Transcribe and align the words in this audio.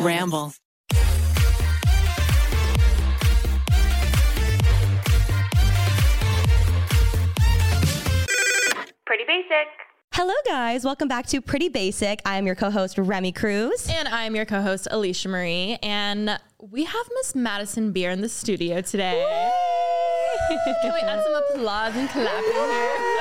Ramble. 0.00 0.52
Pretty 9.06 9.24
basic. 9.26 9.68
Hello, 10.14 10.34
guys. 10.46 10.84
Welcome 10.84 11.08
back 11.08 11.26
to 11.28 11.40
Pretty 11.40 11.68
Basic. 11.68 12.20
I 12.24 12.36
am 12.36 12.46
your 12.46 12.54
co 12.54 12.70
host, 12.70 12.98
Remy 12.98 13.32
Cruz. 13.32 13.88
And 13.90 14.08
I'm 14.08 14.36
your 14.36 14.44
co-host 14.44 14.88
Alicia 14.90 15.28
Marie, 15.28 15.78
and 15.82 16.38
we 16.60 16.84
have 16.84 17.06
Miss 17.14 17.34
Madison 17.34 17.92
Beer 17.92 18.10
in 18.10 18.20
the 18.20 18.28
studio 18.28 18.82
today. 18.82 19.22
Can 20.82 20.92
we 20.92 21.00
add 21.00 21.22
some 21.22 21.34
applause 21.34 21.96
and 21.96 22.08
clapping 22.10 22.52
here? 22.52 23.11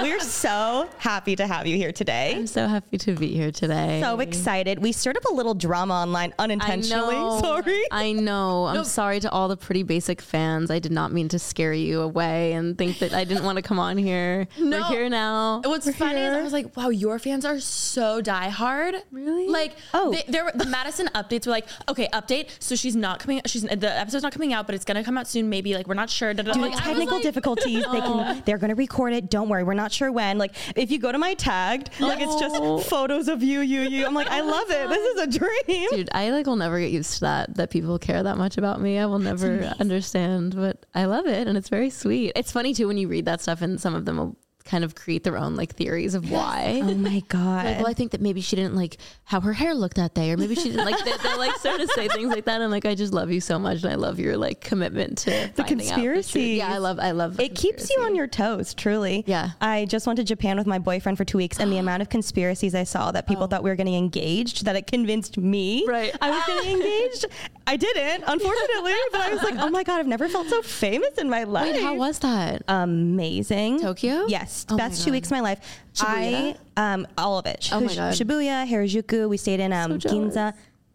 We're 0.00 0.20
so 0.20 0.88
happy 0.98 1.36
to 1.36 1.46
have 1.46 1.66
you 1.66 1.76
here 1.76 1.92
today. 1.92 2.34
I'm 2.34 2.46
so 2.46 2.66
happy 2.66 2.98
to 2.98 3.14
be 3.14 3.28
here 3.28 3.50
today. 3.52 4.00
So 4.02 4.18
excited. 4.20 4.78
We 4.78 4.92
stirred 4.92 5.16
up 5.16 5.24
a 5.26 5.34
little 5.34 5.54
drama 5.54 5.94
online 5.94 6.32
unintentionally. 6.38 7.14
I 7.16 7.20
know. 7.20 7.40
Sorry. 7.40 7.82
I 7.90 8.12
know. 8.12 8.66
I'm 8.66 8.84
sorry 8.84 9.20
to 9.20 9.30
all 9.30 9.48
the 9.48 9.56
pretty 9.56 9.82
basic 9.82 10.20
fans. 10.20 10.70
I 10.70 10.78
did 10.78 10.92
not 10.92 11.12
mean 11.12 11.28
to 11.28 11.38
scare 11.38 11.72
you 11.72 12.00
away 12.00 12.52
and 12.52 12.76
think 12.78 13.00
that 13.00 13.12
I 13.12 13.24
didn't 13.24 13.44
want 13.44 13.56
to 13.56 13.62
come 13.62 13.78
on 13.78 13.96
here. 13.96 14.46
No. 14.58 14.78
We're 14.78 14.84
here 14.86 15.08
now. 15.08 15.60
What's 15.64 15.90
funny 15.96 16.20
is 16.20 16.32
I 16.32 16.42
was 16.42 16.52
like, 16.52 16.76
wow, 16.76 16.88
your 16.88 17.18
fans 17.18 17.44
are 17.44 17.60
so 17.60 18.22
diehard. 18.22 19.00
Really? 19.10 19.48
Like, 19.48 19.76
Oh. 19.94 20.12
they, 20.12 20.24
there 20.28 20.44
were, 20.44 20.52
the 20.54 20.66
Madison 20.66 21.08
updates 21.14 21.46
were 21.46 21.52
like, 21.52 21.66
okay, 21.88 22.08
update. 22.12 22.50
So 22.60 22.74
she's 22.76 22.96
not 22.96 23.18
coming. 23.20 23.40
She's 23.46 23.62
the 23.62 23.98
episode's 23.98 24.22
not 24.22 24.32
coming 24.32 24.52
out, 24.52 24.66
but 24.66 24.74
it's 24.74 24.84
gonna 24.84 25.04
come 25.04 25.18
out 25.18 25.26
soon. 25.26 25.48
Maybe 25.48 25.74
like 25.74 25.86
we're 25.88 25.94
not 25.94 26.10
sure. 26.10 26.32
Due 26.34 26.42
to 26.44 26.58
was 26.58 26.76
technical 26.76 27.14
like, 27.16 27.22
difficulties, 27.22 27.84
they 27.92 28.00
can 28.00 28.36
oh. 28.36 28.42
they're 28.44 28.58
gonna 28.58 28.74
record 28.74 29.12
it. 29.12 29.30
Don't 29.30 29.48
worry, 29.48 29.64
we're 29.64 29.74
not 29.74 29.81
sure 29.90 30.12
when. 30.12 30.38
Like 30.38 30.54
if 30.76 30.90
you 30.92 30.98
go 31.00 31.10
to 31.10 31.18
my 31.18 31.34
tagged, 31.34 31.90
like 31.98 32.20
it's 32.20 32.30
Oh. 32.34 32.38
just 32.78 32.88
photos 32.88 33.26
of 33.26 33.42
you, 33.42 33.60
you, 33.60 33.80
you. 33.80 34.06
I'm 34.06 34.14
like, 34.14 34.28
I 34.28 34.42
love 34.42 34.70
it. 34.70 34.88
This 34.88 35.04
is 35.14 35.20
a 35.22 35.38
dream. 35.38 35.88
Dude, 35.90 36.10
I 36.12 36.30
like 36.30 36.46
will 36.46 36.56
never 36.56 36.78
get 36.78 36.90
used 36.92 37.14
to 37.14 37.20
that 37.20 37.54
that 37.56 37.70
people 37.70 37.98
care 37.98 38.22
that 38.22 38.36
much 38.38 38.58
about 38.58 38.80
me. 38.80 38.98
I 38.98 39.06
will 39.06 39.18
never 39.18 39.74
understand, 39.80 40.54
but 40.54 40.84
I 40.94 41.06
love 41.06 41.26
it 41.26 41.48
and 41.48 41.56
it's 41.56 41.68
very 41.70 41.90
sweet. 41.90 42.32
It's 42.36 42.52
funny 42.52 42.74
too 42.74 42.86
when 42.86 42.98
you 42.98 43.08
read 43.08 43.24
that 43.24 43.40
stuff 43.40 43.62
and 43.62 43.80
some 43.80 43.94
of 43.94 44.04
them 44.04 44.18
will 44.18 44.36
kind 44.72 44.84
of 44.84 44.94
create 44.94 45.22
their 45.22 45.36
own 45.36 45.54
like 45.54 45.74
theories 45.74 46.14
of 46.14 46.30
why. 46.30 46.80
Oh 46.82 46.94
my 46.94 47.20
god. 47.28 47.42
Like, 47.62 47.76
well, 47.78 47.86
I 47.86 47.92
think 47.92 48.12
that 48.12 48.20
maybe 48.20 48.40
she 48.40 48.56
didn't 48.56 48.74
like 48.74 48.96
how 49.24 49.40
her 49.40 49.52
hair 49.52 49.74
looked 49.74 49.96
that 49.96 50.14
day, 50.14 50.32
or 50.32 50.36
maybe 50.36 50.54
she 50.54 50.70
didn't 50.70 50.86
like. 50.86 51.04
They, 51.04 51.12
they'll 51.22 51.38
like 51.38 51.54
sort 51.56 51.80
of 51.80 51.90
say 51.90 52.08
things 52.08 52.30
like 52.30 52.46
that, 52.46 52.60
and 52.60 52.70
like 52.70 52.86
I 52.86 52.94
just 52.94 53.12
love 53.12 53.30
you 53.30 53.40
so 53.40 53.58
much, 53.58 53.82
and 53.82 53.92
I 53.92 53.96
love 53.96 54.18
your 54.18 54.36
like 54.36 54.60
commitment 54.60 55.18
to 55.18 55.30
The 55.30 55.62
finding 55.62 55.88
out 55.88 55.94
conspiracies. 55.94 56.32
truth. 56.32 56.44
Yeah, 56.44 56.72
I 56.72 56.78
love. 56.78 56.98
I 56.98 57.10
love. 57.10 57.38
it 57.38 57.54
keeps 57.54 57.90
you 57.90 58.02
on 58.02 58.14
your 58.16 58.26
toes, 58.26 58.72
truly. 58.74 59.22
Yeah. 59.26 59.50
I 59.60 59.84
just 59.84 60.06
went 60.06 60.16
to 60.16 60.24
Japan 60.24 60.56
with 60.56 60.66
my 60.66 60.78
boyfriend 60.78 61.18
for 61.18 61.24
two 61.24 61.38
weeks, 61.38 61.60
and 61.60 61.70
the 61.70 61.78
amount 61.84 62.02
of 62.02 62.08
conspiracies 62.08 62.74
I 62.74 62.84
saw 62.84 63.12
that 63.12 63.26
people 63.28 63.44
oh. 63.44 63.46
thought 63.46 63.62
we 63.62 63.70
were 63.70 63.76
getting 63.76 63.94
engaged, 63.94 64.64
that 64.64 64.74
it 64.76 64.86
convinced 64.86 65.36
me 65.36 65.84
Right. 65.86 66.16
I 66.20 66.30
was 66.30 66.42
getting 66.46 66.72
engaged. 66.80 67.26
I 67.66 67.76
didn't, 67.76 68.24
unfortunately, 68.26 68.94
but 69.12 69.20
I 69.20 69.32
was 69.32 69.42
like, 69.42 69.54
oh 69.56 69.70
my 69.70 69.84
God, 69.84 70.00
I've 70.00 70.06
never 70.06 70.28
felt 70.28 70.48
so 70.48 70.62
famous 70.62 71.16
in 71.18 71.30
my 71.30 71.44
life. 71.44 71.74
Wait, 71.74 71.82
how 71.82 71.94
was 71.94 72.18
that? 72.20 72.62
Amazing. 72.68 73.80
Tokyo? 73.80 74.26
Yes. 74.26 74.61
Oh 74.68 74.76
best 74.76 75.02
two 75.02 75.10
God. 75.10 75.12
weeks 75.12 75.28
of 75.28 75.32
my 75.32 75.40
life. 75.40 75.80
Shibuya? 75.94 76.56
I, 76.76 76.92
um, 76.94 77.06
all 77.18 77.38
of 77.38 77.46
it. 77.46 77.68
Oh 77.72 77.80
my 77.80 77.94
God. 77.94 78.14
Shibuya, 78.14 78.66
Harajuku. 78.66 79.28
We 79.28 79.36
stayed 79.36 79.60
in 79.60 79.72
um, 79.72 80.00
So. 80.00 80.08
Ginza. 80.08 80.54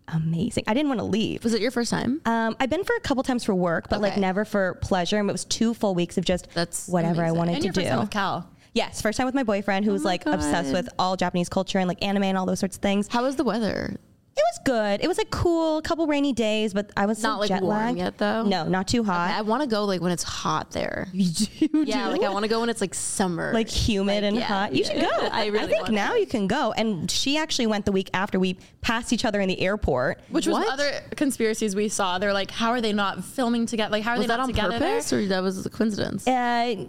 Amazing. 0.09 0.63
I 0.67 0.73
didn't 0.73 0.87
want 0.87 0.99
to 1.01 1.05
leave. 1.05 1.43
was 1.43 1.53
it 1.53 1.59
your 1.61 1.71
first 1.71 1.91
time? 1.91 2.21
Um, 2.25 2.55
I've 2.61 2.69
been 2.69 2.85
for 2.85 2.95
a 2.95 2.99
couple 3.01 3.23
times 3.23 3.43
for 3.43 3.53
work, 3.53 3.89
but 3.89 3.99
like 3.99 4.17
never 4.17 4.45
for 4.45 4.75
pleasure. 4.75 5.17
And 5.17 5.29
it 5.29 5.33
was 5.33 5.43
two 5.43 5.73
full 5.73 5.95
weeks 5.95 6.17
of 6.17 6.23
just 6.23 6.47
That's 6.53 6.87
whatever 6.87 7.25
I 7.25 7.31
wanted 7.31 7.55
and 7.55 7.61
to 7.61 7.65
your 7.65 7.73
first 7.73 7.87
time 7.87 7.97
do. 7.97 8.01
with 8.01 8.09
Cal. 8.11 8.49
Yes, 8.73 9.01
first 9.01 9.17
time 9.17 9.25
with 9.25 9.35
my 9.35 9.43
boyfriend 9.43 9.85
who 9.85 9.91
was 9.91 10.03
my 10.03 10.11
like 10.11 10.25
obsessed 10.25 10.71
with 10.71 10.87
all 10.97 11.17
Japanese 11.17 11.49
culture 11.49 11.79
and 11.79 11.87
like 11.89 12.01
anime 12.03 12.23
and 12.23 12.37
all 12.37 12.45
those 12.45 12.59
sorts 12.59 12.77
of 12.77 12.81
things. 12.81 13.07
How 13.09 13.23
was 13.23 13.35
the 13.35 13.43
weather? 13.43 13.97
It 14.37 14.43
was 14.53 14.59
good. 14.65 15.03
It 15.03 15.07
was 15.07 15.17
like 15.17 15.29
cool, 15.29 15.77
a 15.77 15.81
couple 15.81 16.07
rainy 16.07 16.33
days, 16.33 16.73
but 16.73 16.91
I 16.95 17.05
was 17.05 17.21
Not 17.21 17.39
like 17.39 17.49
jet 17.49 17.61
warm 17.61 17.77
lagged. 17.77 17.97
yet, 17.97 18.17
though? 18.17 18.43
No, 18.43 18.67
not 18.67 18.87
too 18.87 19.03
hot. 19.03 19.31
I 19.31 19.41
want 19.41 19.63
to 19.63 19.67
go 19.67 19.85
like 19.85 20.01
when 20.01 20.11
it's 20.11 20.23
hot 20.23 20.71
there. 20.71 21.07
You 21.17 21.31
do? 21.31 21.83
Yeah, 21.85 22.05
do? 22.05 22.11
like 22.11 22.23
I 22.23 22.29
want 22.29 22.43
to 22.43 22.49
go 22.49 22.59
when 22.59 22.69
it's 22.69 22.79
like 22.81 22.93
summer, 22.93 23.51
like 23.53 23.69
humid 23.69 24.23
and 24.23 24.37
yeah, 24.37 24.43
hot. 24.43 24.73
You 24.73 24.83
should 24.83 24.97
yeah. 24.97 25.09
go. 25.19 25.27
I 25.31 25.47
really 25.47 25.67
think 25.67 25.89
now 25.89 26.13
to. 26.13 26.19
you 26.19 26.27
can 26.27 26.47
go. 26.47 26.73
And 26.73 27.09
she 27.09 27.37
actually 27.37 27.67
went 27.67 27.85
the 27.85 27.91
week 27.91 28.09
after 28.13 28.39
we 28.39 28.57
passed 28.81 29.11
each 29.11 29.25
other 29.25 29.41
in 29.41 29.47
the 29.47 29.59
airport. 29.59 30.21
Which 30.29 30.47
was 30.47 30.65
other 30.69 30.91
conspiracies 31.15 31.75
we 31.75 31.89
saw. 31.89 32.19
They're 32.19 32.33
like, 32.33 32.51
how 32.51 32.69
are 32.69 32.81
they 32.81 32.93
not 32.93 33.23
filming 33.23 33.65
together? 33.65 33.91
Like, 33.91 34.03
how 34.03 34.11
are 34.11 34.17
Was 34.17 34.23
they 34.23 34.27
that 34.27 34.37
not 34.37 34.43
on 34.43 34.49
together 34.49 34.77
purpose 34.77 35.09
there? 35.09 35.21
or 35.21 35.25
that 35.25 35.43
was 35.43 35.65
a 35.65 35.69
coincidence? 35.69 36.27
Uh, 36.27 36.85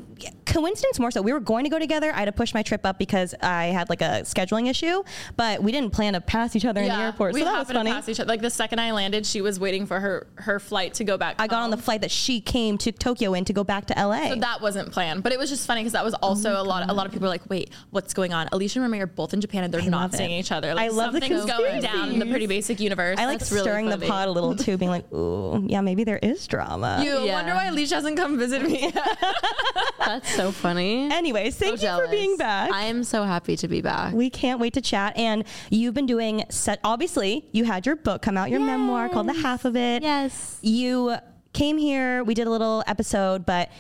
coincidence 0.47 0.99
more 0.99 1.11
so. 1.11 1.23
We 1.23 1.33
were 1.33 1.41
going 1.41 1.65
to 1.65 1.71
go 1.71 1.79
together. 1.79 2.13
I 2.13 2.19
had 2.19 2.25
to 2.27 2.33
push 2.33 2.55
my 2.55 2.63
trip 2.63 2.85
up 2.85 2.99
because 2.99 3.35
I 3.43 3.67
had 3.67 3.89
like 3.89 4.03
a 4.03 4.23
scheduling 4.23 4.69
issue, 4.69 5.03
but 5.37 5.63
we 5.63 5.73
didn't 5.73 5.93
plan 5.93 6.13
to 6.13 6.21
pass 6.21 6.55
each 6.55 6.65
other 6.65 6.81
in 6.83 6.89
the 6.89 6.95
airport. 6.95 7.35
we 7.35 7.41
So 7.41 7.47
that 7.53 7.59
was 7.59 7.69
happened 7.69 7.87
to 7.87 7.91
funny. 7.91 7.93
pass 7.93 8.09
each 8.09 8.21
other. 8.21 8.29
Like 8.29 8.41
the 8.41 8.51
second 8.51 8.79
I 8.81 8.93
landed, 8.93 9.27
she 9.27 9.41
was 9.41 9.59
waiting 9.61 9.87
for 9.87 9.99
her 10.01 10.27
her 10.37 10.59
flight 10.61 10.95
to 10.95 11.05
go 11.05 11.17
back. 11.19 11.37
I 11.39 11.47
got 11.47 11.63
on 11.63 11.71
the 11.71 11.77
flight 11.77 12.01
that 12.03 12.11
she 12.11 12.41
came 12.41 12.79
to 12.79 12.93
Tokyo 12.93 13.35
in 13.35 13.45
to 13.47 13.53
go 13.53 13.65
back 13.65 13.87
to 13.87 13.95
LA. 13.95 14.29
So 14.29 14.37
that 14.37 14.61
wasn't 14.61 14.93
planned, 14.93 15.23
but 15.23 15.33
it 15.33 15.39
was 15.39 15.51
just 15.51 15.67
funny 15.67 15.81
because 15.83 15.93
that 15.93 16.05
was 16.05 16.15
also 16.15 16.55
Oh 16.55 16.63
a 16.63 16.65
lot. 16.65 16.89
A 16.89 16.93
lot 16.93 17.07
of 17.07 17.13
people 17.13 17.25
were 17.27 17.31
like, 17.31 17.49
"Wait, 17.51 17.71
what's 17.91 18.15
going 18.15 18.33
on?" 18.33 18.49
Alicia 18.53 18.79
and 18.81 18.85
Remy 18.91 19.01
are 19.03 19.07
both 19.07 19.35
in 19.35 19.41
Japan 19.41 19.65
and 19.65 19.73
they're 19.75 19.83
not 19.83 20.15
seeing 20.15 20.31
it. 20.31 20.39
each 20.41 20.53
other. 20.53 20.75
Like, 20.75 20.87
I 20.87 20.89
love 20.95 21.13
the 21.13 21.21
going 21.21 21.83
down 21.83 22.11
in 22.13 22.19
the 22.19 22.27
pretty 22.27 22.47
basic 22.47 22.81
universe. 22.81 23.19
I 23.19 23.27
like 23.27 23.39
That's 23.41 23.51
really 23.53 23.63
stirring 23.65 23.89
the 23.89 23.99
pot 23.99 24.29
a 24.29 24.31
little 24.31 24.55
too, 24.57 24.77
being 24.77 24.91
like, 24.91 25.11
ooh, 25.13 25.65
yeah, 25.67 25.81
maybe 25.81 26.05
there 26.05 26.19
is 26.19 26.47
drama. 26.47 27.01
You 27.03 27.19
Yeah. 27.21 27.33
wonder 27.33 27.55
why 27.55 27.67
Alicia 27.67 27.97
hasn't 27.97 28.17
come 28.17 28.39
visit 28.39 28.63
me. 28.63 28.93
That's 29.99 30.35
so 30.35 30.53
funny. 30.53 31.11
Anyways, 31.13 31.57
So 31.57 31.67
thank 31.67 31.73
you 31.77 31.89
jealous. 31.89 32.07
for 32.07 32.11
being 32.11 32.37
back. 32.37 32.71
I 32.73 32.85
am 32.85 33.05
so 33.05 33.25
happy 33.25 33.57
to 33.57 33.69
be 33.69 33.81
back. 33.83 34.15
we 34.15 34.31
can't 34.31 34.59
wait 34.61 34.75
to 34.75 34.81
chat. 34.81 35.17
And 35.17 35.45
you've 35.71 35.95
been 35.95 36.07
doing 36.07 36.45
set. 36.51 36.81
Obviously, 36.85 37.38
you 37.53 37.65
had 37.65 37.87
your 37.87 37.97
book 37.97 38.23
come 38.23 38.37
out, 38.37 38.51
your 38.51 38.61
memoir 38.61 39.09
called 39.09 39.29
The 39.29 39.35
Half 39.35 39.65
of 39.65 39.77
It. 39.77 40.03
Yes. 40.03 40.59
You 40.63 41.17
came 41.53 41.79
here. 41.79 42.23
We 42.25 42.35
did 42.35 42.47
a 42.47 42.51
little 42.51 42.83
episode, 42.87 43.45
but 43.47 43.71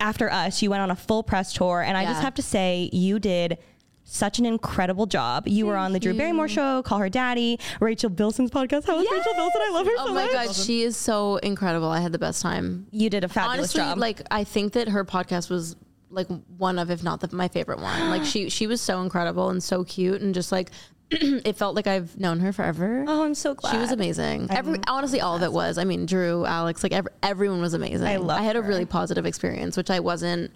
after 0.00 0.30
us, 0.30 0.62
you 0.62 0.70
went 0.70 0.82
on 0.82 0.90
a 0.90 0.96
full 0.96 1.22
press 1.22 1.52
tour, 1.52 1.80
and 1.82 1.96
I 1.96 2.04
just 2.04 2.20
have 2.22 2.34
to 2.34 2.42
say, 2.42 2.90
you 2.92 3.18
did. 3.18 3.58
Such 4.06 4.38
an 4.38 4.44
incredible 4.44 5.06
job. 5.06 5.48
You 5.48 5.64
were 5.64 5.76
on 5.76 5.94
the 5.94 5.98
Drew 5.98 6.12
Barrymore 6.12 6.46
show, 6.46 6.82
Call 6.82 6.98
Her 6.98 7.08
Daddy, 7.08 7.58
Rachel 7.80 8.10
Bilson's 8.10 8.50
podcast. 8.50 8.84
How 8.86 8.96
was 8.98 9.06
Rachel 9.10 9.32
Bilson? 9.34 9.62
I 9.64 9.70
love 9.72 9.86
her 9.86 9.92
Oh 9.96 10.06
so 10.08 10.12
my 10.14 10.24
much. 10.24 10.32
god, 10.32 10.54
she 10.54 10.82
is 10.82 10.94
so 10.94 11.36
incredible. 11.38 11.88
I 11.88 12.00
had 12.00 12.12
the 12.12 12.18
best 12.18 12.42
time. 12.42 12.86
You 12.90 13.08
did 13.08 13.24
a 13.24 13.28
fabulous 13.28 13.74
Honestly, 13.74 13.80
job. 13.80 13.96
like 13.98 14.20
I 14.30 14.44
think 14.44 14.74
that 14.74 14.88
her 14.90 15.06
podcast 15.06 15.48
was 15.48 15.74
like 16.10 16.26
one 16.58 16.78
of, 16.78 16.90
if 16.90 17.02
not 17.02 17.20
the, 17.20 17.34
my 17.34 17.48
favorite 17.48 17.80
one. 17.80 18.10
Like 18.10 18.24
she 18.26 18.50
she 18.50 18.66
was 18.66 18.82
so 18.82 19.00
incredible 19.00 19.48
and 19.48 19.62
so 19.62 19.84
cute 19.84 20.20
and 20.20 20.34
just 20.34 20.52
like 20.52 20.70
it 21.44 21.56
felt 21.56 21.74
like 21.74 21.86
I've 21.86 22.18
known 22.18 22.40
her 22.40 22.52
forever. 22.52 23.04
oh, 23.06 23.24
I'm 23.24 23.34
so 23.34 23.54
glad. 23.54 23.72
She 23.72 23.78
was 23.78 23.90
amazing. 23.92 24.48
Every, 24.50 24.78
honestly, 24.86 25.20
all 25.20 25.36
of 25.36 25.42
it 25.42 25.52
was. 25.52 25.78
I 25.78 25.84
mean, 25.84 26.06
Drew, 26.06 26.44
Alex, 26.44 26.82
like 26.82 26.92
ev- 26.92 27.08
everyone 27.22 27.60
was 27.60 27.74
amazing. 27.74 28.06
I 28.06 28.16
love 28.16 28.40
I 28.40 28.42
had 28.42 28.56
a 28.56 28.62
really 28.62 28.84
positive 28.86 29.26
experience, 29.26 29.76
which 29.76 29.90
I 29.90 30.00
wasn't. 30.00 30.50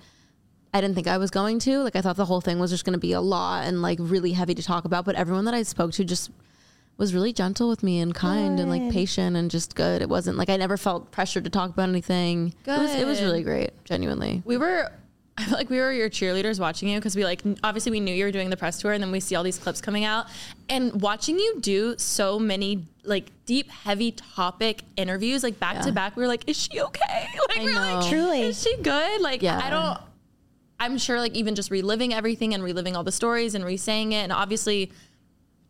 I 0.75 0.81
didn't 0.83 0.95
think 0.97 1.07
I 1.07 1.17
was 1.19 1.31
going 1.31 1.59
to. 1.61 1.79
Like 1.83 1.97
I 1.97 2.03
thought 2.03 2.17
the 2.17 2.27
whole 2.27 2.41
thing 2.43 2.59
was 2.59 2.71
just 2.71 2.85
going 2.85 2.93
to 2.93 2.99
be 2.99 3.13
a 3.13 3.21
lot 3.21 3.67
and 3.67 3.81
like 3.81 3.99
really 4.01 4.33
heavy 4.33 4.55
to 4.55 4.63
talk 4.63 4.85
about. 4.85 5.05
But 5.07 5.15
everyone 5.15 5.45
that 5.47 5.55
I 5.55 5.63
spoke 5.63 5.93
to 5.93 6.05
just 6.05 6.31
was 6.99 7.15
really 7.15 7.33
gentle 7.33 7.69
with 7.69 7.83
me 7.83 8.01
and 8.01 8.15
kind 8.15 8.59
and 8.61 8.69
like 8.69 8.91
patient 8.93 9.37
and 9.37 9.51
just 9.51 9.75
good. 9.77 10.03
It 10.03 10.09
wasn't 10.09 10.37
like 10.37 10.51
I 10.51 10.57
never 10.57 10.77
felt 10.77 11.11
pressured 11.11 11.45
to 11.45 11.51
talk 11.51 11.71
about 11.71 11.89
anything. 11.89 12.53
It 12.67 12.71
was 12.71 12.95
it 12.95 13.07
was 13.07 13.23
really 13.23 13.43
great, 13.43 13.71
genuinely. 13.85 14.43
we 14.45 14.57
were 14.59 14.91
I 15.39 15.45
feel 15.45 15.55
like 15.55 15.71
we 15.71 15.79
were 15.79 15.93
your 15.93 16.11
cheerleaders 16.11 16.59
watching 16.59 16.89
you 16.89 16.99
because 16.99 17.15
we 17.15 17.23
like 17.25 17.43
obviously 17.63 17.93
we 17.93 18.01
knew 18.01 18.13
you 18.13 18.25
were 18.25 18.33
doing 18.33 18.51
the 18.51 18.57
press 18.57 18.81
tour 18.81 18.93
and 18.93 19.01
then 19.03 19.13
we 19.13 19.21
see 19.21 19.37
all 19.37 19.45
these 19.45 19.59
clips 19.59 19.81
coming 19.81 20.05
out 20.05 20.27
and 20.69 21.01
watching 21.01 21.39
you 21.39 21.61
do 21.61 21.97
so 21.97 22.41
many 22.41 22.85
like 23.05 23.31
deep 23.47 23.71
heavy 23.71 24.11
topic 24.11 24.83
interviews 24.97 25.45
like 25.45 25.61
back 25.61 25.81
to 25.83 25.93
back 25.93 26.17
we 26.17 26.23
were 26.23 26.29
like 26.29 26.49
is 26.49 26.57
she 26.57 26.81
okay 26.81 27.29
like 27.49 27.59
I 27.59 27.61
we 27.61 27.67
were 27.67 27.73
know. 27.73 27.95
like 28.01 28.09
Truly. 28.09 28.43
is 28.43 28.61
she 28.61 28.77
good 28.83 29.21
like 29.21 29.41
Yeah. 29.41 29.61
I 29.63 29.71
don't 29.71 30.01
I'm 30.81 30.99
sure 30.99 31.19
like 31.21 31.35
even 31.37 31.55
just 31.55 31.71
reliving 31.71 32.13
everything 32.13 32.53
and 32.53 32.63
reliving 32.63 32.97
all 32.97 33.05
the 33.05 33.13
stories 33.13 33.55
and 33.55 33.65
re-saying 33.65 34.13
it 34.13 34.23
and 34.25 34.33
obviously 34.33 34.91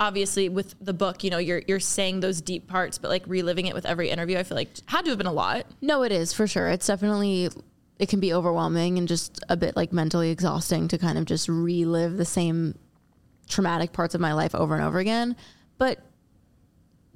obviously 0.00 0.48
with 0.48 0.74
the 0.80 0.92
book 0.94 1.24
you 1.24 1.30
know 1.30 1.38
you're 1.38 1.62
you're 1.66 1.80
saying 1.80 2.20
those 2.20 2.40
deep 2.40 2.68
parts 2.68 2.98
but 2.98 3.08
like 3.08 3.24
reliving 3.26 3.66
it 3.66 3.74
with 3.74 3.84
every 3.84 4.08
interview 4.10 4.38
I 4.38 4.44
feel 4.44 4.56
like 4.56 4.68
had 4.86 5.04
to 5.04 5.10
have 5.10 5.18
been 5.18 5.26
a 5.26 5.32
lot 5.32 5.66
No, 5.82 6.02
it 6.04 6.12
is 6.12 6.32
for 6.32 6.46
sure. 6.46 6.68
It's 6.68 6.86
definitely 6.86 7.50
it 7.98 8.08
can 8.08 8.20
be 8.20 8.32
overwhelming 8.32 8.98
and 8.98 9.08
just 9.08 9.40
a 9.48 9.56
bit 9.56 9.76
like 9.76 9.92
mentally 9.92 10.30
exhausting 10.30 10.88
to 10.88 10.98
kind 10.98 11.18
of 11.18 11.24
just 11.24 11.48
relive 11.48 12.16
the 12.16 12.24
same 12.24 12.78
traumatic 13.48 13.92
parts 13.92 14.14
of 14.14 14.20
my 14.20 14.32
life 14.32 14.54
over 14.54 14.74
and 14.74 14.84
over 14.84 14.98
again. 14.98 15.34
But 15.78 15.98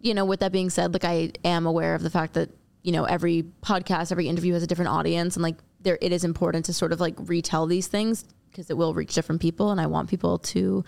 you 0.00 0.14
know, 0.14 0.25
with 0.25 0.40
that 0.40 0.50
being 0.50 0.70
said, 0.70 0.93
like 0.93 1.05
I 1.05 1.32
am 1.44 1.67
aware 1.67 1.94
of 1.94 2.02
the 2.02 2.11
fact 2.11 2.34
that 2.34 2.50
you 2.82 2.93
know 2.93 3.05
every 3.05 3.44
podcast, 3.62 4.11
every 4.11 4.29
interview 4.29 4.55
has 4.55 4.62
a 4.62 4.67
different 4.67 4.90
audience, 4.90 5.37
and 5.37 5.43
like 5.43 5.56
there, 5.81 5.99
it 6.00 6.12
is 6.12 6.25
important 6.25 6.64
to 6.67 6.73
sort 6.73 6.93
of 6.93 7.00
like 7.00 7.14
retell 7.19 7.67
these 7.67 7.87
things 7.87 8.25
because 8.50 8.69
it 8.69 8.76
will 8.76 8.94
reach 8.94 9.14
different 9.14 9.40
people, 9.40 9.70
and 9.70 9.81
I 9.81 9.87
want 9.87 10.11
people 10.11 10.38
to 10.38 10.85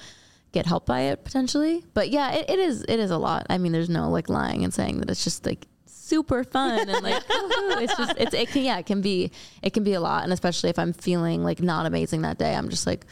get 0.50 0.67
help 0.67 0.87
by 0.87 1.02
it 1.02 1.25
potentially. 1.25 1.85
But 1.94 2.11
yeah, 2.11 2.32
it, 2.32 2.50
it 2.50 2.58
is 2.58 2.85
it 2.88 2.99
is 2.99 3.12
a 3.12 3.19
lot. 3.19 3.47
I 3.49 3.58
mean, 3.58 3.70
there's 3.70 3.88
no 3.88 4.11
like 4.11 4.29
lying 4.29 4.64
and 4.64 4.75
saying 4.75 4.99
that 4.99 5.11
it's 5.11 5.23
just 5.23 5.47
like 5.47 5.69
super 6.04 6.44
fun 6.44 6.88
and 6.88 7.02
like 7.02 7.22
it's 7.28 7.96
just 7.96 8.14
it's 8.18 8.34
it 8.34 8.48
can 8.48 8.62
yeah 8.62 8.78
it 8.78 8.86
can 8.86 9.00
be 9.00 9.30
it 9.62 9.72
can 9.72 9.82
be 9.84 9.94
a 9.94 10.00
lot 10.00 10.22
and 10.22 10.32
especially 10.32 10.70
if 10.70 10.78
I'm 10.78 10.92
feeling 10.92 11.42
like 11.42 11.60
not 11.60 11.86
amazing 11.86 12.22
that 12.22 12.38
day 12.38 12.54
I'm 12.54 12.68
just 12.68 12.86
like 12.86 13.06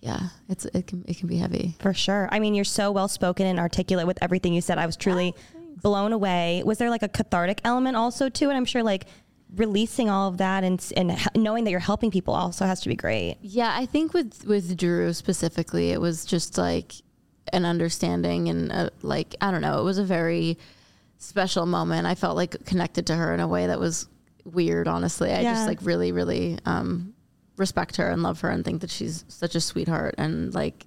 yeah 0.00 0.28
it's 0.48 0.64
it 0.66 0.86
can 0.86 1.04
it 1.08 1.18
can 1.18 1.28
be 1.28 1.36
heavy 1.36 1.74
For 1.80 1.92
sure. 1.92 2.28
I 2.30 2.38
mean, 2.38 2.54
you're 2.54 2.64
so 2.64 2.92
well 2.92 3.08
spoken 3.08 3.46
and 3.46 3.58
articulate 3.58 4.06
with 4.06 4.18
everything 4.22 4.54
you 4.54 4.60
said. 4.60 4.78
I 4.78 4.86
was 4.86 4.96
truly 4.96 5.34
blown 5.82 6.12
away. 6.12 6.62
Was 6.64 6.78
there 6.78 6.90
like 6.90 7.02
a 7.02 7.08
cathartic 7.08 7.60
element 7.64 7.96
also 7.96 8.28
to 8.28 8.50
it? 8.50 8.54
I'm 8.54 8.64
sure 8.64 8.82
like 8.82 9.06
releasing 9.56 10.08
all 10.08 10.28
of 10.28 10.38
that 10.38 10.62
and 10.62 10.80
and 10.96 11.18
knowing 11.34 11.64
that 11.64 11.70
you're 11.72 11.80
helping 11.80 12.10
people 12.10 12.34
also 12.34 12.64
has 12.64 12.80
to 12.82 12.88
be 12.88 12.94
great. 12.96 13.38
Yeah, 13.40 13.72
I 13.74 13.86
think 13.86 14.14
with 14.14 14.44
with 14.46 14.76
Drew 14.76 15.12
specifically, 15.12 15.90
it 15.90 16.00
was 16.00 16.24
just 16.24 16.56
like 16.56 16.94
an 17.52 17.64
understanding 17.64 18.48
and 18.48 18.70
uh 18.70 18.90
like 19.02 19.34
I 19.40 19.50
don't 19.50 19.62
know, 19.62 19.80
it 19.80 19.84
was 19.84 19.98
a 19.98 20.04
very 20.04 20.56
special 21.20 21.66
moment. 21.66 22.06
I 22.06 22.14
felt 22.16 22.34
like 22.36 22.64
connected 22.64 23.06
to 23.08 23.14
her 23.14 23.32
in 23.34 23.40
a 23.40 23.46
way 23.48 23.66
that 23.68 23.78
was 23.78 24.08
weird. 24.44 24.88
Honestly, 24.88 25.30
I 25.30 25.40
Yeah. 25.42 25.54
just 25.54 25.66
like 25.68 25.78
really, 25.82 26.12
really 26.12 26.58
um, 26.66 27.14
respect 27.56 27.96
her 27.96 28.08
and 28.10 28.22
love 28.22 28.40
her 28.40 28.48
and 28.50 28.64
think 28.64 28.80
that 28.80 28.90
she's 28.90 29.24
such 29.28 29.54
a 29.54 29.60
sweetheart 29.60 30.14
and 30.18 30.52
like. 30.54 30.86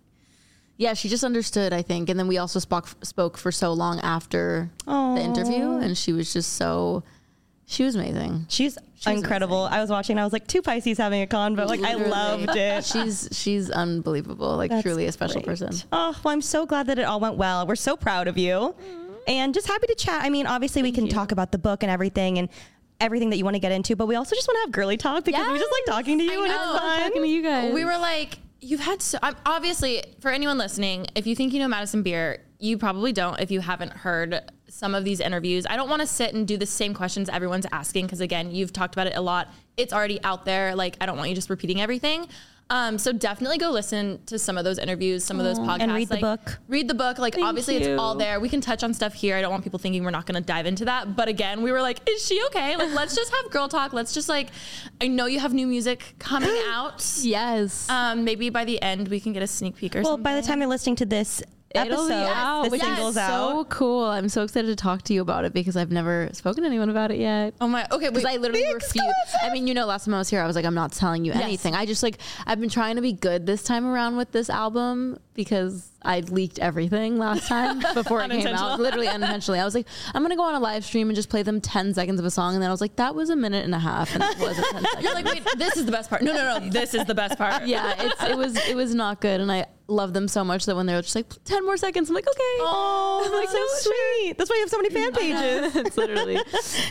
Yeah, 0.75 0.95
she 0.95 1.07
just 1.07 1.23
understood, 1.23 1.71
I 1.71 1.83
think. 1.83 2.09
And 2.09 2.19
then 2.19 2.27
we 2.27 2.39
also 2.39 2.59
spoke 2.59 2.87
spoke 3.03 3.37
for 3.37 3.51
so 3.51 3.73
long 3.73 3.99
after 4.01 4.71
the 4.85 5.21
interview 5.21 5.77
and 5.77 5.95
she 5.95 6.11
was 6.13 6.33
just 6.33 6.53
so 6.53 7.03
she 7.65 7.83
was 7.83 7.95
amazing. 7.95 8.45
She's, 8.49 8.77
incredible. 9.07 9.63
I 9.63 9.79
was 9.81 9.89
watching. 9.89 10.17
I 10.17 10.23
was 10.23 10.33
like, 10.33 10.47
two 10.47 10.61
Pisces 10.61 10.97
having 10.97 11.21
a 11.21 11.27
convo. 11.27 11.65
Like 11.67 11.81
I 11.81 11.93
loved 11.93 12.55
it. 12.55 12.83
She's 12.91 13.29
she's 13.31 13.69
unbelievable. 13.69 14.55
Like 14.57 14.71
That's 14.71 14.81
truly 14.83 15.05
a 15.05 15.11
special 15.11 15.41
great. 15.41 15.45
person. 15.59 15.69
Oh, 15.91 16.15
well, 16.23 16.33
I'm 16.33 16.41
so 16.41 16.65
glad 16.65 16.87
that 16.87 16.97
it 16.99 17.03
all 17.03 17.19
went 17.19 17.35
well. 17.35 17.65
We're 17.67 17.75
so 17.75 17.95
proud 17.95 18.27
of 18.27 18.37
you. 18.37 18.75
And 19.27 19.53
just 19.53 19.67
happy 19.67 19.87
to 19.87 19.95
chat. 19.95 20.23
I 20.23 20.29
mean, 20.29 20.45
obviously, 20.45 20.81
we 20.81 20.91
can 20.91 21.07
talk 21.07 21.31
about 21.31 21.51
the 21.51 21.57
book 21.57 21.83
and 21.83 21.91
everything 21.91 22.37
and 22.37 22.49
everything 22.99 23.29
that 23.31 23.37
you 23.37 23.43
want 23.43 23.55
to 23.55 23.59
get 23.59 23.71
into, 23.71 23.95
but 23.95 24.07
we 24.07 24.15
also 24.15 24.35
just 24.35 24.47
want 24.47 24.57
to 24.57 24.61
have 24.61 24.71
girly 24.71 24.97
talk 24.97 25.25
because 25.25 25.51
we 25.51 25.59
just 25.59 25.71
like 25.71 25.85
talking 25.85 26.17
to 26.17 26.23
you 26.23 26.43
and 26.43 26.51
it's 26.51 26.63
know. 26.63 26.77
fun. 26.77 27.01
Talking 27.01 27.21
to 27.21 27.27
you 27.27 27.43
guys. 27.43 27.73
We 27.73 27.85
were 27.85 27.97
like, 27.97 28.39
you've 28.61 28.79
had 28.79 29.01
so. 29.01 29.19
I'm 29.21 29.35
obviously 29.45 30.03
for 30.19 30.31
anyone 30.31 30.57
listening, 30.57 31.07
if 31.15 31.27
you 31.27 31.35
think 31.35 31.53
you 31.53 31.59
know 31.59 31.67
Madison 31.67 32.01
Beer, 32.01 32.41
you 32.59 32.77
probably 32.77 33.11
don't. 33.11 33.39
If 33.39 33.51
you 33.51 33.59
haven't 33.59 33.91
heard 33.91 34.51
some 34.69 34.95
of 34.95 35.03
these 35.03 35.19
interviews, 35.19 35.65
I 35.69 35.75
don't 35.75 35.89
want 35.89 36.01
to 36.01 36.07
sit 36.07 36.33
and 36.33 36.47
do 36.47 36.57
the 36.57 36.65
same 36.65 36.93
questions 36.93 37.29
everyone's 37.29 37.67
asking 37.71 38.05
because 38.05 38.21
again, 38.21 38.51
you've 38.51 38.73
talked 38.73 38.95
about 38.95 39.07
it 39.07 39.15
a 39.15 39.21
lot. 39.21 39.49
It's 39.77 39.93
already 39.93 40.23
out 40.23 40.45
there. 40.45 40.75
Like 40.75 40.97
I 41.01 41.05
don't 41.05 41.17
want 41.17 41.29
you 41.29 41.35
just 41.35 41.49
repeating 41.49 41.81
everything. 41.81 42.27
Um, 42.69 42.97
so 42.97 43.11
definitely 43.11 43.57
go 43.57 43.69
listen 43.69 44.23
to 44.25 44.39
some 44.39 44.57
of 44.57 44.63
those 44.63 44.79
interviews, 44.79 45.23
some 45.23 45.39
of 45.39 45.45
those 45.45 45.59
podcasts, 45.59 45.81
And 45.81 45.93
read 45.93 46.09
the 46.09 46.15
like, 46.15 46.21
book. 46.21 46.59
Read 46.67 46.87
the 46.87 46.93
book. 46.93 47.19
Like 47.19 47.37
obviously 47.37 47.75
you. 47.75 47.81
it's 47.81 47.99
all 47.99 48.15
there. 48.15 48.39
We 48.39 48.49
can 48.49 48.61
touch 48.61 48.83
on 48.83 48.93
stuff 48.93 49.13
here. 49.13 49.35
I 49.35 49.41
don't 49.41 49.51
want 49.51 49.63
people 49.63 49.79
thinking 49.79 50.03
we're 50.03 50.11
not 50.11 50.25
going 50.25 50.41
to 50.41 50.45
dive 50.45 50.65
into 50.65 50.85
that. 50.85 51.15
But 51.15 51.27
again, 51.27 51.61
we 51.61 51.71
were 51.71 51.81
like, 51.81 51.99
is 52.09 52.25
she 52.25 52.43
okay? 52.47 52.75
Like 52.75 52.91
let's 52.95 53.15
just 53.15 53.33
have 53.33 53.51
girl 53.51 53.67
talk. 53.67 53.93
Let's 53.93 54.13
just 54.13 54.29
like, 54.29 54.49
I 55.01 55.07
know 55.07 55.25
you 55.25 55.39
have 55.39 55.53
new 55.53 55.67
music 55.67 56.15
coming 56.19 56.49
out. 56.67 57.05
Yes. 57.21 57.89
Um, 57.89 58.23
maybe 58.23 58.49
by 58.49 58.65
the 58.65 58.81
end 58.81 59.07
we 59.07 59.19
can 59.19 59.33
get 59.33 59.43
a 59.43 59.47
sneak 59.47 59.75
peek 59.75 59.95
or 59.95 59.99
something. 59.99 60.03
Well, 60.03 60.13
something. 60.13 60.23
by 60.23 60.41
the 60.41 60.47
time 60.47 60.59
you're 60.59 60.69
listening 60.69 60.95
to 60.97 61.05
this 61.05 61.43
episode, 61.75 62.07
be 62.07 62.13
out. 62.13 62.69
the 62.69 62.79
single's 62.79 63.15
so 63.15 63.21
out. 63.21 63.69
cool. 63.69 64.05
I'm 64.05 64.29
so 64.29 64.43
excited 64.43 64.67
to 64.67 64.75
talk 64.75 65.01
to 65.03 65.13
you 65.13 65.21
about 65.21 65.45
it 65.45 65.53
because 65.53 65.75
I've 65.75 65.91
never 65.91 66.29
spoken 66.33 66.63
to 66.63 66.67
anyone 66.67 66.89
about 66.89 67.11
it 67.11 67.19
yet. 67.19 67.53
oh 67.61 67.67
my, 67.67 67.87
okay, 67.91 68.09
Because. 68.09 68.25
I 68.25 68.37
literally 68.37 68.73
refuse. 68.73 69.03
I 69.43 69.51
mean, 69.51 69.67
you 69.67 69.73
know, 69.73 69.85
last 69.85 70.05
time 70.05 70.13
I 70.13 70.19
was 70.19 70.29
here, 70.29 70.41
I 70.41 70.47
was 70.47 70.55
like, 70.55 70.65
I'm 70.65 70.75
not 70.75 70.91
telling 70.91 71.25
you 71.25 71.33
anything. 71.33 71.75
I 71.75 71.85
just 71.85 72.03
like, 72.03 72.17
I've 72.45 72.59
been 72.59 72.69
trying 72.69 72.95
to 72.95 73.01
be 73.01 73.13
good 73.13 73.45
this 73.45 73.63
time 73.63 73.85
around 73.85 74.17
with 74.17 74.31
this 74.31 74.49
album 74.49 75.19
because 75.33 75.91
I 76.01 76.19
leaked 76.21 76.59
everything 76.59 77.17
last 77.17 77.47
time 77.47 77.79
before 77.93 78.21
it 78.21 78.29
came 78.31 78.47
out. 78.47 78.79
Literally 78.79 79.07
unintentionally. 79.07 79.59
I 79.59 79.65
was 79.65 79.73
like, 79.75 79.87
I'm 80.13 80.27
to 80.27 80.35
go 80.35 80.43
on 80.43 80.55
a 80.55 80.59
live 80.59 80.85
stream 80.85 81.09
and 81.09 81.15
just 81.15 81.29
play 81.29 81.43
them 81.43 81.59
10 81.61 81.93
seconds 81.93 82.19
of 82.19 82.25
a 82.25 82.31
song. 82.31 82.53
And 82.53 82.61
then 82.61 82.69
I 82.69 82.73
was 82.73 82.81
like, 82.81 82.95
that 82.97 83.15
was 83.15 83.29
a 83.29 83.35
minute 83.35 83.65
and 83.65 83.73
a 83.73 83.79
half. 83.79 84.13
And 84.13 84.23
it 84.23 84.39
wasn't 84.39 84.67
10 84.71 84.83
seconds. 84.83 85.03
You're 85.03 85.13
like, 85.13 85.25
wait, 85.25 85.43
this 85.57 85.77
is 85.77 85.85
the 85.85 85.91
best 85.91 86.09
part. 86.09 86.21
No, 86.21 86.33
no, 86.33 86.59
no, 86.59 86.69
this 86.69 86.93
is 86.93 87.05
the 87.05 87.15
best 87.15 87.37
part. 87.37 87.65
yeah, 87.67 87.93
it's, 87.97 88.23
it 88.23 88.37
was 88.37 88.55
it 88.67 88.75
was 88.75 88.93
not 88.95 89.21
good, 89.21 89.41
and 89.41 89.51
I 89.51 89.65
love 89.87 90.13
them 90.13 90.27
so 90.27 90.43
much 90.43 90.65
that 90.65 90.75
when 90.75 90.85
they 90.85 90.93
were 90.93 91.01
just 91.01 91.15
like 91.15 91.27
ten 91.45 91.65
more 91.65 91.77
seconds, 91.77 92.09
I'm 92.09 92.15
like, 92.15 92.27
okay, 92.27 92.39
Oh, 92.59 93.29
that's 93.41 93.51
so 93.51 93.91
sweet. 93.91 94.37
That's 94.37 94.49
why 94.49 94.55
you 94.57 94.61
have 94.61 94.69
so 94.69 94.77
many 94.77 94.89
fan 94.89 95.13
pages. 95.13 95.75
it's 95.75 95.97
literally. 95.97 96.37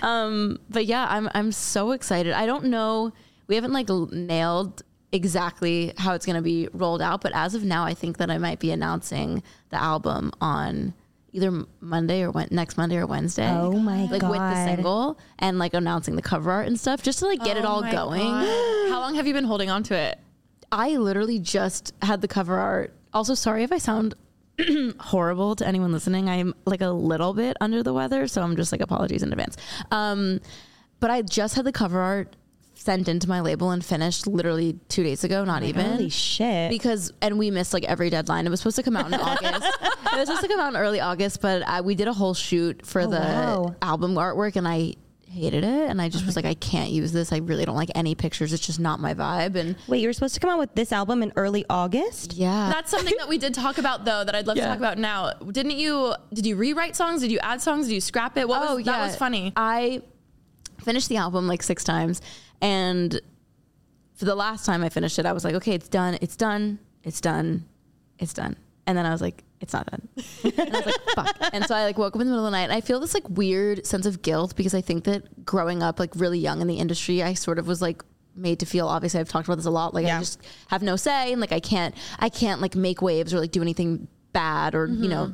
Um, 0.03 0.59
but 0.69 0.87
yeah, 0.87 1.07
I'm 1.09 1.29
I'm 1.35 1.53
so 1.53 1.93
excited. 1.93 2.33
I 2.33 2.47
don't 2.47 2.65
know. 2.67 3.13
We 3.49 3.55
haven't 3.57 3.73
like 3.73 3.89
nailed 4.13 4.83
exactly 5.13 5.93
how 5.99 6.15
it's 6.15 6.27
going 6.27 6.37
to 6.37 6.43
be 6.43 6.69
rolled 6.73 7.03
out, 7.03 7.21
but 7.21 7.33
as 7.35 7.55
of 7.55 7.65
now, 7.65 7.85
I 7.85 7.95
think 7.95 8.19
that 8.19 8.31
I 8.31 8.39
might 8.39 8.59
be 8.59 8.71
announcing 8.71 9.43
the 9.71 9.77
album 9.81 10.33
on 10.41 10.95
either 11.33 11.65
Monday 11.81 12.23
or 12.23 12.31
when, 12.31 12.49
next 12.51 12.77
Monday 12.77 12.97
or 12.97 13.07
Wednesday. 13.07 13.49
Oh 13.51 13.73
my 13.73 14.05
like 14.07 14.23
with 14.23 14.33
the 14.39 14.65
single 14.67 15.19
and 15.39 15.59
like 15.59 15.73
announcing 15.75 16.17
the 16.17 16.23
cover 16.23 16.51
art 16.51 16.67
and 16.67 16.79
stuff, 16.79 17.03
just 17.03 17.21
to 17.21 17.27
like 17.27 17.43
get 17.45 17.57
it 17.57 17.65
Oh 17.65 17.69
all 17.69 17.83
going. 17.83 18.21
God. 18.21 18.89
How 18.91 19.01
long 19.01 19.15
have 19.15 19.27
you 19.27 19.33
been 19.33 19.45
holding 19.45 19.71
on 19.71 19.83
to 19.85 19.95
it? 19.95 20.19
I 20.71 20.97
literally 20.97 21.39
just 21.39 21.93
had 22.03 22.21
the 22.23 22.29
cover 22.29 22.59
art. 22.59 22.95
Also, 23.13 23.35
sorry 23.35 23.63
if 23.63 23.73
I 23.73 23.79
sound 23.79 24.15
horrible 25.01 25.57
to 25.57 25.67
anyone 25.67 25.93
listening. 25.93 26.29
I'm 26.29 26.55
like 26.67 26.81
a 26.81 26.89
little 26.91 27.35
bit 27.35 27.57
under 27.61 27.83
the 27.83 27.93
weather, 27.93 28.27
so 28.27 28.43
I'm 28.43 28.57
just 28.57 28.73
like 28.73 28.81
apologies 28.81 29.23
in 29.23 29.31
advance. 29.33 29.57
Um, 29.91 30.41
but 31.01 31.11
I 31.11 31.23
just 31.23 31.55
had 31.55 31.65
the 31.65 31.73
cover 31.73 31.99
art 32.01 32.37
sent 32.83 33.09
into 33.09 33.29
my 33.29 33.41
label 33.41 33.71
and 33.71 33.85
finished 33.85 34.27
literally 34.27 34.79
two 34.89 35.03
days 35.03 35.25
ago, 35.25 35.45
not 35.45 35.63
even. 35.63 35.87
Holy 35.87 36.09
shit. 36.09 36.71
Because 36.71 37.13
and 37.23 37.39
we 37.39 37.51
missed 37.51 37.73
like 37.73 37.85
every 37.85 38.11
deadline. 38.11 38.47
It 38.47 38.51
was 38.51 38.61
supposed 38.61 38.77
to 38.77 38.83
come 38.83 38.97
out 38.97 39.07
in 39.07 39.15
August. 39.21 39.65
It 39.81 40.19
was 40.19 40.29
supposed 40.29 40.43
to 40.43 40.49
come 40.49 40.61
out 40.61 40.75
in 40.75 40.77
early 40.77 41.01
August, 41.01 41.41
but 41.41 41.67
I, 41.67 41.81
we 41.81 41.95
did 41.95 42.09
a 42.09 42.13
whole 42.13 42.35
shoot 42.35 42.85
for 42.85 43.03
oh, 43.03 43.07
the 43.07 43.19
wow. 43.19 43.77
album 43.81 44.15
artwork, 44.15 44.57
and 44.57 44.67
I 44.67 44.95
hated 45.33 45.65
it. 45.65 45.91
And 45.91 46.01
I 46.01 46.09
just 46.09 46.25
oh 46.25 46.27
was 46.27 46.37
like, 46.37 46.45
I 46.45 46.55
can't 46.55 46.91
use 46.91 47.13
this. 47.13 47.33
I 47.33 47.39
really 47.39 47.65
don't 47.65 47.77
like 47.77 47.91
any 47.95 48.15
pictures. 48.15 48.53
It's 48.53 48.67
just 48.67 48.81
not 48.81 49.01
my 49.01 49.15
vibe. 49.15 49.55
And 49.57 49.77
Wait, 49.89 50.01
you 50.01 50.09
were 50.09 50.13
supposed 50.13 50.35
to 50.35 50.41
come 50.41 50.51
out 50.51 50.59
with 50.59 50.75
this 50.75 50.93
album 50.93 51.23
in 51.23 51.33
early 51.37 51.65
August? 51.71 52.35
yeah, 52.35 52.71
That's 52.73 52.91
something 52.91 53.15
that 53.19 53.29
we 53.29 53.39
did 53.39 53.55
talk 53.55 53.79
about 53.79 54.05
though 54.05 54.25
that 54.25 54.35
I'd 54.35 54.47
love 54.47 54.57
to 54.57 54.63
talk 54.63 54.77
about 54.79 54.99
now. 54.99 55.33
Didn't 55.51 55.73
you? 55.73 56.15
Did 56.33 56.47
you 56.47 56.57
rewrite 56.57 56.97
songs? 56.97 57.23
Did 57.23 57.33
you 57.33 57.39
add 57.39 57.61
songs? 57.61 57.87
Did 57.87 57.95
you 57.95 58.01
scrap 58.01 58.37
it? 58.37 58.47
What 58.47 58.61
was 58.61 58.71
oh, 58.71 58.83
that? 58.83 59.07
Was 59.07 59.17
funny. 59.17 59.53
I 59.57 60.03
finished 60.83 61.09
the 61.09 61.17
album 61.17 61.47
like 61.47 61.63
six 61.63 61.85
times, 61.85 62.21
and 62.63 63.21
for 64.15 64.25
the 64.25 64.35
last 64.35 64.65
time 64.65 64.83
I 64.83 64.89
finished 64.89 65.19
it, 65.19 65.27
I 65.27 65.33
was 65.33 65.45
like, 65.45 65.55
okay, 65.57 65.75
it's 65.75 65.89
done, 65.89 66.17
it's 66.23 66.37
done, 66.37 66.79
it's 67.03 67.21
done, 67.21 67.67
it's 68.19 68.33
done, 68.33 68.57
and 68.87 68.97
then 68.97 69.05
I 69.05 69.11
was 69.11 69.21
like, 69.21 69.45
it's 69.61 69.73
not 69.73 69.91
done, 69.91 70.09
and 70.45 70.75
I 70.75 70.79
was 70.79 70.87
like, 70.87 71.15
fuck, 71.15 71.37
and 71.53 71.67
so 71.67 71.75
I 71.75 71.85
like 71.85 71.99
woke 71.99 72.15
up 72.15 72.23
in 72.23 72.27
the 72.29 72.33
middle 72.33 72.47
of 72.47 72.51
the 72.51 72.57
night, 72.57 72.65
and 72.65 72.73
I 72.73 72.81
feel 72.81 73.01
this 73.01 73.13
like 73.13 73.29
weird 73.29 73.85
sense 73.85 74.07
of 74.07 74.23
guilt 74.23 74.57
because 74.57 74.75
I 74.75 74.81
think 74.81 75.05
that 75.05 75.45
growing 75.45 75.83
up 75.83 75.99
like 75.99 76.15
really 76.17 76.39
young 76.39 76.63
in 76.63 76.69
the 76.69 76.77
industry, 76.77 77.23
I 77.23 77.35
sort 77.35 77.59
of 77.59 77.67
was 77.67 77.83
like 77.83 78.03
made 78.35 78.61
to 78.61 78.67
feel 78.67 78.89
obviously 78.89 79.21
I've 79.21 79.29
talked 79.29 79.47
about 79.47 79.57
this 79.57 79.67
a 79.67 79.71
lot. 79.71 79.93
Like 79.93 80.07
I 80.07 80.19
just 80.19 80.41
have 80.69 80.83
no 80.83 80.97
say 80.97 81.33
and 81.33 81.41
like 81.41 81.53
I 81.53 81.61
can't 81.61 81.95
I 82.19 82.29
can't 82.29 82.63
like 82.63 82.75
make 82.75 83.03
waves 83.03 83.35
or 83.35 83.41
like 83.41 83.51
do 83.51 83.61
anything 83.61 84.09
bad 84.33 84.75
or 84.75 84.87
you 84.87 84.95
mm-hmm. 84.95 85.09
know 85.09 85.33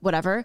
whatever 0.00 0.44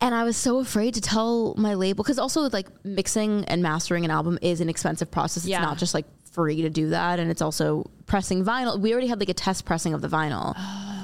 and 0.00 0.14
I 0.14 0.24
was 0.24 0.36
so 0.36 0.58
afraid 0.58 0.94
to 0.94 1.00
tell 1.00 1.54
my 1.56 1.74
label 1.74 2.02
because 2.04 2.18
also 2.18 2.48
like 2.50 2.68
mixing 2.84 3.44
and 3.46 3.62
mastering 3.62 4.04
an 4.04 4.10
album 4.10 4.38
is 4.42 4.60
an 4.60 4.68
expensive 4.68 5.10
process. 5.10 5.44
It's 5.44 5.48
Yeah. 5.50 5.60
not 5.60 5.78
just 5.78 5.94
like 5.94 6.06
free 6.30 6.62
to 6.62 6.70
do 6.70 6.90
that, 6.90 7.18
and 7.18 7.30
it's 7.30 7.42
also 7.42 7.90
pressing 8.06 8.44
vinyl. 8.44 8.78
We 8.80 8.92
already 8.92 9.08
had 9.08 9.18
like 9.20 9.28
a 9.28 9.34
test 9.34 9.64
pressing 9.64 9.94
of 9.94 10.00
the 10.00 10.08
vinyl, 10.08 10.54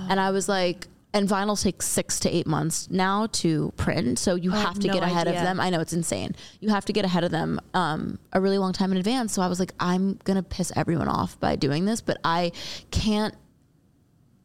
and 0.09 0.18
I 0.20 0.30
was 0.30 0.49
like, 0.49 0.87
and 1.12 1.28
vinyl 1.28 1.61
takes 1.61 1.87
six 1.87 2.20
to 2.20 2.30
eight 2.30 2.47
months 2.47 2.88
now 2.90 3.26
to 3.32 3.73
print, 3.76 4.18
so 4.18 4.35
you 4.35 4.50
have 4.50 4.78
to 4.78 4.87
no 4.88 4.92
get 4.92 5.02
ahead 5.02 5.26
idea. 5.26 5.40
of 5.40 5.47
them. 5.47 5.61
I 5.61 5.70
know 5.70 5.80
it's 5.80 5.94
insane. 5.94 6.35
You 6.61 6.68
have 6.68 6.85
to 6.85 6.92
get 6.92 7.04
ahead 7.06 7.25
of 7.25 7.30
them 7.30 7.59
um, 7.75 8.18
a 8.35 8.40
really 8.40 8.59
long 8.59 8.73
time 8.75 8.92
in 8.92 8.99
advance. 8.99 9.32
So 9.32 9.40
I 9.42 9.47
was 9.49 9.59
like, 9.59 9.73
I'm 9.80 10.18
gonna 10.25 10.42
piss 10.42 10.73
everyone 10.76 11.09
off 11.09 11.40
by 11.40 11.56
doing 11.56 11.87
this, 11.87 12.00
but 12.02 12.18
I 12.23 12.52
can't 12.90 13.35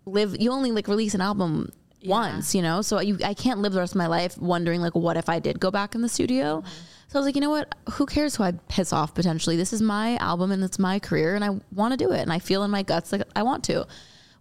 live 0.06 0.36
you 0.40 0.52
only 0.52 0.72
like 0.72 0.88
release 0.88 1.14
an 1.14 1.22
album 1.22 1.72
once 2.06 2.56
you 2.56 2.62
know? 2.62 2.82
So 2.82 3.00
you 3.00 3.18
i 3.24 3.34
can't 3.34 3.60
live 3.60 3.74
the 3.74 3.80
rest 3.80 3.94
of 3.94 3.98
my 3.98 4.08
life 4.08 4.38
wondering 4.38 4.82
like 4.82 4.96
what 4.96 5.18
if 5.18 5.30
i 5.30 5.40
did 5.40 5.60
go 5.60 5.72
back 5.72 5.96
in 5.96 6.02
the 6.02 6.10
studio? 6.10 6.62
Mm-hmm. 6.62 6.68
So 7.08 7.18
i 7.18 7.20
was 7.20 7.26
like 7.26 7.36
you 7.36 7.42
know 7.42 7.50
what? 7.50 7.76
Who 7.94 8.06
cares 8.06 8.36
who 8.36 8.44
i 8.44 8.52
piss 8.70 8.94
off 8.94 9.14
potentially? 9.14 9.58
This 9.58 9.74
is 9.74 9.82
my 9.82 10.18
album 10.18 10.52
and 10.52 10.64
it's 10.64 10.80
my 10.80 11.00
career 11.00 11.36
and 11.36 11.44
i 11.44 11.50
want 11.74 11.94
to 11.94 11.98
do 11.98 12.12
it 12.12 12.22
and 12.22 12.32
i 12.32 12.40
feel 12.40 12.64
in 12.64 12.72
my 12.72 12.84
guts 12.84 13.12
like 13.12 13.24
i 13.36 13.44
want 13.44 13.64
to. 13.66 13.86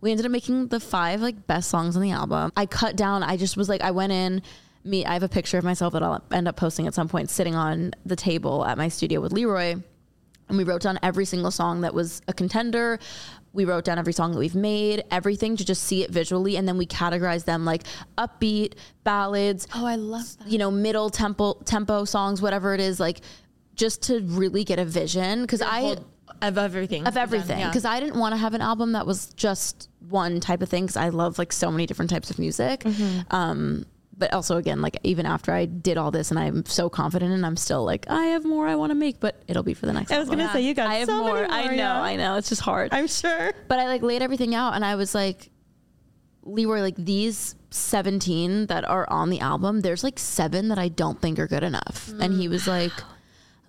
We 0.01 0.11
ended 0.11 0.25
up 0.25 0.33
making 0.33 0.69
the 0.69 0.81
five 0.81 1.21
like 1.21 1.47
best 1.47 1.69
songs 1.69 1.95
on 1.95 2.03
the 2.03 2.13
album. 2.13 2.53
I 2.57 2.67
cut 2.67 2.97
down 2.97 3.23
i 3.23 3.37
just 3.37 3.57
was 3.57 3.69
like 3.69 3.83
i 3.83 3.91
went 3.91 4.13
in 4.13 4.43
me 4.83 5.05
i 5.05 5.13
have 5.13 5.23
a 5.23 5.29
picture 5.29 5.59
of 5.59 5.65
myself 5.65 5.93
that 5.93 6.03
i'll 6.03 6.25
end 6.33 6.49
up 6.49 6.57
posting 6.57 6.87
at 6.87 6.95
some 6.95 7.07
point 7.07 7.29
sitting 7.29 7.55
on 7.55 7.93
the 8.07 8.17
table 8.17 8.65
at 8.65 8.79
my 8.79 8.89
studio 8.89 9.21
with 9.21 9.33
leroy. 9.33 9.77
And 10.51 10.59
we 10.59 10.65
wrote 10.65 10.83
down 10.83 10.99
every 11.03 11.25
single 11.25 11.53
song 11.53 11.83
that 11.83 11.95
was 11.95 12.23
a 12.27 12.33
contender. 12.33 12.99
We 13.53 13.65
wrote 13.65 13.85
down 13.85 13.99
every 13.99 14.13
song 14.13 14.33
that 14.33 14.39
we've 14.39 14.55
made, 14.55 15.03
everything 15.11 15.57
to 15.57 15.65
just 15.65 15.83
see 15.83 16.05
it 16.05 16.11
visually, 16.11 16.57
and 16.57 16.69
then 16.69 16.79
we 16.79 16.87
categorized 16.87 17.47
them 17.47 17.65
like 17.65 17.83
upbeat 18.17 18.75
ballads. 19.03 19.67
Oh, 19.75 19.85
I 19.85 19.97
love 19.97 20.39
that. 20.39 20.49
You 20.49 20.59
know, 20.59 20.71
middle 20.71 21.11
tempo 21.11 21.55
tempo 21.65 22.05
songs, 22.05 22.41
whatever 22.41 22.75
it 22.75 22.81
is, 22.81 23.01
like 23.01 23.21
just 23.75 24.03
to 24.05 24.21
really 24.21 24.63
get 24.63 24.79
a 24.79 24.85
vision. 24.85 25.43
Because 25.43 25.63
I 25.63 25.97
of 26.43 26.59
everything. 26.59 27.07
of 27.07 27.17
everything 27.17 27.59
Yeah. 27.59 27.69
because 27.69 27.85
I 27.85 27.99
didn't 28.01 28.19
want 28.19 28.33
to 28.33 28.37
have 28.37 28.55
an 28.55 28.61
album 28.61 28.93
that 28.93 29.07
was 29.07 29.27
just 29.35 29.89
one 30.09 30.41
type 30.41 30.63
of 30.63 30.69
thing 30.69 30.85
because 30.85 30.97
I 30.97 31.09
love 31.11 31.39
like 31.39 31.53
so 31.53 31.71
many 31.71 31.87
different 31.87 32.11
types 32.11 32.31
of 32.31 32.39
music. 32.39 32.81
Mm-hmm. 32.81 33.35
Um, 33.35 33.85
but 34.21 34.33
also 34.33 34.59
again, 34.59 34.81
like 34.81 34.97
even 35.03 35.27
after 35.27 35.51
I 35.51 35.65
did 35.65 35.99
all 35.99 36.13
this 36.13 36.31
and 36.31 36.39
I'm 36.39 36.65
so 36.67 36.89
confident 36.89 37.33
and 37.33 37.45
I'm 37.45 37.57
still 37.57 37.85
like 37.85 38.09
I 38.09 38.27
have 38.27 38.45
more 38.45 38.69
I 38.69 38.77
want 38.77 38.91
to 38.91 38.95
make, 38.95 39.19
but 39.19 39.43
it'll 39.49 39.65
be 39.65 39.75
for 39.75 39.87
the 39.87 39.93
next. 39.93 40.13
I 40.13 40.19
was 40.19 40.29
album. 40.29 40.41
gonna 40.41 40.53
say 40.53 40.61
you 40.61 40.75
got 40.75 40.89
I 40.89 40.97
have 40.97 41.09
so 41.09 41.19
more. 41.19 41.35
many 41.35 41.49
more. 41.49 41.57
I 41.57 41.67
know. 41.67 41.75
yeah. 41.75 42.01
I 42.03 42.17
know. 42.17 42.37
It's 42.37 42.51
just 42.51 42.61
hard. 42.61 42.93
I'm 42.93 43.09
sure. 43.09 43.53
but 43.67 43.81
I 43.81 43.87
like 43.87 44.03
laid 44.03 44.23
everything 44.23 44.55
out 44.55 44.75
and 44.75 44.85
I 44.85 44.95
was 44.95 45.15
like, 45.15 45.51
Leroy, 46.43 46.81
like 46.81 46.97
these 46.97 47.57
17 47.71 48.67
that 48.67 48.89
are 48.89 49.09
on 49.11 49.31
the 49.31 49.41
album, 49.41 49.81
there's 49.81 50.05
like 50.05 50.19
seven 50.19 50.69
that 50.69 50.79
I 50.79 50.89
don't 50.89 51.21
think 51.21 51.39
are 51.39 51.49
good 51.49 51.65
enough. 51.65 52.13
And 52.21 52.35
he 52.35 52.47
was 52.47 52.69
like, 52.69 52.93
mm. 52.93 53.05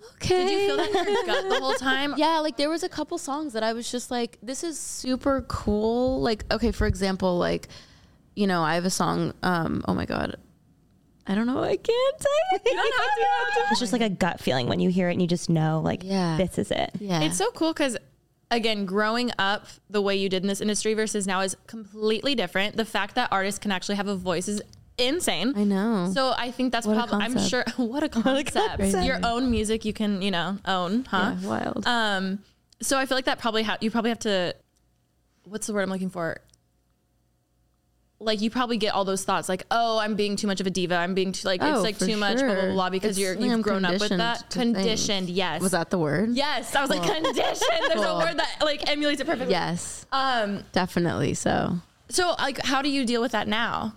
okay. 0.15 0.46
Did 0.46 0.51
you 0.51 0.67
feel 0.67 0.77
that 0.77 1.08
in 1.08 1.13
your 1.13 1.25
gut 1.25 1.50
the 1.50 1.60
whole 1.60 1.74
time? 1.74 2.13
Yeah, 2.17 2.39
like 2.39 2.58
there 2.58 2.70
was 2.70 2.84
a 2.84 2.89
couple 2.89 3.17
songs 3.17 3.53
that 3.53 3.63
I 3.63 3.74
was 3.74 3.91
just 3.91 4.12
like, 4.12 4.38
this 4.43 4.63
is 4.63 4.79
super 4.79 5.43
cool. 5.48 6.22
Like, 6.22 6.43
okay, 6.51 6.72
for 6.72 6.88
example, 6.88 7.38
like, 7.38 7.67
you 8.36 8.48
know, 8.48 8.62
I 8.64 8.76
have 8.76 8.86
a 8.86 8.90
song, 8.90 9.34
um, 9.44 9.84
oh 9.88 9.94
my 9.94 10.06
God. 10.06 10.36
I 11.28 11.36
don't 11.36 11.46
know. 11.46 11.62
I 11.64 11.78
can't 11.78 12.22
say 12.22 12.30
it. 12.54 12.62
You 12.66 12.74
don't 12.74 12.94
have 12.96 13.54
to. 13.56 13.72
It's 13.72 13.80
just 13.80 13.94
like 13.94 14.02
a 14.02 14.10
gut 14.10 14.40
feeling 14.40 14.68
when 14.68 14.80
you 14.80 14.90
hear 14.90 15.08
it 15.10 15.14
and 15.14 15.22
you 15.22 15.28
just 15.28 15.50
know, 15.50 15.80
like, 15.84 16.04
Yeah. 16.04 16.36
this 16.38 16.58
is 16.58 16.72
it. 16.72 16.92
Yeah. 17.00 17.22
It's 17.22 17.38
so 17.38 17.52
cool 17.52 17.74
because, 17.74 17.96
again, 18.50 18.86
growing 18.86 19.32
up 19.38 19.68
the 19.90 20.02
way 20.02 20.16
you 20.16 20.30
did 20.30 20.42
in 20.44 20.48
this 20.50 20.62
industry 20.62 20.94
versus 20.96 21.28
now 21.28 21.42
is 21.42 21.56
completely 21.68 22.34
different. 22.36 22.76
The 22.76 22.86
fact 22.86 23.16
that 23.16 23.30
artists 23.32 23.60
can 23.60 23.72
actually 23.72 23.96
have 23.96 24.08
a 24.08 24.16
voice 24.16 24.48
is 24.48 24.62
insane. 24.98 25.54
I 25.56 25.64
know. 25.64 26.12
So 26.14 26.34
I 26.38 26.50
think 26.52 26.72
that's 26.72 26.88
What 26.88 26.96
probably. 26.98 27.24
I'm 27.24 27.38
sure. 27.40 27.64
concept. 27.64 27.80
What 27.92 28.04
a 28.04 28.10
concept! 28.10 28.80
concept. 28.80 29.06
Your 29.06 29.20
own 29.24 29.52
music 29.52 29.86
you 29.86 29.94
can 29.94 30.22
you 30.22 30.32
know 30.32 30.58
own, 30.66 31.06
huh? 31.06 31.36
Yeah, 31.40 31.48
wild. 31.48 31.84
Um. 31.88 32.40
So 32.82 32.98
I 32.98 33.06
feel 33.06 33.16
like 33.16 33.26
that 33.26 33.38
probably 33.40 33.62
ha- 33.64 33.78
you 33.80 33.92
probably 33.92 34.10
have 34.10 34.20
to. 34.20 34.56
What's 35.46 35.68
the 35.68 35.74
word 35.74 35.84
I'm 35.84 35.90
looking 35.90 36.10
for? 36.10 36.38
Like 38.24 38.40
you 38.42 38.51
probably 38.51 38.78
get 38.78 38.94
all 38.94 39.04
those 39.04 39.24
thoughts, 39.24 39.50
like, 39.50 39.63
"Oh, 39.72 39.98
I'm 39.98 40.16
being 40.16 40.36
too 40.36 40.46
much 40.46 40.62
of 40.62 40.68
a 40.68 40.70
diva. 40.70 40.96
I'm 40.96 41.16
being 41.16 41.32
too 41.32 41.48
like 41.48 41.62
Oh, 41.63 41.74
it's 41.74 41.82
like 41.84 41.98
too 41.98 42.18
much, 42.18 42.38
blah 42.38 42.54
blah 42.54 42.72
blah." 42.74 42.90
Because 42.92 43.12
It's 43.12 43.20
you're 43.20 43.34
you've 43.34 43.51
I'm 43.51 43.62
grown 43.62 43.84
up 43.84 44.00
with 44.00 44.10
that. 44.10 44.50
Conditioned, 44.51 45.30
yes. 45.30 45.60
Was 45.62 45.72
that 45.72 45.90
the 45.90 45.98
word? 45.98 46.30
Yes, 46.32 46.75
I 46.75 46.82
was 46.82 46.90
like 46.92 47.01
conditioned. 47.01 47.36
There's 47.90 48.01
a 48.04 48.16
word 48.18 48.38
that 48.38 48.58
like 48.62 48.88
emulates 48.90 49.22
it 49.22 49.25
perfectly. 49.28 49.51
Yes, 49.51 50.06
Um. 50.12 50.63
definitely. 50.72 51.34
So 51.34 51.78
So 52.10 52.36
like, 52.38 52.60
how 52.63 52.82
do 52.84 52.90
you 52.90 53.06
deal 53.06 53.22
with 53.22 53.32
that 53.32 53.48
now? 53.48 53.96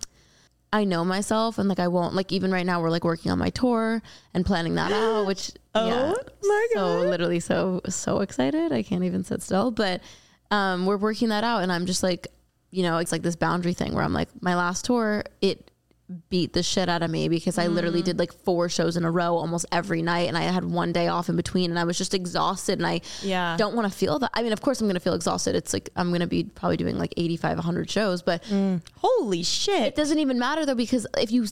I 0.73 0.83
know 0.83 1.05
myself 1.05 1.57
and 1.57 1.69
like 1.69 1.79
I 1.79 1.87
won't 1.87 2.15
like 2.15 2.31
even 2.33 2.51
right 2.51 2.65
now 2.65 2.81
we're 2.81 2.89
like 2.89 3.03
working 3.05 3.31
on 3.31 3.37
my 3.39 3.49
tour 3.51 4.01
and 4.33 4.45
planning 4.45 4.75
that 4.75 4.91
out, 4.91 5.25
which 5.27 5.51
Oh 5.75 5.87
yeah, 5.87 6.13
my 6.43 6.67
so 6.73 7.01
literally 7.01 7.39
so 7.39 7.81
so 7.87 8.21
excited. 8.21 8.71
I 8.73 8.81
can't 8.81 9.03
even 9.03 9.23
sit 9.23 9.41
still. 9.43 9.69
But 9.71 10.01
um 10.51 10.85
we're 10.87 10.97
working 10.97 11.29
that 11.29 11.43
out 11.43 11.61
and 11.61 11.71
I'm 11.71 11.85
just 11.85 12.01
like, 12.03 12.27
you 12.71 12.83
know, 12.83 12.97
it's 12.97 13.11
like 13.11 13.21
this 13.23 13.35
boundary 13.35 13.73
thing 13.73 13.93
where 13.93 14.03
I'm 14.03 14.13
like, 14.13 14.29
my 14.41 14.55
last 14.55 14.85
tour, 14.85 15.23
it 15.41 15.71
beat 16.29 16.53
the 16.53 16.61
shit 16.61 16.87
out 16.87 17.01
of 17.01 17.09
me 17.09 17.27
because 17.29 17.57
I 17.57 17.65
literally 17.65 18.01
Mm. 18.03 18.05
did 18.05 18.19
like 18.19 18.31
four 18.31 18.69
shows 18.69 18.95
in 18.95 19.03
a 19.05 19.09
row 19.09 19.35
almost 19.37 19.65
every 19.71 20.03
night 20.03 20.27
and 20.27 20.37
I 20.37 20.41
had 20.43 20.63
one 20.63 20.91
day 20.93 21.07
off 21.07 21.29
in 21.29 21.35
between 21.35 21.71
and 21.71 21.79
I 21.79 21.83
was 21.83 21.97
just 21.97 22.13
exhausted 22.13 22.77
and 22.77 22.85
I 22.85 23.01
Yeah. 23.23 23.57
don't 23.57 23.75
want 23.75 23.91
to 23.91 23.97
feel 23.97 24.19
that. 24.19 24.29
I 24.35 24.43
mean, 24.43 24.53
of 24.53 24.61
course 24.61 24.79
I'm 24.81 24.85
going 24.87 24.93
to 24.93 24.99
feel 24.99 25.15
exhausted. 25.15 25.55
It's 25.55 25.73
like 25.73 25.89
I'm 25.95 26.09
going 26.09 26.19
to 26.21 26.27
be 26.27 26.43
probably 26.43 26.77
doing 26.77 26.99
like 26.99 27.11
85 27.17 27.57
100 27.57 27.89
shows, 27.89 28.21
but 28.21 28.43
Holy 28.97 29.41
shit. 29.41 29.81
it 29.81 29.95
doesn't 29.95 30.19
even 30.19 30.37
matter 30.37 30.63
though 30.63 30.75
because 30.75 31.07
if 31.17 31.31
you 31.31 31.47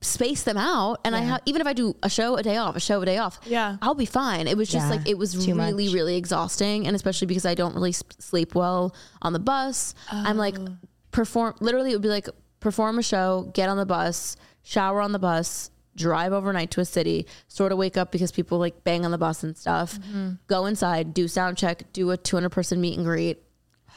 space 0.00 0.42
them 0.44 0.56
out 0.56 1.00
and 1.04 1.16
I 1.16 1.20
have 1.20 1.40
even 1.44 1.60
if 1.60 1.66
I 1.66 1.72
do 1.72 1.96
a 2.04 2.08
show 2.08 2.36
a 2.36 2.42
day 2.42 2.56
off, 2.56 2.76
a 2.76 2.80
show 2.80 3.02
a 3.02 3.06
day 3.06 3.18
off, 3.18 3.40
Yeah. 3.44 3.76
I'll 3.82 3.94
be 3.94 4.06
fine. 4.06 4.46
It 4.46 4.56
was 4.56 4.68
just 4.68 4.86
Yeah, 4.86 4.90
like 4.96 5.08
it 5.08 5.18
was 5.18 5.36
really 5.46 5.84
much. 5.86 5.92
really 5.94 6.16
exhausting 6.16 6.86
and 6.86 6.94
especially 6.94 7.26
because 7.26 7.44
I 7.44 7.54
don't 7.54 7.74
really 7.74 7.90
s- 7.90 8.02
sleep 8.20 8.54
well 8.54 8.94
on 9.22 9.32
the 9.32 9.40
bus. 9.40 9.94
I'm 10.10 10.36
like 10.36 10.56
Oh. 10.58 10.68
perform 11.10 11.54
literally 11.60 11.90
it 11.90 11.94
would 11.94 12.02
be 12.02 12.08
like 12.08 12.28
perform 12.60 12.98
a 12.98 13.02
show, 13.02 13.50
get 13.54 13.68
on 13.68 13.76
the 13.76 13.86
bus, 13.86 14.36
shower 14.62 15.00
on 15.00 15.10
the 15.12 15.18
bus, 15.18 15.70
drive 15.96 16.32
overnight 16.32 16.70
to 16.72 16.80
a 16.80 16.84
city, 16.84 17.26
sort 17.48 17.72
of 17.72 17.78
wake 17.78 17.96
up 17.96 18.12
because 18.12 18.30
people 18.30 18.58
like 18.58 18.84
bang 18.84 19.04
on 19.04 19.10
the 19.10 19.18
bus 19.18 19.42
and 19.42 19.56
stuff, 19.56 19.98
Mm-hmm. 19.98 20.30
go 20.46 20.66
inside, 20.66 21.12
do 21.12 21.26
sound 21.26 21.56
check, 21.56 21.92
do 21.92 22.10
a 22.12 22.16
200 22.16 22.50
person 22.50 22.80
meet 22.80 22.96
and 22.96 23.04
greet, 23.04 23.42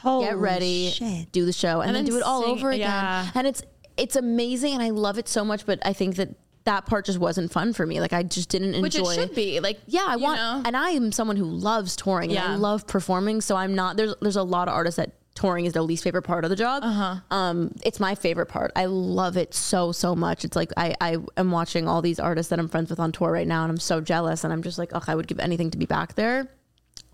Holy 0.00 0.24
get 0.24 0.36
ready, 0.36 0.90
shit. 0.90 1.30
do 1.30 1.44
the 1.46 1.52
show, 1.52 1.80
and, 1.80 1.90
And 1.90 1.96
then, 1.96 2.04
then 2.06 2.12
do 2.14 2.18
it 2.18 2.24
all 2.24 2.42
sing- 2.42 2.50
over 2.50 2.70
again. 2.70 2.80
yeah. 2.88 3.30
And 3.36 3.46
it's 3.46 3.62
it's 3.96 4.16
amazing, 4.16 4.74
and 4.74 4.82
I 4.82 4.90
love 4.90 5.18
it 5.18 5.28
so 5.28 5.44
much. 5.44 5.66
But 5.66 5.78
I 5.84 5.92
think 5.92 6.16
that 6.16 6.34
that 6.64 6.86
part 6.86 7.06
just 7.06 7.18
wasn't 7.18 7.50
fun 7.52 7.72
for 7.72 7.86
me. 7.86 8.00
Like 8.00 8.12
I 8.12 8.22
just 8.22 8.48
didn't 8.48 8.74
enjoy. 8.74 8.82
Which 8.82 8.96
it 8.96 9.06
should 9.14 9.34
be. 9.34 9.60
Like, 9.60 9.80
Yeah, 9.86 10.04
I 10.06 10.16
want, 10.16 10.38
know? 10.38 10.62
and 10.64 10.76
I 10.76 10.90
am 10.90 11.12
someone 11.12 11.36
who 11.36 11.44
loves 11.44 11.96
touring. 11.96 12.30
And 12.30 12.38
I 12.38 12.54
love 12.56 12.86
performing. 12.86 13.40
So 13.40 13.56
I'm 13.56 13.74
not. 13.74 13.96
There's 13.96 14.14
there's 14.20 14.36
a 14.36 14.42
lot 14.42 14.68
of 14.68 14.74
artists 14.74 14.96
that 14.96 15.12
touring 15.34 15.64
is 15.64 15.72
their 15.72 15.82
least 15.82 16.04
favorite 16.04 16.22
part 16.22 16.44
of 16.44 16.50
the 16.50 16.56
job. 16.56 16.82
Uh-huh. 16.84 17.16
Um, 17.30 17.74
it's 17.82 17.98
my 17.98 18.14
favorite 18.14 18.46
part. 18.46 18.70
I 18.76 18.84
love 18.84 19.36
it 19.36 19.54
so 19.54 19.90
so 19.92 20.14
much. 20.14 20.44
It's 20.44 20.56
like 20.56 20.70
I 20.76 20.94
I 21.00 21.16
am 21.36 21.50
watching 21.50 21.88
all 21.88 22.02
these 22.02 22.20
artists 22.20 22.50
that 22.50 22.58
I'm 22.58 22.68
friends 22.68 22.90
with 22.90 23.00
on 23.00 23.12
tour 23.12 23.32
right 23.32 23.46
now, 23.46 23.62
and 23.62 23.70
I'm 23.70 23.78
so 23.78 24.00
jealous. 24.00 24.44
And 24.44 24.52
I'm 24.52 24.62
just 24.62 24.78
like, 24.78 24.90
oh, 24.94 25.02
I 25.06 25.14
would 25.14 25.26
give 25.26 25.40
anything 25.40 25.70
to 25.70 25.78
be 25.78 25.86
back 25.86 26.14
there. 26.14 26.48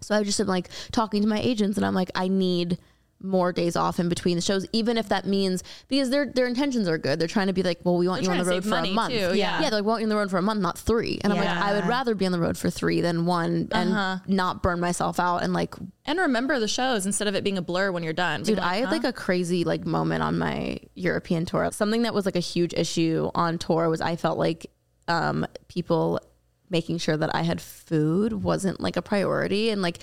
So 0.01 0.15
I 0.15 0.23
just 0.23 0.39
am 0.41 0.47
like 0.47 0.69
talking 0.93 1.23
to 1.23 1.29
my 1.29 1.41
agents, 1.41 1.77
and 1.77 1.87
I'm 1.87 1.95
like, 1.95 2.11
I 2.15 2.29
need 2.29 2.79
more 3.21 3.53
days 3.53 3.75
off 3.75 3.99
in 3.99 4.09
between 4.09 4.37
the 4.37 4.41
shows, 4.41 4.65
even 4.73 4.97
if 4.97 5.09
that 5.09 5.27
means 5.27 5.65
because 5.89 6.11
their 6.11 6.27
their 6.27 6.47
intentions 6.47 6.87
are 6.89 6.99
good. 6.99 7.19
They're 7.19 7.27
trying 7.27 7.49
to 7.49 7.53
be 7.53 7.63
like, 7.65 7.81
well, 7.83 7.97
we 7.97 8.07
want 8.07 8.23
They're 8.23 8.33
you 8.35 8.41
on 8.41 8.45
the 8.47 8.51
road 8.51 8.65
for 8.65 8.77
a 8.79 8.87
month. 8.87 9.13
too, 9.13 9.19
yeah. 9.19 9.61
yeah, 9.61 9.61
they're 9.63 9.71
like, 9.73 9.83
we 9.85 9.89
want 9.89 10.01
you 10.03 10.05
on 10.07 10.09
the 10.11 10.17
road 10.17 10.31
for 10.31 10.39
a 10.39 10.43
month, 10.43 10.61
not 10.61 10.79
three. 10.79 11.19
And 11.25 11.33
I'm 11.33 11.39
like, 11.39 11.49
I 11.49 11.73
would 11.75 11.87
rather 11.87 12.15
be 12.15 12.27
on 12.27 12.33
the 12.33 12.39
road 12.39 12.57
for 12.57 12.71
three 12.71 13.01
than 13.01 13.27
one, 13.27 13.69
and 13.73 13.91
Uh-huh. 13.93 14.19
not 14.29 14.63
burn 14.63 14.79
myself 14.79 15.19
out. 15.19 15.39
And 15.43 15.53
like, 15.53 15.75
and 16.05 16.19
remember 16.19 16.61
the 16.61 16.69
shows 16.69 17.07
instead 17.07 17.27
of 17.27 17.35
it 17.35 17.43
being 17.43 17.59
a 17.59 17.63
blur 17.63 17.91
when 17.91 18.03
you're 18.05 18.13
done. 18.13 18.43
dude, 18.45 18.57
Being 18.57 18.59
I 18.61 18.77
had 18.77 18.87
huh? 18.87 18.93
like 18.93 19.05
a 19.05 19.13
crazy 19.13 19.65
like 19.65 19.85
moment 19.85 20.23
on 20.23 20.39
my 20.39 20.79
European 20.95 21.45
tour. 21.45 21.69
Something 21.73 22.03
that 22.03 22.15
was 22.15 22.25
like 22.25 22.37
a 22.37 22.41
huge 22.41 22.73
issue 22.75 23.31
on 23.35 23.59
tour 23.59 23.89
was 23.89 24.01
I 24.01 24.15
felt 24.17 24.39
like 24.39 24.71
um, 25.09 25.45
people 25.69 26.21
making 26.71 26.99
sure 26.99 27.17
that 27.17 27.35
I 27.35 27.43
had 27.43 27.61
food 27.61 28.33
wasn't 28.33 28.79
like 28.81 28.97
a 28.97 29.03
priority, 29.03 29.71
and 29.71 29.83
like. 29.83 29.99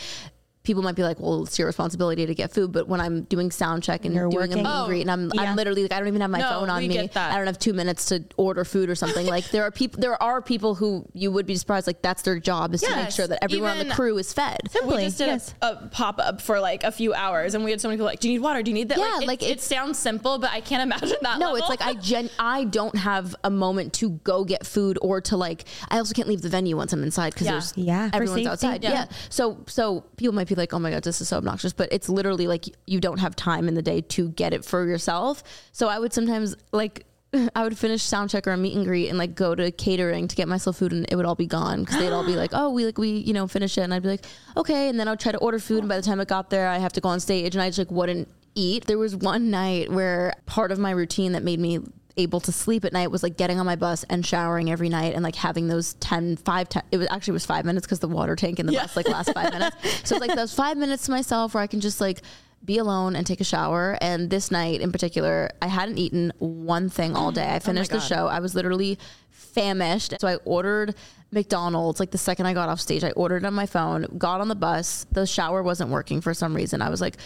People 0.66 0.84
might 0.84 0.96
be 0.96 1.04
like, 1.04 1.20
"Well, 1.20 1.44
it's 1.44 1.58
your 1.58 1.68
responsibility 1.68 2.26
to 2.26 2.36
get 2.36 2.52
food," 2.52 2.72
but 2.74 2.88
when 2.90 3.00
I'm 3.00 3.22
doing 3.24 3.52
sound 3.52 3.84
check 3.84 4.04
and 4.04 4.14
You're 4.14 4.30
doing 4.30 4.52
a 4.52 4.56
meet 4.58 4.64
working. 4.64 4.66
and 4.66 4.88
greet, 4.88 5.02
and 5.02 5.12
I'm, 5.12 5.32
Yeah. 5.34 5.44
I'm 5.52 5.56
literally 5.56 5.84
like, 5.84 5.94
I 5.94 6.00
don't 6.00 6.08
even 6.10 6.22
have 6.22 6.30
my 6.30 6.40
No, 6.40 6.50
phone 6.50 6.70
on 6.70 6.86
me. 6.88 7.00
I 7.00 7.38
don't 7.38 7.46
have 7.48 7.60
two 7.60 7.74
minutes 7.74 8.06
to 8.08 8.24
order 8.36 8.66
food 8.66 8.90
or 8.90 8.96
something. 8.96 9.26
like 9.28 9.50
there 9.52 9.64
are 9.64 9.72
people, 9.72 10.02
there 10.02 10.22
are 10.22 10.42
people 10.42 10.76
who 10.76 11.06
you 11.14 11.32
would 11.32 11.46
be 11.46 11.56
surprised. 11.56 11.88
Like 11.88 12.02
that's 12.02 12.24
their 12.24 12.40
job 12.40 12.74
is 12.74 12.82
to 12.82 12.96
make 12.96 13.12
sure 13.12 13.28
that 13.28 13.44
everyone 13.44 13.78
on 13.78 13.88
the 13.88 13.94
crew 13.94 14.18
is 14.18 14.34
fed. 14.34 14.58
we 14.64 14.70
Simply, 14.70 15.04
just 15.06 15.18
did 15.20 15.28
yes. 15.28 15.54
a, 15.62 15.68
a 15.68 15.90
pop 15.92 16.20
up 16.20 16.42
for 16.42 16.60
like 16.60 16.84
a 16.84 16.92
few 16.92 17.14
hours, 17.14 17.54
and 17.54 17.64
we 17.64 17.72
had 17.72 17.80
so 17.80 17.88
many 17.88 17.98
people 17.98 18.08
like, 18.08 18.20
"Do 18.20 18.28
you 18.28 18.34
need 18.36 18.44
water? 18.44 18.62
Do 18.64 18.72
you 18.72 18.76
need 18.76 18.90
that?" 18.90 18.98
Yeah, 18.98 19.22
it, 19.22 19.28
like, 19.28 19.42
it, 19.44 19.46
it's- 19.52 19.64
sounds 19.68 19.98
simple, 20.00 20.40
but 20.40 20.50
I 20.52 20.62
can't 20.62 20.82
imagine 20.84 21.18
that. 21.22 21.40
No, 21.40 21.52
level. 21.54 21.58
it's 21.58 21.70
like 21.70 21.82
I 21.82 21.94
gen 22.02 22.30
I 22.40 22.64
don't 22.66 22.96
have 22.98 23.36
a 23.44 23.50
moment 23.50 23.94
to 23.94 24.10
go 24.24 24.44
get 24.44 24.66
food 24.66 24.98
or 25.02 25.22
to 25.22 25.38
like 25.38 25.66
I 25.90 25.98
also 26.00 26.14
can't 26.14 26.28
leave 26.28 26.42
the 26.42 26.50
venue 26.50 26.76
once 26.76 26.92
I'm 26.94 27.04
inside 27.04 27.34
because 27.34 27.46
Yeah. 27.46 27.52
there's 27.54 27.74
Yeah, 27.76 28.10
everyone's 28.14 28.48
outside. 28.48 28.84
Yeah. 28.84 28.92
Yeah. 28.92 29.06
So 29.30 29.58
so 29.68 30.02
people 30.18 30.34
might 30.34 30.48
be 30.48 30.55
like, 30.58 30.74
oh 30.74 30.80
my 30.80 30.92
god, 30.92 31.04
this 31.04 31.22
is 31.22 31.30
so 31.30 31.38
obnoxious, 31.38 31.74
but 31.74 31.90
it's 31.92 32.10
literally 32.10 32.48
like 32.48 32.66
you 32.86 33.00
don't 33.00 33.20
have 33.20 33.36
time 33.36 33.68
in 33.68 33.76
the 33.76 33.82
day 33.82 34.02
to 34.02 34.30
get 34.30 34.54
it 34.54 34.66
for 34.66 34.86
yourself. 34.86 35.44
So 35.72 35.88
I 35.88 36.00
would 36.00 36.14
sometimes 36.14 36.56
like. 36.72 37.06
I 37.56 37.64
would 37.64 37.78
finish 37.78 38.02
sound 38.02 38.30
check 38.30 38.48
or 38.48 38.52
a 38.52 38.58
meet 38.58 38.76
and 38.78 38.86
greet 38.86 39.10
and 39.10 39.18
like 39.18 39.36
go 39.36 39.56
to 39.56 39.70
catering 39.72 40.28
to 40.30 40.36
get 40.38 40.48
myself 40.48 40.78
food 40.78 40.94
and 40.94 41.06
it 41.10 41.16
would 41.16 41.26
all 41.26 41.36
be 41.36 41.48
gone 41.48 41.82
because 41.82 41.98
they'd 41.98 42.14
all 42.14 42.26
be 42.26 42.36
like, 42.36 42.52
oh, 42.54 42.70
we 42.70 42.86
like 42.86 42.98
we 42.98 43.10
you 43.10 43.34
know 43.34 43.48
finish 43.48 43.78
it 43.78 43.82
and 43.82 43.94
I'd 43.94 44.04
be 44.04 44.10
like, 44.10 44.26
okay, 44.56 44.88
and 44.88 44.98
then 44.98 45.08
I'd 45.08 45.20
try 45.20 45.34
to 45.34 45.38
order 45.40 45.60
food 45.60 45.80
and 45.80 45.90
by 45.90 45.98
the 45.98 46.04
time 46.04 46.22
it 46.22 46.30
got 46.30 46.50
there, 46.50 46.70
I 46.70 46.78
have 46.78 46.94
to 46.94 47.02
go 47.02 47.10
on 47.10 47.20
stage 47.20 47.56
and 47.56 47.62
I 47.62 47.70
just 47.70 47.80
like 47.80 47.92
wouldn't 47.92 48.30
eat. 48.54 48.86
There 48.86 48.98
was 48.98 49.16
one 49.16 49.50
night 49.50 49.92
where 49.92 50.34
part 50.46 50.72
of 50.72 50.80
my 50.80 50.92
routine 50.92 51.34
that 51.34 51.44
made 51.44 51.60
me 51.60 51.80
able 52.18 52.40
to 52.40 52.52
sleep 52.52 52.86
at 52.86 52.94
night 52.94 53.12
was 53.12 53.24
like 53.24 53.38
getting 53.38 53.60
on 53.60 53.66
my 53.66 53.76
bus 53.76 54.06
and 54.10 54.26
showering 54.26 54.72
every 54.72 54.90
night 54.90 55.14
and 55.14 55.24
like 55.24 55.36
having 55.36 55.68
those 55.68 55.96
10 55.96 56.38
5 56.38 56.70
10 56.70 56.84
it 56.92 56.98
was 56.98 57.08
actually 57.10 57.34
was 57.34 57.46
5 57.46 57.66
minutes 57.66 57.86
cuz 57.88 58.00
the 58.00 58.08
water 58.08 58.36
tank 58.36 58.60
in 58.60 58.66
the 58.66 58.74
bus 58.74 58.96
like 58.96 59.08
last 59.08 59.34
5 59.34 59.54
minutes. 59.54 59.76
So 60.04 60.16
it's 60.16 60.26
like 60.26 60.36
those 60.36 60.54
5 60.54 60.78
minutes 60.78 61.06
to 61.06 61.12
myself 61.12 61.54
where 61.54 61.64
I 61.64 61.68
can 61.68 61.82
just 61.82 62.00
like 62.00 62.22
be 62.64 62.78
alone 62.78 63.16
and 63.16 63.28
take 63.28 63.42
a 63.42 63.46
shower. 63.46 63.98
And 64.02 64.30
this 64.30 64.50
night 64.50 64.82
in 64.82 64.92
particular 64.92 65.50
I 65.62 65.68
hadn't 65.68 65.98
eaten 65.98 66.32
one 66.40 66.90
thing 66.90 67.16
all 67.16 67.32
day. 67.32 67.48
I 67.48 67.56
oh 67.58 67.60
finished 67.60 67.92
the 67.92 68.00
show. 68.00 68.28
I 68.28 68.40
was 68.40 68.56
literally 68.56 68.98
famished. 69.30 70.14
So 70.20 70.28
I 70.28 70.36
ordered 70.46 70.96
McDonald's 71.32 72.00
like 72.00 72.12
the 72.12 72.18
second 72.18 72.46
I 72.46 72.54
got 72.54 72.70
off 72.70 72.80
stage 72.80 73.04
I 73.04 73.12
ordered 73.12 73.46
on 73.46 73.54
my 73.54 73.66
phone 73.66 74.06
got 74.18 74.42
on 74.42 74.48
the 74.48 74.56
bus. 74.56 75.06
The 75.12 75.26
shower 75.26 75.62
wasn't 75.64 75.90
working 75.90 76.22
for 76.22 76.34
some 76.34 76.56
reason. 76.56 76.82
I 76.82 76.90
was 76.90 77.02
like 77.02 77.18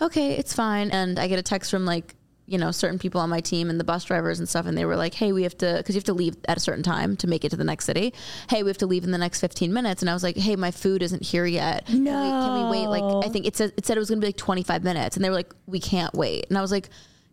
okay 0.00 0.32
it's 0.32 0.52
fine. 0.52 0.90
And 0.90 1.18
I 1.18 1.26
get 1.26 1.38
a 1.38 1.42
text 1.42 1.70
from 1.70 1.84
like 1.84 2.14
you 2.46 2.58
know 2.58 2.70
certain 2.70 2.98
people 2.98 3.20
on 3.20 3.28
my 3.28 3.40
team 3.40 3.68
and 3.68 3.78
the 3.78 3.84
bus 3.84 4.04
drivers 4.04 4.38
and 4.38 4.48
stuff 4.48 4.66
and 4.66 4.78
they 4.78 4.84
were 4.84 4.96
like 4.96 5.14
hey 5.14 5.32
we 5.32 5.42
have 5.42 5.56
to 5.58 5.74
because 5.78 5.94
you 5.94 5.98
have 5.98 6.04
to 6.04 6.14
leave 6.14 6.36
at 6.46 6.56
a 6.56 6.60
certain 6.60 6.82
time 6.82 7.16
to 7.16 7.26
make 7.26 7.44
it 7.44 7.50
to 7.50 7.56
the 7.56 7.64
next 7.64 7.84
city. 7.84 8.14
Hey 8.48 8.62
we 8.62 8.70
have 8.70 8.78
to 8.78 8.86
leave 8.86 9.04
in 9.04 9.10
the 9.10 9.18
next 9.18 9.40
15 9.40 9.72
minutes. 9.72 10.02
And 10.02 10.08
i 10.08 10.14
was 10.14 10.22
like 10.22 10.36
hey 10.36 10.56
my 10.56 10.70
food 10.70 11.02
isn't 11.02 11.22
here 11.22 11.46
yet. 11.46 11.86
Can, 11.86 12.04
we, 12.04 12.10
can 12.10 12.64
we 12.64 12.70
wait? 12.70 12.86
Like 12.86 13.26
i 13.26 13.28
think 13.28 13.46
it 13.46 13.56
said 13.56 13.72
it 13.76 13.84
said 13.84 13.96
it 13.96 14.00
was 14.00 14.08
gonna 14.08 14.20
be 14.20 14.28
like 14.28 14.36
25 14.36 14.84
minutes 14.84 15.16
and 15.16 15.24
they 15.24 15.28
were 15.28 15.36
like 15.36 15.52
we 15.66 15.80
can't 15.80 16.14
wait. 16.14 16.46
And 16.48 16.56
i 16.56 16.60
was 16.60 16.70
like 16.70 16.88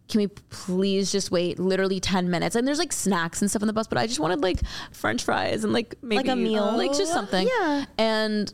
can 0.10 0.20
we 0.20 0.27
please 0.27 1.13
just 1.13 1.32
wait 1.32 1.58
literally 1.60 2.01
10 2.01 2.29
minutes? 2.29 2.58
And 2.58 2.67
there's 2.67 2.77
like 2.77 2.91
snacks 2.91 3.41
and 3.41 3.50
stuff 3.50 3.62
on 3.62 3.67
the 3.67 3.74
bus 3.74 3.88
but 3.88 3.98
i 3.98 4.08
just 4.08 4.20
wanted 4.20 4.41
like 4.41 4.60
french 4.91 5.24
fries 5.24 5.63
and 5.63 5.74
like 5.74 5.96
maybe 6.01 6.17
like 6.17 6.27
a 6.27 6.32
uh, 6.34 6.36
meal. 6.36 6.77
like 6.77 6.91
just 6.91 7.13
something. 7.13 7.48
Yeah. 7.48 7.86
and 7.98 8.53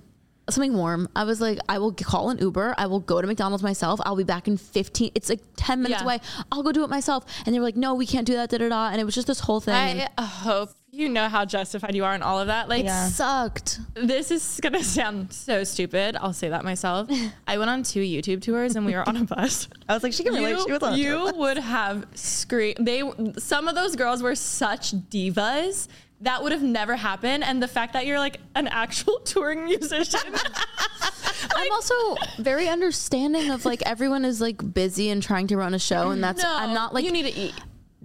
something 0.54 0.76
warm. 0.76 1.08
I 1.16 1.24
was 1.24 1.42
like, 1.42 1.60
I 1.68 1.78
will 1.80 1.94
call 1.94 2.30
an 2.30 2.38
Uber. 2.40 2.76
I 2.78 2.88
will 2.88 3.00
go 3.00 3.22
to 3.22 3.28
McDonald's 3.28 3.64
myself. 3.64 4.00
I'll 4.06 4.16
be 4.16 4.24
back 4.24 4.48
in 4.48 4.58
15. 4.58 5.12
It's 5.16 5.30
like 5.30 5.42
10 5.58 5.82
minutes 5.82 6.02
Yeah. 6.02 6.06
away. 6.06 6.20
I'll 6.52 6.64
go 6.64 6.72
do 6.72 6.84
it 6.84 6.90
myself. 6.90 7.26
And 7.46 7.54
they 7.54 7.60
were 7.60 7.66
like, 7.66 7.76
no, 7.78 7.94
we 7.96 8.06
can't 8.06 8.26
do 8.28 8.34
that. 8.36 8.50
Da, 8.50 8.58
da, 8.58 8.70
da. 8.70 8.90
And 8.90 9.00
it 9.02 9.04
was 9.06 9.16
just 9.16 9.28
this 9.28 9.40
whole 9.42 9.60
thing. 9.60 9.74
I 10.02 10.08
uh, 10.18 10.26
hope 10.26 10.72
you 10.92 11.08
know 11.08 11.30
how 11.30 11.46
justified 11.46 11.94
you 11.94 12.04
are 12.04 12.16
in 12.16 12.24
all 12.24 12.40
of 12.40 12.48
that. 12.48 12.68
Like, 12.68 12.84
Yeah. 12.86 13.08
Sucked. 13.10 13.80
this 13.94 14.32
is 14.32 14.60
gonna 14.62 14.84
sound 14.84 15.32
so 15.32 15.64
stupid. 15.64 16.16
I'll 16.16 16.34
say 16.34 16.50
that 16.50 16.64
myself. 16.64 17.10
I 17.48 17.58
went 17.60 17.70
on 17.70 17.84
two 17.84 18.02
YouTube 18.02 18.42
tours 18.42 18.76
and 18.76 18.86
we 18.86 18.94
were 18.94 19.08
on 19.08 19.16
a 19.18 19.24
bus. 19.24 19.68
I 19.88 19.94
was 19.94 20.02
like, 20.04 20.14
she 20.14 20.24
can 20.24 20.34
relate. 20.34 20.52
You, 20.58 20.64
she 20.66 20.72
was 20.72 20.82
on 20.82 20.94
a 20.94 20.98
you 20.98 21.12
tour 21.14 21.34
would 21.36 21.58
have 21.58 22.06
screamed. 22.16 22.78
They, 22.80 23.04
some 23.38 23.68
of 23.68 23.76
those 23.76 23.96
girls 23.96 24.24
were 24.24 24.36
such 24.36 24.94
divas. 25.10 25.88
That 26.22 26.44
would 26.44 26.52
have 26.52 26.62
never 26.62 26.96
happened. 26.98 27.44
And 27.46 27.64
the 27.64 27.68
fact 27.68 27.94
that 27.94 28.06
you're 28.06 28.20
like 28.20 28.40
an 28.56 28.68
actual 28.68 29.20
touring 29.26 29.66
musician, 29.66 30.20
I'm 31.56 31.72
also 31.72 31.94
very 32.40 32.68
understanding 32.68 33.50
of 33.52 33.66
like 33.66 33.82
everyone 33.86 34.26
is 34.26 34.42
like 34.42 34.74
busy 34.74 35.10
and 35.10 35.24
trying 35.24 35.48
to 35.48 35.58
run 35.58 35.74
a 35.74 35.80
show, 35.80 36.10
and 36.12 36.24
that's 36.24 36.44
no, 36.44 36.54
I'm 36.54 36.74
not 36.74 36.94
like 36.94 37.06
you 37.06 37.12
need 37.12 37.24
to 37.32 37.34
eat. 37.40 37.54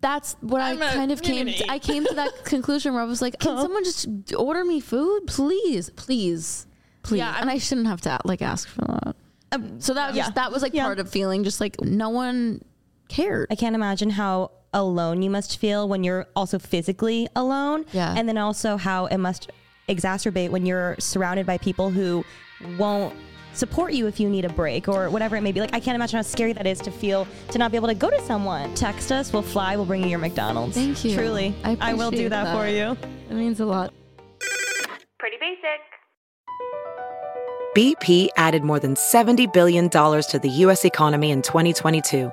that's 0.00 0.36
what 0.40 0.60
I'm 0.60 0.80
I 0.82 0.90
a- 0.90 0.94
kind 0.94 1.10
of 1.12 1.22
came. 1.22 1.46
To, 1.48 1.70
I 1.70 1.78
came 1.78 2.04
to 2.06 2.14
that 2.14 2.44
conclusion 2.44 2.94
where 2.94 3.02
I 3.02 3.06
was 3.06 3.20
like, 3.20 3.38
can 3.40 3.56
someone 3.58 3.82
just 3.84 4.06
order 4.36 4.64
me 4.64 4.78
food, 4.80 5.26
please, 5.26 5.90
please, 5.90 6.66
please? 7.02 7.18
Yeah, 7.18 7.30
I'm- 7.32 7.42
and 7.42 7.50
I 7.50 7.58
shouldn't 7.58 7.88
have 7.88 8.00
to 8.02 8.18
like 8.24 8.42
ask 8.42 8.68
for 8.68 8.82
that. 8.82 9.16
Um, 9.52 9.80
So 9.80 9.94
that 9.94 10.08
was 10.08 10.16
yeah. 10.16 10.22
just, 10.24 10.34
that 10.36 10.52
was 10.52 10.62
like 10.62 10.74
Yeah. 10.74 10.84
part 10.84 11.00
of 11.00 11.10
feeling 11.10 11.42
just 11.44 11.60
like 11.60 11.80
no 11.80 12.10
one 12.10 12.62
cared. 13.08 13.48
I 13.50 13.54
can't 13.54 13.74
imagine 13.74 14.10
how 14.10 14.50
alone 14.72 15.22
you 15.22 15.30
must 15.30 15.58
feel 15.58 15.88
when 15.88 16.04
you're 16.04 16.26
also 16.34 16.58
physically 16.58 17.28
alone. 17.36 17.86
Yeah. 17.92 18.14
And 18.16 18.28
then 18.28 18.38
also 18.38 18.76
how 18.76 19.06
it 19.06 19.18
must 19.18 19.50
exacerbate 19.88 20.50
when 20.50 20.66
you're 20.66 20.96
surrounded 20.98 21.46
by 21.46 21.58
people 21.58 21.90
who 21.90 22.24
won't 22.78 23.14
support 23.52 23.92
you 23.92 24.08
if 24.08 24.18
you 24.18 24.28
need 24.28 24.44
a 24.44 24.48
break 24.48 24.88
or 24.88 25.08
whatever 25.10 25.36
it 25.36 25.42
may 25.42 25.52
be. 25.52 25.60
Like 25.60 25.74
I 25.74 25.78
can't 25.78 25.94
imagine 25.94 26.16
how 26.16 26.22
scary 26.22 26.52
that 26.54 26.66
is 26.66 26.80
to 26.80 26.90
feel 26.90 27.28
to 27.50 27.58
not 27.58 27.70
be 27.70 27.76
able 27.76 27.88
to 27.88 27.94
go 27.94 28.10
to 28.10 28.20
someone. 28.22 28.74
Text 28.74 29.12
us, 29.12 29.32
we'll 29.32 29.42
fly, 29.42 29.76
we'll 29.76 29.86
bring 29.86 30.02
you 30.02 30.08
your 30.08 30.18
McDonald's. 30.18 30.74
Thank 30.74 31.04
you. 31.04 31.14
Truly. 31.14 31.54
I 31.62 31.94
will 31.94 32.10
do 32.10 32.28
that, 32.28 32.44
that. 32.44 32.56
for 32.56 32.68
you. 32.68 32.96
It 33.30 33.34
means 33.34 33.60
a 33.60 33.66
lot. 33.66 33.92
Pretty 35.18 35.36
basic. 35.38 35.80
BP 37.76 38.28
added 38.36 38.62
more 38.62 38.78
than 38.78 38.94
$70 38.94 39.52
billion 39.52 39.88
to 39.88 40.40
the 40.42 40.48
U.S. 40.48 40.84
economy 40.84 41.30
in 41.30 41.42
2022 41.42 42.32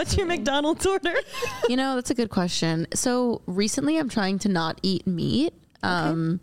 What's 0.00 0.16
your 0.16 0.24
McDonald's 0.24 0.86
order? 0.86 1.12
you 1.68 1.76
know, 1.76 1.94
that's 1.94 2.10
a 2.10 2.14
good 2.14 2.30
question. 2.30 2.86
So 2.94 3.42
recently 3.44 3.98
I'm 3.98 4.08
trying 4.08 4.38
to 4.38 4.48
not 4.48 4.80
eat 4.82 5.06
meat. 5.06 5.52
Um 5.82 6.40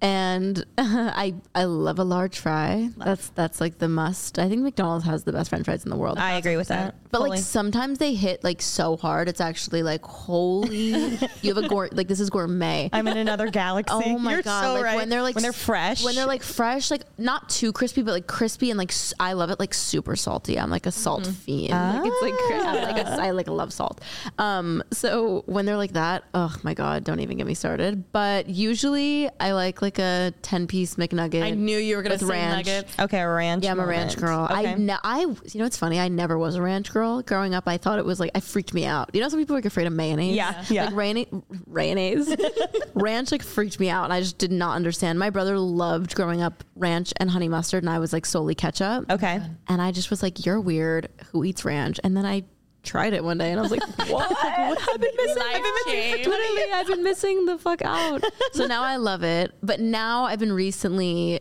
and 0.00 0.64
I 0.78 1.34
I 1.54 1.64
love 1.64 1.98
a 1.98 2.04
large 2.04 2.38
fry. 2.38 2.90
That's 2.96 3.28
that's 3.30 3.60
like 3.60 3.78
the 3.78 3.88
must. 3.88 4.38
I 4.38 4.48
think 4.48 4.62
McDonald's 4.62 5.04
has 5.06 5.24
the 5.24 5.32
best 5.32 5.50
french 5.50 5.64
fries 5.64 5.84
in 5.84 5.90
the 5.90 5.96
world. 5.96 6.18
I 6.18 6.34
agree 6.34 6.56
with 6.56 6.68
that. 6.68 6.94
but 7.10 7.18
Fully. 7.18 7.30
like 7.30 7.40
sometimes 7.40 7.98
they 7.98 8.14
hit 8.14 8.44
like 8.44 8.62
so 8.62 8.96
hard 8.96 9.28
it's 9.28 9.40
actually 9.40 9.82
like 9.82 10.04
holy 10.04 10.76
you 11.42 11.54
have 11.54 11.56
a 11.56 11.68
gour 11.68 11.88
like 11.92 12.06
this 12.08 12.20
is 12.20 12.30
gourmet. 12.30 12.90
I'm 12.92 13.08
in 13.08 13.16
another 13.16 13.50
galaxy. 13.50 13.92
Oh 13.94 14.18
my 14.18 14.32
You're 14.32 14.42
god! 14.42 14.62
so 14.62 14.74
like 14.74 14.84
right. 14.84 14.96
when 14.96 15.08
they're 15.08 15.22
like 15.22 15.34
when 15.34 15.42
they're 15.42 15.52
fresh. 15.52 16.04
when 16.04 16.14
they're 16.14 16.26
like 16.26 16.42
fresh, 16.42 16.90
like 16.90 17.02
not 17.18 17.48
too 17.48 17.72
crispy, 17.72 18.02
but 18.02 18.12
like 18.12 18.26
crispy 18.26 18.70
and 18.70 18.78
like 18.78 18.92
I 19.18 19.32
love 19.32 19.50
it 19.50 19.58
like 19.58 19.74
super 19.74 20.14
salty. 20.14 20.58
I'm 20.58 20.70
like 20.70 20.86
a 20.86 20.92
salt 20.92 21.26
fiend. 21.26 21.70
Like 21.70 22.02
it's 22.04 22.22
like 22.22 22.34
I 22.34 22.92
like 22.92 23.06
a, 23.06 23.10
I 23.10 23.30
like 23.30 23.48
love 23.48 23.72
salt. 23.72 24.00
Um, 24.38 24.82
so 24.92 25.42
when 25.46 25.66
they're 25.66 25.76
like 25.76 25.94
that, 25.94 26.24
oh 26.34 26.54
my 26.62 26.74
god, 26.74 27.02
don't 27.04 27.20
even 27.20 27.36
get 27.36 27.46
me 27.46 27.54
started. 27.54 28.12
But 28.12 28.48
usually 28.48 29.28
I 29.40 29.52
like 29.52 29.82
like 29.82 29.87
a 29.96 30.34
ten 30.42 30.66
piece 30.66 30.96
McNugget. 30.96 31.42
I 31.42 31.52
knew 31.52 31.78
you 31.78 31.96
were 31.96 32.02
gonna 32.02 32.16
with 32.16 32.20
say 32.20 32.26
ranch. 32.26 32.66
nuggets. 32.66 32.98
okay, 32.98 33.20
a 33.20 33.28
ranch. 33.28 33.64
Yeah, 33.64 33.70
I'm 33.70 33.80
a 33.80 33.86
ranch 33.86 34.18
girl. 34.18 34.44
Okay. 34.50 34.66
I, 34.72 34.74
ne- 34.74 34.96
I, 35.02 35.20
you 35.20 35.38
know, 35.54 35.64
it's 35.64 35.78
funny. 35.78 35.98
I 35.98 36.08
never 36.08 36.36
was 36.36 36.56
a 36.56 36.60
ranch 36.60 36.92
girl. 36.92 37.22
Growing 37.22 37.54
up, 37.54 37.66
I 37.66 37.78
thought 37.78 37.98
it 37.98 38.04
was 38.04 38.20
like, 38.20 38.32
I 38.34 38.40
freaked 38.40 38.74
me 38.74 38.84
out. 38.84 39.08
You 39.14 39.22
know, 39.22 39.30
some 39.30 39.38
people 39.38 39.56
are 39.56 39.58
like 39.58 39.64
afraid 39.64 39.86
of 39.86 39.94
mayonnaise. 39.94 40.36
Yeah, 40.36 40.62
yeah. 40.68 40.84
Like 40.90 40.94
mayonnaise, 40.94 41.26
mayonnaise. 41.66 42.36
ranch 42.94 43.32
like 43.32 43.42
freaked 43.42 43.80
me 43.80 43.88
out, 43.88 44.04
and 44.04 44.12
I 44.12 44.20
just 44.20 44.36
did 44.36 44.52
not 44.52 44.76
understand. 44.76 45.18
My 45.18 45.30
brother 45.30 45.58
loved 45.58 46.14
growing 46.14 46.42
up 46.42 46.62
ranch 46.76 47.14
and 47.16 47.30
honey 47.30 47.48
mustard, 47.48 47.82
and 47.82 47.88
I 47.90 47.98
was 47.98 48.12
like 48.12 48.26
solely 48.26 48.54
ketchup. 48.54 49.10
okay. 49.10 49.40
And 49.68 49.80
I 49.80 49.92
just 49.92 50.10
was 50.10 50.22
like, 50.22 50.44
you're 50.44 50.60
weird. 50.60 51.08
Who 51.32 51.44
eats 51.44 51.64
ranch? 51.64 51.98
And 52.04 52.16
then 52.16 52.26
I 52.26 52.44
tried 52.88 53.12
it 53.12 53.22
one 53.22 53.38
day, 53.38 53.50
and 53.50 53.60
I 53.60 53.62
was 53.62 53.70
like, 53.70 53.82
what? 54.08 54.32
I've 54.44 55.00
been 55.00 55.10
missing. 55.16 55.42
Life 55.42 55.62
change. 55.86 56.26
Literally, 56.26 56.72
I've 56.72 56.86
been 56.86 57.02
missing 57.04 57.44
the 57.46 57.58
fuck 57.58 57.82
out. 57.82 58.24
So 58.52 58.66
now 58.66 58.82
I 58.82 58.96
love 58.96 59.22
it. 59.22 59.54
But 59.62 59.78
now 59.78 60.24
I've 60.24 60.38
been 60.38 60.52
recently, 60.52 61.38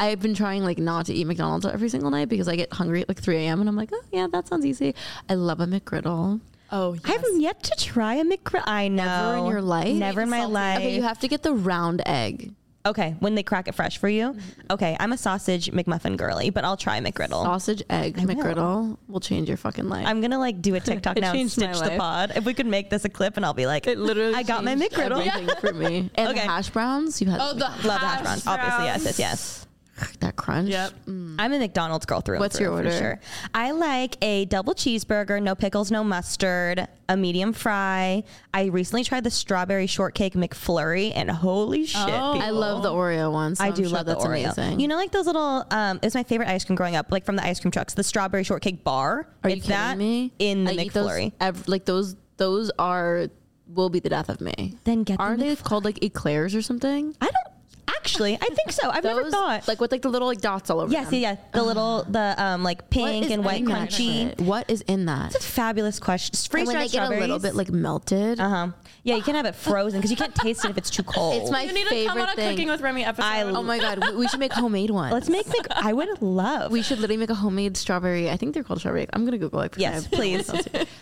I've 0.00 0.20
been 0.20 0.34
trying 0.34 0.62
like 0.62 0.78
not 0.78 1.06
to 1.06 1.14
eat 1.14 1.26
McDonald's 1.26 1.66
every 1.66 1.88
single 1.88 2.10
night 2.10 2.28
because 2.28 2.48
I 2.48 2.56
get 2.56 2.72
hungry 2.72 3.02
at 3.02 3.08
like 3.08 3.20
3 3.20 3.36
a.m. 3.38 3.60
and 3.60 3.68
I'm 3.68 3.76
like, 3.76 3.90
oh 3.92 4.02
yeah, 4.12 4.28
that 4.32 4.48
sounds 4.48 4.64
easy. 4.64 4.94
I 5.28 5.34
love 5.34 5.60
a 5.60 5.66
McGriddle. 5.66 6.40
Oh, 6.70 6.96
I 7.04 7.10
haven't 7.10 7.40
yet 7.40 7.62
to 7.64 7.84
try 7.84 8.14
a 8.14 8.24
McGriddle. 8.24 8.62
I 8.66 8.88
know. 8.88 9.04
Never 9.04 9.38
in 9.38 9.46
your 9.52 9.62
life? 9.62 9.94
Never 9.94 10.20
in 10.22 10.30
my 10.30 10.44
life. 10.46 10.78
Okay, 10.78 10.94
you 10.94 11.02
have 11.02 11.18
to 11.20 11.28
get 11.28 11.42
the 11.42 11.52
round 11.52 12.00
egg. 12.06 12.52
Okay, 12.84 13.14
when 13.20 13.36
they 13.36 13.44
crack 13.44 13.68
it 13.68 13.76
fresh 13.76 13.98
for 13.98 14.08
you. 14.08 14.32
Mm-hmm. 14.32 14.60
Okay, 14.72 14.96
I'm 14.98 15.12
a 15.12 15.16
sausage 15.16 15.70
McMuffin 15.70 16.16
girly, 16.16 16.50
but 16.50 16.64
I'll 16.64 16.76
try 16.76 16.98
McGriddle. 17.00 17.44
Sausage 17.44 17.82
egg 17.88 18.16
McGriddle 18.16 18.96
will 19.06 19.20
change 19.20 19.46
your 19.48 19.56
fucking 19.56 19.88
life. 19.88 20.04
I'm 20.06 20.20
gonna 20.20 20.38
like 20.40 20.60
do 20.60 20.74
a 20.74 20.80
TikTok 20.90 21.16
It 21.16 21.20
now 21.20 21.30
and 21.30 21.38
changed 21.38 21.60
my 21.60 21.72
stitch 21.72 21.82
the 21.82 21.88
life. 21.90 21.98
pod. 22.00 22.32
If 22.34 22.44
we 22.44 22.54
could 22.54 22.66
make 22.66 22.90
this 22.90 23.04
a 23.04 23.08
clip, 23.08 23.36
and 23.36 23.46
I'll 23.46 23.54
be 23.54 23.66
like, 23.66 23.86
it 23.86 23.98
literally 23.98 24.34
I 24.34 24.42
got 24.42 24.64
my 24.64 24.74
changed 24.74 24.94
McGriddle. 24.96 25.24
everything 25.26 25.56
for 25.60 25.72
me. 25.72 26.10
And 26.16 26.26
the 26.28 26.32
Okay. 26.32 26.40
hash 26.40 26.70
browns, 26.70 27.20
you 27.22 27.30
had 27.30 27.40
Oh, 27.40 27.52
the 27.54 27.60
Love 27.60 27.82
the 27.82 27.90
hash 27.98 28.22
browns. 28.22 28.46
Obviously, 28.46 28.84
yes, 28.86 29.04
yes, 29.04 29.18
yes. 29.18 29.61
that 30.20 30.36
crunch. 30.36 30.68
Yep. 30.70 30.92
I'm 31.06 31.38
a 31.52 31.58
McDonald's 31.58 32.06
girl 32.06 32.20
through. 32.20 32.38
What's 32.38 32.58
your 32.58 32.70
through, 32.70 32.76
order? 32.78 32.90
For 32.90 32.96
sure. 32.98 33.20
I 33.54 33.72
like 33.72 34.16
a 34.22 34.44
double 34.46 34.74
cheeseburger, 34.74 35.42
no 35.42 35.54
pickles, 35.54 35.90
no 35.90 36.02
mustard, 36.02 36.86
a 37.08 37.16
medium 37.16 37.52
fry. 37.52 38.24
I 38.54 38.64
recently 38.66 39.04
tried 39.04 39.24
the 39.24 39.30
strawberry 39.30 39.86
shortcake 39.86 40.34
McFlurry, 40.34 41.12
and 41.14 41.30
holy 41.30 41.84
shit, 41.86 42.00
Oh. 42.08 42.38
I 42.38 42.50
love 42.50 42.82
the 42.82 42.90
Oreo 42.90 43.30
ones. 43.32 43.58
So 43.58 43.64
I 43.64 43.68
I'm 43.68 43.74
do 43.74 43.82
sure 43.84 43.92
love 43.92 44.06
the 44.06 44.14
that's 44.14 44.24
Oreo. 44.24 44.52
amazing. 44.56 44.80
You 44.80 44.88
know, 44.88 44.96
like 44.96 45.12
those 45.12 45.26
little. 45.26 45.64
Um, 45.70 45.96
it 45.98 46.04
was 46.06 46.14
my 46.14 46.22
favorite 46.22 46.48
ice 46.48 46.64
cream 46.64 46.76
growing 46.76 46.96
up, 46.96 47.10
like 47.12 47.24
from 47.26 47.36
the 47.36 47.44
ice 47.44 47.60
cream 47.60 47.70
trucks. 47.70 47.94
The 47.94 48.02
strawberry 48.04 48.44
shortcake 48.44 48.82
bar. 48.84 49.26
Are 49.44 49.50
you 49.50 49.56
kidding 49.56 49.70
that 49.70 49.98
me? 49.98 50.32
in 50.38 50.64
the 50.64 50.72
I 50.72 50.74
eat 50.84 50.92
those 50.92 51.06
McFlurry. 51.10 51.32
ev- 51.40 51.68
like 51.68 51.84
those, 51.84 52.16
those 52.38 52.70
are 52.78 53.28
will 53.68 53.88
be 53.90 54.00
the 54.00 54.08
death 54.10 54.28
of 54.28 54.40
me. 54.40 54.76
Then 54.84 55.02
get 55.02 55.18
Aren't 55.20 55.40
they 55.40 55.54
McFlurry. 55.54 55.62
called 55.64 55.84
like 55.84 56.02
eclairs 56.02 56.54
or 56.54 56.62
something? 56.62 57.14
I 57.20 57.26
don't 57.26 57.51
actually. 57.96 58.34
I 58.34 58.46
think 58.54 58.72
so. 58.72 58.90
I've 58.90 59.04
never 59.04 59.22
Those, 59.24 59.32
thought. 59.32 59.68
like 59.68 59.80
with 59.80 59.92
like 59.92 60.02
the 60.02 60.08
little 60.08 60.28
like 60.28 60.40
dots 60.40 60.70
all 60.70 60.80
over. 60.80 60.92
yes, 60.92 61.06
them. 61.06 61.14
yeah, 61.20 61.30
yeah. 61.32 61.36
The 61.52 61.62
little, 61.62 62.04
the 62.08 62.34
um, 62.42 62.62
like 62.62 62.90
pink 62.90 63.30
and 63.30 63.44
white 63.44 63.64
crunchy. 63.64 64.38
What 64.40 64.68
is 64.70 64.80
in 64.82 65.06
that? 65.06 65.34
It's 65.34 65.44
a 65.44 65.48
fabulous 65.48 65.98
question. 65.98 66.32
And 66.34 66.50
Freeze 66.50 66.66
when 66.66 66.78
they 66.78 66.88
get 66.88 67.06
a 67.06 67.10
little 67.10 67.38
bit 67.38 67.54
like 67.54 67.70
melted. 67.70 68.40
Uh 68.40 68.48
huh. 68.48 68.68
Yeah, 69.04 69.16
you 69.16 69.22
can 69.22 69.34
have 69.34 69.46
it 69.46 69.56
frozen 69.56 69.98
because 69.98 70.10
you 70.12 70.16
can't 70.16 70.34
taste 70.34 70.64
it 70.64 70.70
if 70.70 70.78
it's 70.78 70.90
too 70.90 71.02
cold. 71.04 71.42
It's 71.42 71.50
my 71.50 71.62
You 71.62 71.72
need 71.72 71.88
to 71.88 72.06
come 72.06 72.18
on 72.18 72.26
favorite 72.26 72.32
a 72.32 72.36
thing. 72.36 72.50
cooking 72.56 72.68
with 72.68 72.80
Remy 72.80 73.04
episode. 73.04 73.26
I 73.26 73.42
oh 73.42 73.62
my 73.62 73.78
god, 73.78 73.98
we, 74.00 74.16
we 74.16 74.28
should 74.28 74.38
make 74.40 74.52
homemade 74.52 74.90
ones. 75.02 75.12
Let's 75.12 75.28
make. 75.28 75.46
Mc- 75.48 75.66
I 75.70 75.92
would 75.92 76.22
love. 76.22 76.70
We 76.70 76.82
should 76.82 76.98
literally 77.00 77.16
make 77.18 77.30
a 77.30 77.34
homemade 77.34 77.76
strawberry. 77.76 78.30
I 78.30 78.36
think 78.36 78.54
they're 78.54 78.62
called 78.62 78.78
strawberry. 78.78 79.06
I'm 79.12 79.24
gonna 79.24 79.38
Google 79.38 79.60
it. 79.62 79.74
Yes, 79.76 80.06
please. 80.12 80.48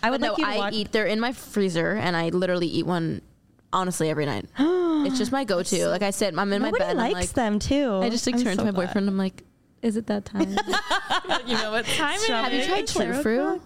I 0.01 0.09
would 0.09 0.21
But 0.21 0.21
like 0.21 0.21
no, 0.21 0.35
you 0.37 0.45
to 0.45 0.49
I 0.49 0.57
watch. 0.57 0.73
eat. 0.73 0.91
They're 0.91 1.05
in 1.05 1.19
my 1.19 1.31
freezer, 1.31 1.91
and 1.93 2.17
I 2.17 2.29
literally 2.29 2.67
eat 2.67 2.85
one. 2.87 3.21
Honestly, 3.73 4.09
every 4.09 4.25
night. 4.25 4.45
it's 4.59 5.17
just 5.17 5.31
my 5.31 5.43
go-to. 5.43 5.87
Like 5.87 6.01
I 6.01 6.11
said, 6.11 6.35
I'm 6.37 6.51
in 6.53 6.61
Nobody 6.61 6.83
my 6.83 6.87
bed. 6.87 6.97
likes 6.97 7.13
I'm 7.13 7.19
like, 7.21 7.29
them 7.29 7.59
too. 7.59 7.99
I 8.01 8.09
just 8.09 8.25
like 8.27 8.35
I'm 8.35 8.41
turn 8.43 8.55
so 8.55 8.61
to 8.61 8.65
my 8.65 8.71
glad. 8.71 8.87
boyfriend. 8.87 9.07
I'm 9.07 9.17
like, 9.17 9.43
is 9.81 9.95
it 9.97 10.07
that 10.07 10.25
time? 10.25 10.49
you 11.45 11.57
know 11.57 11.71
what 11.71 11.85
time 11.85 12.19
it 12.21 12.27
Have 12.29 12.53
you 12.53 12.65
tried 12.65 12.87
true 12.87 13.21
fruit? 13.21 13.61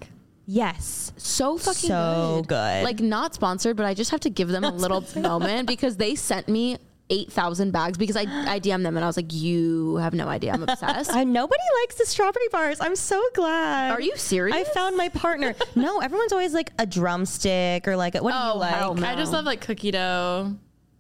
Yes. 0.48 1.12
So 1.18 1.58
fucking 1.58 1.89
So 1.89 2.44
good. 2.44 2.50
good. 2.50 2.84
Like 2.84 3.00
not 3.00 3.34
sponsored, 3.34 3.76
but 3.76 3.86
I 3.86 3.94
just 3.94 4.12
have 4.12 4.20
to 4.22 4.30
give 4.30 4.48
them 4.48 4.63
a 4.63 4.72
little 4.72 5.04
moment 5.20 5.68
because 5.68 5.98
they 5.98 6.15
sent 6.15 6.48
me 6.48 6.78
eight 7.10 7.32
thousand 7.32 7.72
bags 7.72 7.98
because 7.98 8.15
I 8.15 8.22
I 8.22 8.60
DM'd 8.60 8.84
them 8.86 8.96
and 8.98 9.04
I 9.04 9.08
was 9.08 9.15
like, 9.18 9.32
you 9.34 9.98
have 9.98 10.13
no 10.13 10.28
idea, 10.28 10.54
I'm 10.54 10.63
obsessed. 10.63 11.12
I, 11.13 11.24
nobody 11.24 11.62
likes 11.82 11.96
the 11.96 12.06
strawberry 12.06 12.48
bars. 12.52 12.80
I'm 12.82 12.96
so 12.96 13.22
glad. 13.36 13.91
Are 13.91 14.02
you 14.02 14.15
serious? 14.18 14.56
I 14.58 14.63
found 14.63 14.98
my 14.98 15.10
partner. 15.10 15.54
no, 15.76 16.00
everyone's 16.00 16.32
always 16.34 16.54
like 16.54 16.72
a 16.80 16.86
drumstick 16.86 17.88
or 17.88 17.96
like 17.96 18.15
a, 18.15 18.24
what 18.24 18.32
do 18.32 18.38
Oh, 18.39 18.54
you 18.56 18.60
like? 18.60 18.96
no. 18.98 19.08
I 19.08 19.15
just 19.15 19.32
love 19.32 19.46
like 19.46 19.62
cookie 19.62 19.91
dough. 19.91 20.56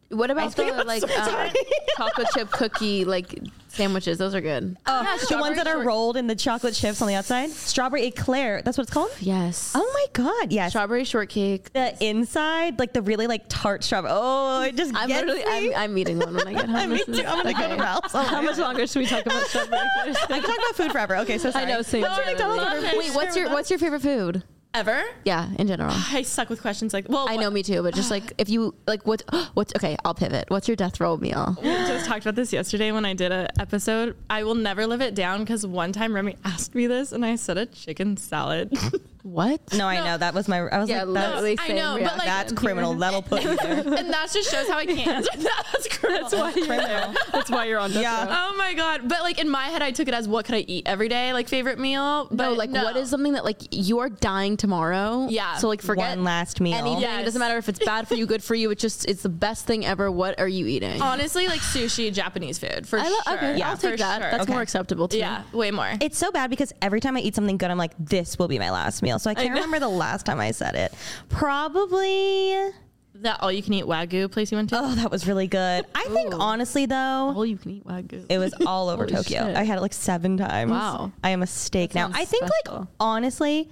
What 0.09 0.29
about 0.29 0.55
the 0.55 0.83
like 0.85 1.03
uh, 1.03 1.49
chocolate 1.97 2.27
chip 2.33 2.51
cookie 2.51 3.05
like 3.05 3.39
sandwiches? 3.69 4.17
Those 4.19 4.35
are 4.35 4.41
good. 4.41 4.77
Oh, 4.85 5.01
Yeah, 5.01 5.17
the 5.27 5.37
ones 5.41 5.55
that 5.57 5.65
are 5.67 5.73
short- 5.73 5.85
rolled 5.85 6.15
in 6.17 6.27
the 6.27 6.35
chocolate 6.35 6.75
chips 6.75 7.01
on 7.01 7.07
the 7.07 7.15
outside. 7.15 7.49
Strawberry 7.49 8.05
eclair. 8.05 8.61
That's 8.63 8.77
what 8.77 8.83
it's 8.83 8.93
called. 8.93 9.09
Yes. 9.19 9.71
Oh 9.75 9.91
my 9.93 10.05
god, 10.13 10.51
yes. 10.53 10.71
Strawberry 10.73 11.05
shortcake. 11.05 11.73
the 11.73 11.95
inside, 12.05 12.77
like 12.77 12.93
the 12.93 13.01
really 13.01 13.25
like 13.25 13.45
tart 13.49 13.83
strawberry. 13.83 14.13
Oh, 14.15 14.61
it 14.61 14.75
just 14.75 14.93
I'm 14.95 15.07
gets 15.07 15.25
literally 15.25 15.67
me. 15.69 15.73
I'm, 15.75 15.81
I'm 15.91 15.97
eating 15.97 16.19
one 16.19 16.35
when 16.35 16.47
I 16.49 16.53
get 16.53 16.69
home. 16.69 16.91
Me 16.91 17.03
This 17.07 17.19
too. 17.21 17.25
I'm 17.25 17.43
gonna 17.43 17.53
go 17.53 17.75
to. 17.75 17.81
Ralph's. 17.81 18.13
Oh 18.15 18.19
How 18.21 18.41
much 18.43 18.57
longer 18.59 18.85
should 18.85 18.99
we 18.99 19.05
talk 19.07 19.25
about 19.25 19.43
strawberry? 19.47 19.79
I 19.81 20.13
can 20.13 20.41
talk 20.43 20.55
about 20.57 20.75
food 20.75 20.91
forever. 20.91 21.17
Okay, 21.17 21.39
so 21.39 21.49
sorry. 21.49 21.65
I 21.65 21.67
know. 21.69 21.81
Same. 21.81 22.01
What's 22.03 22.17
your 22.17 22.25
McDonald's? 22.27 22.83
Wait, 22.95 23.11
what's 23.15 23.35
your 23.35 23.49
what's 23.49 23.69
your 23.71 23.79
favorite 23.79 24.01
food? 24.03 24.43
Ever? 24.75 25.01
Yeah, 25.23 25.49
in 25.57 25.67
general. 25.67 25.89
I 26.11 26.23
suck 26.23 26.49
with 26.49 26.61
questions 26.61 26.93
like. 26.93 27.07
Well, 27.07 27.27
I 27.29 27.37
know 27.37 27.49
me 27.49 27.63
too, 27.63 27.81
but 27.81 27.95
just 27.95 28.11
like 28.11 28.33
if 28.37 28.49
you 28.49 28.75
like 28.85 29.07
what 29.07 29.23
what's 29.53 29.73
okay, 29.77 29.95
I'll 30.03 30.13
pivot. 30.13 30.49
What's 30.49 30.67
your 30.67 30.75
death 30.75 30.99
row 30.99 31.15
meal? 31.15 31.57
We 31.61 31.69
just 31.69 32.05
talked 32.05 32.25
about 32.25 32.35
this 32.35 32.51
yesterday 32.51 32.91
when 32.91 33.05
I 33.05 33.13
did 33.13 33.31
an 33.31 33.47
episode. 33.57 34.17
I 34.29 34.43
will 34.43 34.55
never 34.55 34.85
live 34.85 35.01
it 35.01 35.15
down 35.15 35.39
because 35.39 35.65
one 35.65 35.93
time 35.93 36.13
Remy 36.13 36.35
asked 36.43 36.75
me 36.75 36.87
this 36.87 37.13
and 37.13 37.25
I 37.25 37.37
said 37.37 37.57
a 37.57 37.65
chicken 37.65 38.17
salad. 38.17 38.77
What? 39.25 39.73
No, 39.73 39.87
I 39.87 40.05
know 40.05 40.19
that 40.19 40.35
was 40.35 40.47
my. 40.47 40.59
I 40.67 40.77
was 40.77 40.87
Yeah, 40.87 41.01
like, 41.03 41.15
that's, 41.15 41.27
literally 41.41 41.57
I 41.59 41.65
same 41.67 41.75
know, 41.77 41.97
but, 41.97 42.15
like, 42.17 42.27
that's 42.27 42.53
criminal. 42.53 42.93
That'll 42.93 43.23
put 43.23 43.41
you 43.41 43.55
there. 43.57 43.71
and 43.79 44.13
that 44.13 44.29
just 44.31 44.51
shows 44.51 44.67
how 44.67 44.77
I 44.77 44.85
can't. 44.85 45.27
That's 45.73 45.87
criminal. 45.97 46.29
That's 46.29 46.35
why 46.35 46.51
criminal. 46.53 47.13
That's 47.33 47.49
why 47.49 47.65
you're 47.65 47.79
on 47.79 47.91
death 47.91 48.03
Yeah. 48.03 48.25
row. 48.25 48.31
Oh 48.51 48.55
my 48.55 48.73
god! 48.75 49.09
But 49.09 49.21
like 49.21 49.39
in 49.39 49.49
my 49.49 49.63
head, 49.65 49.81
I 49.81 49.89
took 49.91 50.07
it 50.07 50.13
as 50.13 50.27
what 50.27 50.45
could 50.45 50.53
I 50.53 50.59
eat 50.67 50.83
every 50.85 51.09
day, 51.09 51.33
like 51.33 51.47
favorite 51.47 51.79
meal. 51.79 52.27
But 52.29 52.37
No, 52.51 52.53
like 52.53 52.69
what 52.69 52.95
is 52.97 53.09
something 53.09 53.33
that 53.33 53.43
like 53.43 53.57
you 53.71 53.97
are 53.99 54.09
dying 54.09 54.57
tomorrow? 54.57 55.25
Yeah. 55.29 55.55
So 55.57 55.67
like 55.69 55.81
forget 55.81 56.09
One 56.17 56.23
last 56.23 56.61
meal. 56.61 56.75
anything. 56.75 57.01
It 57.03 57.25
doesn't 57.25 57.39
matter 57.39 57.57
if 57.57 57.67
it's 57.67 57.83
bad 57.83 58.07
for 58.07 58.13
you, 58.13 58.27
good 58.27 58.43
for 58.43 58.53
you. 58.53 58.69
It's 58.69 58.81
just 58.81 59.05
it's 59.09 59.23
the 59.23 59.29
best 59.29 59.65
thing 59.65 59.85
ever. 59.85 60.11
What 60.11 60.39
are 60.39 60.47
you 60.47 60.67
eating? 60.67 61.01
honestly 61.01 61.47
like 61.47 61.61
sushi, 61.61 62.13
Japanese 62.13 62.59
food 62.59 62.87
for 62.87 62.99
I 62.99 63.09
lo- 63.09 63.15
sure. 63.25 63.37
okay, 63.37 63.57
Yeah, 63.57 63.71
I'll 63.71 63.77
take 63.77 63.97
that. 63.97 64.21
sure. 64.21 64.31
That's 64.31 64.43
Okay. 64.43 64.51
more 64.53 64.61
acceptable 64.61 65.07
to 65.07 65.17
yeah, 65.17 65.43
me. 65.51 65.57
way 65.59 65.71
more. 65.71 65.93
It's 65.99 66.17
so 66.19 66.31
bad 66.31 66.51
because 66.51 66.71
every 66.81 66.99
time 66.99 67.17
I 67.17 67.21
eat 67.21 67.33
something 67.33 67.57
good, 67.57 67.71
I'm 67.71 67.77
like, 67.79 67.93
this 67.99 68.37
will 68.37 68.47
be 68.47 68.59
my 68.59 68.69
last 68.71 69.01
meal. 69.01 69.14
So 69.17 69.29
I 69.29 69.33
can't 69.33 69.49
know. 69.49 69.55
remember 69.55 69.79
the 69.79 69.89
last 69.89 70.25
time 70.25 70.39
I 70.39 70.51
said 70.51 70.75
it. 70.75 70.93
Probably. 71.29 72.71
that 73.15 73.41
all 73.41 73.51
you 73.51 73.63
can 73.63 73.73
eat 73.73 73.85
wagyu 73.85 74.29
place 74.29 74.51
you 74.51 74.57
went 74.57 74.69
to. 74.69 74.79
Oh, 74.79 74.95
that 74.95 75.09
was 75.11 75.27
really 75.27 75.47
good. 75.47 75.85
I 75.95 76.03
think 76.05 76.33
honestly 76.35 76.85
though, 76.85 77.33
All 77.35 77.45
you 77.45 77.57
can 77.57 77.71
eat 77.71 77.85
wagyu. 77.85 78.25
it 78.29 78.37
was 78.37 78.53
all 78.65 78.89
over 78.89 79.05
Tokyo. 79.05 79.47
shit. 79.47 79.55
I 79.55 79.63
had 79.63 79.77
it 79.77 79.81
like 79.81 79.93
seven 79.93 80.37
times. 80.37 80.71
Wow. 80.71 81.11
I 81.23 81.29
am 81.29 81.41
a 81.41 81.47
steak 81.47 81.95
now. 81.95 82.11
I 82.13 82.25
think 82.25 82.43
like 82.43 82.87
honestly, 82.99 83.69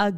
a 0.00 0.12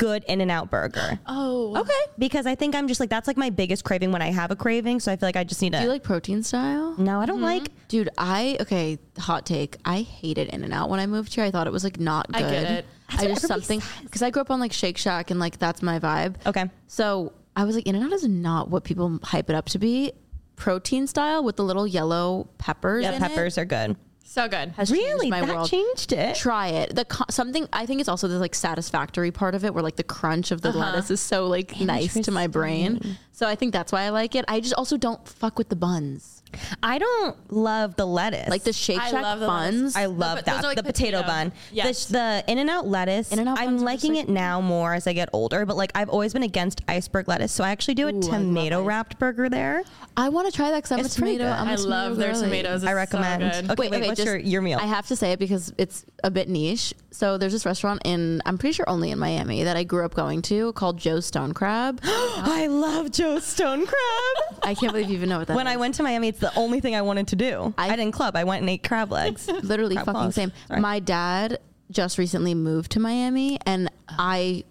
good 0.00 0.24
In 0.28 0.40
and 0.40 0.50
Out 0.50 0.70
burger. 0.70 1.20
Oh, 1.26 1.76
Okay. 1.76 1.92
Because 2.18 2.46
I 2.46 2.54
think 2.54 2.74
I'm 2.74 2.88
just 2.88 3.00
like 3.00 3.10
that's 3.10 3.28
like 3.28 3.36
my 3.36 3.50
biggest 3.50 3.84
craving 3.84 4.12
when 4.12 4.22
I 4.22 4.30
have 4.30 4.50
a 4.50 4.56
craving. 4.56 5.00
So 5.00 5.12
I 5.12 5.16
feel 5.16 5.26
like 5.26 5.36
I 5.36 5.44
just 5.44 5.60
need 5.60 5.72
to. 5.72 5.78
Do 5.78 5.84
you 5.84 5.90
like 5.90 6.02
protein 6.02 6.42
style? 6.42 6.94
no, 6.98 7.20
I 7.20 7.26
don't 7.26 7.36
mm-hmm. 7.36 7.44
like. 7.44 7.88
Dude, 7.88 8.08
I 8.16 8.56
okay, 8.60 8.98
hot 9.18 9.44
take. 9.44 9.76
I 9.84 10.00
hated 10.02 10.48
In 10.48 10.64
and 10.64 10.72
Out 10.72 10.88
when 10.88 11.00
I 11.00 11.06
moved 11.06 11.34
here. 11.34 11.44
I 11.44 11.50
thought 11.50 11.66
it 11.66 11.72
was 11.72 11.84
like 11.84 12.00
not 12.00 12.32
good. 12.32 12.42
I 12.42 12.50
get 12.50 12.70
it. 12.70 12.86
I 13.18 13.26
just 13.26 13.46
something 13.46 13.82
because 14.02 14.22
I 14.22 14.30
grew 14.30 14.42
up 14.42 14.50
on 14.50 14.60
like 14.60 14.72
Shake 14.72 14.98
Shack 14.98 15.30
and 15.30 15.40
like 15.40 15.58
that's 15.58 15.82
my 15.82 15.98
vibe. 15.98 16.36
Okay. 16.46 16.70
So 16.86 17.32
I 17.56 17.64
was 17.64 17.74
like, 17.74 17.86
In 17.86 17.94
and 17.94 18.04
Out 18.04 18.12
is 18.12 18.26
not 18.26 18.70
what 18.70 18.84
people 18.84 19.18
hype 19.22 19.50
it 19.50 19.56
up 19.56 19.66
to 19.70 19.78
be. 19.78 20.12
Protein 20.56 21.06
style 21.06 21.42
with 21.42 21.56
the 21.56 21.64
little 21.64 21.86
yellow 21.86 22.48
peppers. 22.58 23.02
Yeah, 23.02 23.12
in 23.12 23.20
peppers 23.20 23.56
it 23.56 23.62
are 23.62 23.64
good. 23.64 23.96
so 24.24 24.46
good. 24.46 24.70
has 24.72 24.90
Really, 24.92 25.08
changed 25.10 25.30
my 25.30 25.40
that 25.40 25.48
world. 25.56 25.70
changed 25.70 26.12
it. 26.12 26.36
Try 26.36 26.68
it. 26.68 26.94
The 26.94 27.06
co- 27.06 27.24
something 27.30 27.66
I 27.72 27.86
think 27.86 28.00
it's 28.00 28.08
also 28.08 28.28
the 28.28 28.38
like 28.38 28.54
satisfactory 28.54 29.30
part 29.30 29.54
of 29.54 29.64
it, 29.64 29.72
where 29.74 29.82
like 29.82 29.96
the 29.96 30.04
crunch 30.04 30.50
of 30.50 30.60
the 30.60 30.68
uh-huh. 30.68 30.78
lettuce 30.78 31.10
is 31.10 31.20
so 31.20 31.46
like 31.46 31.80
nice 31.80 32.14
to 32.14 32.30
my 32.30 32.46
brain. 32.46 33.16
So 33.32 33.48
I 33.48 33.54
think 33.54 33.72
that's 33.72 33.90
why 33.90 34.02
I 34.02 34.10
like 34.10 34.34
it. 34.34 34.44
I 34.48 34.60
just 34.60 34.74
also 34.74 34.96
don't 34.98 35.26
fuck 35.26 35.56
with 35.56 35.70
the 35.70 35.76
buns, 35.76 36.39
I 36.82 36.98
don't 36.98 37.36
love 37.52 37.96
the 37.96 38.06
lettuce. 38.06 38.48
like 38.48 38.62
the 38.64 38.72
Shake 38.72 38.98
I 39.00 39.10
Shack 39.10 39.22
love 39.22 39.40
the 39.40 39.46
buns. 39.46 39.76
lettuce. 39.76 39.96
I 39.96 40.02
The- 40.02 40.08
love 40.08 40.36
those 40.38 40.44
that. 40.44 40.64
are 40.64 40.68
like 40.68 40.76
the 40.76 40.82
potato, 40.82 41.18
potato. 41.22 41.26
bun. 41.26 41.52
Yes. 41.72 42.06
The, 42.06 42.12
the 42.12 42.44
In 42.52 42.58
and 42.58 42.68
Out 42.70 42.86
lettuce. 42.86 43.32
In-N-Out 43.32 43.58
I'm 43.58 43.76
are 43.76 43.80
liking 43.80 44.14
like- 44.14 44.24
it 44.24 44.28
now 44.28 44.60
more 44.60 44.94
as 44.94 45.06
I 45.06 45.12
get 45.12 45.28
older, 45.32 45.64
but 45.66 45.76
like 45.76 45.92
I've 45.94 46.08
always 46.08 46.32
been 46.32 46.42
against 46.42 46.82
iceberg 46.88 47.28
lettuce. 47.28 47.52
So 47.52 47.64
I 47.64 47.70
actually 47.70 47.94
do 47.94 48.08
a 48.08 48.10
love 48.12 48.30
tomato 48.30 48.82
wrapped 48.82 49.18
burger 49.18 49.48
there. 49.48 49.82
I 50.16 50.28
want 50.28 50.50
to 50.50 50.52
try 50.52 50.70
that 50.70 50.78
because 50.78 50.92
I'm 50.92 51.00
It's 51.00 51.16
a 51.16 51.20
pretty 51.20 51.38
tomato. 51.38 51.54
good. 51.56 51.60
I'm 51.60 51.68
a 51.68 51.72
I 51.72 51.84
love 51.84 52.16
their 52.16 52.32
girly. 52.32 52.44
tomatoes. 52.44 52.84
I 52.84 52.92
recommend. 52.92 53.42
So 53.54 53.60
good. 53.62 53.70
Okay, 53.80 53.88
wait, 53.90 54.06
what's 54.06 54.16
just- 54.18 54.26
your, 54.26 54.36
your 54.38 54.62
meal? 54.62 54.78
I 54.80 54.86
have 54.86 55.06
to 55.08 55.16
say 55.16 55.32
it 55.32 55.38
because 55.38 55.72
it's 55.78 56.04
a 56.24 56.30
bit 56.30 56.48
niche. 56.48 56.94
So 57.12 57.38
there's 57.38 57.52
this 57.52 57.66
restaurant 57.66 58.02
in, 58.04 58.40
I'm 58.46 58.56
pretty 58.58 58.72
sure 58.72 58.88
only 58.88 59.10
in 59.10 59.18
Miami 59.18 59.64
that 59.64 59.76
I 59.76 59.82
grew 59.84 60.04
up 60.04 60.14
going 60.14 60.42
to 60.42 60.72
called 60.74 60.98
Joe's 60.98 61.26
Stone 61.26 61.54
Crab. 61.54 62.00
I 62.04 62.66
love 62.68 63.10
Joe's 63.10 63.44
Stone 63.44 63.86
Crab. 63.86 64.58
I 64.62 64.74
can't 64.74 64.92
believe 64.92 65.08
you 65.10 65.16
even 65.16 65.28
know 65.28 65.38
what 65.38 65.48
that 65.48 65.56
when 65.56 65.66
I 65.66 65.72
is. 65.72 65.78
went 65.78 65.94
to 65.96 66.02
Miami, 66.02 66.28
it's 66.28 66.39
the 66.40 66.52
only 66.56 66.80
thing 66.80 66.94
I 66.94 67.02
wanted 67.02 67.28
to 67.28 67.36
do. 67.36 67.72
I, 67.78 67.86
I- 67.88 67.96
didn't 67.96 68.12
club. 68.12 68.34
I 68.36 68.44
went 68.44 68.62
and 68.62 68.70
ate 68.70 68.82
crab 68.86 69.10
legs. 69.12 69.46
literally 69.62 69.94
Crab 69.96 70.06
fucking 70.06 70.20
claws. 70.20 70.34
same. 70.34 70.52
Sorry. 70.68 70.80
My 70.80 70.98
dad 70.98 71.58
just 71.90 72.18
recently 72.18 72.54
moved 72.54 72.92
to 72.92 73.00
Miami, 73.00 73.58
and 73.66 73.90
I, 74.08 74.62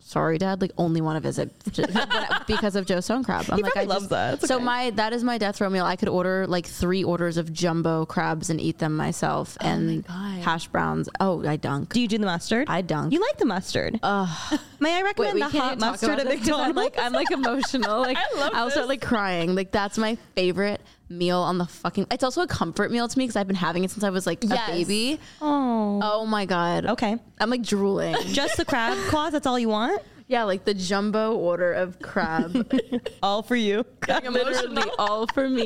sorry, 0.00 0.38
dad, 0.38 0.60
like 0.60 0.70
only 0.78 1.00
want 1.00 1.16
to 1.16 1.20
visit 1.20 1.52
because 2.46 2.76
of 2.76 2.86
Joe 2.86 3.00
Stone 3.00 3.24
Crab. 3.24 3.46
I'm 3.50 3.56
He 3.58 3.62
like, 3.62 3.76
I 3.76 3.84
loves 3.84 4.08
that. 4.08 4.34
It's 4.34 4.46
So 4.48 4.56
okay. 4.56 4.64
my 4.64 4.90
that 4.90 5.12
is 5.12 5.22
my 5.24 5.36
death 5.38 5.60
row 5.60 5.68
meal. 5.68 5.84
I 5.84 5.96
could 5.96 6.08
order 6.08 6.46
like 6.46 6.66
three 6.66 7.02
orders 7.04 7.36
of 7.36 7.52
jumbo 7.52 8.06
crabs 8.06 8.50
and 8.50 8.60
eat 8.60 8.78
them 8.78 8.96
myself, 8.96 9.56
oh 9.60 9.66
and 9.66 10.06
God. 10.06 10.38
hash 10.42 10.68
browns. 10.68 11.08
Oh, 11.18 11.44
I 11.46 11.56
dunk. 11.56 11.92
do 11.92 12.00
you 12.00 12.08
do 12.08 12.18
the 12.18 12.26
mustard? 12.26 12.68
I 12.70 12.82
dunk. 12.82 13.12
You 13.12 13.20
like 13.20 13.38
the 13.38 13.46
mustard? 13.46 13.98
Oh. 14.02 14.58
May 14.80 14.94
I 14.96 15.02
recommend 15.02 15.40
the 15.42 15.48
hot 15.48 15.78
mustard 15.80 16.18
at 16.20 16.26
McDonald's? 16.26 16.68
I'm 16.70 16.74
like 16.76 16.98
I'm 16.98 17.12
like 17.12 17.30
emotional. 17.32 18.00
Like 18.00 18.16
I 18.16 18.38
love 18.38 18.52
will 18.52 18.70
start 18.70 18.88
like 18.88 19.02
crying. 19.02 19.54
Like 19.54 19.72
that's 19.72 19.98
my 19.98 20.16
favorite 20.36 20.80
meal 21.10 21.40
on 21.40 21.58
the 21.58 21.66
fucking. 21.66 22.06
It's 22.10 22.24
also 22.24 22.42
a 22.42 22.46
comfort 22.46 22.90
meal 22.90 23.08
to 23.08 23.18
me 23.18 23.24
because 23.24 23.36
I've 23.36 23.46
been 23.48 23.56
having 23.56 23.84
it 23.84 23.90
since 23.90 24.04
I 24.04 24.10
was 24.10 24.26
like 24.26 24.42
Yes. 24.42 24.68
a 24.68 24.72
baby. 24.72 25.20
oh. 25.42 26.00
Oh 26.02 26.24
my 26.26 26.46
god. 26.46 26.86
Okay. 26.86 27.16
I'm 27.40 27.50
like 27.50 27.62
drooling. 27.62 28.14
Just 28.28 28.56
the 28.56 28.64
crab 28.64 28.96
claws. 29.08 29.32
That's 29.32 29.46
all 29.46 29.58
you 29.58 29.68
want. 29.68 30.00
yeah, 30.28 30.44
like 30.44 30.64
the 30.64 30.72
jumbo 30.74 31.34
order 31.34 31.72
of 31.72 31.98
crab. 32.00 32.72
All 33.22 33.42
for 33.42 33.56
you. 33.56 33.84
Literally 34.08 34.84
all 34.98 35.26
for 35.26 35.48
me. 35.48 35.64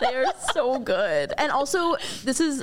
They 0.00 0.14
are 0.14 0.32
so 0.54 0.78
good. 0.78 1.32
And 1.36 1.50
also, 1.50 1.96
this 2.24 2.40
is 2.40 2.62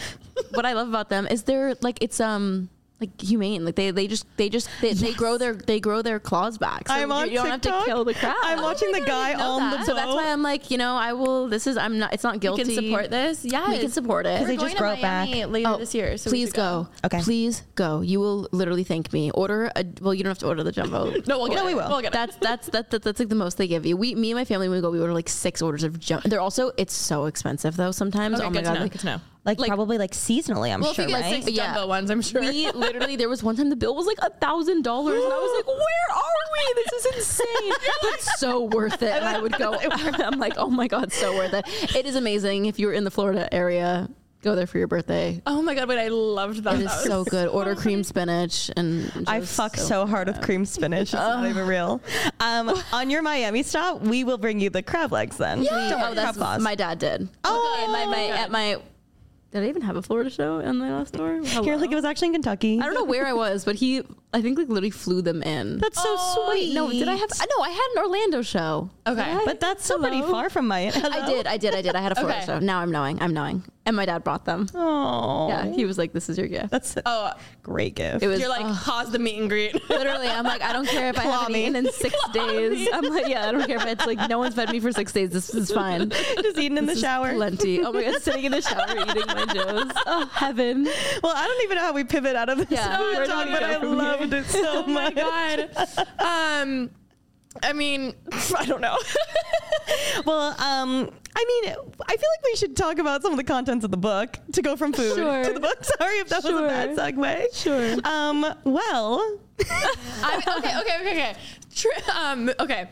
what 0.52 0.66
I 0.66 0.72
love 0.74 0.88
about 0.88 1.10
them 1.10 1.28
is 1.28 1.44
they're 1.44 1.76
like 1.82 1.98
it's 2.02 2.20
um 2.22 2.70
like 3.02 3.20
humane. 3.22 3.66
Like 3.66 3.76
they 3.76 3.92
they 3.92 4.08
just 4.08 4.26
they 4.38 4.48
just 4.50 4.70
they, 4.82 4.94
they 4.94 5.14
grow 5.14 5.38
their 5.38 5.54
they 5.54 5.80
grow 5.82 6.02
their 6.02 6.20
claws 6.20 6.58
back. 6.58 6.88
So 6.88 6.94
I'm 6.94 7.12
on 7.12 7.26
you, 7.26 7.34
you 7.34 7.38
don't 7.40 7.48
have 7.52 7.62
TikTok. 7.62 7.84
to 7.86 7.90
kill 7.92 8.06
the 8.06 8.14
crab. 8.14 8.36
I'm 8.42 8.60
oh 8.60 8.64
watching 8.64 8.92
the 8.94 9.02
guy 9.02 9.34
on 9.34 9.60
that. 9.72 9.80
the 9.80 9.86
So 9.86 9.94
that's 9.96 10.08
why 10.14 10.32
I'm 10.32 10.42
like, 10.42 10.72
you 10.72 10.78
know, 10.78 10.96
I 10.96 11.12
will. 11.14 11.50
This 11.50 11.68
is 11.68 11.76
I'm 11.78 12.00
not. 12.00 12.14
It's 12.14 12.24
not 12.24 12.36
You 12.36 12.40
guilty. 12.40 12.64
can 12.64 12.74
support 12.76 13.10
this. 13.12 13.44
Yeah, 13.44 13.70
We 13.70 13.80
can 13.80 13.92
support 13.92 14.26
it. 14.26 14.36
Because 14.40 14.48
they 14.48 14.56
just 14.56 14.78
going 14.78 14.78
grow 14.78 14.92
to 14.94 15.00
it 15.00 15.02
back. 15.02 15.28
Miami 15.30 15.46
later 15.46 15.70
Oh, 15.70 15.78
this 15.78 15.94
year. 15.94 16.18
So 16.18 16.30
please 16.30 16.48
should 16.50 16.56
go. 16.56 16.88
Okay. 17.04 17.22
Please 17.22 17.64
go. 17.76 18.00
You 18.02 18.20
will 18.22 18.48
literally 18.52 18.86
thank 18.86 19.12
me. 19.12 19.30
Order 19.32 19.72
a. 19.76 19.86
Well, 20.02 20.14
you 20.14 20.24
don't 20.24 20.30
have 20.32 20.40
to 20.40 20.48
order 20.48 20.64
the 20.64 20.72
jumbo. 20.72 21.12
No, 21.28 21.40
we'll 21.40 21.48
get 21.50 21.56
No, 21.56 21.64
it. 21.64 21.66
we 21.68 21.76
will. 21.76 21.90
We'll 21.90 22.02
get 22.02 22.08
it. 22.08 22.14
That's 22.14 22.36
that's 22.38 22.68
that, 22.70 22.92
that 22.92 23.02
that's 23.04 23.20
like 23.20 23.30
the 23.30 23.36
most 23.36 23.58
they 23.58 23.68
give 23.68 23.86
you. 23.86 23.98
We 23.98 24.16
me 24.16 24.32
and 24.32 24.38
my 24.40 24.46
family 24.46 24.70
when 24.70 24.78
we 24.78 24.82
go 24.82 24.90
we 24.90 25.00
order 25.02 25.14
like 25.14 25.28
six 25.28 25.62
orders 25.62 25.84
of 25.84 26.00
jumbo. 26.00 26.30
They're 26.30 26.40
also 26.40 26.72
it's 26.78 26.94
so 26.94 27.26
expensive 27.26 27.76
though 27.76 27.92
sometimes. 27.92 28.40
Okay, 28.40 28.48
oh 28.48 28.50
my 28.52 28.56
good 28.62 28.64
god. 28.66 28.74
to 28.74 28.80
know. 28.80 28.84
like- 28.84 29.00
to 29.00 29.06
know. 29.06 29.22
Like, 29.46 29.60
Like- 29.60 29.68
probably 29.70 29.98
like 30.00 30.12
seasonally, 30.12 30.74
I'm 30.74 30.82
Well, 30.82 30.94
sure, 30.94 31.06
if 31.06 31.10
you 31.12 31.16
get 31.16 31.22
right? 31.24 31.44
six 31.44 31.56
Yeah. 31.56 31.68
jumbo 31.74 31.88
ones, 31.88 32.10
I'm 32.10 32.22
sure. 32.22 32.42
We 32.42 32.72
literally 32.72 33.16
there 33.16 33.30
was 33.30 33.44
one 33.44 33.56
time 33.56 33.70
the 33.70 33.76
bill 33.76 33.96
was 33.96 34.08
like 34.08 34.18
a 34.24 34.32
thousand 34.32 34.82
dollars 34.84 35.24
and 35.24 35.32
I 35.32 35.38
was 35.38 35.54
like, 35.56 35.68
where 35.68 36.18
are 36.18 36.76
we? 36.76 36.84
This 36.84 37.06
is 37.06 37.16
insane, 37.18 37.74
but 38.02 38.22
so 38.22 38.64
worth 38.64 39.04
it. 39.04 39.12
And 39.14 39.24
I 39.26 39.40
would 39.40 39.54
go. 39.58 39.76
I'm 39.84 40.40
like, 40.40 40.54
oh 40.58 40.70
my 40.70 40.88
god, 40.88 41.14
so 41.14 41.36
worth 41.36 41.54
it. 41.54 41.66
It 41.96 42.06
is 42.08 42.16
amazing. 42.16 42.66
If 42.66 42.80
you're 42.80 42.94
in 42.94 43.04
the 43.04 43.12
Florida 43.12 43.54
area, 43.54 44.10
go 44.42 44.56
there 44.56 44.66
for 44.68 44.78
your 44.80 44.88
birthday. 44.88 45.42
oh 45.46 45.62
my 45.62 45.76
god, 45.76 45.88
wait, 45.90 46.00
I 46.00 46.08
loved 46.08 46.64
that. 46.64 46.76
It 46.76 46.82
is 46.86 46.92
so 47.04 47.24
good. 47.24 47.48
Order 47.48 47.76
cream 47.76 48.04
spinach 48.04 48.72
and 48.76 49.12
I 49.28 49.42
fuck 49.42 49.76
so, 49.78 50.08
hard 50.08 50.28
with 50.28 50.42
cream 50.42 50.66
spinach. 50.66 51.14
It's 51.14 51.14
not 51.14 51.46
even 51.48 51.68
real. 51.68 52.02
Um, 52.40 52.72
on 52.94 53.10
your 53.12 53.22
Miami 53.22 53.62
stop, 53.62 54.02
we 54.02 54.24
will 54.24 54.38
bring 54.40 54.60
you 54.60 54.70
the 54.72 54.82
crab 54.82 55.12
legs 55.12 55.38
then. 55.38 55.64
Don't 55.64 56.02
Oh, 56.02 56.14
that's 56.16 56.38
my 56.64 56.74
dad 56.76 56.98
did. 56.98 57.30
Oh, 57.44 57.84
Okay, 57.84 57.92
my, 57.92 58.06
my 58.06 58.28
at 58.40 58.50
my. 58.52 58.78
Did 59.56 59.64
I 59.64 59.70
even 59.70 59.84
have 59.84 59.96
a 59.96 60.02
Florida 60.02 60.30
show 60.30 60.60
in 60.60 60.76
my 60.76 60.92
last 60.92 61.14
tour? 61.14 61.42
You're 61.42 61.78
like, 61.78 61.90
it 61.90 61.96
was 61.96 62.04
actually 62.04 62.28
in 62.28 62.34
Kentucky. 62.34 62.78
I 62.78 62.84
don't 62.84 62.94
know 62.94 63.06
where 63.06 63.26
I 63.26 63.32
was, 63.32 63.64
but 63.64 63.76
he 63.76 64.04
I 64.36 64.42
think 64.42 64.58
like 64.58 64.68
literally 64.68 64.90
flew 64.92 65.22
them 65.22 65.42
in. 65.44 65.78
That's 65.80 66.02
so 66.02 66.16
sweet. 66.18 66.74
no, 66.74 66.92
did 66.92 67.08
I 67.08 67.16
have? 67.16 67.30
I 67.40 67.46
know 67.46 67.64
I 67.64 67.70
had 67.70 67.88
an 67.96 68.04
Orlando 68.04 68.42
show. 68.42 68.90
Okay. 69.08 69.38
But 69.46 69.60
that's 69.60 69.86
still 69.86 70.00
pretty 70.00 70.22
far 70.22 70.50
from 70.50 70.68
my. 70.68 70.88
I 70.96 71.26
did, 71.26 71.48
I 71.48 71.58
did, 71.58 71.74
I 71.74 71.82
did. 71.82 71.96
I 71.96 72.02
had 72.02 72.12
a 72.12 72.16
Florida 72.16 72.38
Okay. 72.40 72.46
show. 72.46 72.60
Now 72.60 72.80
I'm 72.80 72.92
knowing, 72.92 73.22
I'm 73.22 73.34
knowing, 73.34 73.64
and 73.86 73.96
my 73.96 74.06
dad 74.06 74.24
brought 74.24 74.46
them. 74.46 74.68
Oh, 74.76 75.48
Yeah, 75.48 75.72
he 75.72 75.86
was 75.86 75.98
like, 75.98 76.12
"This 76.12 76.28
is 76.28 76.38
your 76.38 76.48
gift." 76.48 76.70
that's 76.72 76.98
a 76.98 77.04
Oh, 77.06 77.32
great 77.64 77.96
gift. 77.96 78.24
It 78.24 78.28
was 78.28 78.40
you're 78.40 78.50
like, 78.50 78.66
pause 78.84 79.12
the 79.12 79.20
meet 79.20 79.40
and 79.40 79.48
greet. 79.50 79.74
literally. 79.90 80.28
I'm 80.28 80.44
like, 80.44 80.62
I 80.62 80.74
don't 80.74 80.88
care 80.88 81.10
if 81.10 81.18
I 81.18 81.24
haven't 81.24 81.54
me. 81.54 81.64
eaten 81.64 81.76
in 81.78 81.92
six 81.94 82.16
days. 82.34 82.90
I'm 82.92 83.06
like, 83.06 83.28
yeah, 83.28 83.48
I 83.48 83.52
don't 83.52 83.66
care 83.68 83.78
if 83.78 83.86
it's 83.86 84.06
like 84.06 84.28
no 84.30 84.40
one's 84.40 84.56
fed 84.56 84.70
me 84.72 84.80
for 84.82 84.92
six 84.92 85.12
days. 85.14 85.30
This 85.30 85.54
is 85.56 85.72
fine. 85.72 86.10
just 86.10 86.58
eating 86.58 86.78
in 86.78 86.86
the 86.88 86.92
This 86.94 86.98
is 86.98 87.02
shower. 87.04 87.34
plenty. 87.34 87.82
Oh 87.84 87.94
my 87.94 88.04
god, 88.04 88.22
sitting 88.22 88.44
in 88.44 88.52
the 88.52 88.62
shower 88.62 88.90
eating 88.90 89.28
my 89.28 89.46
joes. 89.54 89.92
Oh 90.08 90.30
heaven. 90.34 90.84
Well, 91.24 91.34
I 91.36 91.46
don't 91.48 91.64
even 91.64 91.78
know 91.78 91.84
how 91.84 91.94
we 91.94 92.04
pivot 92.04 92.36
out 92.36 92.50
of 92.50 92.58
this 92.58 92.68
Yeah, 92.72 92.96
small 92.98 93.14
where 93.14 93.26
do 93.26 93.32
talk, 93.32 93.46
we 93.46 93.52
but 93.52 93.60
go 93.62 93.66
I 93.66 93.74
from 93.80 94.00
here? 94.00 94.25
Loved 94.26 94.34
it 94.34 94.46
so 94.52 94.62
oh 94.86 94.88
my 94.88 95.04
much. 95.12 95.16
god. 95.16 95.70
Um, 96.20 96.90
I 97.64 97.74
mean, 97.74 98.14
I 98.58 98.66
don't 98.66 98.82
know. 98.82 98.98
Well, 100.26 100.50
um, 100.60 101.12
I 101.36 101.46
mean, 101.46 101.76
I 102.08 102.16
feel 102.18 102.30
like 102.30 102.44
we 102.46 102.56
should 102.56 102.76
talk 102.76 102.98
about 102.98 103.22
some 103.22 103.32
of 103.34 103.38
the 103.38 103.44
contents 103.44 103.86
of 103.86 103.92
the 103.92 103.98
book 103.98 104.40
to 104.54 104.62
go 104.64 104.76
from 104.76 104.94
food 104.94 105.16
Sure. 105.16 105.44
to 105.44 105.54
the 105.54 105.60
book. 105.60 105.84
Sorry 105.84 106.16
if 106.20 106.30
that 106.30 106.44
was 106.44 106.54
a 106.54 106.62
bad 106.68 106.98
segue. 106.98 107.54
Sure. 107.56 107.96
Um, 108.04 108.42
well, 108.64 109.40
I 109.60 110.38
mean, 110.38 110.58
okay, 110.58 110.80
okay, 110.80 110.98
okay, 111.02 111.12
okay. 111.12 111.36
Tr- 111.76 112.12
um, 112.18 112.50
okay. 112.60 112.88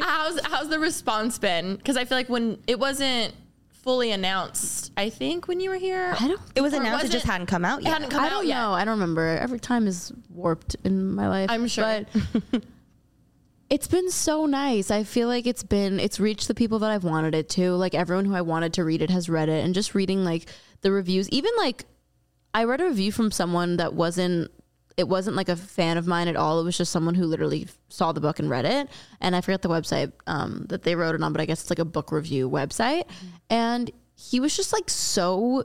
how's 0.00 0.38
how's 0.46 0.68
the 0.68 0.78
response 0.78 1.38
been? 1.38 1.76
Because 1.76 1.96
I 1.96 2.04
feel 2.04 2.18
like 2.18 2.28
when 2.28 2.58
it 2.68 2.78
wasn't 2.78 3.34
fully 3.82 4.10
announced, 4.10 4.92
I 4.96 5.10
think 5.10 5.48
when 5.48 5.60
you 5.60 5.70
were 5.70 5.76
here, 5.76 6.14
I 6.18 6.28
don't. 6.28 6.40
it 6.54 6.60
was 6.60 6.72
Or 6.74 6.78
announced; 6.80 7.06
it 7.06 7.10
just 7.12 7.24
it- 7.24 7.28
hadn't 7.30 7.46
come 7.46 7.64
out 7.64 7.80
it 7.80 7.84
yet. 7.84 7.92
hadn't 7.94 8.10
come 8.10 8.22
I 8.22 8.26
out 8.26 8.30
don't 8.30 8.46
yet. 8.46 8.56
know. 8.60 8.72
I 8.72 8.84
don't 8.84 8.94
remember. 9.00 9.26
Every 9.26 9.60
time 9.60 9.86
is 9.86 10.12
warped 10.30 10.76
in 10.84 11.14
my 11.14 11.28
life. 11.28 11.50
I'm 11.50 11.66
sure. 11.68 12.04
But 12.52 12.62
it's 13.70 13.86
been 13.88 14.10
so 14.10 14.46
nice. 14.46 14.90
I 14.90 15.04
feel 15.04 15.28
like 15.28 15.46
it's 15.46 15.62
been 15.62 16.00
it's 16.00 16.18
reached 16.20 16.48
the 16.48 16.54
people 16.54 16.78
that 16.80 16.90
I've 16.90 17.04
wanted 17.04 17.34
it 17.34 17.48
to. 17.50 17.72
Like 17.72 17.94
everyone 17.94 18.24
who 18.24 18.34
I 18.34 18.40
wanted 18.42 18.72
to 18.74 18.84
read 18.84 19.02
it 19.02 19.10
has 19.10 19.28
read 19.28 19.48
it 19.48 19.64
and 19.64 19.74
just 19.74 19.94
reading 19.94 20.24
like 20.24 20.46
the 20.80 20.90
reviews, 20.92 21.28
even 21.30 21.50
like 21.58 21.84
I 22.54 22.64
read 22.64 22.80
a 22.80 22.84
review 22.86 23.12
from 23.12 23.30
someone 23.30 23.76
that 23.76 23.92
wasn't 23.94 24.50
it 24.98 25.08
wasn't 25.08 25.36
like 25.36 25.48
a 25.48 25.54
fan 25.54 25.96
of 25.96 26.08
mine 26.08 26.26
at 26.26 26.34
all. 26.34 26.60
It 26.60 26.64
was 26.64 26.76
just 26.76 26.90
someone 26.90 27.14
who 27.14 27.24
literally 27.24 27.68
saw 27.88 28.10
the 28.10 28.20
book 28.20 28.40
and 28.40 28.50
read 28.50 28.64
it. 28.64 28.88
And 29.20 29.36
I 29.36 29.40
forget 29.40 29.62
the 29.62 29.68
website 29.68 30.12
um, 30.26 30.66
that 30.68 30.82
they 30.82 30.96
wrote 30.96 31.14
it 31.14 31.22
on, 31.22 31.32
but 31.32 31.40
I 31.40 31.46
guess 31.46 31.60
it's 31.60 31.70
like 31.70 31.78
a 31.78 31.84
book 31.84 32.10
review 32.10 32.50
website. 32.50 33.04
And 33.48 33.92
he 34.16 34.40
was 34.40 34.56
just 34.56 34.72
like 34.72 34.90
so 34.90 35.64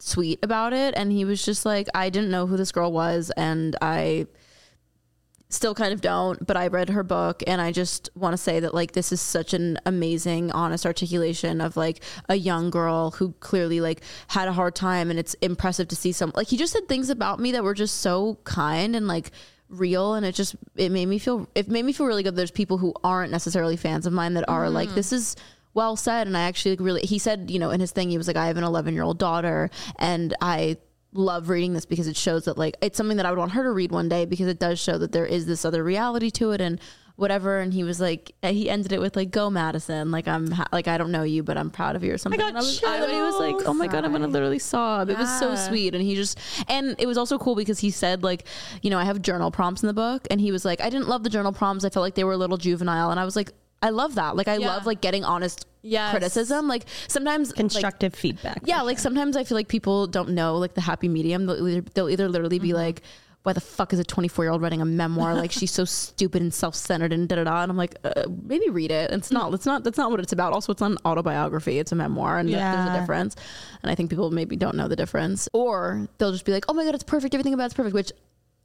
sweet 0.00 0.40
about 0.42 0.72
it. 0.72 0.94
And 0.96 1.12
he 1.12 1.24
was 1.24 1.44
just 1.44 1.64
like, 1.64 1.86
I 1.94 2.10
didn't 2.10 2.32
know 2.32 2.48
who 2.48 2.56
this 2.56 2.72
girl 2.72 2.90
was. 2.90 3.30
And 3.36 3.76
I 3.80 4.26
still 5.48 5.74
kind 5.74 5.92
of 5.92 6.00
don't, 6.00 6.44
but 6.44 6.56
I 6.56 6.66
read 6.66 6.90
her 6.90 7.02
book 7.02 7.42
and 7.46 7.60
I 7.60 7.70
just 7.70 8.10
want 8.16 8.32
to 8.32 8.36
say 8.36 8.60
that 8.60 8.74
like 8.74 8.92
this 8.92 9.12
is 9.12 9.20
such 9.20 9.54
an 9.54 9.78
amazing 9.86 10.50
honest 10.50 10.84
articulation 10.84 11.60
of 11.60 11.76
like 11.76 12.02
a 12.28 12.34
young 12.34 12.70
girl 12.70 13.12
who 13.12 13.32
clearly 13.40 13.80
like 13.80 14.02
had 14.28 14.48
a 14.48 14.52
hard 14.52 14.74
time 14.74 15.08
and 15.08 15.18
it's 15.18 15.34
impressive 15.34 15.88
to 15.88 15.96
see 15.96 16.12
some 16.12 16.32
like 16.34 16.48
he 16.48 16.56
just 16.56 16.72
said 16.72 16.88
things 16.88 17.10
about 17.10 17.38
me 17.38 17.52
that 17.52 17.62
were 17.62 17.74
just 17.74 17.98
so 17.98 18.38
kind 18.44 18.96
and 18.96 19.06
like 19.06 19.30
real 19.68 20.14
and 20.14 20.26
it 20.26 20.34
just 20.34 20.56
it 20.76 20.90
made 20.90 21.06
me 21.06 21.18
feel 21.18 21.48
it 21.54 21.68
made 21.68 21.84
me 21.84 21.92
feel 21.92 22.06
really 22.06 22.22
good 22.22 22.36
there's 22.36 22.50
people 22.50 22.78
who 22.78 22.94
aren't 23.02 23.32
necessarily 23.32 23.76
fans 23.76 24.06
of 24.06 24.12
mine 24.12 24.34
that 24.34 24.48
are 24.48 24.66
mm-hmm. 24.66 24.74
like 24.74 24.94
this 24.94 25.12
is 25.12 25.36
well 25.74 25.96
said 25.96 26.26
and 26.26 26.36
I 26.36 26.42
actually 26.42 26.76
really 26.76 27.02
he 27.02 27.18
said 27.18 27.50
you 27.50 27.58
know 27.58 27.70
in 27.70 27.80
his 27.80 27.92
thing 27.92 28.10
he 28.10 28.18
was 28.18 28.26
like 28.26 28.36
I 28.36 28.46
have 28.46 28.56
an 28.56 28.64
11 28.64 28.94
year 28.94 29.02
old 29.02 29.18
daughter 29.18 29.70
and 29.98 30.34
I 30.40 30.78
love 31.12 31.48
reading 31.48 31.72
this 31.72 31.86
because 31.86 32.06
it 32.08 32.16
shows 32.16 32.44
that 32.44 32.58
like 32.58 32.76
it's 32.82 32.96
something 32.96 33.16
that 33.16 33.26
I 33.26 33.30
would 33.30 33.38
want 33.38 33.52
her 33.52 33.62
to 33.62 33.70
read 33.70 33.90
one 33.92 34.08
day 34.08 34.24
because 34.26 34.48
it 34.48 34.58
does 34.58 34.78
show 34.78 34.98
that 34.98 35.12
there 35.12 35.26
is 35.26 35.46
this 35.46 35.64
other 35.64 35.82
reality 35.82 36.30
to 36.32 36.50
it 36.52 36.60
and 36.60 36.78
whatever. 37.14 37.60
And 37.60 37.72
he 37.72 37.82
was 37.84 37.98
like 38.00 38.32
he 38.42 38.68
ended 38.68 38.92
it 38.92 39.00
with 39.00 39.16
like 39.16 39.30
go 39.30 39.48
Madison. 39.48 40.10
Like 40.10 40.28
I'm 40.28 40.50
ha- 40.50 40.66
like 40.72 40.88
I 40.88 40.98
don't 40.98 41.10
know 41.10 41.22
you 41.22 41.42
but 41.42 41.56
I'm 41.56 41.70
proud 41.70 41.96
of 41.96 42.04
you 42.04 42.12
or 42.12 42.18
something. 42.18 42.38
I 42.38 42.44
got 42.44 42.48
and 42.48 42.58
I 42.58 42.60
was, 42.60 42.84
I- 42.84 43.10
he 43.10 43.22
was 43.22 43.36
like 43.36 43.66
oh 43.66 43.72
my 43.72 43.86
god 43.86 44.04
I'm 44.04 44.12
gonna 44.12 44.26
literally 44.28 44.58
sob. 44.58 45.08
It 45.08 45.16
was 45.16 45.38
so 45.38 45.54
sweet. 45.54 45.94
And 45.94 46.02
he 46.04 46.14
just 46.14 46.38
and 46.68 46.94
it 46.98 47.06
was 47.06 47.16
also 47.16 47.38
cool 47.38 47.54
because 47.54 47.78
he 47.78 47.90
said 47.90 48.22
like 48.22 48.46
you 48.82 48.90
know 48.90 48.98
I 48.98 49.04
have 49.04 49.22
journal 49.22 49.50
prompts 49.50 49.82
in 49.82 49.86
the 49.86 49.94
book. 49.94 50.26
And 50.30 50.40
he 50.40 50.52
was 50.52 50.64
like 50.66 50.80
I 50.82 50.90
didn't 50.90 51.08
love 51.08 51.22
the 51.22 51.30
journal 51.30 51.52
prompts. 51.52 51.84
I 51.84 51.88
felt 51.88 52.02
like 52.02 52.14
they 52.16 52.24
were 52.24 52.32
a 52.32 52.36
little 52.38 52.58
juvenile. 52.58 53.10
And 53.10 53.18
I 53.18 53.24
was 53.24 53.36
like 53.36 53.52
I 53.82 53.90
love 53.90 54.14
that 54.16 54.36
like 54.36 54.48
I 54.48 54.56
Yeah. 54.56 54.68
love 54.68 54.86
like 54.86 55.00
getting 55.00 55.24
honest 55.24 55.66
Yes. 55.82 56.10
criticism 56.10 56.66
like 56.66 56.84
sometimes 57.08 57.50
like, 57.50 57.56
Constructive 57.56 58.14
feedback. 58.14 58.62
yeah, 58.64 58.82
like 58.82 58.98
sometimes 58.98 59.36
I 59.36 59.44
feel 59.44 59.56
like 59.56 59.68
people 59.68 60.06
don't 60.08 60.30
know 60.30 60.56
like 60.58 60.74
the 60.74 60.80
happy 60.80 61.08
medium. 61.08 61.46
They'll 61.46 61.68
either, 61.68 61.80
they'll 61.94 62.08
either 62.10 62.28
literally 62.28 62.58
be 62.58 62.72
like, 62.72 63.02
"Why 63.44 63.52
the 63.52 63.60
fuck 63.60 63.92
is 63.92 64.00
a 64.00 64.04
24 64.04 64.44
year 64.46 64.50
old 64.52 64.62
writing 64.62 64.80
a 64.80 64.84
memoir? 64.84 65.34
Like 65.36 65.52
she's 65.52 65.70
so 65.70 65.84
stupid 66.02 66.42
and 66.42 66.52
self 66.52 66.74
centered 66.74 67.12
and 67.12 67.28
da 67.28 67.36
da 67.36 67.44
da." 67.44 67.62
And 67.62 67.70
I'm 67.70 67.76
like, 67.76 67.94
uh, 68.02 68.24
maybe 68.42 68.68
read 68.70 68.90
it. 68.90 69.12
It's 69.12 69.30
not. 69.30 69.54
It's 69.54 69.66
not. 69.66 69.84
That's 69.84 69.98
not 69.98 70.10
what 70.10 70.18
it's 70.18 70.32
about. 70.32 70.52
Also, 70.54 70.72
it's 70.72 70.80
not 70.80 70.90
an 70.90 70.98
autobiography. 71.04 71.78
It's 71.78 71.92
a 71.92 71.94
memoir, 71.94 72.38
and 72.38 72.48
th- 72.48 72.58
there's 72.58 72.88
a 72.90 72.98
difference. 72.98 73.36
And 73.84 73.90
I 73.92 73.94
think 73.94 74.10
people 74.10 74.32
maybe 74.32 74.56
don't 74.56 74.74
know 74.74 74.88
the 74.88 74.96
difference, 74.96 75.48
or 75.52 76.08
they'll 76.18 76.32
just 76.32 76.46
be 76.46 76.50
like, 76.52 76.64
"Oh 76.68 76.72
my 76.74 76.84
god, 76.84 76.94
it's 76.96 77.04
perfect. 77.04 77.32
Everything 77.34 77.54
about 77.54 77.66
it's 77.66 77.74
perfect," 77.74 77.94
which. 77.94 78.10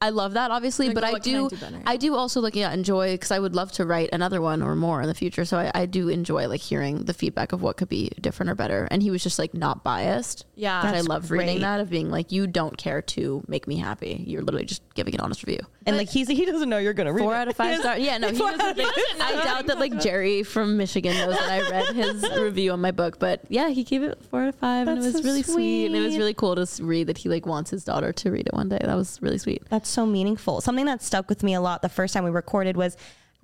I 0.02 0.10
love 0.10 0.34
that 0.34 0.52
obviously, 0.52 0.88
Like, 0.88 0.96
but 0.96 1.04
I 1.04 1.12
can 1.12 1.18
I 1.18 1.20
do, 1.20 1.50
do 1.50 1.56
better? 1.58 1.82
I 1.86 1.98
do 1.98 2.16
also 2.16 2.42
like 2.42 2.56
yeah 2.56 2.72
enjoy 2.74 3.14
because 3.14 3.32
I 3.32 3.40
would 3.40 3.56
love 3.56 3.72
to 3.74 3.86
write 3.86 4.10
another 4.12 4.42
one 4.42 4.64
or 4.64 4.76
more 4.76 5.02
in 5.02 5.08
the 5.08 5.14
future. 5.14 5.46
So 5.46 5.58
I, 5.58 5.72
I 5.76 5.86
do 5.86 6.10
enjoy 6.10 6.48
like 6.48 6.62
hearing 6.62 7.06
the 7.06 7.14
feedback 7.14 7.54
of 7.54 7.62
what 7.62 7.78
could 7.78 7.90
be 7.90 8.10
different 8.20 8.50
or 8.50 8.56
better. 8.56 8.88
And 8.90 9.04
he 9.04 9.12
was 9.12 9.22
just 9.22 9.38
like 9.38 9.54
not 9.54 9.84
biased. 9.84 10.46
Yeah. 10.56 10.82
I 10.84 11.02
love 11.02 11.30
reading 11.32 11.62
that 11.62 11.80
of 11.80 11.90
being 11.90 12.10
like, 12.10 12.32
you 12.32 12.48
don't 12.48 12.78
care 12.78 13.02
to 13.02 13.44
make 13.48 13.68
me 13.68 13.78
happy. 13.78 14.24
You're 14.28 14.42
literally 14.42 14.66
just 14.66 14.82
giving 14.96 15.14
an 15.14 15.22
honest 15.22 15.44
review. 15.46 15.66
And 15.86 15.98
like 15.98 16.10
he's 16.10 16.28
he 16.28 16.46
doesn't 16.46 16.70
know 16.70 16.78
you're 16.78 16.94
gonna 16.94 17.12
read 17.14 17.22
Four 17.24 17.34
it. 17.34 17.38
out 17.38 17.48
of 17.48 17.56
five 17.56 17.80
stars. 17.80 18.00
Yeah, 18.02 18.18
no, 18.18 18.30
he 18.32 18.38
doesn't. 18.38 18.76
think- 18.76 18.92
I 19.20 19.42
doubt 19.44 19.68
that 19.68 19.80
like 19.80 20.00
Jerry 20.00 20.44
from 20.44 20.78
Michigan 20.78 21.16
knows 21.16 21.36
that 21.38 21.50
I 21.50 21.70
read 21.70 21.96
his 21.96 22.24
review 22.38 22.72
on 22.72 22.82
my 22.82 22.92
book, 22.92 23.18
but 23.20 23.42
yeah, 23.50 23.70
he 23.70 23.84
gave 23.84 24.04
it 24.04 24.22
four 24.30 24.44
out 24.44 24.50
of 24.50 24.56
five, 24.56 24.88
and 24.88 24.98
it 25.00 25.02
was 25.04 25.14
so 25.16 25.24
really 25.24 25.44
sweet. 25.44 25.88
And 25.88 25.96
it 25.96 26.02
was 26.02 26.18
really 26.18 26.34
cool 26.34 26.56
to 26.56 26.84
read 26.84 27.08
that 27.08 27.18
he 27.20 27.30
like 27.30 27.46
wants 27.46 27.72
his 27.72 27.84
daughter 27.84 28.12
to 28.14 28.32
read 28.32 28.48
it 28.48 28.54
one 28.54 28.70
day. 28.70 28.80
That 28.82 28.96
was 28.96 29.20
really 29.22 29.38
sweet. 29.38 29.64
That's 29.70 29.90
so 29.90 30.06
meaningful. 30.06 30.62
Something 30.62 30.86
that 30.86 31.02
stuck 31.02 31.30
with 31.30 31.44
me 31.44 31.54
a 31.54 31.62
lot 31.62 31.82
the 31.82 31.90
first 31.90 32.14
time 32.14 32.24
we 32.24 32.30
recorded 32.32 32.78
was 32.78 32.96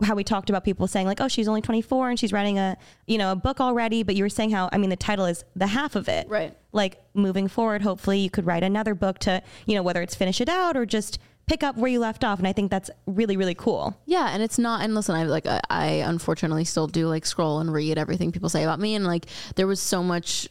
how 0.03 0.15
we 0.15 0.23
talked 0.23 0.49
about 0.49 0.63
people 0.63 0.87
saying 0.87 1.07
like, 1.07 1.21
"Oh, 1.21 1.27
she's 1.27 1.47
only 1.47 1.61
24 1.61 2.09
and 2.09 2.19
she's 2.19 2.31
writing 2.31 2.59
a, 2.59 2.77
you 3.05 3.17
know, 3.17 3.31
a 3.31 3.35
book 3.35 3.59
already." 3.59 4.03
But 4.03 4.15
you 4.15 4.23
were 4.23 4.29
saying 4.29 4.51
how 4.51 4.69
I 4.71 4.77
mean, 4.77 4.89
the 4.89 4.95
title 4.95 5.25
is 5.25 5.43
the 5.55 5.67
half 5.67 5.95
of 5.95 6.07
it. 6.07 6.27
Right. 6.29 6.55
Like 6.71 7.01
moving 7.13 7.47
forward, 7.47 7.81
hopefully 7.81 8.19
you 8.19 8.29
could 8.29 8.45
write 8.45 8.63
another 8.63 8.93
book 8.93 9.19
to, 9.19 9.41
you 9.65 9.75
know, 9.75 9.83
whether 9.83 10.01
it's 10.01 10.15
finish 10.15 10.39
it 10.41 10.49
out 10.49 10.77
or 10.77 10.85
just 10.85 11.19
pick 11.47 11.63
up 11.63 11.77
where 11.77 11.89
you 11.89 11.99
left 11.99 12.23
off. 12.23 12.39
And 12.39 12.47
I 12.47 12.53
think 12.53 12.69
that's 12.69 12.91
really 13.05 13.37
really 13.37 13.55
cool. 13.55 13.99
Yeah, 14.05 14.29
and 14.31 14.43
it's 14.43 14.59
not. 14.59 14.83
And 14.83 14.93
listen, 14.93 15.15
I 15.15 15.23
like 15.23 15.47
I, 15.47 15.61
I 15.69 15.85
unfortunately 15.87 16.65
still 16.65 16.87
do 16.87 17.07
like 17.07 17.25
scroll 17.25 17.59
and 17.59 17.73
read 17.73 17.97
everything 17.97 18.31
people 18.31 18.49
say 18.49 18.63
about 18.63 18.79
me, 18.79 18.95
and 18.95 19.05
like 19.05 19.25
there 19.55 19.67
was 19.67 19.79
so 19.79 20.03
much 20.03 20.47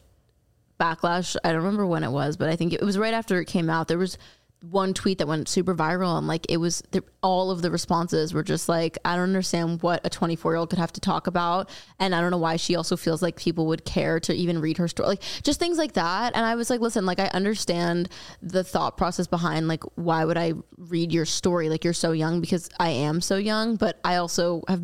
backlash. 0.81 1.37
I 1.45 1.53
don't 1.53 1.63
remember 1.63 1.87
when 1.87 2.05
it 2.05 2.11
was, 2.11 2.37
but 2.37 2.49
I 2.49 2.57
think 2.57 2.73
it 2.73 2.83
was 2.83 2.99
right 2.99 3.15
after 3.15 3.41
it 3.41 3.47
came 3.47 3.71
out. 3.71 3.89
There 3.89 3.99
was 3.99 4.19
one 4.71 4.95
tweet 4.95 5.19
that 5.19 5.29
went 5.29 5.49
super 5.49 5.75
viral, 5.75 6.19
and 6.19 6.27
like 6.27 6.47
it 6.49 6.57
was 6.59 6.83
there, 6.91 7.03
all 7.23 7.51
of 7.51 7.63
the 7.63 7.71
responses 7.71 8.33
were 8.33 8.43
just 8.43 8.69
like, 8.69 8.99
I 9.05 9.15
don't 9.17 9.25
understand 9.25 9.83
what 9.83 10.05
a 10.05 10.11
24 10.11 10.53
year 10.53 10.57
old 10.57 10.71
could 10.71 10.79
have 10.79 10.93
to 10.95 11.01
talk 11.01 11.27
about, 11.27 11.71
and 11.99 12.15
I 12.15 12.21
don't 12.21 12.31
know 12.31 12.39
why 12.39 12.57
she 12.57 12.77
also 12.77 12.97
feels 12.97 13.23
like 13.23 13.37
people 13.37 13.67
would 13.67 13.85
care 13.85 14.21
to 14.21 14.35
even 14.35 14.61
read 14.61 14.79
her 14.79 14.89
story, 14.89 15.09
like 15.09 15.23
just 15.43 15.59
things 15.59 15.79
like 15.79 15.93
that. 15.93 16.35
And 16.35 16.45
I 16.45 16.55
was 16.55 16.71
like, 16.71 16.81
listen, 16.81 17.07
like 17.07 17.21
I 17.21 17.27
understand 17.27 18.09
the 18.43 18.65
thought 18.65 18.97
process 18.97 19.27
behind 19.27 19.69
like 19.69 19.85
why 19.95 20.25
would 20.25 20.39
I 20.39 20.55
read 20.77 21.13
your 21.13 21.25
story? 21.25 21.69
Like 21.69 21.85
you're 21.85 21.93
so 21.93 22.13
young 22.13 22.41
because 22.41 22.69
I 22.79 22.91
am 22.91 23.21
so 23.21 23.37
young, 23.37 23.77
but 23.77 23.99
I 24.05 24.17
also 24.17 24.63
have 24.69 24.83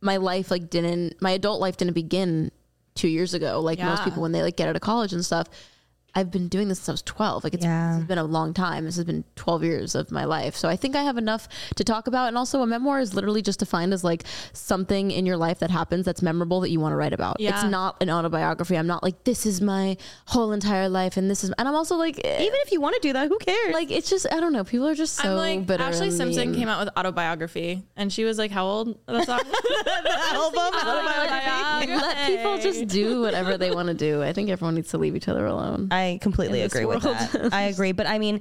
my 0.00 0.16
life 0.16 0.50
like 0.50 0.68
didn't 0.68 1.22
my 1.22 1.30
adult 1.30 1.60
life 1.60 1.76
didn't 1.76 1.94
begin 1.94 2.50
two 2.94 3.08
years 3.08 3.34
ago 3.34 3.60
like 3.60 3.78
most 3.78 4.04
people 4.04 4.20
when 4.20 4.32
they 4.32 4.42
like 4.42 4.56
get 4.56 4.68
out 4.68 4.74
of 4.74 4.82
college 4.82 5.12
and 5.12 5.24
stuff 5.24 5.46
I've 6.14 6.30
been 6.30 6.48
doing 6.48 6.68
this 6.68 6.78
since 6.78 6.88
I 6.88 6.92
was 6.92 7.02
12. 7.02 7.44
Like 7.44 7.54
it's, 7.54 7.64
Yeah. 7.64 7.96
it's 7.96 8.06
been 8.06 8.18
a 8.18 8.24
long 8.24 8.52
time. 8.54 8.84
This 8.84 8.96
has 8.96 9.04
been 9.04 9.24
12 9.36 9.64
years 9.64 9.94
of 9.94 10.10
my 10.10 10.24
life. 10.24 10.54
So 10.56 10.68
I 10.68 10.76
think 10.76 10.94
I 10.94 11.02
have 11.04 11.16
enough 11.16 11.48
to 11.76 11.84
talk 11.84 12.06
about. 12.06 12.28
And 12.28 12.36
also 12.36 12.60
a 12.62 12.66
memoir 12.66 13.00
is 13.00 13.14
literally 13.14 13.40
just 13.42 13.58
defined 13.60 13.92
as 13.94 14.04
like 14.04 14.24
something 14.52 15.10
in 15.10 15.24
your 15.26 15.36
life 15.36 15.58
that 15.60 15.70
happens 15.70 16.04
that's 16.04 16.20
memorable 16.22 16.60
that 16.60 16.70
you 16.70 16.80
want 16.80 16.92
to 16.92 16.96
write 16.96 17.12
about. 17.14 17.40
Yeah. 17.40 17.54
It's 17.54 17.64
not 17.64 17.96
an 18.02 18.10
autobiography. 18.10 18.76
I'm 18.76 18.86
not 18.86 19.02
like, 19.02 19.24
this 19.24 19.46
is 19.46 19.60
my 19.60 19.96
whole 20.26 20.52
entire 20.52 20.88
life. 20.88 21.16
And 21.16 21.30
this 21.30 21.44
is, 21.44 21.50
and 21.58 21.66
I'm 21.68 21.74
also 21.74 21.96
like, 21.96 22.20
eh, 22.24 22.42
Even 22.42 22.58
if 22.66 22.72
you 22.72 22.80
want 22.80 22.94
to 22.96 23.00
do 23.00 23.12
that, 23.14 23.28
who 23.28 23.38
cares? 23.38 23.72
like, 23.72 23.90
it's 23.90 24.10
just, 24.10 24.26
I 24.32 24.40
don't 24.40 24.52
know. 24.52 24.64
People 24.64 24.88
are 24.88 24.94
just 24.94 25.14
so 25.16 25.30
I'm 25.30 25.36
like 25.36 25.66
bitter. 25.66 25.84
Ashlee 25.84 26.12
Simpson 26.12 26.50
mean. 26.50 26.60
came 26.60 26.68
out 26.68 26.84
with 26.84 26.94
autobiography, 26.96 27.82
and 27.96 28.12
she 28.12 28.24
was 28.24 28.38
like, 28.38 28.50
"How 28.50 28.66
old?" 28.66 28.98
That 29.06 29.26
song. 29.26 29.40
album, 30.32 30.74
autobiography. 30.74 31.92
like 31.92 32.02
let 32.02 32.26
people 32.26 32.58
just 32.58 32.86
do 32.88 33.20
whatever 33.22 33.56
they 33.58 33.70
want 33.70 33.88
to 33.88 33.94
do. 33.94 34.22
I 34.22 34.32
think 34.32 34.50
everyone 34.50 34.74
needs 34.74 34.90
to 34.90 34.98
leave 34.98 35.16
each 35.16 35.28
other 35.28 35.46
alone. 35.46 35.88
I 35.90 36.01
completely 36.20 36.60
in 36.60 36.64
this 36.66 36.72
agree 36.74 36.84
with 36.86 37.02
that. 37.02 37.52
I 37.52 37.62
agree, 37.72 37.92
but 37.92 38.06
I 38.06 38.18
mean, 38.18 38.40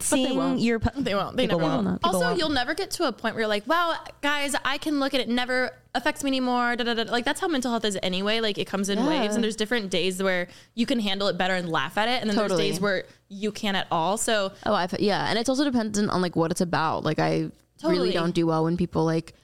seeing 0.00 0.36
won't. 0.36 0.60
your 0.60 0.78
pu- 0.78 1.02
They 1.02 1.14
won't. 1.14 1.36
They 1.36 1.44
People 1.44 1.60
never 1.60 1.72
won't. 1.74 1.86
will. 1.86 1.92
People 1.98 2.10
Also, 2.10 2.26
won't. 2.26 2.38
you'll 2.38 2.48
never 2.50 2.74
get 2.74 2.90
to 2.92 3.06
a 3.08 3.12
point 3.12 3.34
where 3.34 3.42
you're 3.42 3.48
like, 3.48 3.66
wow, 3.66 3.94
guys, 4.20 4.54
I 4.64 4.78
can 4.78 5.00
look 5.00 5.14
at 5.14 5.20
it. 5.20 5.28
Never 5.28 5.70
affects 5.94 6.22
me 6.24 6.28
anymore. 6.28 6.76
Da, 6.76 6.84
da, 6.84 6.94
da. 6.94 7.10
Like 7.10 7.24
that's 7.24 7.40
how 7.40 7.48
mental 7.48 7.70
health 7.70 7.84
is 7.84 7.98
anyway. 8.02 8.40
Like 8.40 8.58
it 8.58 8.66
comes 8.66 8.88
in 8.88 8.98
Yeah. 8.98 9.08
waves, 9.08 9.34
and 9.34 9.44
there's 9.44 9.56
different 9.56 9.90
days 9.90 10.22
where 10.22 10.48
you 10.74 10.86
can 10.86 11.00
handle 11.00 11.28
it 11.28 11.36
better 11.38 11.54
and 11.54 11.68
laugh 11.68 11.96
at 11.98 12.08
it, 12.08 12.20
and 12.20 12.30
then 12.30 12.36
Totally. 12.36 12.62
there's 12.64 12.74
days 12.76 12.80
where 12.80 13.04
you 13.28 13.52
can't 13.52 13.76
at 13.76 13.86
all. 13.90 14.16
So 14.16 14.52
Oh, 14.66 14.74
I've, 14.74 14.98
yeah, 15.00 15.26
and 15.28 15.38
it's 15.38 15.48
also 15.48 15.64
dependent 15.64 16.10
on 16.10 16.22
like 16.22 16.36
what 16.36 16.50
it's 16.50 16.60
about. 16.60 17.04
Like 17.04 17.18
I 17.18 17.50
Totally. 17.78 17.98
really 18.00 18.12
don't 18.12 18.34
do 18.34 18.46
well 18.46 18.64
when 18.64 18.76
people 18.76 19.04
like 19.04 19.34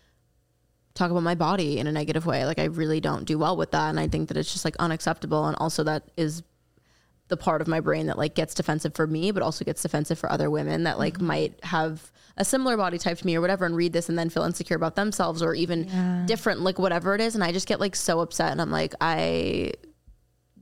talk 0.95 1.11
about 1.11 1.23
my 1.23 1.35
body 1.37 1.79
in 1.79 1.87
a 1.87 1.93
negative 1.93 2.27
way. 2.27 2.45
Like 2.45 2.59
I 2.59 2.65
really 2.65 3.01
don't 3.01 3.25
do 3.25 3.39
well 3.39 3.57
with 3.57 3.71
that, 3.71 3.91
and 3.91 4.01
I 4.01 4.09
think 4.09 4.29
that 4.29 4.37
it's 4.37 4.53
just 4.53 4.65
like 4.65 4.77
unacceptable. 4.79 5.47
And 5.47 5.57
also 5.61 5.85
that 5.85 6.03
is 6.17 6.43
the 7.31 7.37
part 7.37 7.63
of 7.63 7.69
my 7.69 7.81
brain 7.81 8.07
that 8.07 8.19
like 8.19 8.35
gets 8.35 8.55
defensive 8.55 8.95
for 8.95 9.07
me, 9.07 9.31
but 9.31 9.43
also 9.43 9.65
gets 9.65 9.81
defensive 9.81 10.19
for 10.19 10.31
other 10.31 10.51
women 10.51 10.85
that 10.85 10.99
like 10.99 11.15
mm-hmm. 11.15 11.27
might 11.27 11.65
have 11.65 12.13
a 12.37 12.45
similar 12.45 12.77
body 12.77 12.99
type 12.99 13.19
to 13.19 13.27
me 13.27 13.37
or 13.37 13.41
whatever, 13.41 13.65
and 13.65 13.77
read 13.77 13.93
this 13.93 14.09
and 14.09 14.19
then 14.19 14.29
feel 14.29 14.43
insecure 14.43 14.77
about 14.77 14.97
themselves 14.97 15.43
or 15.43 15.55
even 15.55 16.27
different, 16.27 16.61
like 16.61 16.79
whatever 16.79 17.15
it 17.15 17.21
is. 17.21 17.35
And 17.35 17.43
I 17.43 17.53
just 17.53 17.67
get 17.67 17.81
like 17.81 17.97
so 17.97 18.21
upset, 18.21 18.53
and 18.53 18.61
I'm 18.61 18.71
like 18.71 18.95
I 19.01 19.73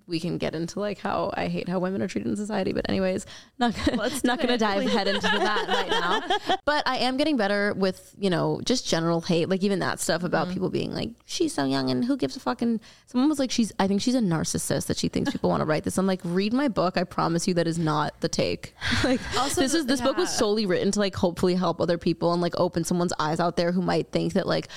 we 0.09 0.19
can 0.19 0.39
get 0.39 0.55
into 0.55 0.81
like 0.81 0.99
how 0.99 1.31
I 1.35 1.47
hate 1.49 1.69
how 1.69 1.79
women 1.79 2.03
are 2.03 2.09
treated 2.09 2.29
in 2.29 2.37
society. 2.37 2.73
But 2.73 2.89
anyways, 2.89 3.27
not 3.59 3.75
gonna, 3.85 4.11
not 4.25 4.39
going 4.39 4.49
to 4.49 4.59
dive 4.59 4.89
head 4.91 5.07
into 5.07 5.21
that 5.21 5.69
right 5.69 5.91
now. 5.91 6.57
But 6.65 6.87
I 6.87 6.99
am 6.99 7.17
getting 7.17 7.37
better 7.37 7.73
with 7.75 8.15
you 8.19 8.29
know 8.29 8.61
just 8.65 8.87
general 8.87 9.21
hate, 9.23 9.49
like 9.49 9.63
even 9.63 9.79
that 9.79 10.01
stuff 10.01 10.23
about 10.23 10.51
people 10.51 10.69
being 10.71 10.93
like 10.93 11.11
she's 11.25 11.55
so 11.55 11.65
young 11.65 11.91
and 11.91 12.05
who 12.05 12.17
gives 12.17 12.37
a 12.37 12.41
fucking. 12.41 12.81
Someone 13.07 13.29
was 13.29 13.39
like 13.39 13.51
she's 13.51 13.73
I 13.79 13.87
think 13.87 14.03
she's 14.03 14.15
a 14.15 14.21
narcissist 14.21 14.87
that 14.87 14.97
she 14.97 15.09
thinks 15.09 15.31
people 15.31 15.51
want 15.51 15.61
to 15.61 15.65
write 15.65 15.85
this. 15.85 15.97
I'm 15.99 16.07
like 16.07 16.21
read 16.25 16.53
my 16.53 16.69
book. 16.69 16.97
I 16.97 17.05
promise 17.05 17.49
you 17.49 17.55
that 17.55 17.67
is 17.67 17.79
not 17.79 18.21
the 18.21 18.29
take. 18.29 18.75
Like 19.05 19.21
Also, 19.39 19.61
this 19.61 19.75
is 19.75 19.87
this 19.87 20.01
book 20.01 20.17
was 20.17 20.29
solely 20.31 20.67
written 20.67 20.91
to 20.93 20.99
like 20.99 21.15
hopefully 21.15 21.55
help 21.55 21.81
other 21.81 21.99
people 21.99 22.33
and 22.33 22.43
like 22.43 22.55
open 22.57 22.85
someone's 22.85 23.13
eyes 23.19 23.41
out 23.41 23.57
there 23.57 23.73
who 23.73 23.81
might 23.81 24.11
think 24.11 24.35
that 24.35 24.47
like 24.47 24.69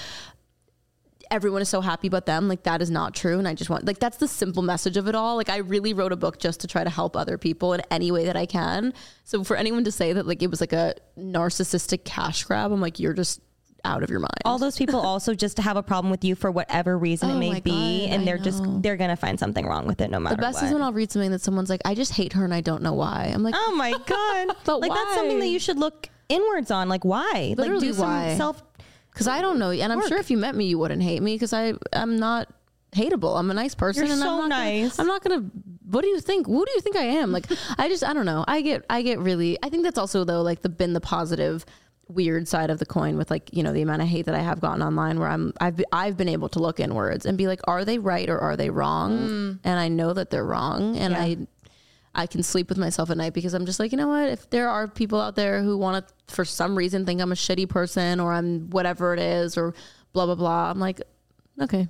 everyone 1.32 1.62
is 1.62 1.70
so 1.70 1.82
happy 1.82 2.10
but 2.10 2.26
them 2.26 2.48
like 2.48 2.64
that 2.64 2.82
is 2.82 2.92
not 2.92 3.16
true 3.16 3.40
and 3.40 3.48
i 3.48 3.54
just 3.54 3.70
want 3.70 3.86
like 3.86 4.00
that's 4.00 4.18
the 4.18 4.28
simple 4.28 4.62
message 4.62 4.98
of 4.98 5.08
it 5.08 5.16
all 5.16 5.38
like 5.38 5.50
i 5.50 5.58
really 5.58 5.94
wrote 5.94 6.12
a 6.12 6.16
book 6.16 6.38
just 6.38 6.60
to 6.60 6.68
try 6.68 6.84
to 6.84 6.90
help 6.90 7.16
other 7.16 7.38
people 7.38 7.74
in 7.74 7.82
any 7.90 8.12
way 8.12 8.26
that 8.26 8.36
i 8.36 8.46
can 8.46 8.94
so 9.24 9.44
for 9.44 9.56
anyone 9.56 9.84
to 9.84 9.92
say 9.92 10.14
that 10.14 10.28
like 10.28 10.44
it 10.44 10.50
was 10.50 10.60
like 10.62 10.74
a 10.74 10.94
narcissistic 11.18 12.04
cash 12.04 12.44
grab 12.44 12.72
i'm 12.72 12.82
like 12.82 13.00
you're 13.00 13.14
just 13.14 13.42
out 13.84 14.04
of 14.04 14.12
your 14.12 14.20
mind 14.20 14.30
all 14.46 14.60
those 14.60 14.78
people 14.78 15.00
also 15.00 15.34
just 15.34 15.56
to 15.56 15.62
have 15.62 15.78
a 15.78 15.82
problem 15.82 16.12
with 16.12 16.24
you 16.24 16.36
for 16.36 16.52
whatever 16.52 16.98
reason 16.98 17.32
Oh 17.32 17.36
it 17.36 17.40
may 17.40 17.60
be, 17.62 17.72
God, 18.06 18.14
and 18.14 18.28
they're 18.28 18.38
just 18.38 18.64
they're 18.84 18.98
gonna 18.98 19.16
find 19.16 19.40
something 19.40 19.66
wrong 19.66 19.88
with 19.88 20.02
it 20.02 20.12
no 20.12 20.20
matter 20.20 20.36
the 20.36 20.42
best 20.42 20.62
what. 20.62 20.68
is 20.68 20.74
when 20.74 20.84
i'll 20.84 20.94
read 20.94 21.12
something 21.12 21.32
that 21.32 21.42
someone's 21.42 21.70
like 21.70 21.82
i 21.84 21.96
just 21.96 22.14
hate 22.14 22.34
her 22.34 22.44
and 22.44 22.54
i 22.54 22.62
don't 22.62 22.84
know 22.84 22.94
why 22.94 23.32
i'm 23.34 23.42
like 23.42 23.56
oh 23.58 23.74
my 23.76 23.92
god! 24.06 24.56
But 24.66 24.82
like 24.82 24.94
that's 24.94 25.16
something 25.16 25.40
that 25.40 25.48
you 25.48 25.58
should 25.58 25.80
look 25.80 26.10
inwards 26.32 26.72
on. 26.72 26.90
Like 26.90 27.06
why? 27.06 27.54
Literally 27.58 27.88
like 27.88 27.90
do 27.90 27.94
some 27.94 28.10
why? 28.10 28.38
self. 28.38 28.64
Because 29.12 29.28
i 29.28 29.42
don't 29.42 29.60
know 29.60 29.72
and 29.72 29.92
i'm 29.92 30.08
sure 30.08 30.18
if 30.18 30.32
you 30.32 30.38
met 30.38 30.56
me 30.56 30.66
you 30.66 30.78
wouldn't 30.78 31.02
hate 31.04 31.22
me 31.22 31.36
because 31.36 31.54
i 31.54 31.74
i'm 31.94 32.18
not 32.18 32.48
hateable. 32.96 33.38
I'm 33.38 33.50
a 33.50 33.54
nice 33.54 33.76
person 33.76 34.06
You're 34.06 34.14
and 34.14 34.22
so 34.22 34.30
I'm 34.30 34.50
not 34.50 34.50
nice. 34.50 34.98
gonna, 34.98 35.02
i'm 35.02 35.08
not 35.08 35.24
gonna 35.24 35.50
what 35.90 36.04
do 36.04 36.08
you 36.08 36.22
think? 36.22 36.48
Who 36.48 36.66
do 36.66 36.72
you 36.74 36.82
think 36.82 36.96
i 36.96 37.04
am? 37.04 37.32
Like 37.32 37.46
i 37.78 37.88
just 37.88 38.04
i 38.04 38.14
don't 38.14 38.26
know. 38.26 38.44
I 38.48 38.62
get 38.62 38.86
i 38.90 39.02
get 39.02 39.20
really 39.20 39.58
i 39.64 39.70
think 39.70 39.84
that's 39.84 39.98
also 39.98 40.24
though 40.24 40.42
like 40.42 40.62
the 40.62 40.70
been 40.70 40.94
the 40.94 41.02
positive 41.02 41.66
weird 42.08 42.48
side 42.48 42.70
of 42.70 42.80
the 42.80 42.86
coin 42.86 43.18
with 43.18 43.32
like 43.32 43.50
you 43.54 43.64
know 43.64 43.72
the 43.72 43.82
amount 43.82 44.02
of 44.02 44.08
hate 44.10 44.26
that 44.26 44.36
i 44.36 44.40
have 44.40 44.60
gotten 44.60 44.84
online 44.84 45.18
where 45.18 45.30
i'm 45.30 45.54
i've, 45.62 45.82
I've 45.94 46.18
been 46.18 46.28
able 46.28 46.50
to 46.50 46.60
look 46.60 46.82
inwards 46.82 47.26
and 47.26 47.38
be 47.38 47.48
like 47.48 47.62
are 47.70 47.86
they 47.86 48.00
right 48.00 48.30
or 48.30 48.38
are 48.38 48.58
they 48.58 48.70
wrong? 48.70 49.18
Mm. 49.18 49.60
And 49.64 49.80
i 49.80 49.88
know 49.88 50.12
that 50.12 50.30
they're 50.30 50.44
wrong 50.44 50.98
and 50.98 51.16
i 51.16 51.38
I 52.14 52.28
can 52.28 52.44
sleep 52.44 52.68
with 52.70 52.78
myself 52.78 53.10
at 53.10 53.18
night 53.18 53.34
because 53.34 53.54
I'm 53.54 53.66
just 53.66 53.80
like, 53.80 53.92
you 53.92 53.98
know 53.98 54.10
what? 54.10 54.30
If 54.30 54.50
there 54.50 54.70
are 54.70 54.88
people 54.88 55.22
out 55.22 55.36
there 55.36 55.64
who 55.64 55.78
want 55.78 56.06
to, 56.08 56.34
for 56.34 56.44
some 56.44 56.78
reason, 56.78 57.06
think 57.06 57.22
I'm 57.22 57.32
a 57.32 57.36
shitty 57.36 57.70
person 57.70 58.20
or 58.20 58.34
I'm 58.34 58.70
whatever 58.70 59.14
it 59.14 59.20
is 59.20 59.58
or 59.58 59.74
blah, 60.12 60.26
blah, 60.26 60.36
blah, 60.36 60.70
I'm 60.70 60.80
like, 60.80 61.02
okay. 61.62 61.88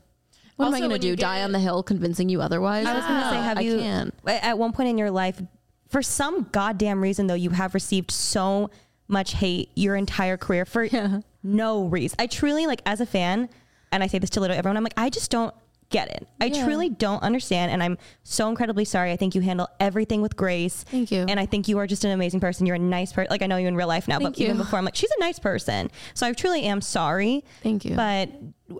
What 0.58 0.68
am 0.68 0.74
I 0.76 0.80
going 0.80 0.92
to 0.92 1.00
do? 1.00 1.16
Die 1.16 1.38
get- 1.38 1.44
on 1.44 1.52
the 1.54 1.60
hill 1.60 1.82
convincing 1.82 2.30
you 2.30 2.42
otherwise? 2.42 2.86
I 2.86 2.94
was 2.94 3.04
gonna 3.04 3.30
say, 3.32 3.38
have 3.38 3.58
I 3.58 3.62
you 3.62 3.80
can't. 3.80 4.14
at 4.28 4.60
one 4.60 4.74
point 4.74 4.90
in 4.90 4.98
your 5.00 5.10
life, 5.10 5.42
for 5.90 6.04
some 6.04 6.44
goddamn 6.52 7.02
reason 7.02 7.26
though, 7.28 7.34
you 7.34 7.50
have 7.50 7.74
received 7.74 8.12
so 8.12 8.70
much 9.08 9.34
hate 9.34 9.70
your 9.76 9.96
entire 9.96 10.38
career 10.38 10.66
for 10.66 10.88
no 11.44 11.86
reason. 11.86 12.16
I 12.20 12.28
truly 12.28 12.68
like 12.68 12.82
as 12.86 13.02
a 13.02 13.06
fan, 13.08 13.50
and 13.92 14.04
I 14.04 14.08
say 14.08 14.20
this 14.20 14.30
to 14.32 14.40
literally 14.40 14.60
everyone. 14.60 14.78
I'm 14.78 14.84
like, 14.84 14.94
I 14.98 15.10
just 15.10 15.32
don't 15.32 15.54
get 15.91 16.10
it. 16.10 16.27
I 16.39 16.45
Yeah. 16.45 16.63
truly 16.63 16.89
don't 16.89 17.21
understand, 17.21 17.71
and 17.71 17.84
I'm 17.84 17.97
so 18.23 18.49
incredibly 18.49 18.86
sorry. 18.86 19.12
I 19.12 19.17
think 19.17 19.36
you 19.36 19.41
handle 19.41 19.67
everything 19.80 20.21
with 20.21 20.36
grace. 20.36 20.84
Thank 20.89 21.12
you. 21.12 21.25
And 21.27 21.39
I 21.39 21.45
think 21.45 21.67
you 21.67 21.77
are 21.77 21.86
just 21.86 22.04
an 22.04 22.12
amazing 22.12 22.39
person. 22.39 22.65
You're 22.65 22.77
a 22.77 22.80
nice 22.80 23.13
person. 23.13 23.27
Like 23.30 23.41
I 23.43 23.47
know 23.47 23.58
you 23.58 23.67
in 23.67 23.75
real 23.75 23.88
life 23.88 24.08
now, 24.08 24.17
Thank 24.17 24.36
but 24.36 24.41
even 24.41 24.58
before, 24.58 24.80
I'm 24.80 24.86
like, 24.86 24.95
she's 24.95 25.12
a 25.12 25.19
nice 25.19 25.38
person. 25.38 25.91
So 26.13 26.25
I 26.25 26.34
truly 26.34 26.63
am 26.63 26.82
sorry. 26.82 27.43
Thank 27.62 27.86
you. 27.86 27.95
But 27.95 28.30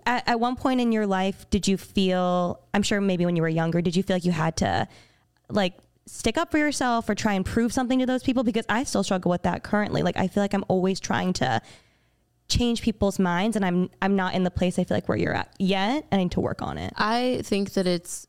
at, 0.08 0.28
at 0.28 0.39
one 0.39 0.56
point 0.56 0.82
in 0.82 0.91
your 0.91 1.06
life, 1.06 1.50
did 1.50 1.67
you 1.67 1.78
feel? 1.78 2.60
I'm 2.74 2.82
sure 2.84 3.00
maybe 3.02 3.26
when 3.26 3.36
you 3.36 3.41
were 3.41 3.50
younger, 3.50 3.82
did 3.82 3.95
you 3.95 4.04
feel 4.04 4.15
like 4.15 4.26
you 4.26 4.32
had 4.32 4.56
to, 4.58 4.88
like, 5.50 5.74
stick 6.08 6.38
up 6.38 6.50
for 6.50 6.58
yourself 6.58 7.10
or 7.10 7.15
try 7.15 7.34
and 7.34 7.45
prove 7.45 7.71
something 7.74 8.00
to 8.00 8.06
those 8.06 8.24
people? 8.24 8.43
Because 8.43 8.65
I 8.69 8.84
still 8.86 9.04
struggle 9.04 9.30
with 9.32 9.43
that 9.43 9.63
currently. 9.63 10.02
Like, 10.02 10.17
I 10.17 10.28
feel 10.28 10.41
like 10.43 10.54
I'm 10.54 10.65
always 10.67 11.00
trying 11.00 11.34
to 11.34 11.62
change 12.52 12.82
people's 12.82 13.18
minds, 13.18 13.56
and 13.56 13.66
I'm 13.66 13.90
I'm 14.02 14.16
not 14.16 14.36
in 14.36 14.44
the 14.44 14.52
place 14.52 14.78
I 14.78 14.84
feel 14.84 14.98
like 14.98 15.08
where 15.08 15.18
you're 15.18 15.34
at 15.34 15.54
yet. 15.58 16.06
I 16.12 16.18
need 16.18 16.32
to 16.32 16.42
work 16.42 16.62
on 16.62 16.78
it. 16.78 16.94
I 16.98 17.42
think 17.44 17.74
that 17.74 17.88
it's 17.88 18.28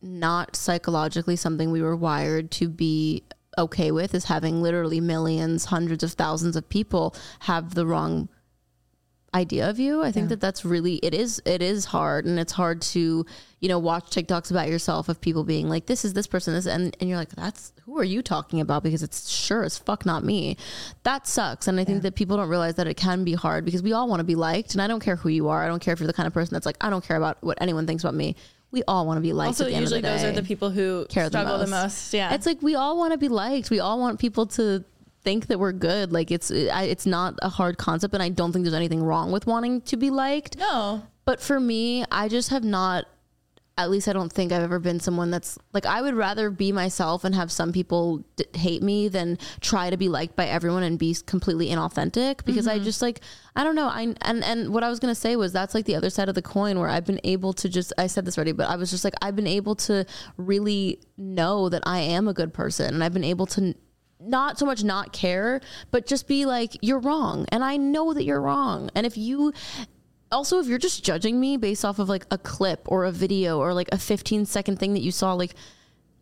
not 0.00 0.56
psychologically 0.56 1.36
something 1.36 1.70
we 1.70 1.82
were 1.82 1.96
wired 1.96 2.50
to 2.52 2.68
be 2.68 3.24
okay 3.58 3.90
with 3.90 4.14
is 4.14 4.26
having 4.26 4.62
literally 4.62 5.00
millions, 5.00 5.66
hundreds 5.66 6.04
of 6.04 6.12
thousands 6.12 6.56
of 6.56 6.68
people 6.68 7.14
have 7.40 7.74
the 7.74 7.86
wrong 7.86 8.28
idea 9.36 9.68
of 9.70 9.78
you. 9.78 10.02
I 10.02 10.10
think 10.10 10.30
that 10.30 10.40
that's 10.40 10.64
really 10.64 10.96
it 10.96 11.14
is 11.14 11.40
it 11.44 11.62
is 11.62 11.84
hard 11.84 12.24
and 12.24 12.38
it's 12.38 12.52
hard 12.52 12.80
to, 12.82 13.24
you 13.60 13.68
know, 13.68 13.78
watch 13.78 14.04
TikToks 14.10 14.50
about 14.50 14.68
yourself 14.68 15.08
of 15.08 15.20
people 15.20 15.44
being 15.44 15.68
like 15.68 15.86
this 15.86 16.04
is 16.04 16.14
this 16.14 16.26
person 16.26 16.54
this 16.54 16.66
and 16.66 16.96
and 17.00 17.08
you're 17.08 17.18
like 17.18 17.30
that's 17.30 17.72
who 17.84 17.98
are 17.98 18.04
you 18.04 18.22
talking 18.22 18.60
about 18.60 18.82
because 18.82 19.02
it's 19.02 19.28
sure 19.28 19.62
as 19.62 19.76
fuck 19.78 20.06
not 20.06 20.24
me. 20.24 20.56
That 21.02 21.26
sucks 21.26 21.68
and 21.68 21.78
I 21.78 21.84
think 21.84 22.02
that 22.02 22.14
people 22.14 22.36
don't 22.36 22.48
realize 22.48 22.74
that 22.76 22.86
it 22.86 22.96
can 22.96 23.24
be 23.24 23.34
hard 23.34 23.64
because 23.64 23.82
we 23.82 23.92
all 23.92 24.08
want 24.08 24.20
to 24.20 24.24
be 24.24 24.34
liked 24.34 24.72
and 24.72 24.80
I 24.82 24.86
don't 24.86 25.00
care 25.00 25.16
who 25.16 25.28
you 25.28 25.48
are. 25.48 25.62
I 25.62 25.68
don't 25.68 25.80
care 25.80 25.92
if 25.92 26.00
you're 26.00 26.06
the 26.06 26.12
kind 26.12 26.26
of 26.26 26.32
person 26.34 26.54
that's 26.54 26.66
like 26.66 26.76
I 26.80 26.90
don't 26.90 27.04
care 27.04 27.16
about 27.16 27.36
what 27.42 27.58
anyone 27.60 27.86
thinks 27.86 28.02
about 28.02 28.14
me. 28.14 28.34
We 28.72 28.82
all 28.88 29.06
want 29.06 29.18
to 29.18 29.22
be 29.22 29.32
liked. 29.32 29.48
also 29.48 29.64
at 29.64 29.68
the 29.68 29.74
end 29.74 29.82
usually 29.82 30.00
of 30.00 30.04
the 30.04 30.10
those 30.10 30.24
are 30.24 30.32
the 30.32 30.42
people 30.42 30.70
who 30.70 31.06
care 31.08 31.26
struggle 31.28 31.58
the 31.58 31.66
most. 31.66 31.82
most. 31.82 32.14
Yeah, 32.14 32.34
It's 32.34 32.46
like 32.46 32.60
we 32.62 32.74
all 32.74 32.96
want 32.98 33.12
to 33.12 33.18
be 33.18 33.28
liked. 33.28 33.70
We 33.70 33.80
all 33.80 33.98
want 34.00 34.18
people 34.18 34.46
to 34.58 34.84
think 35.26 35.48
that 35.48 35.58
we're 35.58 35.72
good. 35.72 36.12
Like 36.12 36.30
it's 36.30 36.52
it's 36.52 37.04
not 37.04 37.34
a 37.42 37.48
hard 37.48 37.78
concept, 37.78 38.14
and 38.14 38.22
I 38.22 38.28
don't 38.28 38.52
think 38.52 38.64
there's 38.64 38.74
anything 38.74 39.02
wrong 39.02 39.32
with 39.32 39.44
wanting 39.44 39.80
to 39.82 39.96
be 39.96 40.08
liked. 40.08 40.56
no. 40.56 41.02
But 41.24 41.40
for 41.40 41.58
me, 41.58 42.04
I 42.12 42.28
just 42.28 42.50
have 42.50 42.62
not. 42.62 43.06
At 43.78 43.90
least 43.90 44.08
I 44.08 44.14
don't 44.14 44.32
think 44.32 44.52
I've 44.52 44.62
ever 44.62 44.78
been 44.78 45.00
someone 45.00 45.30
that's 45.30 45.58
like 45.74 45.84
I 45.84 46.00
would 46.00 46.14
rather 46.14 46.48
be 46.48 46.72
myself 46.72 47.24
and 47.24 47.34
have 47.34 47.52
some 47.52 47.72
people 47.72 48.24
d- 48.36 48.46
hate 48.54 48.82
me 48.82 49.08
than 49.08 49.36
try 49.60 49.90
to 49.90 49.98
be 49.98 50.08
liked 50.08 50.34
by 50.34 50.46
everyone 50.46 50.82
and 50.82 50.98
be 50.98 51.14
completely 51.26 51.68
inauthentic 51.68 52.46
because 52.46 52.66
I 52.66 52.76
mm-hmm. 52.76 52.84
just 52.84 53.02
like 53.02 53.20
I 53.54 53.64
don't 53.64 53.74
know 53.74 53.88
I 53.88 54.14
and 54.22 54.42
and 54.42 54.72
what 54.72 54.82
I 54.82 54.88
was 54.88 54.98
gonna 54.98 55.14
say 55.14 55.36
was 55.36 55.52
that's 55.52 55.74
like 55.74 55.84
the 55.84 55.94
other 55.94 56.08
side 56.08 56.30
of 56.30 56.34
the 56.34 56.40
coin 56.40 56.78
where 56.78 56.88
I've 56.88 57.04
been 57.04 57.20
able 57.22 57.52
to 57.52 57.68
just 57.68 57.92
I 57.98 58.06
said 58.06 58.24
this 58.24 58.38
already 58.38 58.52
but 58.52 58.66
I 58.66 58.76
was 58.76 58.90
just 58.90 59.04
like 59.04 59.12
I've 59.20 59.36
been 59.36 59.46
able 59.46 59.74
to 59.74 60.06
really 60.38 60.98
know 61.18 61.68
that 61.68 61.82
I 61.84 61.98
am 61.98 62.28
a 62.28 62.32
good 62.32 62.54
person 62.54 62.94
and 62.94 63.04
I've 63.04 63.12
been 63.12 63.24
able 63.24 63.44
to 63.48 63.74
not 64.20 64.58
so 64.58 64.66
much 64.66 64.82
not 64.82 65.12
care, 65.12 65.60
but 65.90 66.06
just 66.06 66.26
be 66.26 66.46
like, 66.46 66.76
you're 66.82 66.98
wrong. 66.98 67.46
And 67.50 67.64
I 67.64 67.76
know 67.76 68.12
that 68.14 68.24
you're 68.24 68.40
wrong. 68.40 68.90
And 68.94 69.06
if 69.06 69.16
you 69.16 69.52
also, 70.32 70.58
if 70.58 70.66
you're 70.66 70.78
just 70.78 71.04
judging 71.04 71.38
me 71.38 71.56
based 71.56 71.84
off 71.84 71.98
of 71.98 72.08
like 72.08 72.26
a 72.30 72.38
clip 72.38 72.82
or 72.86 73.04
a 73.04 73.12
video 73.12 73.58
or 73.58 73.72
like 73.74 73.88
a 73.92 73.98
15 73.98 74.46
second 74.46 74.78
thing 74.78 74.94
that 74.94 75.02
you 75.02 75.12
saw, 75.12 75.34
like, 75.34 75.54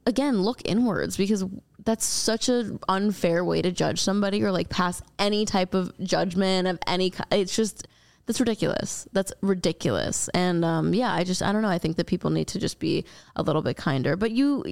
again, 0.07 0.43
look 0.43 0.61
inwards 0.65 1.17
because 1.17 1.45
that's 1.85 2.05
such 2.05 2.49
an 2.49 2.79
unfair 2.89 3.45
way 3.45 3.63
to 3.63 3.71
judge 3.71 4.01
somebody 4.01 4.43
or 4.43 4.53
like 4.53 4.69
pass 4.69 5.03
any 5.19 5.45
type 5.45 5.75
of 5.75 5.93
judgment 6.01 6.69
of 6.69 6.79
any, 6.87 7.13
it's 7.31 7.57
just, 7.57 7.87
that's 8.27 8.41
ridiculous. 8.41 9.07
That's 9.13 9.33
ridiculous. 9.43 10.29
And 10.31 10.65
um, 10.65 10.95
yeah, 10.95 11.13
I 11.13 11.25
just, 11.25 11.43
I 11.43 11.53
don't 11.53 11.63
know. 11.63 11.69
I 11.69 11.79
think 11.79 11.97
that 11.97 12.07
people 12.07 12.31
need 12.31 12.49
to 12.49 12.59
just 12.59 12.79
be 12.79 13.05
a 13.37 13.43
little 13.43 13.63
bit 13.63 13.77
kinder. 13.77 14.17
But 14.17 14.31
you, 14.31 14.65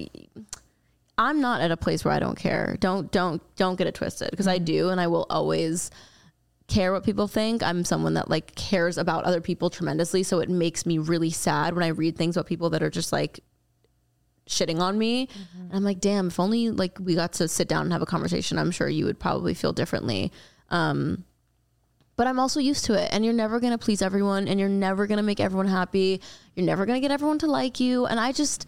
I'm 1.19 1.41
not 1.41 1.61
at 1.61 1.71
a 1.71 1.77
place 1.77 2.05
where 2.05 2.15
I 2.15 2.19
don't 2.19 2.37
care. 2.37 2.77
Don't 2.81 3.11
don't 3.13 3.43
don't 3.57 3.77
get 3.77 3.87
it 3.87 3.95
twisted 3.95 4.31
because 4.31 4.49
I 4.49 4.59
do 4.59 4.89
and 4.89 5.01
I 5.01 5.07
will 5.07 5.27
always 5.29 5.91
care 6.69 6.93
what 6.93 7.05
people 7.05 7.29
think. 7.29 7.63
I'm 7.63 7.85
someone 7.85 8.15
that 8.15 8.31
like 8.31 8.55
cares 8.55 8.97
about 8.97 9.25
other 9.25 9.41
people 9.41 9.69
tremendously, 9.69 10.23
so 10.23 10.41
it 10.41 10.49
makes 10.49 10.87
me 10.87 10.99
really 10.99 11.31
sad 11.31 11.75
when 11.75 11.85
I 11.85 11.89
read 11.89 12.17
things 12.17 12.37
about 12.37 12.47
people 12.47 12.71
that 12.71 12.83
are 12.83 12.91
just 12.91 13.13
like 13.13 13.41
shitting 14.49 14.81
on 14.81 14.99
me. 14.99 15.29
And 15.55 15.73
I'm 15.75 15.85
like, 15.85 16.01
damn, 16.01 16.29
if 16.29 16.41
only 16.41 16.71
like 16.71 16.99
we 16.99 17.15
got 17.15 17.35
to 17.35 17.49
sit 17.49 17.69
down 17.69 17.83
and 17.83 17.93
have 17.93 18.03
a 18.03 18.07
conversation, 18.07 18.59
I'm 18.59 18.71
sure 18.71 18.89
you 18.89 19.05
would 19.05 19.21
probably 19.21 19.55
feel 19.55 19.73
differently. 19.73 20.33
Um 20.71 21.25
but 22.17 22.27
I'm 22.27 22.39
also 22.39 22.61
used 22.61 22.85
to 22.87 22.95
it. 22.95 23.09
And 23.13 23.25
you're 23.25 23.35
never 23.35 23.59
going 23.59 23.73
to 23.73 23.79
please 23.79 24.03
everyone 24.03 24.47
and 24.47 24.61
you're 24.61 24.69
never 24.69 25.07
going 25.07 25.17
to 25.17 25.23
make 25.23 25.41
everyone 25.41 25.67
happy. 25.67 26.21
You're 26.55 26.67
never 26.67 26.85
going 26.87 26.97
to 26.97 27.01
get 27.01 27.11
everyone 27.11 27.39
to 27.41 27.47
like 27.47 27.81
you. 27.81 28.07
And 28.07 28.21
I 28.21 28.33
just, 28.33 28.67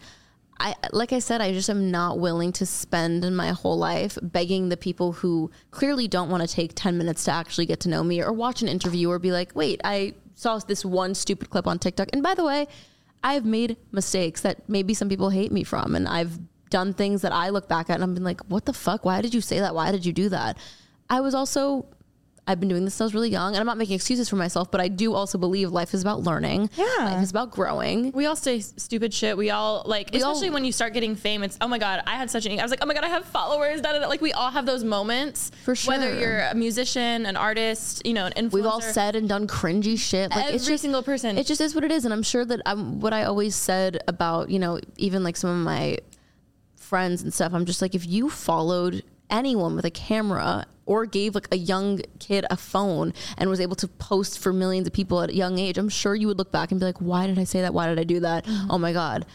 I, 0.59 0.73
like 0.93 1.11
I 1.11 1.19
said, 1.19 1.41
I 1.41 1.51
just 1.51 1.69
am 1.69 1.91
not 1.91 2.19
willing 2.19 2.51
to 2.53 2.65
spend 2.65 3.29
my 3.35 3.49
whole 3.49 3.77
life 3.77 4.17
begging 4.21 4.69
the 4.69 4.77
people 4.77 5.11
who 5.11 5.51
clearly 5.71 6.07
don't 6.07 6.29
want 6.29 6.47
to 6.47 6.53
take 6.53 6.71
10 6.75 6.97
minutes 6.97 7.25
to 7.25 7.31
actually 7.31 7.65
get 7.65 7.81
to 7.81 7.89
know 7.89 8.03
me 8.03 8.21
or 8.21 8.31
watch 8.31 8.61
an 8.61 8.69
interview 8.69 9.09
or 9.09 9.19
be 9.19 9.31
like, 9.31 9.51
wait, 9.53 9.81
I 9.83 10.13
saw 10.35 10.57
this 10.59 10.85
one 10.85 11.13
stupid 11.13 11.49
clip 11.49 11.67
on 11.67 11.77
TikTok. 11.77 12.09
And 12.13 12.23
by 12.23 12.35
the 12.35 12.45
way, 12.45 12.67
I've 13.23 13.45
made 13.45 13.75
mistakes 13.91 14.41
that 14.41 14.67
maybe 14.69 14.93
some 14.93 15.09
people 15.09 15.29
hate 15.29 15.51
me 15.51 15.63
from. 15.63 15.95
And 15.95 16.07
I've 16.07 16.39
done 16.69 16.93
things 16.93 17.21
that 17.23 17.33
I 17.33 17.49
look 17.49 17.67
back 17.67 17.89
at 17.89 17.95
and 17.95 18.03
I'm 18.03 18.13
been 18.13 18.23
like, 18.23 18.41
what 18.45 18.65
the 18.65 18.73
fuck? 18.73 19.03
Why 19.03 19.21
did 19.21 19.33
you 19.33 19.41
say 19.41 19.59
that? 19.59 19.75
Why 19.75 19.91
did 19.91 20.05
you 20.05 20.13
do 20.13 20.29
that? 20.29 20.57
I 21.09 21.21
was 21.21 21.35
also 21.35 21.85
I've 22.47 22.59
been 22.59 22.69
doing 22.69 22.85
this 22.85 22.93
since 22.93 23.01
I 23.01 23.05
was 23.05 23.13
really 23.15 23.29
young, 23.31 23.53
and 23.53 23.59
I'm 23.59 23.65
not 23.65 23.77
making 23.79 23.95
excuses 23.95 24.29
for 24.29 24.35
myself, 24.35 24.69
but 24.69 24.79
I 24.79 24.87
do 24.87 25.15
also 25.15 25.39
believe 25.39 25.71
life 25.71 25.95
is 25.95 26.01
about 26.03 26.21
learning. 26.21 26.69
Yeah. 26.77 26.85
life 26.99 27.23
is 27.23 27.31
about 27.31 27.49
growing. 27.49 28.11
We 28.11 28.27
all 28.27 28.35
say 28.35 28.59
stupid 28.59 29.13
shit. 29.15 29.35
We 29.35 29.49
all 29.49 29.81
like, 29.87 30.11
We 30.13 30.21
all- 30.21 30.33
especially 30.33 30.51
when 30.51 30.63
you 30.63 30.71
start 30.71 30.93
getting 30.93 31.15
fame. 31.15 31.41
It's 31.41 31.57
oh 31.59 31.67
my 31.67 31.79
god, 31.79 32.03
I 32.05 32.15
had 32.15 32.29
such 32.29 32.45
an. 32.45 32.59
I 32.59 32.61
was 32.61 32.69
like, 32.69 32.83
oh 32.83 32.85
my 32.85 32.93
god, 32.93 33.03
I 33.03 33.09
have 33.09 33.25
followers. 33.25 33.81
Da, 33.81 33.93
da, 33.93 33.99
da. 33.99 34.07
Like 34.07 34.21
we 34.21 34.31
all 34.33 34.51
have 34.51 34.67
those 34.67 34.83
moments. 34.83 35.49
For 35.63 35.73
sure. 35.75 35.93
Whether 35.97 36.19
you're 36.19 36.41
a 36.41 36.53
musician, 36.53 37.25
an 37.25 37.35
artist, 37.35 38.05
you 38.05 38.13
know, 38.13 38.27
an 38.27 38.33
influencer. 38.33 38.53
We've 38.53 38.65
all 38.67 38.81
said 38.81 39.15
and 39.15 39.27
done 39.27 39.47
cringy 39.47 39.97
shit. 39.97 40.29
Like 40.29 40.53
it's 40.53 40.63
Every 40.65 40.73
just, 40.75 40.81
single 40.83 41.01
person. 41.01 41.37
It 41.39 41.47
just 41.47 41.61
is 41.61 41.73
what 41.73 41.83
it 41.83 41.91
is, 41.91 42.05
and 42.05 42.13
I'm 42.13 42.23
sure 42.23 42.45
that 42.45 42.61
I'm 42.67 42.99
what 42.99 43.11
I 43.13 43.23
always 43.23 43.55
said 43.55 44.03
about 44.07 44.49
you 44.51 44.59
know 44.59 44.79
even 44.97 45.23
like 45.23 45.35
some 45.35 45.49
of 45.49 45.57
my 45.65 45.97
friends 46.75 47.23
and 47.23 47.33
stuff. 47.33 47.53
I'm 47.53 47.65
just 47.65 47.81
like 47.81 47.95
if 47.95 48.05
you 48.05 48.29
followed 48.29 49.03
anyone 49.31 49.75
with 49.75 49.85
a 49.85 49.91
camera 49.91 50.65
or 50.85 51.05
gave 51.05 51.33
like 51.35 51.47
a 51.51 51.57
young 51.57 52.01
kid 52.19 52.45
a 52.49 52.57
phone 52.57 53.13
and 53.37 53.49
was 53.49 53.59
able 53.59 53.75
to 53.77 53.87
post 53.87 54.39
for 54.39 54.53
millions 54.53 54.87
of 54.87 54.93
people 54.93 55.21
at 55.21 55.29
a 55.29 55.35
young 55.35 55.57
age, 55.57 55.77
I'm 55.77 55.89
sure 55.89 56.15
you 56.15 56.27
would 56.27 56.37
look 56.37 56.51
back 56.51 56.71
and 56.71 56.79
be 56.79 56.85
like, 56.85 56.99
why 56.99 57.27
did 57.27 57.39
I 57.39 57.43
say 57.43 57.61
that? 57.61 57.73
Why 57.73 57.87
did 57.87 57.99
I 57.99 58.03
do 58.03 58.19
that? 58.21 58.45
Mm-hmm. 58.45 58.71
Oh 58.71 58.77
my 58.77 58.93
god. 58.93 59.25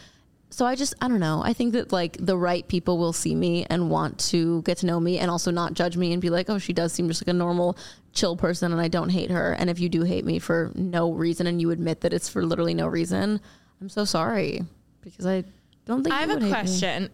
So 0.53 0.65
I 0.65 0.75
just 0.75 0.93
I 0.99 1.07
don't 1.07 1.21
know. 1.21 1.41
I 1.43 1.53
think 1.53 1.71
that 1.73 1.93
like 1.93 2.17
the 2.19 2.35
right 2.37 2.67
people 2.67 2.97
will 2.97 3.13
see 3.13 3.33
me 3.35 3.65
and 3.69 3.89
want 3.89 4.19
to 4.31 4.61
get 4.63 4.79
to 4.79 4.85
know 4.85 4.99
me 4.99 5.17
and 5.17 5.31
also 5.31 5.49
not 5.49 5.73
judge 5.73 5.95
me 5.95 6.11
and 6.11 6.21
be 6.21 6.29
like, 6.29 6.49
"Oh, 6.49 6.57
she 6.57 6.73
does 6.73 6.91
seem 6.91 7.07
just 7.07 7.21
like 7.21 7.29
a 7.33 7.37
normal 7.37 7.77
chill 8.11 8.35
person 8.35 8.73
and 8.73 8.81
I 8.81 8.89
don't 8.89 9.09
hate 9.09 9.31
her." 9.31 9.53
And 9.53 9.69
if 9.69 9.79
you 9.79 9.87
do 9.87 10.03
hate 10.03 10.25
me 10.25 10.39
for 10.39 10.71
no 10.75 11.13
reason 11.13 11.47
and 11.47 11.61
you 11.61 11.71
admit 11.71 12.01
that 12.01 12.11
it's 12.11 12.27
for 12.27 12.45
literally 12.45 12.73
no 12.73 12.87
reason, 12.87 13.39
I'm 13.79 13.87
so 13.87 14.03
sorry 14.03 14.63
because 15.01 15.25
I 15.25 15.45
don't 15.85 16.03
think 16.03 16.13
I 16.13 16.23
you 16.23 16.27
have 16.27 16.41
would 16.41 16.43
a 16.43 16.45
hate 16.47 16.51
me. 16.51 16.51
question. 16.51 17.09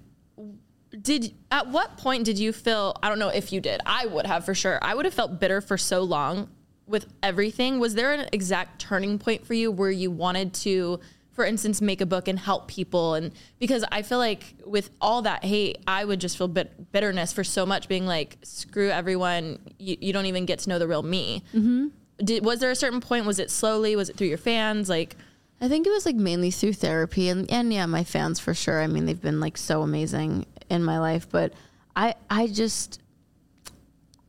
Did 1.02 1.34
at 1.52 1.68
what 1.68 1.98
point 1.98 2.24
did 2.24 2.40
you 2.40 2.54
feel? 2.54 2.96
I 3.04 3.10
don't 3.10 3.20
know 3.20 3.30
if 3.30 3.52
you 3.52 3.60
did. 3.60 3.82
I 3.86 4.06
would 4.06 4.26
have 4.26 4.46
for 4.46 4.56
sure. 4.56 4.80
I 4.82 4.96
would 4.96 5.06
have 5.06 5.14
felt 5.14 5.40
bitter 5.40 5.62
for 5.62 5.78
so 5.78 6.02
long 6.02 6.50
with 6.88 7.08
everything. 7.22 7.80
Was 7.80 7.96
there 7.96 8.14
an 8.14 8.30
exact 8.32 8.80
turning 8.80 9.20
point 9.20 9.46
for 9.46 9.54
you 9.54 9.70
where 9.70 9.92
you 9.92 10.10
wanted 10.10 10.54
to, 10.54 11.00
for 11.34 11.46
instance, 11.46 11.82
make 11.82 12.00
a 12.00 12.06
book 12.06 12.28
and 12.28 12.40
help 12.40 12.68
people? 12.68 13.16
And 13.16 13.34
because 13.60 13.84
I 13.92 14.02
feel 14.02 14.18
like 14.18 14.56
with 14.66 14.90
all 15.02 15.22
that 15.24 15.44
hate, 15.44 15.80
I 15.86 16.06
would 16.06 16.22
just 16.22 16.38
feel 16.38 16.48
bit- 16.48 16.92
bitterness 16.92 17.34
for 17.34 17.44
so 17.44 17.66
much, 17.66 17.90
being 17.90 18.06
like, 18.06 18.38
screw 18.44 18.90
everyone. 18.90 19.60
You, 19.78 19.98
you 20.00 20.14
don't 20.14 20.26
even 20.26 20.46
get 20.46 20.60
to 20.60 20.70
know 20.70 20.80
the 20.80 20.88
real 20.88 21.04
me. 21.04 21.44
Mm-hmm. 21.54 21.88
Did 22.24 22.46
was 22.46 22.60
there 22.60 22.72
a 22.72 22.76
certain 22.76 23.02
point? 23.02 23.26
Was 23.26 23.40
it 23.40 23.52
slowly? 23.52 23.96
Was 23.96 24.10
it 24.10 24.16
through 24.16 24.28
your 24.28 24.40
fans? 24.40 24.90
Like, 24.90 25.16
I 25.60 25.68
think 25.68 25.86
it 25.86 25.92
was 25.92 26.06
like 26.06 26.16
mainly 26.16 26.50
through 26.50 26.74
therapy 26.74 27.30
and 27.30 27.50
and 27.52 27.72
yeah, 27.72 27.86
my 27.86 28.04
fans 28.04 28.40
for 28.40 28.56
sure. 28.56 28.82
I 28.82 28.88
mean, 28.88 29.06
they've 29.06 29.22
been 29.22 29.40
like 29.40 29.58
so 29.58 29.84
amazing 29.84 30.46
in 30.70 30.84
my 30.84 31.00
life, 31.00 31.28
but 31.30 31.54
I 31.96 32.16
I 32.30 32.48
just 32.48 33.02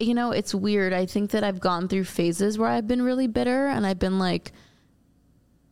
you 0.00 0.14
know, 0.14 0.30
it's 0.30 0.54
weird. 0.54 0.92
I 0.92 1.06
think 1.06 1.32
that 1.32 1.42
I've 1.42 1.60
gone 1.60 1.88
through 1.88 2.04
phases 2.04 2.56
where 2.56 2.68
I've 2.68 2.86
been 2.86 3.02
really 3.02 3.26
bitter 3.26 3.66
and 3.66 3.84
I've 3.84 3.98
been 3.98 4.18
like 4.18 4.52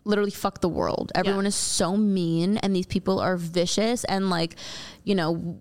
literally 0.04 0.30
fuck 0.30 0.60
the 0.60 0.68
world. 0.68 1.12
Everyone 1.14 1.46
is 1.46 1.54
so 1.54 1.96
mean 1.96 2.56
and 2.58 2.74
these 2.74 2.86
people 2.86 3.20
are 3.20 3.36
vicious 3.36 4.04
and 4.04 4.30
like, 4.30 4.56
you 5.04 5.14
know, 5.14 5.58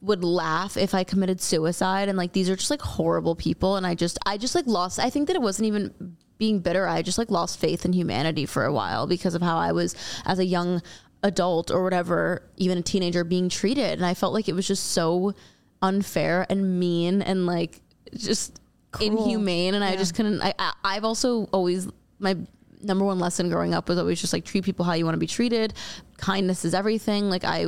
would 0.00 0.24
laugh 0.24 0.76
if 0.76 0.94
I 0.94 1.04
committed 1.04 1.40
suicide 1.40 2.08
and 2.08 2.18
like 2.18 2.32
these 2.32 2.50
are 2.50 2.56
just 2.56 2.70
like 2.70 2.82
horrible 2.82 3.36
people 3.36 3.76
and 3.76 3.86
I 3.86 3.94
just 3.94 4.18
I 4.26 4.36
just 4.36 4.54
like 4.54 4.66
lost 4.66 4.98
I 4.98 5.10
think 5.10 5.28
that 5.28 5.36
it 5.36 5.42
wasn't 5.42 5.68
even 5.68 6.16
being 6.38 6.58
bitter 6.58 6.88
I 6.88 7.02
just 7.02 7.18
like 7.18 7.30
lost 7.30 7.60
faith 7.60 7.84
in 7.84 7.92
humanity 7.92 8.44
for 8.44 8.64
a 8.64 8.72
while 8.72 9.06
because 9.06 9.36
of 9.36 9.42
how 9.42 9.58
I 9.58 9.70
was 9.70 9.94
as 10.24 10.40
a 10.40 10.44
young 10.44 10.82
adult 11.22 11.70
or 11.70 11.84
whatever 11.84 12.42
even 12.56 12.78
a 12.78 12.82
teenager 12.82 13.24
being 13.24 13.48
treated. 13.48 13.98
And 13.98 14.04
I 14.04 14.14
felt 14.14 14.32
like 14.32 14.48
it 14.48 14.54
was 14.54 14.66
just 14.66 14.92
so 14.92 15.34
unfair 15.80 16.46
and 16.48 16.78
mean 16.78 17.22
and 17.22 17.46
like 17.46 17.80
just 18.16 18.60
inhumane. 19.00 19.74
And 19.74 19.84
I 19.84 19.96
just 19.96 20.14
couldn't 20.14 20.42
I, 20.42 20.54
I 20.58 20.72
I've 20.84 21.04
also 21.04 21.44
always 21.52 21.88
my 22.18 22.36
number 22.82 23.04
one 23.04 23.18
lesson 23.18 23.48
growing 23.48 23.74
up 23.74 23.88
was 23.88 23.98
always 23.98 24.20
just 24.20 24.32
like 24.32 24.44
treat 24.44 24.64
people 24.64 24.84
how 24.84 24.94
you 24.94 25.04
want 25.04 25.14
to 25.14 25.20
be 25.20 25.26
treated. 25.26 25.74
Kindness 26.18 26.64
is 26.64 26.74
everything. 26.74 27.30
Like 27.30 27.44
I 27.44 27.66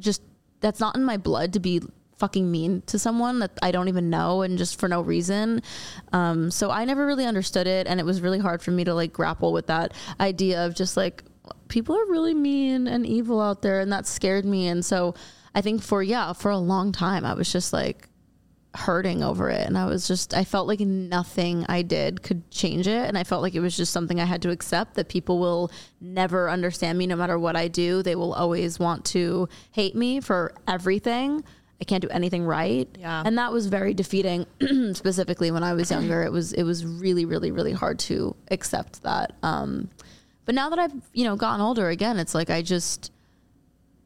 just 0.00 0.22
that's 0.60 0.80
not 0.80 0.96
in 0.96 1.04
my 1.04 1.16
blood 1.16 1.52
to 1.54 1.60
be 1.60 1.80
fucking 2.18 2.50
mean 2.50 2.82
to 2.86 2.98
someone 2.98 3.38
that 3.38 3.52
I 3.62 3.70
don't 3.70 3.88
even 3.88 4.10
know 4.10 4.42
and 4.42 4.58
just 4.58 4.78
for 4.78 4.88
no 4.88 5.00
reason. 5.00 5.62
Um, 6.12 6.50
so 6.50 6.70
I 6.70 6.84
never 6.84 7.06
really 7.06 7.24
understood 7.24 7.66
it, 7.66 7.86
and 7.86 8.00
it 8.00 8.02
was 8.02 8.20
really 8.20 8.40
hard 8.40 8.60
for 8.60 8.70
me 8.72 8.84
to 8.84 8.94
like 8.94 9.12
grapple 9.12 9.52
with 9.52 9.68
that 9.68 9.94
idea 10.20 10.66
of 10.66 10.74
just 10.74 10.96
like 10.96 11.22
people 11.68 11.96
are 11.96 12.06
really 12.06 12.34
mean 12.34 12.86
and 12.86 13.06
evil 13.06 13.40
out 13.40 13.62
there, 13.62 13.80
and 13.80 13.92
that 13.92 14.06
scared 14.06 14.44
me. 14.44 14.68
And 14.68 14.84
so 14.84 15.14
I 15.54 15.60
think 15.60 15.82
for 15.82 16.02
yeah, 16.02 16.32
for 16.32 16.50
a 16.50 16.58
long 16.58 16.92
time 16.92 17.24
I 17.24 17.34
was 17.34 17.50
just 17.50 17.72
like 17.72 18.08
hurting 18.74 19.22
over 19.22 19.50
it. 19.50 19.66
And 19.66 19.76
I 19.76 19.86
was 19.86 20.06
just 20.06 20.34
I 20.34 20.44
felt 20.44 20.68
like 20.68 20.80
nothing 20.80 21.64
I 21.68 21.82
did 21.82 22.22
could 22.22 22.48
change 22.50 22.86
it. 22.86 23.08
And 23.08 23.16
I 23.18 23.24
felt 23.24 23.42
like 23.42 23.54
it 23.54 23.60
was 23.60 23.76
just 23.76 23.92
something 23.92 24.20
I 24.20 24.24
had 24.24 24.42
to 24.42 24.50
accept 24.50 24.94
that 24.94 25.08
people 25.08 25.38
will 25.38 25.70
never 26.00 26.48
understand 26.50 26.98
me 26.98 27.06
no 27.06 27.16
matter 27.16 27.38
what 27.38 27.56
I 27.56 27.68
do. 27.68 28.02
They 28.02 28.14
will 28.14 28.34
always 28.34 28.78
want 28.78 29.04
to 29.06 29.48
hate 29.72 29.96
me 29.96 30.20
for 30.20 30.54
everything. 30.66 31.42
I 31.80 31.84
can't 31.84 32.02
do 32.02 32.08
anything 32.08 32.44
right. 32.44 32.88
Yeah. 32.98 33.22
and 33.24 33.38
that 33.38 33.52
was 33.52 33.66
very 33.66 33.94
defeating 33.94 34.46
specifically 34.94 35.50
when 35.50 35.62
I 35.62 35.74
was 35.74 35.90
younger. 35.90 36.22
It 36.22 36.32
was 36.32 36.52
it 36.52 36.64
was 36.64 36.84
really 36.84 37.24
really 37.24 37.50
really 37.50 37.72
hard 37.72 37.98
to 38.00 38.36
accept 38.50 39.02
that 39.02 39.34
um 39.42 39.88
but 40.48 40.54
now 40.54 40.70
that 40.70 40.78
I've 40.78 40.94
you 41.12 41.24
know 41.24 41.36
gotten 41.36 41.60
older 41.60 41.90
again 41.90 42.18
it's 42.18 42.34
like 42.34 42.48
I 42.48 42.62
just 42.62 43.12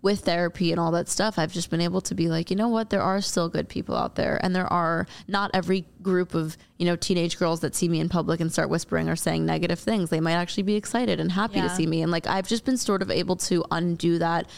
with 0.03 0.21
therapy 0.23 0.73
and 0.73 0.81
all 0.81 0.91
that 0.91 1.09
stuff, 1.09 1.39
I've 1.39 1.53
just 1.53 1.71
been 1.71 1.81
able 1.81 2.01
to 2.03 2.15
be 2.17 2.29
like, 2.29 2.51
you 2.51 2.57
know 2.57 2.69
what, 2.69 2.91
there 2.91 3.01
are 3.01 3.21
still 3.21 3.49
good 3.49 3.69
people 3.69 3.97
out 3.97 4.17
there. 4.17 4.39
And 4.43 4.55
there 4.55 4.67
are 4.67 5.07
not 5.29 5.53
every 5.55 5.87
group 6.03 6.35
of, 6.35 6.57
you 6.77 6.87
know, 6.87 6.97
teenage 6.97 7.39
girls 7.39 7.61
that 7.61 7.77
see 7.77 7.89
me 7.89 8.01
in 8.01 8.09
public 8.09 8.41
and 8.41 8.53
start 8.53 8.69
whispering 8.69 9.09
or 9.09 9.15
saying 9.15 9.47
negative 9.47 9.79
things. 9.79 10.11
They 10.11 10.21
might 10.21 10.33
actually 10.33 10.65
be 10.65 10.75
excited 10.75 11.21
and 11.21 11.31
happy 11.31 11.61
to 11.61 11.71
see 11.71 11.87
me. 11.87 12.03
And 12.03 12.11
like, 12.11 12.27
I've 12.27 12.49
just 12.49 12.65
been 12.65 12.77
sort 12.77 13.01
of 13.01 13.13
able 13.13 13.37
to 13.37 13.65
undo 13.71 14.19
that 14.19 14.51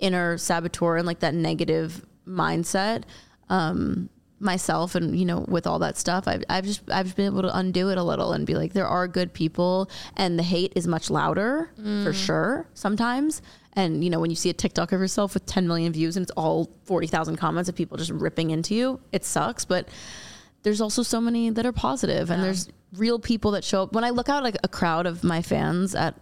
inner 0.00 0.36
saboteur 0.36 0.98
and 0.98 1.06
like 1.06 1.20
that 1.20 1.34
negative 1.34 2.04
mindset. 2.28 3.04
Um, 3.48 4.10
myself 4.40 4.94
and 4.94 5.18
you 5.18 5.26
know 5.26 5.44
with 5.48 5.66
all 5.66 5.78
that 5.78 5.98
stuff 5.98 6.26
I've, 6.26 6.42
I've 6.48 6.64
just 6.64 6.80
I've 6.90 7.04
just 7.06 7.16
been 7.16 7.26
able 7.26 7.42
to 7.42 7.56
undo 7.56 7.90
it 7.90 7.98
a 7.98 8.02
little 8.02 8.32
and 8.32 8.46
be 8.46 8.54
like 8.54 8.72
there 8.72 8.88
are 8.88 9.06
good 9.06 9.34
people 9.34 9.90
and 10.16 10.38
the 10.38 10.42
hate 10.42 10.72
is 10.74 10.86
much 10.86 11.10
louder 11.10 11.70
for 11.76 11.82
mm. 11.82 12.14
sure 12.14 12.66
sometimes. 12.74 13.42
And 13.74 14.02
you 14.02 14.10
know 14.10 14.18
when 14.18 14.30
you 14.30 14.36
see 14.36 14.50
a 14.50 14.54
TikTok 14.54 14.92
of 14.92 15.00
yourself 15.00 15.34
with 15.34 15.46
10 15.46 15.68
million 15.68 15.92
views 15.92 16.16
and 16.16 16.24
it's 16.24 16.32
all 16.32 16.70
40,000 16.84 17.36
comments 17.36 17.68
of 17.68 17.76
people 17.76 17.96
just 17.98 18.10
ripping 18.10 18.50
into 18.50 18.74
you 18.74 19.00
it 19.12 19.24
sucks. 19.24 19.64
But 19.64 19.88
there's 20.62 20.80
also 20.80 21.02
so 21.02 21.20
many 21.20 21.50
that 21.50 21.66
are 21.66 21.72
positive 21.72 22.30
and 22.30 22.42
there's 22.42 22.68
real 22.94 23.18
people 23.18 23.52
that 23.52 23.64
show 23.64 23.84
up. 23.84 23.92
When 23.92 24.04
I 24.04 24.10
look 24.10 24.28
out 24.28 24.42
like 24.42 24.56
a 24.64 24.68
crowd 24.68 25.06
of 25.06 25.22
my 25.22 25.42
fans 25.42 25.94
at 25.94 26.14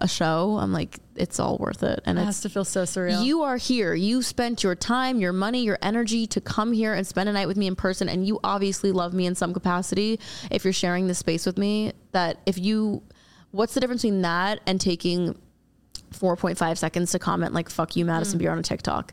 a 0.00 0.08
show 0.08 0.58
I'm 0.58 0.72
like 0.72 0.98
it's 1.14 1.38
all 1.38 1.58
worth 1.58 1.82
it 1.82 2.00
and 2.06 2.18
it 2.18 2.24
has 2.24 2.40
to 2.40 2.48
feel 2.48 2.64
so 2.64 2.84
surreal. 2.84 3.24
you 3.24 3.42
are 3.42 3.58
here. 3.58 3.94
You 3.94 4.22
spent 4.22 4.62
your 4.62 4.74
time, 4.74 5.20
your 5.20 5.32
money, 5.32 5.62
your 5.62 5.78
energy 5.82 6.26
to 6.28 6.40
come 6.40 6.72
here 6.72 6.94
and 6.94 7.06
spend 7.06 7.28
a 7.28 7.32
night 7.32 7.46
with 7.46 7.56
me 7.56 7.66
in 7.66 7.76
person. 7.76 8.08
And 8.08 8.26
you 8.26 8.40
obviously 8.42 8.90
love 8.90 9.12
me 9.12 9.26
in 9.26 9.34
some 9.34 9.52
capacity 9.52 10.18
if 10.50 10.64
you're 10.64 10.72
sharing 10.72 11.06
this 11.06 11.18
space 11.18 11.44
with 11.44 11.58
me. 11.58 11.92
That 12.12 12.40
if 12.46 12.58
you, 12.58 13.02
what's 13.50 13.74
the 13.74 13.80
difference 13.80 14.02
between 14.02 14.22
that 14.22 14.60
and 14.66 14.80
taking 14.80 15.38
4.5 16.12 16.78
seconds 16.78 17.12
to 17.12 17.18
comment 17.18 17.52
like, 17.52 17.68
fuck 17.68 17.96
you, 17.96 18.04
Madison 18.04 18.38
mm. 18.38 18.42
Beer 18.42 18.52
on 18.52 18.58
a 18.58 18.62
TikTok? 18.62 19.12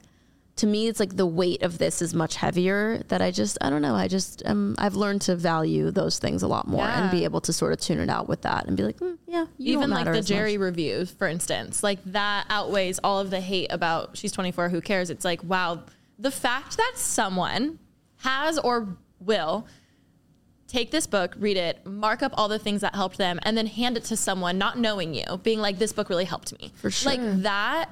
To 0.58 0.68
me, 0.68 0.88
it's 0.88 1.00
like 1.00 1.16
the 1.16 1.26
weight 1.26 1.62
of 1.62 1.78
this 1.78 2.02
is 2.02 2.14
much 2.14 2.36
heavier 2.36 3.04
that 3.10 3.22
I 3.22 3.32
just, 3.32 3.58
I 3.62 3.70
don't 3.70 3.82
know. 3.82 3.96
I 3.96 4.08
just, 4.08 4.42
um, 4.46 4.76
I've 4.78 4.96
learned 4.96 5.22
to 5.24 5.36
value 5.36 5.92
those 5.92 6.18
things 6.20 6.42
a 6.44 6.48
lot 6.48 6.68
more 6.68 6.84
and 6.84 7.12
be 7.12 7.24
able 7.24 7.42
to 7.42 7.54
sort 7.54 7.74
of 7.74 7.80
tune 7.80 8.00
it 8.00 8.10
out 8.10 8.28
with 8.28 8.42
that 8.42 8.66
and 8.68 8.76
be 8.76 8.84
like, 8.84 8.98
mm, 8.98 9.18
yeah, 9.28 9.46
you 9.58 9.78
even 9.78 9.92
like 9.92 10.06
the 10.06 10.12
as 10.12 10.18
much. 10.18 10.26
Jerry 10.28 10.58
reviews, 10.58 11.12
for 11.12 11.28
instance, 11.28 11.84
like 11.84 12.04
that 12.06 12.46
outweighs 12.50 13.00
all 13.04 13.20
of 13.20 13.30
the 13.30 13.40
hate 13.40 13.72
about 13.72 14.18
she's 14.18 14.32
24, 14.32 14.70
who 14.70 14.82
cares? 14.82 15.10
It's 15.10 15.24
like, 15.24 15.44
wow, 15.44 15.84
the 16.18 16.32
fact 16.32 16.78
that 16.78 16.94
someone 16.96 17.80
has 18.22 18.58
or 18.58 18.98
will 19.20 19.68
take 20.68 20.92
this 20.92 21.08
book, 21.08 21.36
read 21.38 21.58
it, 21.58 21.86
mark 21.86 22.22
up 22.22 22.34
all 22.36 22.48
the 22.48 22.60
things 22.60 22.82
that 22.82 22.96
helped 22.96 23.18
them, 23.18 23.40
and 23.44 23.58
then 23.58 23.68
hand 23.68 23.96
it 23.96 24.04
to 24.06 24.18
someone 24.18 24.58
not 24.58 24.78
knowing 24.78 25.14
you, 25.14 25.40
being 25.44 25.60
like, 25.60 25.78
this 25.78 25.94
book 25.94 26.10
really 26.10 26.26
helped 26.26 26.60
me. 26.60 26.72
For 26.76 26.92
sure. 26.92 27.12
Like 27.12 27.22
that. 27.44 27.90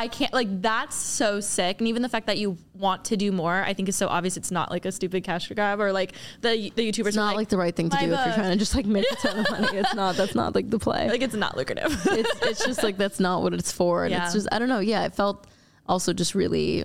I 0.00 0.08
can't 0.08 0.32
like 0.32 0.62
that's 0.62 0.96
so 0.96 1.40
sick. 1.40 1.78
And 1.78 1.88
even 1.88 2.02
the 2.02 2.08
fact 2.08 2.26
that 2.26 2.38
you 2.38 2.56
want 2.74 3.04
to 3.06 3.16
do 3.16 3.30
more, 3.32 3.62
I 3.62 3.74
think 3.74 3.88
is 3.88 3.96
so 3.96 4.08
obvious. 4.08 4.36
It's 4.36 4.50
not 4.50 4.70
like 4.70 4.84
a 4.86 4.92
stupid 4.92 5.24
cash 5.24 5.48
grab 5.48 5.80
or 5.80 5.92
like 5.92 6.12
the 6.40 6.72
the 6.74 6.90
YouTubers. 6.90 7.08
It's 7.08 7.16
not 7.16 7.36
like, 7.36 7.48
the 7.48 7.58
right 7.58 7.74
thing 7.76 7.90
to 7.90 7.96
"My 7.96 8.06
do 8.06 8.12
if 8.14 8.24
you're 8.26 8.34
trying 8.34 8.50
to 8.52 8.56
just 8.56 8.74
like 8.74 8.86
make 8.86 9.04
a 9.12 9.16
ton 9.16 9.38
of 9.38 9.50
money. 9.50 9.68
It's 9.78 9.94
not. 9.94 10.16
That's 10.16 10.34
not 10.34 10.54
like 10.54 10.70
the 10.70 10.78
play. 10.78 11.08
like 11.08 11.22
it's 11.22 11.34
not 11.34 11.56
lucrative. 11.56 11.92
it's 12.06 12.42
it's 12.42 12.64
just 12.70 12.82
like 12.82 12.96
that's 12.96 13.20
not 13.20 13.42
what 13.42 13.52
it's 13.54 13.70
for, 13.72 14.04
and 14.04 14.12
Yeah. 14.12 14.24
it's 14.24 14.34
just 14.34 14.48
I 14.50 14.58
don't 14.58 14.68
know. 14.68 14.80
Yeah, 14.80 15.04
it 15.04 15.14
felt 15.14 15.46
also 15.86 16.12
just 16.12 16.34
really 16.34 16.84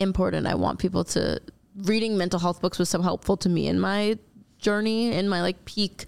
important. 0.00 0.46
I 0.46 0.54
want 0.54 0.78
people 0.78 1.04
to 1.04 1.40
reading 1.76 2.16
mental 2.18 2.40
health 2.40 2.60
books 2.60 2.78
was 2.78 2.88
so 2.88 3.00
helpful 3.00 3.36
to 3.38 3.48
me 3.48 3.66
in 3.68 3.78
my 3.78 4.18
journey 4.58 5.12
in 5.12 5.28
my 5.28 5.40
like 5.40 5.64
peak, 5.64 6.04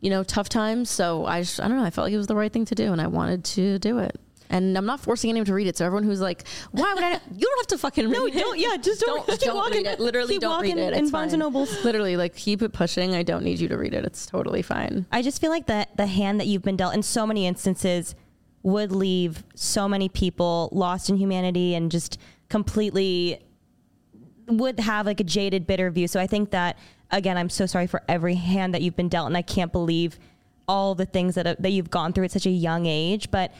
you 0.00 0.10
know, 0.10 0.22
tough 0.24 0.48
times. 0.48 0.90
So 0.90 1.24
I 1.24 1.40
just 1.42 1.60
I 1.60 1.68
don't 1.68 1.76
know. 1.76 1.84
I 1.84 1.90
felt 1.90 2.06
like 2.06 2.12
it 2.14 2.18
was 2.18 2.26
the 2.26 2.36
right 2.36 2.52
thing 2.52 2.64
to 2.66 2.74
do, 2.74 2.92
and 2.92 3.00
I 3.00 3.06
wanted 3.06 3.44
to 3.56 3.78
do 3.78 3.98
it. 3.98 4.18
And 4.52 4.76
I'm 4.78 4.86
not 4.86 5.00
forcing 5.00 5.30
anyone 5.30 5.46
to 5.46 5.54
read 5.54 5.66
it. 5.66 5.76
So 5.78 5.84
everyone 5.86 6.04
who's 6.04 6.20
like, 6.20 6.44
"Why 6.70 6.92
would 6.94 7.02
I?" 7.02 7.12
You 7.34 7.40
don't 7.48 7.58
have 7.60 7.66
to 7.68 7.78
fucking 7.78 8.04
read 8.08 8.12
No, 8.16 8.26
it. 8.26 8.34
No, 8.34 8.40
don't- 8.40 8.58
yeah, 8.58 8.76
just 8.76 9.00
don't- 9.00 9.26
just 9.26 9.40
keep 9.40 9.46
don't 9.48 9.56
walking. 9.56 9.78
read 9.78 9.86
it. 9.86 9.98
Literally, 10.00 10.34
Keep 10.34 10.42
don't 10.42 10.60
read 10.62 10.68
walking 10.76 10.78
it. 10.84 10.92
in 10.92 11.02
It's 11.04 11.10
Barnes 11.10 11.32
fine. 11.32 11.40
and 11.40 11.52
Nobles. 11.52 11.84
Literally, 11.84 12.16
like 12.16 12.36
keep 12.36 12.62
it 12.62 12.72
pushing. 12.72 13.14
I 13.14 13.22
don't 13.22 13.42
need 13.44 13.58
you 13.60 13.68
to 13.68 13.76
read 13.78 13.94
it. 13.94 14.04
It's 14.04 14.26
totally 14.26 14.62
fine. 14.62 15.06
I 15.10 15.22
just 15.22 15.40
feel 15.40 15.50
like 15.50 15.66
the 15.66 15.86
the 15.96 16.06
hand 16.06 16.38
that 16.38 16.46
you've 16.46 16.62
been 16.62 16.76
dealt 16.76 16.94
in 16.94 17.02
so 17.02 17.26
many 17.26 17.46
instances 17.46 18.14
would 18.62 18.92
leave 18.92 19.42
so 19.56 19.88
many 19.88 20.08
people 20.08 20.68
lost 20.70 21.08
in 21.10 21.16
humanity 21.16 21.74
and 21.74 21.90
just 21.90 22.16
completely 22.48 23.40
would 24.48 24.78
have 24.80 25.06
like 25.06 25.20
a 25.20 25.24
jaded, 25.24 25.66
bitter 25.66 25.90
view. 25.90 26.06
So 26.06 26.20
I 26.20 26.26
think 26.26 26.50
that 26.50 26.76
again, 27.10 27.36
I'm 27.36 27.50
so 27.50 27.66
sorry 27.66 27.86
for 27.86 28.02
every 28.08 28.34
hand 28.34 28.74
that 28.74 28.82
you've 28.82 28.96
been 28.96 29.08
dealt, 29.08 29.26
and 29.26 29.36
I 29.36 29.42
can't 29.42 29.72
believe 29.72 30.18
all 30.68 30.94
the 30.94 31.04
things 31.06 31.34
that 31.34 31.46
uh, 31.46 31.54
that 31.58 31.70
you've 31.70 31.90
gone 31.90 32.12
through 32.12 32.24
at 32.24 32.30
such 32.30 32.46
a 32.46 32.50
young 32.50 32.86
age. 32.86 33.30
But 33.30 33.52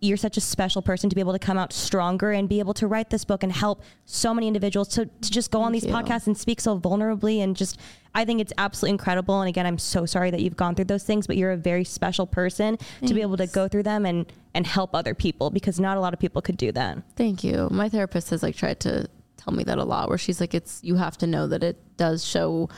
you're 0.00 0.16
such 0.16 0.36
a 0.36 0.40
special 0.40 0.80
person 0.80 1.10
to 1.10 1.14
be 1.14 1.20
able 1.20 1.32
to 1.32 1.38
come 1.38 1.58
out 1.58 1.72
stronger 1.72 2.32
and 2.32 2.48
be 2.48 2.58
able 2.58 2.72
to 2.74 2.86
write 2.86 3.10
this 3.10 3.24
book 3.24 3.42
and 3.42 3.52
help 3.52 3.82
so 4.06 4.32
many 4.32 4.46
individuals 4.46 4.88
to, 4.88 5.06
to 5.06 5.30
just 5.30 5.50
go 5.50 5.60
on 5.60 5.72
these 5.72 5.84
you. 5.84 5.92
podcasts 5.92 6.26
and 6.26 6.36
speak 6.36 6.60
so 6.60 6.78
vulnerably 6.78 7.42
and 7.42 7.56
just 7.56 7.78
I 8.14 8.24
think 8.24 8.40
it's 8.40 8.52
absolutely 8.58 8.92
incredible 8.92 9.40
and 9.40 9.48
again 9.48 9.66
I'm 9.66 9.78
so 9.78 10.06
sorry 10.06 10.30
that 10.30 10.40
you've 10.40 10.56
gone 10.56 10.74
through 10.74 10.86
those 10.86 11.04
things 11.04 11.26
but 11.26 11.36
you're 11.36 11.52
a 11.52 11.56
very 11.56 11.84
special 11.84 12.26
person 12.26 12.78
to 13.06 13.14
be 13.14 13.20
able 13.20 13.36
to 13.36 13.46
go 13.46 13.68
through 13.68 13.82
them 13.82 14.06
and 14.06 14.30
and 14.54 14.66
help 14.66 14.94
other 14.94 15.14
people 15.14 15.50
because 15.50 15.78
not 15.78 15.96
a 15.96 16.00
lot 16.00 16.12
of 16.12 16.18
people 16.18 16.42
could 16.42 16.56
do 16.56 16.72
that. 16.72 16.98
Thank 17.16 17.44
you. 17.44 17.68
My 17.70 17.88
therapist 17.88 18.30
has 18.30 18.42
like 18.42 18.56
tried 18.56 18.80
to 18.80 19.08
tell 19.36 19.54
me 19.54 19.64
that 19.64 19.78
a 19.78 19.84
lot 19.84 20.08
where 20.08 20.18
she's 20.18 20.40
like 20.40 20.54
it's 20.54 20.80
you 20.82 20.96
have 20.96 21.16
to 21.18 21.26
know 21.26 21.46
that 21.46 21.62
it 21.62 21.78
does 21.96 22.24
show 22.24 22.68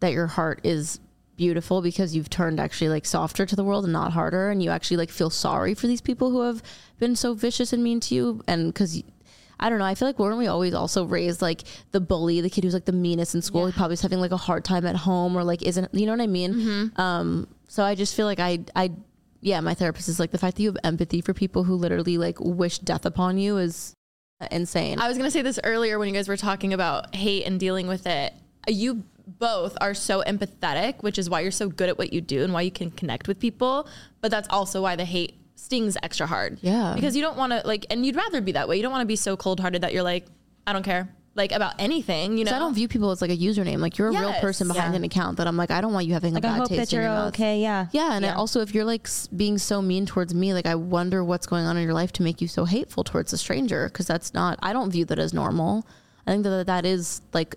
that 0.00 0.12
your 0.12 0.26
heart 0.26 0.60
is 0.64 1.00
beautiful 1.36 1.82
because 1.82 2.14
you've 2.14 2.30
turned 2.30 2.58
actually 2.58 2.88
like 2.88 3.04
softer 3.04 3.46
to 3.46 3.56
the 3.56 3.64
world 3.64 3.84
and 3.84 3.92
not 3.92 4.12
harder 4.12 4.50
and 4.50 4.62
you 4.62 4.70
actually 4.70 4.96
like 4.96 5.10
feel 5.10 5.30
sorry 5.30 5.74
for 5.74 5.86
these 5.86 6.00
people 6.00 6.30
who 6.30 6.42
have 6.42 6.62
been 6.98 7.14
so 7.14 7.34
vicious 7.34 7.72
and 7.72 7.82
mean 7.82 8.00
to 8.00 8.14
you 8.14 8.42
and 8.46 8.74
cuz 8.74 9.02
I 9.58 9.70
don't 9.70 9.78
know. 9.78 9.86
I 9.86 9.94
feel 9.94 10.06
like 10.06 10.18
weren't 10.18 10.38
we 10.38 10.48
always 10.48 10.74
also 10.74 11.04
raised 11.06 11.40
like 11.40 11.62
the 11.92 12.00
bully, 12.00 12.40
the 12.42 12.50
kid 12.50 12.64
who's 12.64 12.74
like 12.74 12.84
the 12.84 12.92
meanest 12.92 13.34
in 13.34 13.40
school? 13.40 13.66
He 13.66 13.72
probably 13.72 13.94
is 13.94 14.02
having 14.02 14.20
like 14.20 14.32
a 14.32 14.36
hard 14.36 14.64
time 14.64 14.84
at 14.84 14.96
home 14.96 15.36
or 15.36 15.44
like 15.44 15.62
isn't, 15.62 15.94
you 15.94 16.04
know 16.04 16.12
what 16.12 16.20
I 16.20 16.26
mean? 16.26 16.92
Um, 16.96 17.48
so 17.68 17.82
I 17.82 17.94
just 17.94 18.14
feel 18.14 18.26
like 18.26 18.38
I, 18.38 18.60
I, 18.74 18.92
yeah, 19.40 19.60
my 19.60 19.74
therapist 19.74 20.08
is 20.08 20.20
like 20.20 20.30
the 20.30 20.38
fact 20.38 20.56
that 20.56 20.62
you 20.62 20.68
have 20.68 20.78
empathy 20.84 21.20
for 21.22 21.32
people 21.32 21.64
who 21.64 21.74
literally 21.74 22.18
like 22.18 22.38
wish 22.38 22.78
death 22.80 23.06
upon 23.06 23.38
you 23.38 23.56
is 23.56 23.94
insane. 24.50 24.98
I 25.00 25.08
was 25.08 25.16
gonna 25.16 25.30
say 25.30 25.42
this 25.42 25.58
earlier 25.64 25.98
when 25.98 26.08
you 26.08 26.14
guys 26.14 26.28
were 26.28 26.36
talking 26.36 26.74
about 26.74 27.14
hate 27.14 27.44
and 27.44 27.58
dealing 27.58 27.86
with 27.86 28.06
it. 28.06 28.34
You 28.68 29.04
both 29.26 29.76
are 29.80 29.94
so 29.94 30.22
empathetic, 30.26 31.02
which 31.02 31.18
is 31.18 31.28
why 31.28 31.40
you're 31.40 31.50
so 31.50 31.68
good 31.68 31.88
at 31.88 31.98
what 31.98 32.12
you 32.12 32.20
do 32.20 32.42
and 32.44 32.52
why 32.52 32.62
you 32.62 32.70
can 32.70 32.90
connect 32.90 33.28
with 33.28 33.40
people. 33.40 33.88
But 34.20 34.30
that's 34.30 34.48
also 34.50 34.82
why 34.82 34.96
the 34.96 35.04
hate 35.04 35.38
stings 35.56 35.96
extra 36.02 36.26
hard. 36.26 36.58
Yeah. 36.62 36.92
Because 36.94 37.16
you 37.16 37.22
don't 37.22 37.36
want 37.36 37.52
to 37.52 37.62
like, 37.66 37.86
and 37.90 38.06
you'd 38.06 38.16
rather 38.16 38.40
be 38.40 38.52
that 38.52 38.68
way. 38.68 38.76
You 38.76 38.82
don't 38.82 38.92
want 38.92 39.02
to 39.02 39.06
be 39.06 39.16
so 39.16 39.36
cold 39.36 39.58
hearted 39.60 39.82
that 39.82 39.92
you're 39.92 40.02
like, 40.04 40.26
I 40.66 40.72
don't 40.72 40.82
care, 40.84 41.08
like 41.34 41.50
about 41.52 41.74
anything. 41.78 42.38
You 42.38 42.44
know, 42.44 42.50
'Cause 42.50 42.56
I 42.56 42.58
don't 42.60 42.74
view 42.74 42.88
people 42.88 43.10
as 43.10 43.20
like 43.20 43.30
a 43.30 43.36
username. 43.36 43.78
Like 43.78 43.98
you're 43.98 44.08
a 44.08 44.12
real 44.12 44.32
person 44.34 44.68
behind 44.68 44.92
Yeah. 44.94 44.98
an 44.98 45.04
account 45.04 45.38
that 45.38 45.46
I'm 45.48 45.56
like, 45.56 45.70
I 45.70 45.80
don't 45.80 45.92
want 45.92 46.06
you 46.06 46.12
having 46.12 46.34
Like 46.34 46.44
a 46.44 46.48
I 46.48 46.50
bad 46.52 46.58
hope 46.60 46.68
taste 46.68 46.90
that 46.90 46.92
in 46.96 47.02
you're 47.02 47.08
your 47.10 47.18
mouth. 47.18 47.28
okay. 47.34 47.60
Yeah. 47.60 47.86
Yeah, 47.92 48.12
and 48.14 48.24
I 48.24 48.28
Yeah. 48.28 48.36
also 48.36 48.60
if 48.60 48.74
you're 48.74 48.84
like 48.84 49.08
being 49.34 49.58
so 49.58 49.82
mean 49.82 50.06
towards 50.06 50.34
me, 50.34 50.54
like 50.54 50.66
I 50.66 50.76
wonder 50.76 51.24
what's 51.24 51.46
going 51.46 51.64
on 51.66 51.76
in 51.76 51.82
your 51.82 51.94
life 51.94 52.12
to 52.12 52.22
make 52.22 52.40
you 52.40 52.48
so 52.48 52.64
hateful 52.64 53.02
towards 53.02 53.32
a 53.32 53.38
stranger 53.38 53.88
because 53.88 54.06
that's 54.06 54.34
not 54.34 54.58
I 54.62 54.72
don't 54.72 54.90
view 54.90 55.04
that 55.06 55.18
as 55.18 55.34
normal. 55.34 55.84
I 56.26 56.32
think 56.32 56.42
that 56.44 56.66
that 56.66 56.84
is 56.84 57.22
like 57.32 57.56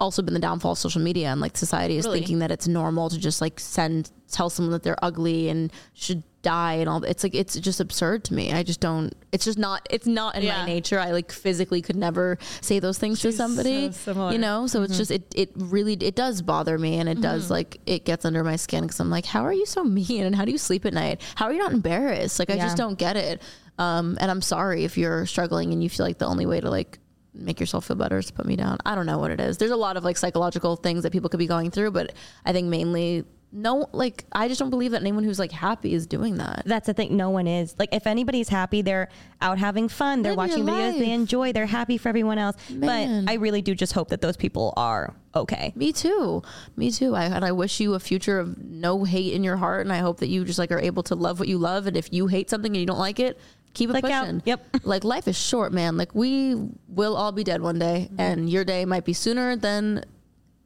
also 0.00 0.22
been 0.22 0.34
the 0.34 0.40
downfall 0.40 0.72
of 0.72 0.78
social 0.78 1.00
media 1.00 1.28
and 1.28 1.40
like 1.40 1.56
society 1.56 1.96
is 1.96 2.04
Really? 2.06 2.18
thinking 2.20 2.38
that 2.40 2.50
it's 2.50 2.68
normal 2.68 3.10
to 3.10 3.18
just 3.18 3.40
like 3.40 3.58
send 3.58 4.10
tell 4.30 4.50
someone 4.50 4.72
that 4.72 4.82
they're 4.82 5.02
ugly 5.02 5.48
and 5.48 5.72
should 5.94 6.22
die 6.42 6.74
and 6.74 6.88
all 6.88 7.02
it's 7.02 7.24
like 7.24 7.34
it's 7.34 7.58
just 7.58 7.80
absurd 7.80 8.22
to 8.24 8.34
me. 8.34 8.52
I 8.52 8.62
just 8.62 8.78
don't 8.80 9.12
it's 9.32 9.44
just 9.44 9.58
not 9.58 9.86
it's 9.90 10.06
not 10.06 10.36
in 10.36 10.42
Yeah. 10.44 10.60
my 10.60 10.66
nature. 10.66 11.00
I 11.00 11.10
like 11.10 11.32
physically 11.32 11.82
could 11.82 11.96
never 11.96 12.38
say 12.60 12.78
those 12.78 12.96
things 12.98 13.20
to 13.20 13.32
somebody. 13.32 13.90
so 13.92 14.30
you 14.30 14.38
know, 14.38 14.66
so 14.68 14.82
it's 14.82 14.96
just 14.96 15.10
it 15.10 15.32
it 15.34 15.50
really 15.56 15.94
it 15.94 16.14
does 16.14 16.42
bother 16.42 16.78
me 16.78 16.98
and 17.00 17.08
it 17.08 17.20
does 17.20 17.50
like 17.50 17.80
it 17.86 18.04
gets 18.04 18.24
under 18.24 18.44
my 18.44 18.56
skin 18.56 18.82
because 18.84 19.00
I'm 19.00 19.10
like, 19.10 19.26
how 19.26 19.42
are 19.44 19.52
you 19.52 19.66
so 19.66 19.82
mean 19.82 20.24
and 20.24 20.36
how 20.36 20.44
do 20.44 20.52
you 20.52 20.58
sleep 20.58 20.86
at 20.86 20.94
night? 20.94 21.20
How 21.34 21.46
are 21.46 21.52
you 21.52 21.58
not 21.58 21.72
embarrassed? 21.72 22.38
Like 22.38 22.50
I 22.50 22.54
Yeah. 22.54 22.64
just 22.66 22.76
don't 22.76 22.98
get 22.98 23.16
it. 23.16 23.42
Um, 23.78 24.16
and 24.20 24.30
I'm 24.30 24.42
sorry 24.42 24.84
if 24.84 24.96
you're 24.98 25.24
struggling 25.26 25.72
and 25.72 25.82
you 25.82 25.88
feel 25.90 26.04
like 26.06 26.18
the 26.18 26.26
only 26.26 26.46
way 26.46 26.60
to 26.60 26.68
like 26.70 26.98
make 27.38 27.60
yourself 27.60 27.86
feel 27.86 27.96
better 27.96 28.18
is 28.18 28.26
to 28.26 28.32
put 28.32 28.46
me 28.46 28.56
down. 28.56 28.78
I 28.84 28.94
don't 28.94 29.06
know 29.06 29.18
what 29.18 29.30
it 29.30 29.40
is. 29.40 29.58
There's 29.58 29.70
a 29.70 29.76
lot 29.76 29.96
of 29.96 30.04
like 30.04 30.16
psychological 30.16 30.76
things 30.76 31.02
that 31.02 31.12
people 31.12 31.30
could 31.30 31.38
be 31.38 31.46
going 31.46 31.70
through, 31.70 31.92
but 31.92 32.12
I 32.44 32.52
think 32.52 32.68
mainly 32.68 33.24
no 33.50 33.88
like 33.92 34.24
I 34.32 34.46
just 34.48 34.58
don't 34.58 34.70
believe 34.70 34.90
that 34.90 35.00
anyone 35.00 35.24
who's 35.24 35.38
like 35.38 35.52
happy 35.52 35.94
is 35.94 36.06
doing 36.06 36.36
that. 36.36 36.62
That's 36.66 36.86
the 36.86 36.94
thing. 36.94 37.16
No 37.16 37.30
one 37.30 37.46
is. 37.46 37.74
Like, 37.78 37.88
if 37.92 38.06
anybody's 38.06 38.48
happy, 38.48 38.82
they're 38.82 39.08
out 39.40 39.58
having 39.58 39.88
fun. 39.88 40.22
They're 40.22 40.34
Live 40.34 40.50
your 40.50 40.64
watching 40.64 40.74
videos 40.74 40.98
they 40.98 41.12
enjoy. 41.12 41.52
They're 41.52 41.66
happy 41.66 41.96
for 41.96 42.08
everyone 42.08 42.38
else. 42.38 42.56
Man. 42.70 43.24
But 43.24 43.30
I 43.30 43.36
really 43.36 43.62
do 43.62 43.74
just 43.74 43.92
hope 43.92 44.08
that 44.08 44.20
those 44.20 44.36
people 44.36 44.74
are 44.76 45.14
okay. 45.34 45.72
Me 45.76 45.92
too. 45.92 46.42
Me 46.76 46.90
too. 46.90 47.14
I 47.14 47.24
and 47.24 47.44
I 47.44 47.52
wish 47.52 47.80
you 47.80 47.94
a 47.94 48.00
future 48.00 48.38
of 48.38 48.58
no 48.62 49.04
hate 49.04 49.32
in 49.32 49.42
your 49.44 49.56
heart, 49.56 49.86
and 49.86 49.92
I 49.92 49.98
hope 49.98 50.18
that 50.20 50.28
you 50.28 50.44
just 50.44 50.58
like 50.58 50.70
are 50.70 50.80
able 50.80 51.02
to 51.04 51.14
love 51.14 51.38
what 51.38 51.48
you 51.48 51.58
love. 51.58 51.86
And 51.86 51.96
if 51.96 52.12
you 52.12 52.26
hate 52.26 52.50
something 52.50 52.72
and 52.72 52.80
you 52.80 52.86
don't 52.86 52.98
like 52.98 53.18
it, 53.18 53.38
keep 53.74 53.90
it 53.90 54.00
Click 54.00 54.04
out. 54.12 54.24
pushing. 54.24 54.42
Yep. 54.44 54.76
Like 54.84 55.04
life 55.04 55.28
is 55.28 55.36
short, 55.38 55.72
man. 55.72 55.96
Like 55.96 56.14
we 56.14 56.54
will 56.88 57.16
all 57.16 57.32
be 57.32 57.44
dead 57.44 57.60
one 57.62 57.78
day, 57.78 58.08
Mm-hmm. 58.10 58.20
and 58.20 58.50
your 58.50 58.64
day 58.64 58.84
might 58.84 59.04
be 59.04 59.12
sooner 59.12 59.56
than 59.56 60.04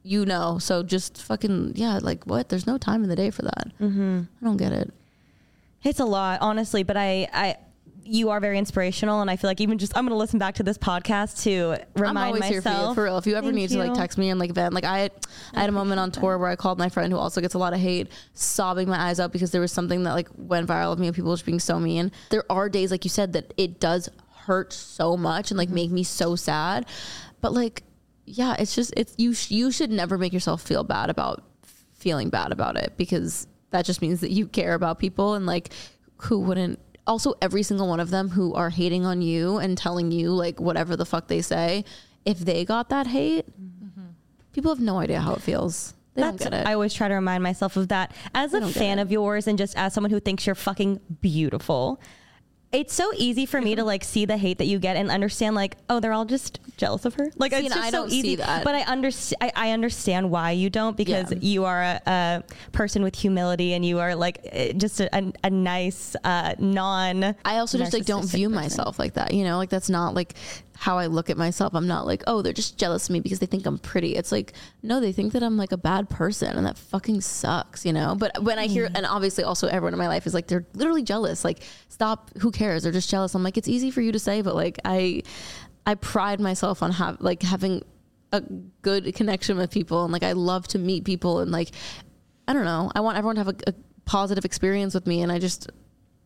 you 0.02 0.24
know. 0.26 0.58
So 0.58 0.82
just 0.82 1.20
fucking 1.22 1.72
yeah. 1.76 1.98
Like 2.02 2.24
what? 2.24 2.48
There's 2.48 2.66
no 2.66 2.78
time 2.78 3.02
in 3.02 3.08
the 3.08 3.16
day 3.16 3.30
for 3.30 3.42
that. 3.42 3.68
Mm-hmm. 3.80 4.22
I 4.40 4.44
don't 4.44 4.56
get 4.56 4.72
it. 4.72 4.92
It's 5.84 5.98
a 6.00 6.04
lot, 6.04 6.40
honestly, 6.40 6.84
but 6.84 6.96
I, 6.96 7.28
I, 7.32 7.56
you 8.04 8.30
are 8.30 8.40
very 8.40 8.58
inspirational, 8.58 9.20
and 9.20 9.30
I 9.30 9.36
feel 9.36 9.48
like 9.48 9.60
even 9.60 9.78
just 9.78 9.96
I'm 9.96 10.04
going 10.04 10.10
to 10.10 10.16
listen 10.18 10.38
back 10.38 10.56
to 10.56 10.62
this 10.62 10.76
podcast 10.78 11.42
to 11.44 11.76
remind 11.94 12.18
I'm 12.18 12.26
always 12.26 12.40
myself. 12.40 12.52
here 12.52 12.62
for 12.62 12.88
you, 12.88 12.94
for 12.94 13.04
real. 13.04 13.18
If 13.18 13.26
you 13.26 13.34
ever 13.36 13.46
Thank 13.46 13.54
need 13.56 13.70
to 13.70 13.78
like 13.78 13.94
text 13.94 14.18
me 14.18 14.30
and 14.30 14.38
like 14.40 14.52
vent, 14.52 14.74
like 14.74 14.84
I, 14.84 15.10
I 15.54 15.60
had 15.60 15.68
a 15.68 15.72
moment 15.72 16.00
on 16.00 16.10
tour 16.10 16.36
where 16.38 16.48
I 16.50 16.56
called 16.56 16.78
my 16.78 16.88
friend 16.88 17.12
who 17.12 17.18
also 17.18 17.40
gets 17.40 17.54
a 17.54 17.58
lot 17.58 17.72
of 17.72 17.80
hate, 17.80 18.08
sobbing 18.34 18.88
my 18.88 18.98
eyes 18.98 19.20
out 19.20 19.32
because 19.32 19.50
there 19.52 19.60
was 19.60 19.72
something 19.72 20.02
that 20.02 20.12
like 20.14 20.28
went 20.36 20.66
viral 20.68 20.92
of 20.92 20.98
me 20.98 21.06
and 21.06 21.14
people 21.16 21.32
just 21.32 21.46
being 21.46 21.60
so 21.60 21.78
mean. 21.78 22.10
There 22.30 22.44
are 22.50 22.68
days, 22.68 22.90
like 22.90 23.04
you 23.04 23.10
said, 23.10 23.32
that 23.34 23.54
it 23.56 23.78
does 23.80 24.08
hurt 24.46 24.72
so 24.72 25.16
much 25.16 25.50
and 25.50 25.58
like 25.58 25.68
Mm-hmm. 25.68 25.74
make 25.76 25.90
me 25.90 26.02
so 26.04 26.34
sad, 26.36 26.86
but 27.40 27.52
like, 27.52 27.84
yeah, 28.26 28.56
it's 28.58 28.74
just 28.74 28.92
it's 28.96 29.14
you. 29.16 29.32
Sh- 29.34 29.50
you 29.50 29.70
should 29.70 29.90
never 29.90 30.18
make 30.18 30.32
yourself 30.32 30.62
feel 30.62 30.82
bad 30.84 31.10
about 31.10 31.42
feeling 31.94 32.30
bad 32.30 32.50
about 32.52 32.76
it 32.76 32.94
because 32.96 33.46
that 33.70 33.84
just 33.84 34.02
means 34.02 34.20
that 34.20 34.30
you 34.32 34.46
care 34.48 34.74
about 34.74 34.98
people 34.98 35.34
and 35.34 35.46
like 35.46 35.70
who 36.16 36.40
wouldn't 36.40 36.78
also 37.06 37.34
every 37.42 37.62
single 37.62 37.88
one 37.88 38.00
of 38.00 38.10
them 38.10 38.30
who 38.30 38.54
are 38.54 38.70
hating 38.70 39.04
on 39.04 39.22
you 39.22 39.58
and 39.58 39.76
telling 39.76 40.10
you 40.10 40.30
like 40.30 40.60
whatever 40.60 40.96
the 40.96 41.04
fuck 41.04 41.28
they 41.28 41.42
say 41.42 41.84
if 42.24 42.38
they 42.38 42.64
got 42.64 42.88
that 42.88 43.06
hate 43.06 43.46
mm-hmm. 43.60 44.06
people 44.52 44.70
have 44.70 44.82
no 44.82 44.98
idea 44.98 45.20
how 45.20 45.34
it 45.34 45.42
feels. 45.42 45.94
They 46.14 46.22
That's, 46.22 46.42
don't 46.42 46.52
get 46.52 46.60
it. 46.60 46.66
I 46.66 46.74
always 46.74 46.92
try 46.92 47.08
to 47.08 47.14
remind 47.14 47.42
myself 47.42 47.76
of 47.76 47.88
that. 47.88 48.14
As 48.34 48.52
a 48.52 48.68
fan 48.68 48.98
of 48.98 49.10
yours 49.10 49.46
and 49.46 49.56
just 49.56 49.76
as 49.78 49.94
someone 49.94 50.10
who 50.10 50.20
thinks 50.20 50.46
you're 50.46 50.54
fucking 50.54 51.00
beautiful, 51.22 52.00
it's 52.72 52.94
so 52.94 53.12
easy 53.16 53.44
for 53.46 53.60
me 53.60 53.74
to 53.74 53.84
like 53.84 54.02
see 54.02 54.24
the 54.24 54.36
hate 54.36 54.58
that 54.58 54.66
you 54.66 54.78
get 54.78 54.96
and 54.96 55.10
understand 55.10 55.54
like, 55.54 55.76
oh, 55.90 56.00
they're 56.00 56.12
all 56.12 56.24
just 56.24 56.58
jealous 56.78 57.04
of 57.04 57.14
her. 57.14 57.30
Like 57.36 57.52
See, 57.52 57.66
it's 57.66 57.74
just 57.74 57.78
I 57.86 57.90
so 57.90 57.98
don't 57.98 58.10
see 58.10 58.18
easy. 58.18 58.36
that. 58.36 58.64
But 58.64 58.74
I 58.74 58.80
understand. 58.82 59.36
I, 59.54 59.68
I 59.68 59.70
understand 59.72 60.30
why 60.30 60.52
you 60.52 60.70
don't 60.70 60.96
because 60.96 61.30
Yeah. 61.32 61.38
you 61.40 61.64
are 61.66 61.82
a, 61.82 62.00
a 62.06 62.42
person 62.72 63.02
with 63.02 63.14
humility 63.14 63.74
and 63.74 63.84
you 63.84 63.98
are 63.98 64.14
like 64.14 64.38
eh, 64.44 64.72
just 64.72 65.00
a, 65.00 65.14
a, 65.16 65.32
a 65.44 65.50
nice, 65.50 66.16
uh, 66.24 66.54
non. 66.58 67.36
I 67.44 67.58
also 67.58 67.76
just 67.78 67.92
like 67.92 68.06
don't 68.06 68.24
view 68.26 68.48
person. 68.48 68.62
myself 68.62 68.98
like 68.98 69.14
that. 69.14 69.34
You 69.34 69.44
know, 69.44 69.58
like 69.58 69.68
that's 69.70 69.90
not 69.90 70.14
like 70.14 70.34
how 70.82 70.98
I 70.98 71.06
look 71.06 71.30
at 71.30 71.36
myself. 71.36 71.76
I'm 71.76 71.86
not 71.86 72.06
like, 72.06 72.24
oh, 72.26 72.42
they're 72.42 72.52
just 72.52 72.76
jealous 72.76 73.08
of 73.08 73.12
me 73.12 73.20
because 73.20 73.38
they 73.38 73.46
think 73.46 73.66
I'm 73.66 73.78
pretty. 73.78 74.16
It's 74.16 74.32
like, 74.32 74.52
no, 74.82 74.98
they 74.98 75.12
think 75.12 75.32
that 75.34 75.42
I'm 75.44 75.56
like 75.56 75.70
a 75.70 75.76
bad 75.76 76.10
person 76.10 76.56
and 76.56 76.66
that 76.66 76.76
fucking 76.76 77.20
sucks, 77.20 77.86
you 77.86 77.92
know? 77.92 78.16
But 78.16 78.42
when 78.42 78.58
I 78.58 78.66
hear, 78.66 78.88
mm. 78.88 78.96
and 78.96 79.06
obviously 79.06 79.44
also 79.44 79.68
everyone 79.68 79.92
in 79.92 79.98
my 80.00 80.08
life 80.08 80.26
is 80.26 80.34
like, 80.34 80.48
they're 80.48 80.66
literally 80.74 81.04
jealous. 81.04 81.44
Like, 81.44 81.60
stop, 81.88 82.36
who 82.38 82.50
cares? 82.50 82.82
They're 82.82 82.90
just 82.90 83.08
jealous. 83.08 83.32
I'm 83.36 83.44
like, 83.44 83.56
it's 83.56 83.68
easy 83.68 83.92
for 83.92 84.00
you 84.00 84.10
to 84.10 84.18
say, 84.18 84.42
but 84.42 84.56
like, 84.56 84.80
I, 84.84 85.22
I 85.86 85.94
pride 85.94 86.40
myself 86.40 86.82
on 86.82 86.90
have 86.90 87.20
like 87.20 87.44
having 87.44 87.84
a 88.32 88.40
good 88.40 89.14
connection 89.14 89.58
with 89.58 89.70
people 89.70 90.02
and 90.02 90.12
like 90.12 90.24
I 90.24 90.32
love 90.32 90.66
to 90.68 90.80
meet 90.80 91.04
people 91.04 91.38
and 91.38 91.52
like 91.52 91.70
I 92.48 92.54
don't 92.54 92.64
know. 92.64 92.90
I 92.92 93.00
want 93.00 93.18
everyone 93.18 93.36
to 93.36 93.44
have 93.44 93.48
a, 93.48 93.70
a 93.70 93.74
positive 94.04 94.44
experience 94.44 94.94
with 94.94 95.06
me 95.06 95.22
and 95.22 95.30
I 95.30 95.38
just 95.38 95.70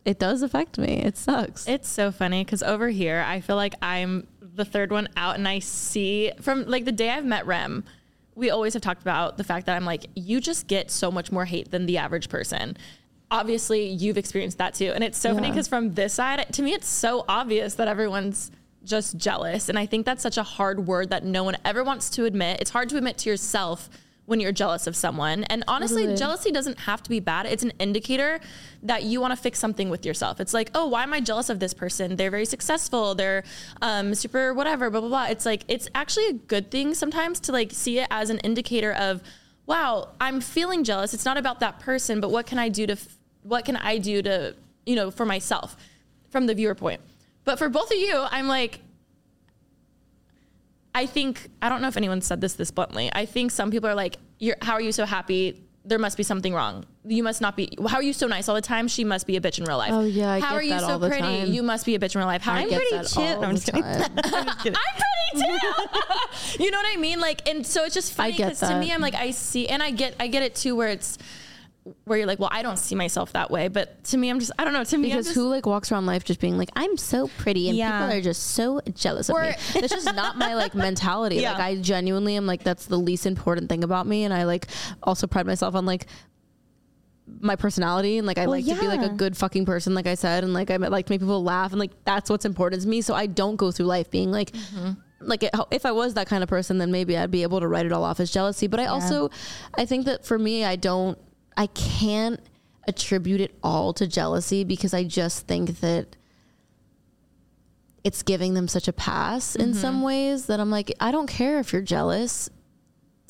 it 0.06 0.20
does 0.20 0.42
affect 0.42 0.78
me. 0.78 1.02
It 1.02 1.16
sucks. 1.18 1.66
It's 1.66 1.88
so 1.88 2.12
funny 2.12 2.44
because 2.44 2.62
over 2.62 2.88
here, 2.88 3.24
I 3.26 3.40
feel 3.40 3.56
like 3.56 3.74
I'm 3.82 4.28
the 4.56 4.64
third 4.64 4.90
one 4.90 5.08
out, 5.16 5.36
and 5.36 5.46
I 5.46 5.60
see 5.60 6.32
from 6.40 6.64
like 6.66 6.84
the 6.84 6.92
day 6.92 7.10
I've 7.10 7.24
met 7.24 7.46
Rem, 7.46 7.84
we 8.34 8.50
always 8.50 8.74
have 8.74 8.82
talked 8.82 9.02
about 9.02 9.36
the 9.36 9.44
fact 9.44 9.66
that 9.66 9.76
I'm 9.76 9.84
like, 9.84 10.06
you 10.14 10.40
just 10.40 10.66
get 10.66 10.90
so 10.90 11.10
much 11.10 11.30
more 11.30 11.44
hate 11.44 11.70
than 11.70 11.86
the 11.86 11.98
average 11.98 12.28
person. 12.28 12.76
Obviously, 13.30 13.88
you've 13.88 14.18
experienced 14.18 14.58
that 14.58 14.74
too. 14.74 14.92
And 14.94 15.02
it's 15.02 15.18
so 15.18 15.34
funny 15.34 15.50
because 15.50 15.66
from 15.66 15.94
this 15.94 16.14
side, 16.14 16.46
to 16.52 16.62
me, 16.62 16.74
it's 16.74 16.86
so 16.86 17.24
obvious 17.28 17.74
that 17.74 17.88
everyone's 17.88 18.52
just 18.84 19.16
jealous. 19.16 19.68
And 19.68 19.78
I 19.78 19.86
think 19.86 20.06
that's 20.06 20.22
such 20.22 20.38
a 20.38 20.42
hard 20.42 20.86
word 20.86 21.10
that 21.10 21.24
no 21.24 21.42
one 21.42 21.56
ever 21.64 21.82
wants 21.82 22.08
to 22.10 22.24
admit. 22.24 22.60
It's 22.60 22.70
hard 22.70 22.88
to 22.90 22.96
admit 22.96 23.18
to 23.18 23.30
yourself 23.30 23.90
when 24.26 24.40
you're 24.40 24.52
jealous 24.52 24.86
of 24.86 24.94
someone. 24.94 25.44
And 25.44 25.64
honestly, 25.66 26.02
Totally. 26.02 26.18
jealousy 26.18 26.50
doesn't 26.50 26.80
have 26.80 27.02
to 27.04 27.08
be 27.08 27.20
bad. 27.20 27.46
It's 27.46 27.62
an 27.62 27.72
indicator 27.78 28.40
that 28.82 29.04
you 29.04 29.20
want 29.20 29.32
to 29.32 29.36
fix 29.36 29.58
something 29.58 29.88
with 29.88 30.04
yourself. 30.04 30.40
It's 30.40 30.52
like, 30.52 30.70
oh, 30.74 30.88
why 30.88 31.04
am 31.04 31.12
I 31.12 31.20
jealous 31.20 31.48
of 31.48 31.60
this 31.60 31.72
person? 31.72 32.16
They're 32.16 32.30
very 32.30 32.44
successful. 32.44 33.14
They're 33.14 33.44
um, 33.80 34.14
super 34.14 34.52
whatever, 34.52 34.90
blah, 34.90 35.00
blah, 35.00 35.08
blah. 35.08 35.26
It's 35.26 35.46
like, 35.46 35.62
it's 35.68 35.88
actually 35.94 36.26
a 36.26 36.32
good 36.34 36.70
thing 36.70 36.94
sometimes 36.94 37.40
to 37.40 37.52
like 37.52 37.70
see 37.72 38.00
it 38.00 38.08
as 38.10 38.28
an 38.30 38.38
indicator 38.40 38.92
of, 38.92 39.22
wow, 39.66 40.08
I'm 40.20 40.40
feeling 40.40 40.84
jealous. 40.84 41.14
It's 41.14 41.24
not 41.24 41.36
about 41.36 41.60
that 41.60 41.78
person, 41.80 42.20
but 42.20 42.30
what 42.30 42.46
can 42.46 42.58
I 42.58 42.68
do 42.68 42.86
to, 42.86 42.92
f- 42.94 43.16
what 43.42 43.64
can 43.64 43.76
I 43.76 43.98
do 43.98 44.22
to, 44.22 44.54
you 44.84 44.96
know, 44.96 45.10
for 45.10 45.24
myself 45.24 45.76
from 46.30 46.46
the 46.46 46.54
viewer 46.54 46.74
point. 46.74 47.00
But 47.44 47.58
for 47.58 47.68
both 47.68 47.92
of 47.92 47.96
you, 47.96 48.26
I'm 48.30 48.48
like, 48.48 48.80
I 50.96 51.04
think 51.04 51.50
I 51.60 51.68
don't 51.68 51.82
know 51.82 51.88
if 51.88 51.96
anyone 51.98 52.22
said 52.22 52.40
this 52.40 52.54
this 52.54 52.70
bluntly. 52.70 53.10
I 53.12 53.26
think 53.26 53.50
some 53.50 53.70
people 53.70 53.88
are 53.90 53.94
like, 53.94 54.16
You're, 54.38 54.56
"How 54.62 54.72
are 54.72 54.80
you 54.80 54.92
so 54.92 55.04
happy? 55.04 55.62
There 55.84 55.98
must 55.98 56.16
be 56.16 56.22
something 56.22 56.54
wrong. 56.54 56.84
You 57.04 57.22
must 57.22 57.40
not 57.40 57.54
be. 57.54 57.68
How 57.86 57.96
are 57.98 58.02
you 58.02 58.14
so 58.14 58.26
nice 58.26 58.48
all 58.48 58.54
the 58.54 58.62
time? 58.62 58.88
She 58.88 59.04
must 59.04 59.26
be 59.26 59.36
a 59.36 59.40
bitch 59.40 59.58
in 59.58 59.66
real 59.66 59.76
life. 59.76 59.92
Oh, 59.92 60.00
yeah, 60.00 60.32
I 60.32 60.40
How 60.40 60.54
are 60.54 60.62
you 60.62 60.80
so 60.80 60.98
pretty? 60.98 61.20
time. 61.20 61.52
You 61.52 61.62
must 61.62 61.84
be 61.86 61.94
a 61.94 61.98
bitch 61.98 62.14
in 62.14 62.18
real 62.20 62.26
life. 62.26 62.42
How 62.42 62.54
I 62.54 62.60
I'm 62.62 62.68
pretty 62.70 63.06
too. 63.06 63.20
No, 63.20 63.42
I'm 63.42 63.54
just 63.54 63.66
kidding. 63.66 63.84
I'm 63.84 64.02
pretty 64.24 65.46
too. 65.46 66.64
you 66.64 66.70
know 66.70 66.78
what 66.78 66.92
I 66.92 66.96
mean? 66.98 67.20
Like, 67.20 67.46
and 67.48 67.64
so 67.64 67.84
it's 67.84 67.94
just 67.94 68.14
funny 68.14 68.32
because 68.32 68.58
to 68.60 68.80
me, 68.80 68.90
I'm 68.90 69.02
like, 69.02 69.14
I 69.14 69.30
see, 69.30 69.68
and 69.68 69.82
I 69.82 69.90
get, 69.90 70.16
I 70.18 70.26
get 70.28 70.42
it 70.42 70.54
too, 70.54 70.74
where 70.74 70.88
it's 70.88 71.18
where 72.04 72.18
you're 72.18 72.26
like, 72.26 72.38
well, 72.40 72.48
I 72.52 72.62
don't 72.62 72.78
see 72.78 72.94
myself 72.94 73.32
that 73.34 73.50
way, 73.50 73.68
but 73.68 74.02
to 74.04 74.16
me, 74.16 74.28
I'm 74.28 74.40
just, 74.40 74.50
I 74.58 74.64
don't 74.64 74.72
know. 74.72 74.82
To 74.84 74.98
me, 74.98 75.08
Because 75.10 75.26
just, 75.26 75.36
who 75.36 75.48
like 75.48 75.66
walks 75.66 75.92
around 75.92 76.06
life 76.06 76.24
just 76.24 76.40
being 76.40 76.58
like, 76.58 76.70
I'm 76.74 76.96
so 76.96 77.28
pretty 77.38 77.68
and 77.68 77.76
Yeah. 77.78 78.00
people 78.00 78.16
are 78.18 78.20
just 78.20 78.42
so 78.52 78.80
jealous 78.94 79.30
Or- 79.30 79.42
of 79.42 79.74
me. 79.74 79.80
That's 79.80 79.92
just 79.92 80.14
not 80.14 80.36
my 80.36 80.54
like 80.54 80.74
mentality. 80.88 81.36
Yeah. 81.36 81.52
Like 81.52 81.60
I 81.60 81.76
genuinely 81.76 82.36
am 82.36 82.46
like 82.46 82.62
that's 82.64 82.86
the 82.86 82.98
least 82.98 83.26
important 83.26 83.68
thing 83.68 83.84
about 83.84 84.06
me. 84.06 84.24
And 84.24 84.34
I 84.34 84.44
like 84.44 84.66
also 85.02 85.26
pride 85.26 85.46
myself 85.46 85.74
on 85.74 85.86
like 85.86 86.06
my 87.40 87.56
personality 87.56 88.18
and 88.18 88.26
like 88.26 88.38
I 88.38 88.42
Well, 88.42 88.52
like 88.52 88.64
to 88.66 88.74
be 88.80 88.86
like 88.86 89.02
a 89.02 89.08
good 89.08 89.36
fucking 89.36 89.64
person, 89.66 89.94
like 89.94 90.06
I 90.06 90.14
said, 90.14 90.44
and 90.44 90.52
like 90.54 90.70
I 90.70 90.76
like 90.76 91.06
to 91.06 91.12
make 91.12 91.20
people 91.20 91.42
laugh 91.42 91.72
and 91.72 91.80
like 91.80 91.92
that's 92.04 92.30
what's 92.30 92.44
important 92.44 92.82
to 92.82 92.88
me. 92.88 93.00
So 93.00 93.14
I 93.14 93.26
don't 93.26 93.56
go 93.56 93.70
through 93.72 93.86
life 93.86 94.10
being 94.10 94.30
like 94.30 94.52
mm-hmm. 94.52 94.92
like 95.20 95.42
it- 95.42 95.54
if 95.72 95.84
I 95.86 95.92
was 95.92 96.14
that 96.14 96.28
kind 96.28 96.42
of 96.42 96.48
person, 96.48 96.78
then 96.78 96.92
maybe 96.92 97.16
I'd 97.16 97.30
be 97.32 97.42
able 97.42 97.60
to 97.60 97.68
write 97.68 97.84
it 97.86 97.92
all 97.92 98.04
off 98.04 98.20
as 98.20 98.30
jealousy. 98.30 98.66
But 98.68 98.78
I 98.80 98.86
also, 98.86 99.30
I 99.74 99.86
think 99.86 100.06
that 100.06 100.24
for 100.24 100.38
me, 100.38 100.64
I 100.64 100.76
don't, 100.76 101.18
I 101.56 101.66
can't 101.68 102.40
attribute 102.88 103.40
it 103.40 103.54
all 103.62 103.92
to 103.94 104.06
jealousy 104.06 104.64
because 104.64 104.94
I 104.94 105.04
just 105.04 105.46
think 105.46 105.80
that 105.80 106.16
it's 108.04 108.22
giving 108.22 108.54
them 108.54 108.68
such 108.68 108.86
a 108.86 108.92
pass 108.92 109.56
in 109.56 109.74
some 109.74 110.02
ways 110.02 110.46
that 110.46 110.60
I'm 110.60 110.70
like, 110.70 110.92
I 111.00 111.10
don't 111.10 111.26
care 111.26 111.58
if 111.58 111.72
you're 111.72 111.82
jealous. 111.82 112.48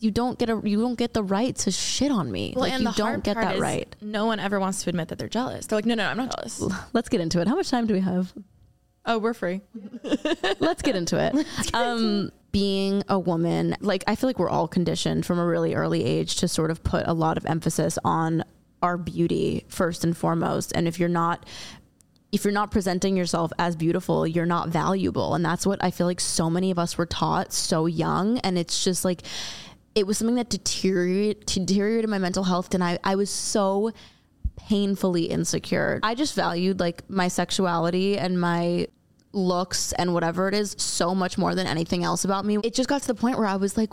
You 0.01 0.11
don't 0.11 0.39
get 0.39 0.51
a, 0.51 0.61
you 0.63 0.79
don't 0.83 0.99
get 0.99 1.15
the 1.15 1.23
right 1.23 1.57
to 1.57 1.71
shit 1.71 2.13
on 2.13 2.31
me. 2.31 2.53
well, 2.55 2.65
like 2.65 2.73
and 2.75 2.83
you 2.83 2.91
the 2.91 2.95
don't 2.95 3.07
hard 3.09 3.23
get 3.25 3.35
part 3.37 3.55
that 3.55 3.59
right. 3.59 3.97
No 4.03 4.27
one 4.27 4.39
ever 4.39 4.61
wants 4.61 4.83
to 4.85 4.91
admit 4.91 5.09
that 5.09 5.19
they're 5.19 5.29
jealous. 5.29 5.67
They're 5.67 5.79
like, 5.79 5.87
no, 5.87 5.95
no, 5.95 6.07
I'm 6.07 6.19
not 6.19 6.37
jealous. 6.37 6.63
Let's 6.93 7.09
get 7.09 7.23
into 7.23 7.41
it. 7.41 7.49
How 7.49 7.55
much 7.55 7.71
time 7.71 7.87
do 7.87 7.95
we 7.95 8.01
have? 8.01 8.35
Oh, 9.07 9.19
we're 9.19 9.33
free. 9.33 9.63
let's 10.61 10.83
get 10.83 10.95
into 10.97 11.17
it. 11.19 11.47
Um, 11.75 12.31
being 12.57 13.03
a 13.11 13.19
woman, 13.19 13.77
like 13.83 14.03
I 14.07 14.17
feel 14.17 14.31
like 14.31 14.39
we're 14.39 14.49
all 14.49 14.67
conditioned 14.67 15.27
from 15.27 15.39
a 15.39 15.45
really 15.45 15.75
early 15.75 16.03
age 16.03 16.37
to 16.37 16.49
sort 16.49 16.71
of 16.71 16.83
put 16.83 17.07
a 17.07 17.13
lot 17.13 17.37
of 17.37 17.45
emphasis 17.45 17.99
on 18.03 18.45
our 18.83 18.97
beauty 18.97 19.67
first 19.69 20.05
and 20.05 20.17
foremost. 20.17 20.73
And 20.75 20.89
if 20.89 20.99
you're 20.99 21.11
not 21.11 21.47
if 22.33 22.45
you're 22.45 22.55
not 22.55 22.71
presenting 22.71 23.15
yourself 23.15 23.53
as 23.59 23.77
beautiful, 23.77 24.27
you're 24.27 24.47
not 24.47 24.71
valuable. 24.71 25.35
And 25.35 25.45
that's 25.45 25.67
what 25.67 25.85
I 25.85 25.91
feel 25.91 26.07
like 26.07 26.19
so 26.19 26.49
many 26.49 26.71
of 26.71 26.79
us 26.79 26.97
were 26.97 27.05
taught 27.05 27.53
so 27.53 27.85
young. 27.85 28.39
And 28.39 28.57
it's 28.57 28.83
just 28.83 29.05
like 29.05 29.21
it 29.95 30.07
was 30.07 30.17
something 30.17 30.37
that 30.37 30.49
deteriorated 30.49 31.45
deteriorated 31.45 32.09
my 32.09 32.17
mental 32.17 32.45
health 32.45 32.73
and 32.73 32.83
I, 32.83 32.99
I 33.05 33.17
was 33.17 33.29
so 33.29 33.93
painfully 34.57 35.25
insecure. 35.25 36.01
I 36.03 36.15
just 36.15 36.35
valued 36.35 36.81
like 36.81 37.03
my 37.11 37.29
sexuality 37.29 38.17
and 38.17 38.41
my 38.41 38.87
looks 39.33 39.93
and 39.93 40.15
whatever 40.15 40.49
it 40.49 40.55
is 40.55 40.75
so 40.79 41.15
much 41.15 41.39
more 41.39 41.55
than 41.55 41.67
anything 41.67 42.05
else 42.05 42.25
about 42.25 42.45
me. 42.45 42.59
It 42.63 42.75
just 42.75 42.89
got 42.89 43.03
to 43.03 43.09
the 43.09 43.15
point 43.15 43.39
where 43.39 43.47
I 43.47 43.57
was 43.57 43.77
like, 43.77 43.91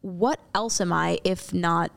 what 0.00 0.40
else 0.54 0.80
am 0.80 0.92
I 0.92 1.18
if 1.24 1.52
not 1.54 1.92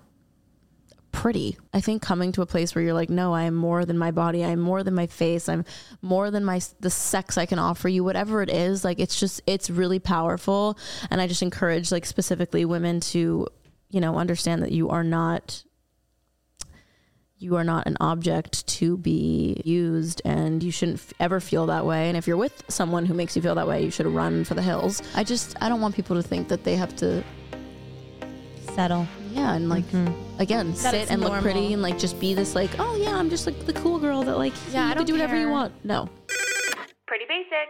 pretty? 1.11 1.57
I 1.73 1.81
think 1.81 2.01
coming 2.01 2.31
to 2.33 2.41
a 2.41 2.45
place 2.45 2.75
where 2.75 2.83
you're 2.83 2.93
like, 2.93 3.09
no, 3.09 3.33
I 3.33 3.43
am 3.43 3.55
more 3.55 3.85
than 3.85 3.97
my 3.97 4.11
body. 4.11 4.43
I'm 4.43 4.59
more 4.59 4.83
than 4.83 4.93
my 4.93 5.07
face. 5.07 5.49
I'm 5.49 5.65
more 6.01 6.29
than 6.29 6.45
my 6.45 6.61
the 6.81 6.89
sex 6.89 7.37
I 7.37 7.45
can 7.45 7.59
offer 7.59 7.89
you. 7.89 8.03
Whatever 8.03 8.41
it 8.41 8.49
is, 8.49 8.83
like 8.83 8.99
it's 8.99 9.19
just 9.19 9.41
it's 9.47 9.69
really 9.69 9.99
powerful. 9.99 10.77
And 11.09 11.21
I 11.21 11.27
just 11.27 11.41
encourage 11.41 11.91
like 11.91 12.05
specifically 12.05 12.65
women 12.65 12.99
to, 12.99 13.47
you 13.89 14.01
know, 14.01 14.17
understand 14.17 14.61
that 14.63 14.71
you 14.71 14.89
are 14.89 15.03
not 15.03 15.63
you 17.45 17.55
are 17.55 17.63
not 17.63 17.85
an 17.85 17.95
object 17.99 18.65
to 18.79 18.97
be 18.97 19.61
used 19.63 20.21
and 20.25 20.63
you 20.63 20.71
shouldn't 20.71 20.97
f- 20.97 21.13
ever 21.19 21.39
feel 21.39 21.67
that 21.67 21.85
way. 21.85 22.07
And 22.09 22.17
if 22.17 22.25
you're 22.27 22.37
with 22.37 22.63
someone 22.69 23.05
who 23.05 23.13
makes 23.13 23.35
you 23.35 23.41
feel 23.41 23.53
that 23.55 23.67
way 23.67 23.83
you 23.83 23.91
should 23.91 24.07
run 24.07 24.43
for 24.43 24.55
the 24.55 24.61
hills. 24.63 25.01
I 25.15 25.23
just 25.23 25.55
i 25.61 25.69
don't 25.69 25.79
want 25.81 25.95
people 25.95 26.15
to 26.15 26.23
think 26.23 26.47
that 26.49 26.63
they 26.63 26.75
have 26.75 26.95
to 26.97 27.23
Settle. 28.73 29.07
yeah 29.31 29.53
and 29.53 29.69
like 29.69 29.85
mm-hmm. 29.85 30.41
again 30.41 30.71
That 30.71 30.77
sit 30.91 30.93
it's 30.95 31.11
and 31.11 31.21
look 31.21 31.41
pretty 31.41 31.71
and 31.73 31.81
like 31.81 31.97
just 31.97 32.19
be 32.19 32.33
this 32.33 32.55
like 32.55 32.71
oh 32.77 32.95
yeah 32.97 33.15
i'm 33.15 33.29
just 33.29 33.45
like 33.45 33.57
the 33.65 33.71
cool 33.73 33.99
girl 33.99 34.21
that 34.23 34.37
like 34.37 34.53
Yeah, 34.71 34.83
you 34.85 34.85
I 34.85 34.87
can 34.89 34.97
don't 34.97 35.05
do 35.05 35.13
whatever 35.13 35.39
you 35.39 35.49
want. 35.49 35.71
No. 35.85 36.09
Pretty 37.07 37.25
basic. 37.29 37.69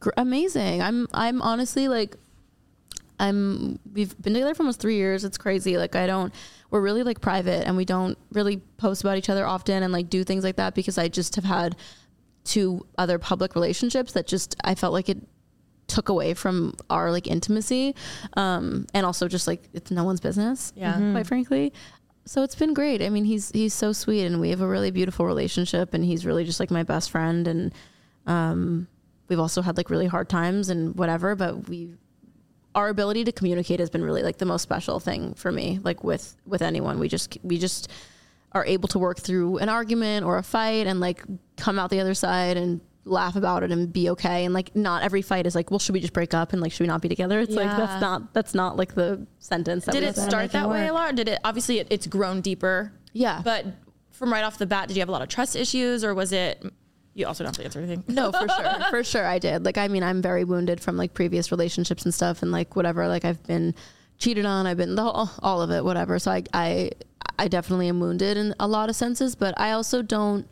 Gr- 0.00 0.10
amazing. 0.16 0.82
I'm 0.82 1.08
i'm 1.12 1.42
honestly 1.42 1.88
like 1.88 2.16
i'm 3.20 3.78
we've 3.92 4.16
been 4.22 4.32
together 4.34 4.54
for 4.54 4.62
almost 4.62 4.80
three 4.80 4.96
years. 4.96 5.24
It's 5.24 5.38
crazy. 5.38 5.76
Like 5.76 5.96
i 5.96 6.06
don't 6.06 6.32
we're 6.70 6.80
really 6.80 7.02
like 7.02 7.20
private 7.20 7.66
and 7.66 7.76
we 7.76 7.84
don't 7.84 8.16
really 8.32 8.58
post 8.76 9.02
about 9.02 9.16
each 9.16 9.30
other 9.30 9.46
often 9.46 9.82
and 9.82 9.92
like 9.92 10.08
do 10.10 10.22
things 10.22 10.44
like 10.44 10.56
that 10.56 10.74
because 10.74 10.98
i 10.98 11.08
just 11.08 11.34
have 11.36 11.44
had 11.46 11.74
two 12.44 12.86
other 12.98 13.18
public 13.18 13.54
relationships 13.54 14.12
that 14.12 14.26
just 14.26 14.54
i 14.64 14.74
felt 14.74 14.92
like 14.92 15.08
it 15.08 15.18
took 15.86 16.10
away 16.10 16.34
from 16.34 16.74
our 16.90 17.10
like 17.10 17.26
intimacy. 17.26 17.94
Um 18.34 18.86
and 18.92 19.06
also 19.06 19.26
just 19.26 19.46
like 19.46 19.62
it's 19.72 19.90
no 19.90 20.04
one's 20.04 20.20
business 20.20 20.72
Yeah. 20.76 20.98
quite 21.12 21.26
frankly. 21.26 21.72
So 22.26 22.42
it's 22.42 22.54
been 22.54 22.74
great. 22.74 23.00
I 23.00 23.08
mean 23.08 23.24
he's 23.24 23.50
he's 23.52 23.72
so 23.72 23.92
sweet 23.94 24.26
and 24.26 24.38
we 24.38 24.50
have 24.50 24.60
a 24.60 24.68
really 24.68 24.90
beautiful 24.90 25.24
relationship 25.24 25.94
and 25.94 26.04
he's 26.04 26.26
really 26.26 26.44
just 26.44 26.60
like 26.60 26.70
my 26.70 26.82
best 26.82 27.10
friend 27.10 27.48
and 27.48 27.72
um 28.26 28.86
we've 29.28 29.38
also 29.38 29.62
had 29.62 29.76
like 29.76 29.90
really 29.90 30.06
hard 30.06 30.28
times 30.28 30.68
and 30.68 30.94
whatever 30.96 31.34
but 31.34 31.68
we 31.68 31.94
our 32.74 32.88
ability 32.88 33.24
to 33.24 33.32
communicate 33.32 33.80
has 33.80 33.90
been 33.90 34.04
really 34.04 34.22
like 34.22 34.38
the 34.38 34.44
most 34.44 34.62
special 34.62 35.00
thing 35.00 35.34
for 35.34 35.50
me 35.50 35.78
like 35.82 36.04
with 36.04 36.36
with 36.46 36.62
anyone 36.62 36.98
we 36.98 37.08
just 37.08 37.38
we 37.42 37.58
just 37.58 37.90
are 38.52 38.64
able 38.64 38.88
to 38.88 38.98
work 38.98 39.18
through 39.18 39.58
an 39.58 39.68
argument 39.68 40.24
or 40.24 40.38
a 40.38 40.42
fight 40.42 40.86
and 40.86 41.00
like 41.00 41.22
come 41.56 41.78
out 41.78 41.90
the 41.90 42.00
other 42.00 42.14
side 42.14 42.56
and 42.56 42.80
laugh 43.08 43.36
about 43.36 43.62
it 43.62 43.72
and 43.72 43.92
be 43.92 44.10
okay. 44.10 44.44
And 44.44 44.54
like, 44.54 44.74
not 44.76 45.02
every 45.02 45.22
fight 45.22 45.46
is 45.46 45.54
like, 45.54 45.70
well, 45.70 45.78
should 45.78 45.94
we 45.94 46.00
just 46.00 46.12
break 46.12 46.34
up 46.34 46.52
and 46.52 46.62
like, 46.62 46.72
should 46.72 46.82
we 46.82 46.86
not 46.86 47.02
be 47.02 47.08
together? 47.08 47.40
It's 47.40 47.54
like 47.54 47.76
that's 47.76 48.00
not 48.00 48.32
that's 48.34 48.54
not 48.54 48.76
like 48.76 48.94
the 48.94 49.26
sentence. 49.38 49.84
That 49.86 49.92
Did 49.92 50.04
it 50.04 50.16
start 50.16 50.52
that 50.52 50.68
way 50.68 50.86
a 50.86 50.92
lot? 50.92 51.14
Did 51.14 51.28
it 51.28 51.38
obviously 51.44 51.78
it, 51.80 51.88
it's 51.90 52.06
grown 52.06 52.40
deeper? 52.40 52.92
Yeah. 53.12 53.40
But 53.42 53.66
from 54.12 54.32
right 54.32 54.44
off 54.44 54.58
the 54.58 54.66
bat, 54.66 54.88
did 54.88 54.96
you 54.96 55.00
have 55.00 55.08
a 55.08 55.12
lot 55.12 55.22
of 55.22 55.28
trust 55.28 55.56
issues, 55.56 56.04
or 56.04 56.14
was 56.14 56.32
it? 56.32 56.64
You 57.18 57.26
also 57.26 57.42
don't 57.42 57.48
have 57.48 57.56
to 57.56 57.64
answer 57.64 57.80
anything. 57.80 58.04
No, 58.06 58.30
for 58.30 58.48
sure. 58.48 58.84
for 58.90 59.02
sure 59.02 59.26
I 59.26 59.40
did. 59.40 59.64
Like 59.64 59.76
I 59.76 59.88
mean, 59.88 60.04
I'm 60.04 60.22
very 60.22 60.44
wounded 60.44 60.80
from 60.80 60.96
like 60.96 61.14
previous 61.14 61.50
relationships 61.50 62.04
and 62.04 62.14
stuff 62.14 62.42
and 62.42 62.52
like 62.52 62.76
whatever. 62.76 63.08
Like 63.08 63.24
I've 63.24 63.44
been 63.44 63.74
cheated 64.18 64.46
on, 64.46 64.68
I've 64.68 64.76
been 64.76 64.94
the 64.94 65.02
whole, 65.02 65.28
all 65.42 65.60
of 65.60 65.72
it, 65.72 65.84
whatever. 65.84 66.20
So 66.20 66.30
I 66.30 66.44
I 66.54 66.92
I 67.36 67.48
definitely 67.48 67.88
am 67.88 67.98
wounded 67.98 68.36
in 68.36 68.54
a 68.60 68.68
lot 68.68 68.88
of 68.88 68.94
senses, 68.94 69.34
but 69.34 69.52
I 69.58 69.72
also 69.72 70.00
don't 70.00 70.46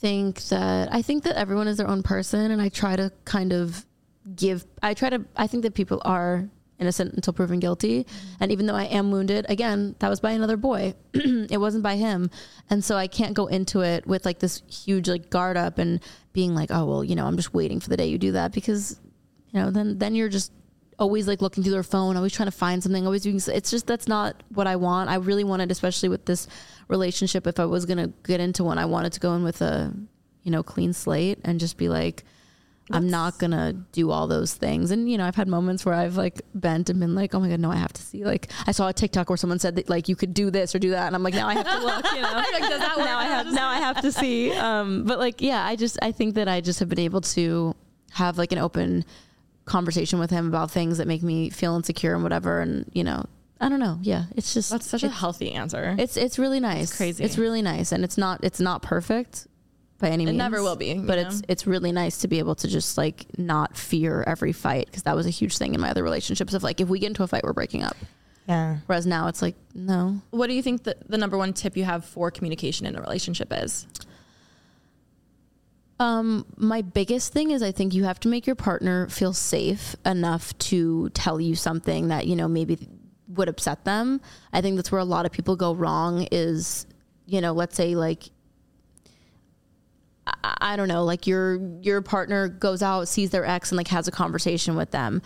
think 0.00 0.42
that 0.46 0.92
I 0.92 1.00
think 1.00 1.22
that 1.22 1.36
everyone 1.36 1.68
is 1.68 1.76
their 1.76 1.88
own 1.88 2.02
person 2.02 2.50
and 2.50 2.60
I 2.60 2.68
try 2.68 2.96
to 2.96 3.12
kind 3.24 3.52
of 3.52 3.86
give 4.34 4.64
I 4.82 4.94
try 4.94 5.10
to 5.10 5.24
I 5.36 5.46
think 5.46 5.62
that 5.62 5.74
people 5.74 6.02
are 6.04 6.48
innocent 6.78 7.14
until 7.14 7.32
proven 7.32 7.60
guilty. 7.60 8.04
Mm-hmm. 8.04 8.36
And 8.40 8.52
even 8.52 8.66
though 8.66 8.74
I 8.74 8.84
am 8.84 9.10
wounded 9.10 9.46
again 9.48 9.94
that 9.98 10.08
was 10.08 10.20
by 10.20 10.32
another 10.32 10.56
boy. 10.56 10.94
It 11.48 11.58
wasn't 11.58 11.84
by 11.84 11.96
him. 11.96 12.30
And 12.70 12.84
so 12.84 12.96
I 12.96 13.06
can't 13.06 13.34
go 13.34 13.46
into 13.46 13.80
it 13.80 14.06
with 14.06 14.24
like 14.24 14.40
this 14.40 14.62
huge 14.68 15.08
like 15.08 15.30
guard 15.30 15.56
up 15.56 15.78
and 15.78 16.00
being 16.32 16.54
like 16.54 16.70
oh 16.70 16.84
well 16.84 17.04
you 17.04 17.14
know 17.14 17.26
I'm 17.26 17.36
just 17.36 17.54
waiting 17.54 17.80
for 17.80 17.88
the 17.88 17.96
day 17.96 18.06
you 18.06 18.18
do 18.18 18.32
that. 18.32 18.52
Because 18.52 19.00
you 19.52 19.60
know 19.60 19.70
then 19.70 19.98
then 19.98 20.14
you're 20.14 20.28
just 20.28 20.52
always 20.98 21.28
like 21.28 21.42
looking 21.42 21.62
through 21.62 21.72
their 21.72 21.82
phone 21.82 22.16
always 22.16 22.32
trying 22.32 22.46
to 22.48 22.56
find 22.56 22.82
something 22.82 23.04
always 23.04 23.22
doing 23.22 23.38
it's 23.48 23.70
just 23.70 23.86
that's 23.86 24.08
not 24.08 24.42
what 24.50 24.66
I 24.66 24.76
want. 24.76 25.10
I 25.10 25.16
really 25.16 25.44
wanted 25.44 25.70
especially 25.70 26.08
with 26.08 26.24
this 26.24 26.48
relationship 26.88 27.46
if 27.46 27.60
I 27.60 27.64
was 27.66 27.86
going 27.86 27.98
to 27.98 28.12
get 28.24 28.40
into 28.40 28.64
one 28.64 28.78
I 28.78 28.86
wanted 28.86 29.12
to 29.12 29.20
go 29.20 29.34
in 29.34 29.44
with 29.44 29.62
a 29.62 29.94
you 30.42 30.50
know 30.50 30.62
clean 30.62 30.92
slate 30.92 31.38
and 31.44 31.60
just 31.60 31.76
be 31.76 31.88
like 31.88 32.24
I'm 32.90 33.08
not 33.08 33.38
gonna 33.38 33.72
do 33.92 34.10
all 34.10 34.26
those 34.26 34.54
things. 34.54 34.90
And 34.90 35.10
you 35.10 35.18
know, 35.18 35.24
I've 35.26 35.34
had 35.34 35.48
moments 35.48 35.84
where 35.84 35.94
I've 35.94 36.16
like 36.16 36.42
bent 36.54 36.88
and 36.88 37.00
been 37.00 37.14
like, 37.14 37.34
oh 37.34 37.40
my 37.40 37.48
god, 37.48 37.60
no, 37.60 37.70
I 37.70 37.76
have 37.76 37.92
to 37.94 38.02
see. 38.02 38.24
Like, 38.24 38.50
I 38.66 38.72
saw 38.72 38.88
a 38.88 38.92
TikTok 38.92 39.28
where 39.28 39.36
someone 39.36 39.58
said 39.58 39.76
that 39.76 39.88
like 39.88 40.08
you 40.08 40.14
could 40.14 40.32
do 40.34 40.50
this 40.50 40.74
or 40.74 40.78
do 40.78 40.90
that, 40.90 41.06
and 41.08 41.16
I'm 41.16 41.22
like, 41.22 41.34
now 41.34 41.48
I 41.48 41.54
have 41.54 41.66
to 41.68 41.78
look. 41.78 42.04
You 42.12 42.22
know, 42.22 42.32
now 42.98 43.18
I 43.18 43.24
have 43.26 43.52
now 43.52 43.68
I 43.68 43.78
have 43.78 44.00
to 44.02 44.12
see. 44.12 44.52
Um, 44.52 45.04
but 45.04 45.18
like, 45.18 45.40
yeah, 45.42 45.64
I 45.64 45.76
just 45.76 45.98
I 46.00 46.12
think 46.12 46.34
that 46.36 46.48
I 46.48 46.60
just 46.60 46.78
have 46.80 46.88
been 46.88 47.00
able 47.00 47.20
to 47.22 47.74
have 48.12 48.38
like 48.38 48.52
an 48.52 48.58
open 48.58 49.04
conversation 49.64 50.18
with 50.20 50.30
him 50.30 50.46
about 50.46 50.70
things 50.70 50.98
that 50.98 51.08
make 51.08 51.22
me 51.22 51.50
feel 51.50 51.74
insecure 51.74 52.14
and 52.14 52.22
whatever. 52.22 52.60
And 52.60 52.88
you 52.94 53.02
know, 53.02 53.26
I 53.60 53.68
don't 53.68 53.80
know. 53.80 53.98
Yeah, 54.02 54.26
it's 54.36 54.54
just 54.54 54.70
That's 54.70 54.86
such 54.86 55.02
a 55.02 55.08
healthy 55.08 55.52
answer. 55.52 55.96
it's 55.98 56.16
it's 56.16 56.38
really 56.38 56.60
nice. 56.60 56.96
crazy. 56.96 57.24
It's 57.24 57.36
really 57.36 57.62
nice, 57.62 57.90
and 57.90 58.04
it's 58.04 58.16
not 58.16 58.44
it's 58.44 58.60
not 58.60 58.82
perfect 58.82 59.48
by 59.98 60.08
any 60.10 60.24
It 60.24 60.26
means. 60.26 60.38
never 60.38 60.62
will 60.62 60.76
be, 60.76 60.94
But 60.94 61.18
know? 61.18 61.26
it's 61.28 61.42
it's 61.48 61.66
really 61.66 61.92
nice 61.92 62.18
to 62.18 62.28
be 62.28 62.38
able 62.38 62.54
to 62.56 62.68
just 62.68 62.98
like 62.98 63.26
not 63.38 63.76
fear 63.76 64.22
every 64.26 64.52
fight 64.52 64.86
because 64.86 65.04
that 65.04 65.16
was 65.16 65.26
a 65.26 65.30
huge 65.30 65.56
thing 65.58 65.74
in 65.74 65.80
my 65.80 65.90
other 65.90 66.02
relationships 66.02 66.52
of 66.54 66.62
like 66.62 66.80
if 66.80 66.88
we 66.88 66.98
get 66.98 67.08
into 67.08 67.22
a 67.22 67.26
fight 67.26 67.44
we're 67.44 67.52
breaking 67.52 67.82
up. 67.82 67.96
Yeah. 68.48 68.78
Whereas 68.86 69.06
now 69.06 69.26
it's 69.28 69.42
like 69.42 69.56
no. 69.74 70.20
what 70.30 70.46
do 70.48 70.54
you 70.54 70.62
think 70.62 70.84
that 70.84 71.08
the 71.10 71.18
number 71.18 71.36
one 71.38 71.52
tip 71.52 71.76
you 71.76 71.84
have 71.84 72.04
for 72.04 72.30
communication 72.30 72.86
in 72.86 72.94
a 72.96 73.00
relationship 73.00 73.48
is? 73.52 73.86
Um, 75.98 76.44
my 76.56 76.82
biggest 76.82 77.32
thing 77.32 77.50
is 77.52 77.62
I 77.62 77.72
think 77.72 77.94
you 77.94 78.04
have 78.04 78.20
to 78.20 78.28
make 78.28 78.46
your 78.46 78.54
partner 78.56 79.08
feel 79.08 79.32
safe 79.32 79.96
enough 80.04 80.56
to 80.58 81.08
tell 81.10 81.40
you 81.40 81.54
something 81.54 82.08
that, 82.08 82.26
you 82.26 82.36
know, 82.36 82.48
maybe 82.48 82.86
would 83.28 83.48
upset 83.48 83.84
them. 83.84 84.20
I 84.52 84.60
think 84.60 84.76
that's 84.76 84.92
where 84.92 85.00
a 85.00 85.04
lot 85.06 85.24
of 85.24 85.32
people 85.32 85.56
go 85.56 85.74
wrong 85.74 86.28
is, 86.30 86.86
you 87.24 87.40
know, 87.40 87.52
let's 87.52 87.76
say 87.76 87.94
like 87.94 88.24
I, 90.42 90.76
don't 90.76 90.88
know, 90.88 91.04
like 91.04 91.26
your 91.26 91.60
your 91.80 92.02
partner 92.02 92.48
goes 92.48 92.82
out, 92.82 93.08
sees 93.08 93.30
their 93.30 93.46
ex 93.46 93.70
and 93.70 93.76
like 93.76 93.88
has 93.88 94.08
a 94.08 94.10
conversation 94.10 94.74
with 94.74 94.90
them. 94.90 95.22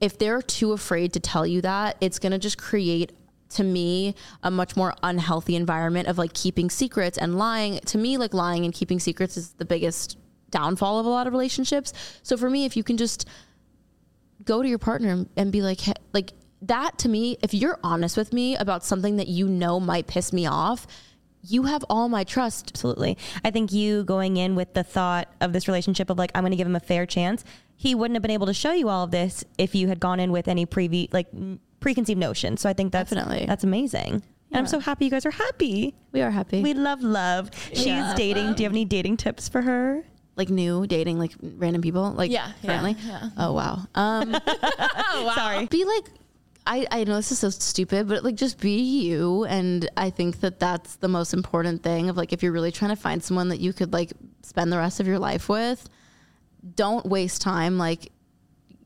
If 0.00 0.18
they're 0.18 0.42
too 0.42 0.72
afraid 0.72 1.12
to 1.14 1.20
tell 1.20 1.46
you 1.46 1.60
that, 1.62 1.96
it's 2.00 2.18
to 2.18 2.38
just 2.38 2.58
create 2.58 3.12
to 3.50 3.64
me 3.64 4.14
a 4.42 4.50
much 4.50 4.76
more 4.76 4.94
unhealthy 5.02 5.56
environment 5.56 6.08
of 6.08 6.18
like 6.18 6.32
keeping 6.34 6.70
secrets 6.70 7.18
and 7.18 7.36
lying 7.36 7.78
to 7.80 7.98
me 7.98 8.16
like 8.16 8.34
lying 8.34 8.64
and 8.64 8.74
keeping 8.74 8.98
secrets 8.98 9.36
is 9.36 9.52
the 9.52 9.64
biggest 9.64 10.18
downfall 10.50 10.98
of 10.98 11.06
a 11.06 11.08
lot 11.08 11.26
of 11.26 11.32
relationships 11.32 11.92
so 12.22 12.36
for 12.36 12.50
me 12.50 12.64
if 12.64 12.76
you 12.76 12.82
can 12.82 12.96
just 12.96 13.28
go 14.44 14.62
to 14.62 14.68
your 14.68 14.78
partner 14.78 15.26
and 15.36 15.52
be 15.52 15.62
like 15.62 15.80
"Hey," 15.80 15.92
like 16.12 16.32
that 16.62 16.98
to 16.98 17.08
me 17.08 17.36
if 17.42 17.54
you're 17.54 17.78
honest 17.84 18.16
with 18.16 18.32
me 18.32 18.56
about 18.56 18.82
something 18.82 19.16
that 19.16 19.28
you 19.28 19.46
know 19.46 19.78
might 19.78 20.06
piss 20.06 20.32
me 20.32 20.46
off 20.46 20.86
you 21.46 21.64
have 21.64 21.84
all 21.90 22.08
my 22.08 22.24
trust 22.24 22.70
Absolutely. 22.74 23.16
I 23.44 23.50
think 23.50 23.72
you 23.72 24.04
going 24.04 24.36
in 24.36 24.54
with 24.54 24.74
the 24.74 24.82
thought 24.84 25.28
of 25.40 25.52
this 25.52 25.68
relationship 25.68 26.10
of 26.10 26.18
like, 26.18 26.30
I'm 26.34 26.42
going 26.42 26.50
to 26.52 26.56
give 26.56 26.66
him 26.66 26.76
a 26.76 26.80
fair 26.80 27.06
chance. 27.06 27.44
He 27.76 27.94
wouldn't 27.94 28.14
have 28.16 28.22
been 28.22 28.30
able 28.30 28.46
to 28.46 28.54
show 28.54 28.72
you 28.72 28.88
all 28.88 29.04
of 29.04 29.10
this 29.10 29.44
if 29.58 29.74
you 29.74 29.88
had 29.88 30.00
gone 30.00 30.20
in 30.20 30.30
with 30.32 30.48
any 30.48 30.64
previ- 30.66 31.12
like 31.12 31.26
preconceived 31.80 32.18
notions. 32.20 32.60
So 32.60 32.68
I 32.68 32.72
think 32.72 32.92
that's 32.92 33.10
Definitely. 33.10 33.46
that's 33.46 33.64
amazing. 33.64 34.22
And 34.50 34.58
I'm 34.60 34.66
so 34.66 34.78
happy 34.78 35.06
you 35.06 35.10
guys 35.10 35.26
are 35.26 35.32
happy. 35.32 35.94
we 36.12 36.20
are 36.22 36.30
happy 36.30 36.62
We 36.62 36.74
love 36.74 37.02
love. 37.02 37.50
She's 37.72 38.14
dating. 38.14 38.54
Do 38.54 38.62
you 38.62 38.66
have 38.66 38.72
any 38.72 38.84
dating 38.84 39.16
tips 39.16 39.48
for 39.48 39.62
her? 39.62 40.04
like 40.36 40.48
new 40.50 40.84
dating 40.84 41.16
like 41.16 41.30
random 41.40 41.80
people 41.80 42.10
like 42.10 42.28
Yeah, 42.28 42.50
yeah, 42.60 42.68
currently 42.68 42.96
yeah. 43.06 43.28
oh 43.38 43.52
wow 43.52 43.78
um 43.94 44.36
Sorry. 45.36 45.66
be 45.66 45.84
like 45.84 46.06
I, 46.66 46.86
I 46.90 47.04
know 47.04 47.16
this 47.16 47.30
is 47.30 47.38
so 47.38 47.50
stupid 47.50 48.08
but 48.08 48.24
like 48.24 48.36
just 48.36 48.58
be 48.58 48.80
you 48.80 49.44
and 49.44 49.88
i 49.96 50.08
think 50.10 50.40
that 50.40 50.58
that's 50.58 50.96
the 50.96 51.08
most 51.08 51.34
important 51.34 51.82
thing 51.82 52.08
of 52.08 52.16
like 52.16 52.32
if 52.32 52.42
you're 52.42 52.52
really 52.52 52.72
trying 52.72 52.90
to 52.90 53.00
find 53.00 53.22
someone 53.22 53.48
that 53.50 53.60
you 53.60 53.72
could 53.72 53.92
like 53.92 54.12
spend 54.42 54.72
the 54.72 54.78
rest 54.78 55.00
of 55.00 55.06
your 55.06 55.18
life 55.18 55.48
with 55.48 55.88
don't 56.74 57.04
waste 57.04 57.42
time 57.42 57.76
like 57.76 58.10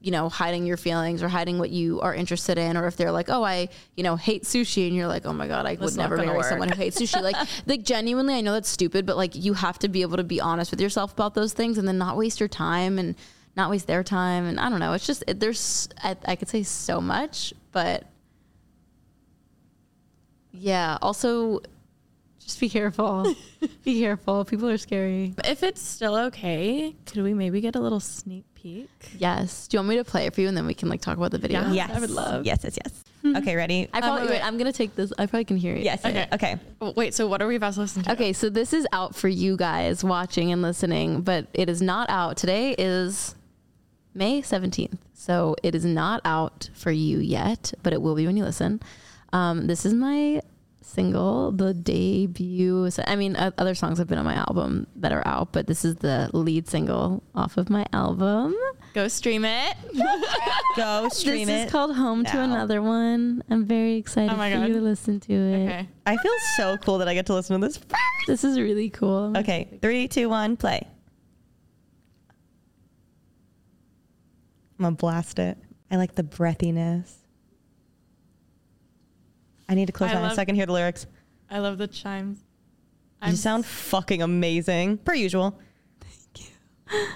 you 0.01 0.11
know 0.11 0.29
hiding 0.29 0.67
your 0.67 0.77
feelings 0.77 1.23
or 1.23 1.29
hiding 1.29 1.59
what 1.59 1.71
you 1.71 2.01
are 2.01 2.15
interested 2.15 2.59
in 2.59 2.77
or 2.77 2.87
if 2.87 2.97
they're 2.97 3.13
like 3.13 3.29
oh 3.29 3.45
i 3.45 3.69
you 3.97 4.03
know 4.03 4.17
hate 4.17 4.43
sushi 4.45 4.87
and 4.87 4.97
you're 4.97 5.09
like 5.09 5.27
oh 5.27 5.33
my 5.33 5.47
god 5.47 5.67
i 5.67 5.75
would 5.75 5.97
never 5.97 6.17
marry 6.17 6.37
work. 6.37 6.45
someone 6.47 6.69
who 6.69 6.77
hates 6.77 7.01
sushi 7.01 7.21
like 7.23 7.37
like 7.67 7.83
genuinely 7.83 8.35
i 8.35 8.41
know 8.41 8.53
that's 8.53 8.69
stupid 8.69 9.07
but 9.07 9.17
like 9.17 9.35
you 9.35 9.55
have 9.55 9.79
to 9.79 9.89
be 9.89 10.03
able 10.03 10.17
to 10.17 10.25
be 10.25 10.41
honest 10.41 10.71
with 10.71 10.81
yourself 10.81 11.13
about 11.13 11.35
those 11.35 11.53
things 11.53 11.79
and 11.79 11.87
then 11.87 11.99
not 11.99 12.17
waste 12.17 12.41
your 12.41 12.49
time 12.49 12.99
and 12.99 13.17
not 13.59 13.69
waste 13.71 13.87
their 13.87 14.03
time 14.05 14.47
and 14.47 14.59
i 14.61 14.71
don't 14.71 14.79
know 14.81 14.93
it's 14.95 15.07
just 15.07 15.23
it, 15.27 15.39
there's 15.41 15.89
I, 16.03 16.17
I 16.25 16.37
could 16.37 16.49
say 16.49 16.63
so 16.63 17.01
much 17.01 17.53
but 17.73 18.05
yeah 20.53 20.97
also 21.03 21.61
just 22.41 22.61
be 22.61 22.69
careful 22.69 23.35
be 23.85 24.01
careful 24.01 24.45
people 24.45 24.69
are 24.69 24.79
scary 24.79 25.35
If 25.45 25.63
it's 25.63 25.83
still 25.83 26.17
okay, 26.29 26.95
could 27.05 27.23
we 27.23 27.35
maybe 27.35 27.61
get 27.61 27.77
a 27.77 27.81
little 27.81 28.01
sneak 28.01 28.45
peek? 28.55 28.89
yes 29.19 29.69
do 29.69 29.77
you 29.77 29.79
want 29.81 29.89
me 29.91 29.97
to 29.97 30.05
play 30.05 30.27
it 30.27 30.35
for 30.35 30.41
you 30.41 30.49
and 30.49 30.57
then 30.57 30.67
we 30.67 30.73
can 30.75 30.89
like 30.89 31.01
talk 31.03 31.17
about 31.19 31.31
the 31.33 31.39
video 31.39 31.61
Yeah. 31.63 31.73
Yes. 31.73 31.91
I 31.95 32.01
would 32.01 32.11
love. 32.11 32.47
Yes, 32.47 32.61
yes, 32.65 32.79
yes. 32.83 33.05
Hmm. 33.23 33.37
Okay, 33.37 33.57
ready? 33.57 33.89
I 33.93 34.01
probably 34.01 34.23
wait, 34.23 34.31
wait, 34.31 34.37
wait. 34.37 34.47
I'm 34.47 34.57
gonna 34.59 34.73
take 34.73 34.95
this. 34.95 35.13
I 35.19 35.27
probably 35.27 35.45
can 35.45 35.57
hear 35.57 35.75
it. 35.75 35.83
yes. 35.83 36.05
Okay. 36.05 36.27
Okay. 36.33 36.57
Wait, 36.95 37.13
so 37.15 37.27
what 37.27 37.43
are 37.43 37.49
we 37.49 37.57
about 37.57 37.75
to 37.75 37.81
listen 37.81 38.05
to? 38.05 38.13
Okay, 38.13 38.33
so 38.33 38.49
this 38.49 38.73
is 38.73 38.87
out 38.93 39.17
for 39.17 39.27
you 39.27 39.57
guys 39.57 40.05
watching 40.05 40.53
and 40.53 40.63
listening, 40.63 41.23
but 41.23 41.49
it 41.53 41.69
is 41.69 41.83
not 41.83 42.09
out. 42.11 42.37
Today 42.37 42.77
is 42.79 43.35
May 44.19 44.43
17th. 44.43 44.99
So 45.15 45.57
it 45.63 45.75
is 45.75 45.85
not 45.85 46.21
out 46.25 46.69
for 46.75 46.91
you 46.91 47.19
yet, 47.19 47.73
but 47.83 47.93
it 47.93 48.03
will 48.03 48.15
be 48.15 48.27
when 48.27 48.37
you 48.37 48.45
listen. 48.45 48.81
Um, 49.33 49.67
this 49.67 49.87
is 49.87 49.95
my 49.95 50.41
single, 50.83 51.53
the 51.53 51.75
debut. 51.75 52.91
So, 52.91 53.03
I 53.07 53.15
mean, 53.17 53.37
o- 53.39 53.53
other 53.59 53.75
songs 53.75 53.99
have 53.99 54.09
been 54.09 54.19
on 54.19 54.25
my 54.25 54.35
album 54.35 54.87
that 54.97 55.13
are 55.13 55.27
out, 55.27 55.53
but 55.53 55.67
this 55.67 55.85
is 55.85 55.97
the 55.97 56.31
lead 56.33 56.67
single 56.69 57.23
off 57.35 57.57
of 57.59 57.69
my 57.71 57.85
album. 57.93 58.55
Go 58.95 59.07
stream 59.09 59.45
it. 59.45 59.77
Go 60.77 61.09
stream 61.11 61.43
it. 61.43 61.47
this 61.53 61.63
it. 61.63 61.67
is 61.67 61.71
called 61.73 61.95
Home 61.95 62.25
to. 62.25 62.41
Another 62.41 62.81
One. 62.81 63.43
I'm 63.51 63.67
very 63.67 63.97
excited 63.97 64.33
Oh 64.33 64.37
my 64.37 64.51
for 64.51 64.59
God. 64.59 64.69
you 64.69 64.75
to 64.75 64.81
listen 64.81 65.21
to 65.21 65.33
it. 65.33 65.67
Okay. 65.67 65.89
I 66.07 66.17
feel 66.17 66.33
so 66.57 66.77
cool 66.79 66.99
that 66.99 67.09
I 67.09 67.15
get 67.15 67.27
to 67.27 67.35
listen 67.35 67.61
to 67.61 67.67
this 67.67 67.77
first. 67.77 67.95
This 68.27 68.45
is 68.45 68.59
really 68.59 68.89
cool. 68.91 69.37
Okay, 69.37 69.79
three, 69.83 70.09
two, 70.09 70.29
one, 70.31 70.57
play. 70.57 70.87
I'm 74.79 74.85
gonna 74.85 74.97
blast 74.97 75.39
it. 75.39 75.59
I 75.91 75.97
like 75.97 76.15
the 76.15 76.23
breathiness. 76.23 77.13
I 79.69 79.75
need 79.75 79.87
to 79.87 79.93
close 79.93 80.11
I 80.11 80.15
my 80.15 80.29
eyes 80.29 80.37
so 80.37 80.43
I 80.43 80.45
can 80.45 80.55
hear 80.55 80.67
the 80.67 80.73
lyrics. 80.73 81.07
I 81.51 81.59
love 81.59 81.79
the 81.79 81.89
chimes. 81.89 82.39
You 83.27 83.35
sound 83.35 83.67
fucking 83.67 84.23
amazing, 84.23 84.99
per 84.99 85.15
usual. 85.15 85.59
Thank 86.01 86.49
you. 86.91 87.07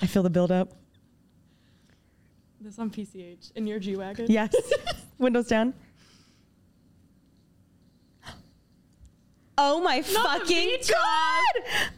I 0.00 0.06
feel 0.06 0.22
the 0.22 0.30
build 0.30 0.52
up. 0.52 0.74
this 2.60 2.78
on 2.78 2.90
PCH 2.90 3.52
in 3.56 3.66
your 3.66 3.80
G 3.80 3.96
wagon. 3.96 4.26
Yes. 4.28 4.54
Windows 5.18 5.48
down. 5.48 5.74
Oh 9.60 9.80
my 9.80 10.02
fucking 10.02 10.76
god! 10.88 11.90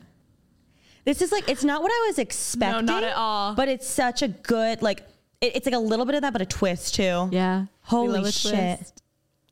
This 1.11 1.23
is 1.23 1.33
like 1.33 1.49
it's 1.49 1.65
not 1.65 1.83
what 1.83 1.91
I 1.91 2.07
was 2.07 2.21
expecting. 2.21 2.87
No, 2.87 2.93
not 2.93 3.03
at 3.03 3.17
all. 3.17 3.55
But 3.57 3.67
it's 3.67 3.89
such 3.89 4.23
a 4.23 4.29
good 4.29 4.81
like 4.81 5.01
it, 5.41 5.57
it's 5.57 5.67
like 5.67 5.75
a 5.75 5.79
little 5.81 6.07
bit 6.07 6.15
of 6.15 6.23
that, 6.23 6.33
but 6.33 6.41
a 6.41 6.47
twist 6.47 6.95
too. 6.95 7.29
Yeah. 7.33 7.65
Holy 7.81 8.31
shit! 8.31 8.79
twist. 8.79 9.03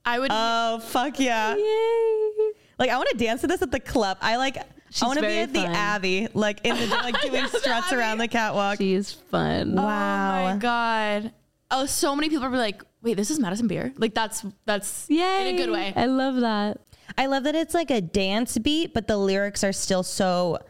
I 0.05 0.21
would. 0.21 0.31
Oh 0.33 0.79
fuck 0.79 1.19
yeah! 1.19 1.57
Yay. 1.57 2.53
Like 2.79 2.91
I 2.91 2.97
want 2.97 3.09
to 3.11 3.17
dance 3.17 3.41
to 3.41 3.49
this 3.49 3.61
at 3.61 3.73
the 3.73 3.81
club. 3.81 4.19
I 4.21 4.37
like 4.37 4.55
She's 4.91 5.03
I 5.03 5.07
want 5.07 5.17
to 5.17 5.23
be 5.23 5.27
very 5.27 5.41
at 5.41 5.53
the. 5.53 5.65
Abbey, 5.65 6.29
like 6.33 6.61
in 6.63 6.77
the 6.77 6.87
like 6.87 7.21
doing 7.23 7.49
struts 7.49 7.93
around 7.93 8.19
the 8.19 8.29
catwalk. 8.29 8.79
She's 8.79 9.11
fun. 9.11 9.75
wow. 9.75 9.83
Oh 9.83 10.55
my 10.55 10.57
god. 10.59 11.33
Oh, 11.73 11.87
so 11.87 12.15
many 12.15 12.29
people 12.29 12.45
are 12.45 12.51
like, 12.51 12.85
wait, 13.03 13.17
this 13.17 13.33
is 13.33 13.41
Madison 13.41 13.67
Beer. 13.67 13.93
Like 13.97 14.15
that's 14.15 14.47
that's 14.65 15.07
Yay. 15.11 15.49
in 15.49 15.57
a 15.57 15.59
good 15.59 15.73
way. 15.73 15.93
I 15.97 16.07
love 16.07 16.37
that. 16.37 16.83
I 17.17 17.27
love 17.27 17.43
that 17.43 17.57
it's 17.57 17.75
like 17.75 17.91
a 17.91 18.01
dance 18.01 18.57
beat, 18.59 18.95
but 18.95 19.09
the 19.09 19.17
lyrics 19.17 19.65
are 19.65 19.73
still 19.73 20.05
so 20.05 20.61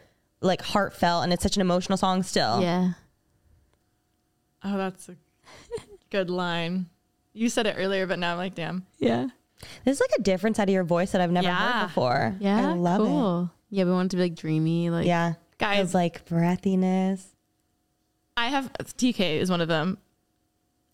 like 0.41 0.63
heartfelt 0.63 1.25
and 1.25 1.33
it's 1.33 1.43
such 1.43 1.57
an 1.57 1.61
emotional 1.61 1.97
song 1.99 2.23
still. 2.23 2.61
Yeah. 2.63 2.93
Oh, 4.65 4.77
that's 4.77 5.09
a 5.09 5.17
good 6.11 6.31
line. 6.31 6.87
You 7.33 7.49
said 7.49 7.67
it 7.67 7.77
earlier, 7.79 8.07
but 8.07 8.19
now 8.19 8.33
I'm 8.33 8.39
like, 8.39 8.55
damn. 8.55 8.87
Yeah. 8.99 9.29
There's 9.85 10.01
like 10.01 10.11
a 10.19 10.23
difference 10.23 10.59
out 10.59 10.69
of 10.69 10.73
your 10.73 10.85
voice 10.85 11.13
that 11.13 11.21
I've 11.21 11.31
never 11.31 11.47
Yeah. 11.47 11.81
heard 11.81 11.87
before. 11.89 12.37
Yeah. 12.41 12.71
I 12.71 12.73
love 12.75 12.99
cool. 13.01 13.51
Yeah, 13.71 13.85
we 13.85 13.91
want 13.93 14.07
it 14.07 14.11
to 14.11 14.17
be 14.17 14.23
like 14.23 14.35
dreamy, 14.35 14.91
like 14.91 15.07
Yeah. 15.07 15.35
Guys. 15.59 15.95
Like 15.95 16.25
breathiness. 16.27 17.25
I 18.37 18.49
have 18.49 18.73
TK 18.97 19.39
is 19.41 19.51
one 19.51 19.61
of 19.61 19.69
them. 19.69 19.99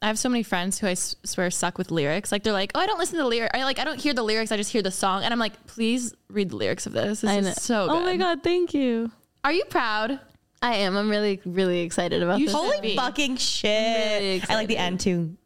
I 0.00 0.06
have 0.08 0.18
so 0.18 0.28
many 0.28 0.42
friends 0.42 0.78
who 0.78 0.86
I 0.86 0.92
s- 0.92 1.16
swear 1.24 1.50
suck 1.50 1.78
with 1.78 1.90
lyrics. 1.90 2.30
Like 2.32 2.42
they're 2.42 2.52
like, 2.52 2.72
oh, 2.74 2.80
I 2.80 2.86
don't 2.86 2.98
listen 2.98 3.16
to 3.16 3.22
the 3.22 3.28
lyric. 3.28 3.50
I 3.54 3.64
like 3.64 3.78
I 3.78 3.84
don't 3.84 4.00
hear 4.00 4.12
the 4.14 4.22
lyrics. 4.22 4.52
I 4.52 4.56
just 4.58 4.70
hear 4.72 4.82
the 4.82 4.90
song, 4.90 5.22
and 5.22 5.32
I'm 5.32 5.38
like, 5.38 5.66
please 5.66 6.14
read 6.28 6.50
the 6.50 6.56
lyrics 6.56 6.86
of 6.86 6.92
this. 6.92 7.20
This 7.22 7.30
I 7.30 7.36
is 7.38 7.46
know. 7.46 7.52
so 7.56 7.88
good. 7.88 7.96
Oh 7.96 8.00
my 8.04 8.16
god, 8.16 8.42
thank 8.42 8.74
you. 8.74 9.10
Are 9.44 9.52
you 9.52 9.64
proud? 9.66 10.18
I 10.62 10.76
am. 10.76 10.96
I'm 10.96 11.10
really, 11.10 11.42
really 11.44 11.80
excited 11.80 12.22
about 12.22 12.38
You 12.40 12.46
this. 12.46 12.54
should 12.54 12.60
Holy 12.62 12.80
be. 12.80 12.96
fucking 12.96 13.36
shit. 13.36 14.22
really 14.22 14.42
I 14.48 14.54
like 14.54 14.68
the 14.68 14.78
end 14.78 14.98
too. 15.00 15.36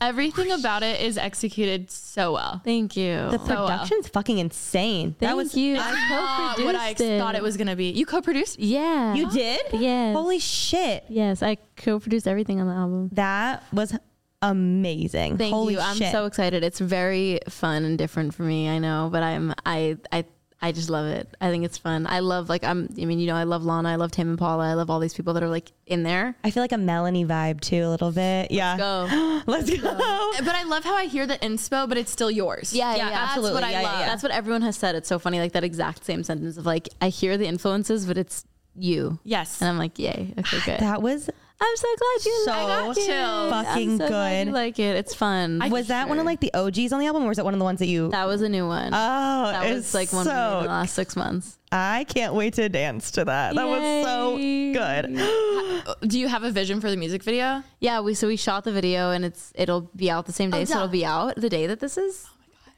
Everything 0.00 0.52
about 0.52 0.82
it 0.82 1.02
is 1.02 1.18
executed 1.18 1.90
so 1.90 2.32
well. 2.32 2.62
Thank 2.64 2.96
you. 2.96 3.14
The 3.30 3.38
So 3.40 3.44
well. 3.54 3.66
production's 3.68 4.08
fucking 4.08 4.38
insane. 4.38 5.08
Thank 5.08 5.18
that 5.18 5.36
was 5.36 5.54
you. 5.54 5.74
Not 5.74 5.92
I 5.94 6.08
co-produced 6.08 6.64
what 6.66 6.74
I 6.76 6.90
ex- 6.90 7.00
it. 7.02 7.18
thought 7.20 7.34
it 7.34 7.42
was 7.42 7.58
gonna 7.58 7.76
be. 7.76 7.90
You 7.90 8.06
co-produced? 8.06 8.58
Yeah. 8.58 9.12
You 9.12 9.30
did? 9.30 9.60
Yes. 9.74 10.16
Holy 10.16 10.38
shit. 10.38 11.04
Yes, 11.10 11.42
I 11.42 11.58
co-produced 11.76 12.26
everything 12.26 12.58
on 12.62 12.66
the 12.68 12.74
album. 12.74 13.10
That 13.12 13.62
was 13.70 13.94
amazing. 14.40 15.36
Thank 15.38 15.52
Holy 15.54 15.74
you. 15.74 15.80
I'm 15.80 15.96
so 15.96 16.24
excited. 16.26 16.64
It's 16.64 16.78
very 16.80 17.40
fun 17.48 17.84
and 17.84 17.98
different 17.98 18.34
for 18.34 18.42
me. 18.44 18.68
I 18.68 18.78
know, 18.78 19.08
but 19.12 19.22
I'm 19.22 19.52
I 19.66 19.96
I 20.12 20.24
I 20.64 20.72
just 20.72 20.88
love 20.88 21.06
it. 21.06 21.28
I 21.42 21.50
think 21.50 21.66
it's 21.66 21.76
fun. 21.76 22.06
I 22.06 22.20
love 22.20 22.48
like 22.48 22.64
I'm. 22.64 22.88
I 22.98 23.04
mean, 23.04 23.18
you 23.18 23.26
know, 23.26 23.34
I 23.36 23.42
love 23.44 23.64
Lana. 23.64 23.90
I 23.90 23.96
love 23.96 24.10
Tame 24.10 24.30
Impala. 24.30 24.70
I 24.70 24.72
love 24.72 24.88
all 24.88 24.98
these 24.98 25.12
people 25.12 25.34
that 25.34 25.42
are 25.42 25.48
like 25.50 25.70
in 25.86 26.04
there. 26.04 26.34
I 26.42 26.50
feel 26.50 26.62
like 26.62 26.72
a 26.72 26.78
Melanie 26.78 27.26
vibe 27.26 27.60
too, 27.60 27.84
a 27.84 27.90
little 27.90 28.10
bit. 28.12 28.50
Yeah. 28.50 28.78
Go. 28.78 29.42
Let's 29.46 29.68
go. 29.68 29.82
But 30.38 30.54
I 30.54 30.62
love 30.66 30.82
how 30.82 30.94
I 30.94 31.04
hear 31.04 31.26
the 31.26 31.36
inspo, 31.36 31.86
but 31.86 31.98
it's 31.98 32.10
still 32.10 32.30
yours. 32.30 32.72
Yeah, 32.72 32.96
yeah, 32.96 33.10
that's 33.10 33.16
absolutely. 33.32 33.54
what 33.54 33.64
I 33.64 33.70
Yeah, 33.72 33.80
yeah, 33.82 33.86
love. 33.88 34.00
yeah. 34.00 34.06
That's 34.06 34.22
what 34.22 34.32
everyone 34.32 34.62
has 34.62 34.76
said. 34.76 34.94
It's 34.94 35.06
so 35.08 35.18
funny, 35.18 35.38
like 35.38 35.52
that 35.52 35.64
exact 35.64 36.06
same 36.06 36.24
sentence 36.24 36.56
of 36.56 36.64
like, 36.64 36.88
I 37.02 37.10
hear 37.10 37.36
the 37.36 37.46
influences, 37.46 38.06
but 38.06 38.16
it's 38.16 38.46
you. 38.74 39.18
Yes. 39.22 39.60
And 39.60 39.68
I'm 39.68 39.76
like, 39.76 39.98
yay. 39.98 40.32
Okay, 40.38 40.58
good. 40.64 40.80
That 40.80 41.02
was 41.02 41.28
I'm 41.60 41.76
so 41.76 41.88
glad 41.96 42.24
you 42.26 42.42
So 42.44 42.50
like 42.66 42.98
it. 42.98 43.06
chill. 43.06 43.50
fucking 43.50 43.90
I'm 43.92 43.98
so 43.98 44.08
glad 44.08 44.40
good. 44.42 44.46
you 44.48 44.52
like 44.54 44.78
it. 44.78 44.96
It's 44.96 45.14
fun. 45.14 45.60
was 45.70 45.86
that 45.88 46.08
one 46.08 46.18
of 46.18 46.26
like 46.26 46.40
the 46.40 46.52
OGs 46.52 46.92
on 46.92 47.00
the 47.00 47.06
album, 47.06 47.24
or 47.24 47.28
was 47.28 47.36
that 47.36 47.44
one 47.44 47.54
of 47.54 47.58
the 47.58 47.64
ones 47.64 47.78
that 47.78 47.86
you? 47.86 48.08
that 48.10 48.26
was 48.26 48.42
a 48.42 48.48
new 48.48 48.66
one. 48.66 48.88
oh, 48.92 49.50
that 49.52 49.66
it's 49.66 49.74
was 49.76 49.94
like 49.94 50.12
one 50.12 50.24
from 50.26 50.34
so. 50.34 50.60
the 50.62 50.68
last 50.68 50.94
six 50.94 51.16
months. 51.16 51.58
I 51.72 52.04
can't 52.04 52.34
wait 52.34 52.54
to 52.54 52.68
dance 52.68 53.10
to 53.12 53.24
that. 53.24 53.54
That 53.54 53.66
was 53.66 54.04
so 54.04 54.36
good. 54.36 56.08
Do 56.08 56.18
you 56.18 56.28
have 56.28 56.42
a 56.44 56.50
vision 56.50 56.80
for 56.80 56.90
the 56.90 56.96
music 56.96 57.22
video? 57.22 57.62
Yeah, 57.80 58.00
we 58.00 58.14
so 58.14 58.26
we 58.28 58.36
shot 58.36 58.64
the 58.64 58.72
video 58.72 59.10
and 59.10 59.24
it's 59.24 59.52
it'll 59.54 59.90
be 59.96 60.10
out 60.10 60.26
the 60.26 60.32
same 60.32 60.50
day, 60.50 60.64
so 60.66 60.76
it'll 60.76 60.88
be 60.88 61.04
out 61.04 61.36
the 61.36 61.48
day 61.48 61.66
that 61.66 61.80
this 61.80 61.96
is 61.96 62.28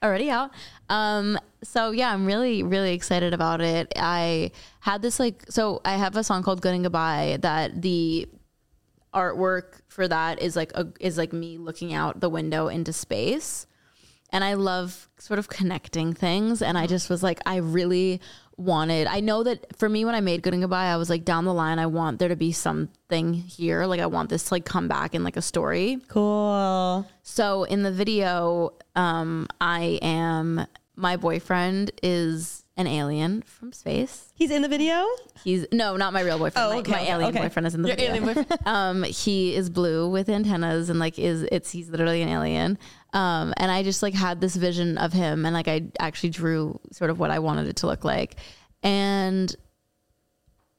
already 0.03 0.31
out. 0.31 0.51
Um, 0.89 1.39
so 1.65 1.91
yeah, 1.91 2.13
I'm 2.13 2.25
really 2.27 2.63
really 2.63 2.93
excited 2.95 3.35
about 3.35 3.61
it. 3.61 3.93
I 3.97 4.53
had 4.81 5.03
this 5.03 5.19
like 5.19 5.45
so 5.49 5.81
I 5.85 5.97
have 5.97 6.15
a 6.17 6.23
song 6.25 6.43
called 6.43 6.61
"Good 6.63 6.75
in 6.75 6.83
Goodbye" 6.83 7.39
that 7.41 7.83
the 7.83 8.29
artwork 9.17 9.81
for 9.89 10.07
that 10.07 10.43
is 10.43 10.55
like 10.55 10.73
a, 10.75 10.87
is 11.01 11.17
like 11.17 11.33
me 11.33 11.57
looking 11.57 11.95
out 11.95 12.21
the 12.21 12.29
window 12.29 12.69
into 12.69 12.93
space. 12.93 13.67
And 14.31 14.43
I 14.45 14.55
love 14.55 15.09
sort 15.19 15.39
of 15.39 15.49
connecting 15.49 16.13
things. 16.13 16.61
And 16.61 16.77
I 16.77 16.87
just 16.87 17.09
was 17.09 17.23
like, 17.23 17.41
I 17.47 17.57
really 17.57 18.21
wanted, 18.57 19.07
I 19.07 19.21
know 19.21 19.45
that 19.45 19.77
for 19.79 19.89
me, 19.89 20.05
when 20.05 20.17
I 20.17 20.21
made 20.21 20.43
Good 20.43 20.53
in 20.53 20.61
Goodbye, 20.61 20.87
I 20.93 20.97
was 20.97 21.09
like, 21.09 21.25
down 21.25 21.45
the 21.45 21.55
line, 21.55 21.79
I 21.79 21.87
want 21.87 22.19
there 22.19 22.29
to 22.29 22.37
be 22.37 22.51
something 22.51 23.33
here. 23.33 23.87
Like, 23.87 24.01
I 24.01 24.07
want 24.07 24.29
this 24.29 24.45
to 24.45 24.55
like 24.55 24.65
come 24.65 24.89
back 24.89 25.15
in 25.15 25.23
like 25.23 25.37
a 25.37 25.43
story. 25.43 25.99
Cool. 26.09 27.07
So 27.23 27.65
in 27.65 27.85
the 27.85 27.93
video, 27.93 28.75
um, 28.97 29.47
I 29.61 30.01
am, 30.03 30.67
my 30.97 31.17
boyfriend 31.17 31.93
is 32.03 32.66
an 32.77 32.87
alien 32.87 33.43
from 33.43 33.73
space. 33.73 34.31
He's 34.35 34.51
in 34.51 34.61
the 34.63 34.69
video. 34.69 35.07
He's 35.43 35.67
no, 35.73 35.97
not 35.97 36.13
my 36.13 36.21
real 36.21 36.39
boyfriend. 36.39 36.67
Oh, 36.67 36.75
my, 36.75 36.79
okay, 36.81 36.91
my 36.91 37.01
okay, 37.01 37.11
alien 37.11 37.31
okay. 37.31 37.41
boyfriend 37.41 37.67
is 37.67 37.75
in 37.75 37.83
the 37.83 37.89
Your 37.89 37.97
video. 37.97 38.15
alien 38.15 38.35
boyfriend. 38.35 38.61
um, 38.67 39.03
he 39.05 39.55
is 39.55 39.71
blue 39.71 40.11
with 40.11 40.29
antennas 40.29 40.91
and 40.91 40.99
like 40.99 41.19
is 41.19 41.47
it's 41.51 41.71
he's 41.71 41.89
literally 41.89 42.21
an 42.21 42.29
alien. 42.29 42.79
Um, 43.15 43.55
and 43.57 43.71
I 43.71 43.83
just 43.83 44.03
like 44.03 44.13
had 44.13 44.43
this 44.43 44.57
vision 44.57 44.99
of 44.99 45.13
him 45.13 45.47
and 45.47 45.55
like 45.55 45.69
I 45.69 45.87
actually 45.99 46.31
drew 46.31 46.79
sort 46.93 47.11
of 47.11 47.19
what 47.19 47.31
I 47.31 47.39
wanted 47.39 47.67
it 47.67 47.77
to 47.77 47.87
look 47.87 48.05
like. 48.05 48.37
And 48.83 49.55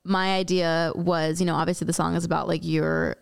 my 0.03 0.35
idea 0.35 0.91
was, 0.95 1.39
you 1.39 1.47
know, 1.47 1.55
obviously 1.55 1.85
the 1.85 1.93
song 1.93 2.15
is 2.15 2.25
about 2.25 2.47
like 2.47 2.63
your 2.63 3.17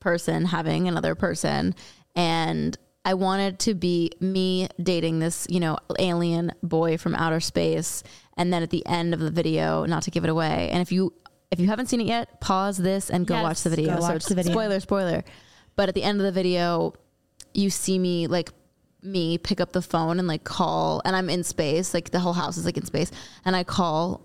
person 0.00 0.46
having 0.46 0.88
another 0.88 1.14
person 1.14 1.74
and 2.14 2.78
I 3.06 3.14
wanted 3.14 3.60
to 3.60 3.74
be 3.74 4.10
me 4.18 4.66
dating 4.82 5.20
this, 5.20 5.46
you 5.48 5.60
know, 5.60 5.78
alien 5.96 6.52
boy 6.64 6.98
from 6.98 7.14
outer 7.14 7.38
space 7.38 8.02
and 8.36 8.52
then 8.52 8.64
at 8.64 8.70
the 8.70 8.84
end 8.84 9.14
of 9.14 9.20
the 9.20 9.30
video, 9.30 9.86
not 9.86 10.02
to 10.02 10.10
give 10.10 10.24
it 10.24 10.28
away. 10.28 10.70
And 10.72 10.82
if 10.82 10.90
you 10.90 11.12
if 11.52 11.60
you 11.60 11.68
haven't 11.68 11.86
seen 11.86 12.00
it 12.00 12.08
yet, 12.08 12.40
pause 12.40 12.76
this 12.76 13.08
and 13.08 13.24
go 13.24 13.34
Yes, 13.34 13.44
watch 13.44 13.62
the 13.62 13.70
video. 13.70 13.94
go 13.94 14.00
so 14.00 14.12
watch 14.12 14.24
the 14.24 14.34
video. 14.34 14.50
spoiler 14.50 14.80
spoiler. 14.80 15.24
But 15.76 15.88
at 15.88 15.94
the 15.94 16.02
end 16.02 16.20
of 16.20 16.24
the 16.26 16.32
video, 16.32 16.94
you 17.54 17.70
see 17.70 17.96
me 17.96 18.26
like 18.26 18.50
me 19.02 19.38
pick 19.38 19.60
up 19.60 19.70
the 19.70 19.82
phone 19.82 20.18
and 20.18 20.26
like 20.26 20.42
call 20.42 21.00
and 21.04 21.14
I'm 21.14 21.30
in 21.30 21.44
space, 21.44 21.94
like 21.94 22.10
the 22.10 22.18
whole 22.18 22.32
house 22.32 22.56
is 22.56 22.64
like 22.64 22.76
in 22.76 22.86
space 22.86 23.12
and 23.44 23.54
I 23.54 23.62
call 23.62 24.20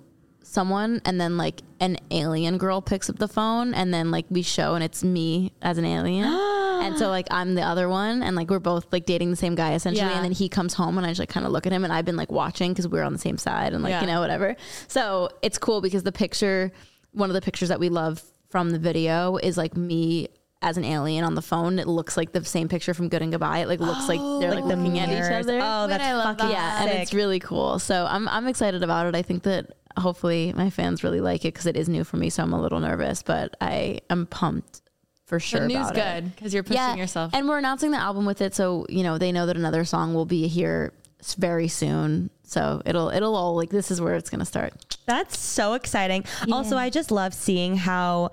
someone 0.51 1.01
and 1.05 1.19
then 1.19 1.37
like 1.37 1.61
an 1.79 1.97
alien 2.11 2.57
girl 2.57 2.81
picks 2.81 3.09
up 3.09 3.17
the 3.17 3.27
phone 3.27 3.73
and 3.73 3.93
then 3.93 4.11
like 4.11 4.25
we 4.29 4.41
show 4.41 4.75
and 4.75 4.83
it's 4.83 5.03
me 5.03 5.51
as 5.61 5.77
an 5.77 5.85
alien 5.85 6.25
and 6.83 6.97
so 6.97 7.07
like 7.07 7.25
i'm 7.31 7.55
the 7.55 7.61
other 7.61 7.87
one 7.87 8.21
and 8.21 8.35
like 8.35 8.49
we're 8.49 8.59
both 8.59 8.85
like 8.91 9.05
dating 9.05 9.29
the 9.29 9.35
same 9.37 9.55
guy 9.55 9.73
essentially 9.75 10.05
Yeah. 10.09 10.15
and 10.15 10.25
then 10.25 10.33
he 10.33 10.49
comes 10.49 10.73
home 10.73 10.97
and 10.97 11.07
i 11.07 11.09
just 11.09 11.19
like 11.19 11.29
kind 11.29 11.45
of 11.45 11.51
look 11.53 11.65
at 11.65 11.71
him 11.71 11.83
and 11.85 11.93
i've 11.93 12.03
been 12.05 12.17
like 12.17 12.31
watching 12.31 12.71
because 12.71 12.87
we 12.87 12.99
are 12.99 13.03
on 13.03 13.13
the 13.13 13.19
same 13.19 13.37
side 13.37 13.73
and 13.73 13.81
like 13.81 13.91
Yeah. 13.91 14.01
you 14.01 14.07
know 14.07 14.19
whatever 14.19 14.55
so 14.89 15.29
it's 15.41 15.57
cool 15.57 15.79
because 15.79 16.03
the 16.03 16.11
picture 16.11 16.71
one 17.13 17.29
of 17.29 17.33
the 17.33 17.41
pictures 17.41 17.69
that 17.69 17.79
we 17.79 17.87
love 17.89 18.21
from 18.49 18.71
the 18.71 18.79
video 18.79 19.37
is 19.37 19.55
like 19.57 19.77
me 19.77 20.27
as 20.61 20.77
an 20.77 20.83
alien 20.83 21.23
on 21.23 21.33
the 21.33 21.41
phone 21.41 21.79
it 21.79 21.87
looks 21.87 22.17
like 22.17 22.33
the 22.33 22.43
same 22.43 22.67
picture 22.67 22.93
from 22.93 23.07
good 23.07 23.21
in 23.21 23.31
goodbye 23.31 23.59
it 23.59 23.67
like 23.69 23.79
looks 23.79 24.07
like 24.09 24.19
oh, 24.21 24.39
they're 24.41 24.53
like, 24.53 24.67
the 24.67 24.75
looking 24.75 24.99
at 24.99 25.07
each 25.09 25.31
other 25.31 25.59
Oh, 25.63 25.87
that's 25.87 26.03
I 26.03 26.13
love 26.13 26.37
fucking 26.37 26.49
that. 26.49 26.53
yeah, 26.53 26.83
and 26.83 26.99
it's 27.01 27.13
really 27.13 27.39
cool. 27.39 27.79
So 27.79 28.05
I'm 28.07 28.27
I'm 28.29 28.47
excited 28.47 28.83
about 28.83 29.07
it. 29.07 29.15
I 29.15 29.23
think 29.23 29.41
that 29.43 29.71
hopefully 29.97 30.53
my 30.55 30.69
fans 30.69 31.03
really 31.03 31.21
like 31.21 31.45
it 31.45 31.53
because 31.53 31.65
it 31.65 31.75
is 31.75 31.89
new 31.89 32.03
for 32.03 32.17
me. 32.17 32.29
So 32.29 32.43
I'm 32.43 32.53
a 32.53 32.61
little 32.61 32.79
nervous, 32.79 33.23
but 33.23 33.55
I 33.61 33.99
am 34.09 34.25
pumped 34.25 34.81
for 35.25 35.39
sure. 35.39 35.61
the 35.61 35.67
news 35.67 35.89
about 35.89 35.95
good 35.95 36.35
because 36.35 36.53
you're 36.53 36.63
pushing 36.63 36.97
yourself. 36.97 37.33
and 37.33 37.47
we're 37.47 37.57
announcing 37.57 37.91
the 37.91 37.97
album 37.97 38.25
with 38.25 38.41
it, 38.41 38.53
so 38.53 38.85
you 38.89 39.03
know 39.03 39.17
they 39.17 39.31
know 39.31 39.45
that 39.45 39.55
another 39.55 39.85
song 39.85 40.13
will 40.13 40.25
be 40.25 40.47
here 40.47 40.93
very 41.37 41.67
soon. 41.67 42.29
So 42.43 42.81
it'll 42.85 43.09
it'll 43.09 43.35
all 43.35 43.55
like 43.55 43.69
this 43.69 43.91
is 43.91 44.01
where 44.01 44.15
it's 44.15 44.29
gonna 44.29 44.45
start. 44.45 44.73
That's 45.05 45.37
so 45.37 45.73
exciting. 45.73 46.25
Also, 46.51 46.77
I 46.77 46.89
just 46.89 47.11
love 47.11 47.33
seeing 47.33 47.77
how 47.77 48.31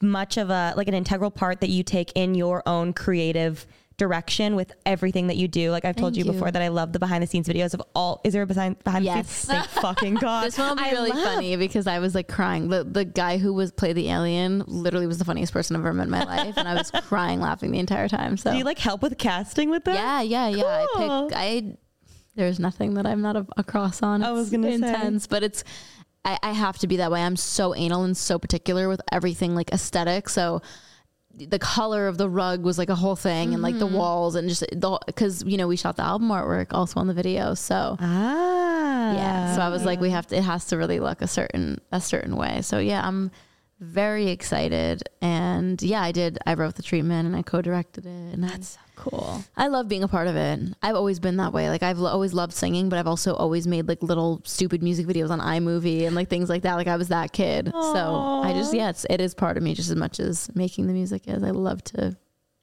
much 0.00 0.36
of 0.36 0.50
a 0.50 0.74
like 0.76 0.88
an 0.88 0.94
integral 0.94 1.30
part 1.30 1.60
that 1.60 1.70
you 1.70 1.82
take 1.82 2.12
in 2.14 2.34
your 2.34 2.62
own 2.66 2.92
creative 2.92 3.66
direction 3.98 4.56
with 4.56 4.72
everything 4.84 5.28
that 5.28 5.36
you 5.36 5.48
do. 5.48 5.70
Like 5.70 5.84
I've 5.84 5.96
told 5.96 6.12
Thank 6.14 6.26
you, 6.26 6.30
you. 6.30 6.32
before 6.38 6.50
that 6.50 6.60
I 6.60 6.68
love 6.68 6.92
the 6.92 6.98
behind 6.98 7.22
the 7.22 7.26
scenes 7.26 7.48
videos 7.48 7.72
of 7.72 7.80
all. 7.94 8.20
Is 8.24 8.34
there 8.34 8.42
a 8.42 8.46
behind 8.46 8.82
behind 8.84 9.04
Yes. 9.04 9.26
the 9.46 9.52
scenes? 9.54 9.66
Thank 9.66 9.82
fucking 9.82 10.14
god. 10.20 10.44
This 10.46 10.58
one 10.58 10.68
will 10.68 10.76
be 10.76 10.82
I 10.82 10.90
really 10.90 11.10
love- 11.10 11.24
funny 11.24 11.56
because 11.56 11.86
I 11.86 11.98
was 11.98 12.14
like 12.14 12.28
crying. 12.28 12.68
The 12.68 12.84
the 12.84 13.04
guy 13.06 13.38
who 13.38 13.54
was 13.54 13.72
play 13.72 13.92
the 13.94 14.10
alien 14.10 14.64
literally 14.66 15.06
was 15.06 15.18
the 15.18 15.24
funniest 15.24 15.52
person 15.52 15.76
I've 15.76 15.80
ever 15.82 15.94
met 15.94 16.04
in 16.04 16.10
my 16.10 16.24
life, 16.24 16.54
and 16.58 16.68
I 16.68 16.74
was 16.74 16.90
crying 17.08 17.40
laughing 17.40 17.70
the 17.70 17.78
entire 17.78 18.08
time. 18.08 18.36
So 18.36 18.50
Do 18.52 18.58
you 18.58 18.64
like 18.64 18.78
help 18.78 19.00
with 19.02 19.16
casting 19.18 19.70
with 19.70 19.84
that? 19.84 19.94
Yeah, 19.94 20.20
yeah, 20.20 20.48
yeah. 20.48 20.86
Cool. 20.94 21.10
I 21.10 21.28
pick. 21.28 21.36
I 21.36 21.76
there's 22.34 22.60
nothing 22.60 22.94
that 22.94 23.06
I'm 23.06 23.22
not 23.22 23.36
a, 23.36 23.46
across 23.56 24.02
on. 24.02 24.22
I 24.22 24.32
was 24.32 24.50
gonna 24.50 24.68
say. 24.68 24.74
intense, 24.74 25.26
but 25.26 25.42
it's. 25.42 25.64
I, 26.22 26.38
I 26.42 26.52
have 26.52 26.76
to 26.78 26.86
be 26.88 26.96
that 26.96 27.10
way. 27.12 27.22
I'm 27.22 27.36
so 27.36 27.74
anal 27.74 28.02
and 28.04 28.16
so 28.16 28.38
particular 28.38 28.88
with 28.88 29.00
everything 29.12 29.54
like 29.54 29.70
aesthetic. 29.72 30.28
So 30.28 30.60
the 31.36 31.58
color 31.58 32.08
of 32.08 32.16
the 32.18 32.28
rug 32.28 32.62
was 32.62 32.78
like 32.78 32.88
a 32.88 32.94
whole 32.94 33.16
thing, 33.16 33.52
and 33.52 33.62
like 33.62 33.78
the 33.78 33.86
walls, 33.86 34.34
and 34.34 34.48
just 34.48 34.64
the 34.72 34.98
because 35.06 35.44
you 35.44 35.56
know 35.56 35.68
we 35.68 35.76
shot 35.76 35.96
the 35.96 36.02
album 36.02 36.28
artwork 36.28 36.68
also 36.72 36.98
on 37.00 37.06
the 37.06 37.14
video. 37.14 37.54
So 37.54 37.96
Ah. 38.00 39.12
yeah, 39.14 39.54
so 39.54 39.60
I 39.60 39.68
was 39.68 39.84
like, 39.84 40.00
we 40.00 40.10
have 40.10 40.26
to. 40.28 40.36
It 40.36 40.42
has 40.44 40.64
to 40.66 40.76
really 40.76 40.98
look 41.00 41.20
a 41.22 41.26
certain 41.28 41.80
a 41.92 42.00
certain 42.00 42.36
way. 42.36 42.62
So 42.62 42.78
yeah, 42.78 43.06
I'm 43.06 43.30
very 43.78 44.28
excited. 44.28 45.02
And 45.20 45.80
yeah, 45.82 46.02
I 46.02 46.12
did. 46.12 46.38
I 46.46 46.54
wrote 46.54 46.76
the 46.76 46.82
treatment 46.82 47.26
and 47.26 47.36
I 47.36 47.42
co-directed 47.42 48.06
it. 48.06 48.34
And 48.34 48.42
that's 48.44 48.78
Cool. 48.96 49.44
I 49.56 49.68
love 49.68 49.88
being 49.88 50.02
a 50.02 50.08
part 50.08 50.26
of 50.26 50.36
it. 50.36 50.58
I've 50.82 50.96
always 50.96 51.20
been 51.20 51.36
that 51.36 51.52
way. 51.52 51.68
Like 51.68 51.82
I've 51.82 51.98
lo- 51.98 52.10
always 52.10 52.32
loved 52.32 52.54
singing, 52.54 52.88
but 52.88 52.98
I've 52.98 53.06
also 53.06 53.34
always 53.34 53.66
made 53.66 53.86
like 53.86 54.02
little 54.02 54.40
stupid 54.44 54.82
music 54.82 55.06
videos 55.06 55.30
on 55.30 55.38
iMovie 55.38 56.06
and 56.06 56.16
like 56.16 56.28
things 56.30 56.48
like 56.48 56.62
that. 56.62 56.74
Like 56.74 56.86
I 56.86 56.96
was 56.96 57.08
that 57.08 57.32
kid. 57.32 57.70
So 57.72 58.40
I 58.42 58.52
just 58.54 58.72
yeah, 58.74 58.88
it's, 58.88 59.04
it 59.10 59.20
is 59.20 59.34
part 59.34 59.58
of 59.58 59.62
me 59.62 59.74
just 59.74 59.90
as 59.90 59.96
much 59.96 60.18
as 60.18 60.50
making 60.54 60.86
the 60.86 60.94
music 60.94 61.24
is. 61.26 61.42
I 61.42 61.50
love 61.50 61.84
to. 61.84 62.16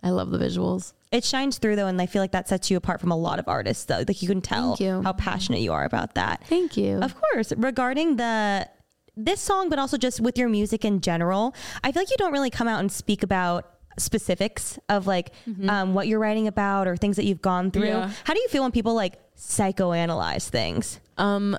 I 0.06 0.10
love 0.10 0.32
the 0.32 0.38
visuals. 0.38 0.92
It 1.14 1.24
shines 1.24 1.60
through 1.60 1.78
though, 1.78 1.88
and 1.88 2.02
I 2.02 2.08
feel 2.08 2.22
like 2.22 2.34
that 2.34 2.50
sets 2.50 2.70
you 2.70 2.76
apart 2.76 3.00
from 3.00 3.12
a 3.12 3.16
lot 3.16 3.40
of 3.40 3.48
artists. 3.48 3.86
Though, 3.86 4.04
like 4.06 4.22
you 4.22 4.28
can 4.28 4.42
tell 4.42 4.76
you. 4.80 5.02
how 5.02 5.14
passionate 5.14 5.62
you 5.62 5.72
are 5.72 5.86
about 5.86 6.16
that. 6.16 6.44
Thank 6.48 6.76
you. 6.76 6.98
Of 6.98 7.16
course, 7.16 7.54
regarding 7.56 8.18
the 8.18 8.68
this 9.16 9.40
song, 9.40 9.70
but 9.70 9.80
also 9.80 9.98
just 9.98 10.20
with 10.20 10.38
your 10.38 10.50
music 10.50 10.84
in 10.86 11.02
general, 11.02 11.54
I 11.84 11.92
feel 11.92 12.02
like 12.02 12.10
you 12.10 12.18
don't 12.18 12.32
really 12.32 12.50
come 12.50 12.68
out 12.68 12.80
and 12.80 12.92
speak 12.92 13.24
about 13.24 13.70
specifics 13.98 14.80
of 14.90 15.06
like 15.06 15.32
um, 15.70 15.94
what 15.94 16.08
you're 16.08 16.20
writing 16.20 16.48
about 16.48 16.88
or 16.88 16.98
things 16.98 17.16
that 17.18 17.26
you've 17.26 17.42
gone 17.42 17.72
through. 17.72 17.88
Yeah. 17.88 18.12
How 18.24 18.34
do 18.34 18.40
you 18.40 18.48
feel 18.48 18.64
when 18.64 18.72
people 18.72 18.96
like 18.96 19.20
psychoanalyze 19.38 20.50
things? 20.50 21.00
Um, 21.18 21.58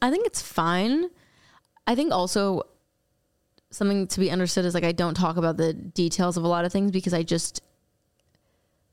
I 0.00 0.10
think 0.10 0.26
it's 0.26 0.40
fine. 0.40 1.10
I 1.86 1.94
think 1.94 2.12
also 2.12 2.62
something 3.70 4.06
to 4.06 4.20
be 4.20 4.30
understood 4.30 4.64
is 4.64 4.74
like 4.74 4.84
I 4.84 4.92
don't 4.92 5.14
talk 5.14 5.36
about 5.36 5.56
the 5.56 5.72
details 5.72 6.36
of 6.36 6.44
a 6.44 6.48
lot 6.48 6.64
of 6.64 6.72
things 6.72 6.90
because 6.90 7.12
I 7.12 7.22
just 7.22 7.60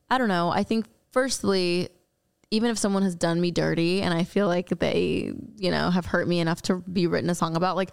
I 0.10 0.18
don't 0.18 0.28
know. 0.28 0.50
I 0.50 0.64
think 0.64 0.86
firstly, 1.12 1.90
even 2.54 2.70
if 2.70 2.78
someone 2.78 3.02
has 3.02 3.16
done 3.16 3.42
me 3.42 3.50
dirty 3.50 4.04
and 4.04 4.14
I 4.14 4.24
feel 4.26 4.48
like 4.48 4.70
they, 4.70 5.34
you 5.58 5.72
know, 5.72 5.90
have 5.90 6.06
hurt 6.06 6.28
me 6.28 6.40
enough 6.40 6.62
to 6.64 6.76
be 6.76 7.08
written 7.08 7.32
a 7.32 7.36
song 7.36 7.56
about, 7.56 7.76
like 7.76 7.90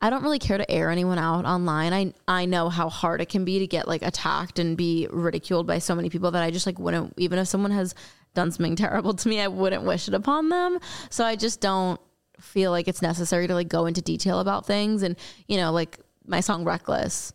I 0.00 0.08
don't 0.08 0.22
really 0.22 0.38
care 0.38 0.56
to 0.56 0.70
air 0.70 0.88
anyone 0.88 1.18
out 1.18 1.44
online. 1.44 1.92
I 1.92 2.12
I 2.28 2.46
know 2.46 2.68
how 2.68 2.88
hard 2.88 3.20
it 3.20 3.28
can 3.28 3.44
be 3.44 3.58
to 3.58 3.66
get 3.66 3.88
like 3.88 4.02
attacked 4.02 4.60
and 4.60 4.76
be 4.76 5.08
ridiculed 5.10 5.66
by 5.66 5.80
so 5.80 5.96
many 5.96 6.10
people 6.10 6.30
that 6.30 6.44
I 6.44 6.52
just 6.52 6.64
like 6.64 6.78
wouldn't 6.78 7.14
even 7.16 7.40
if 7.40 7.48
someone 7.48 7.72
has 7.72 7.94
done 8.34 8.52
something 8.52 8.76
terrible 8.84 9.14
to 9.14 9.28
me, 9.28 9.40
I 9.40 9.48
wouldn't 9.48 9.82
wish 9.82 10.06
it 10.06 10.14
upon 10.14 10.48
them. 10.48 10.78
So 11.10 11.24
I 11.24 11.34
just 11.34 11.60
don't 11.60 12.00
feel 12.38 12.70
like 12.70 12.86
it's 12.86 13.02
necessary 13.02 13.48
to 13.48 13.54
like 13.54 13.68
go 13.68 13.86
into 13.86 14.00
detail 14.00 14.38
about 14.38 14.64
things 14.64 15.02
and 15.02 15.16
you 15.48 15.56
know 15.56 15.72
like 15.72 15.98
my 16.26 16.40
song 16.40 16.64
reckless 16.64 17.32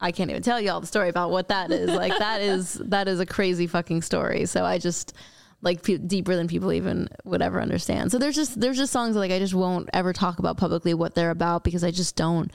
I 0.00 0.12
can't 0.12 0.30
even 0.30 0.42
tell 0.42 0.60
you 0.60 0.70
all 0.70 0.80
the 0.80 0.86
story 0.86 1.08
about 1.08 1.30
what 1.30 1.48
that 1.48 1.70
is. 1.70 1.90
Like 1.90 2.16
that 2.18 2.40
is 2.40 2.74
that 2.86 3.08
is 3.08 3.20
a 3.20 3.26
crazy 3.26 3.66
fucking 3.66 4.02
story. 4.02 4.46
So 4.46 4.64
I 4.64 4.78
just 4.78 5.12
like 5.60 5.82
pe- 5.82 5.98
deeper 5.98 6.36
than 6.36 6.46
people 6.46 6.72
even 6.72 7.08
would 7.24 7.42
ever 7.42 7.60
understand. 7.60 8.12
So 8.12 8.18
there's 8.18 8.36
just 8.36 8.60
there's 8.60 8.76
just 8.76 8.92
songs 8.92 9.14
that 9.14 9.20
like 9.20 9.32
I 9.32 9.38
just 9.38 9.54
won't 9.54 9.90
ever 9.92 10.12
talk 10.12 10.38
about 10.38 10.56
publicly 10.56 10.94
what 10.94 11.14
they're 11.14 11.30
about 11.30 11.64
because 11.64 11.82
I 11.84 11.90
just 11.90 12.16
don't. 12.16 12.52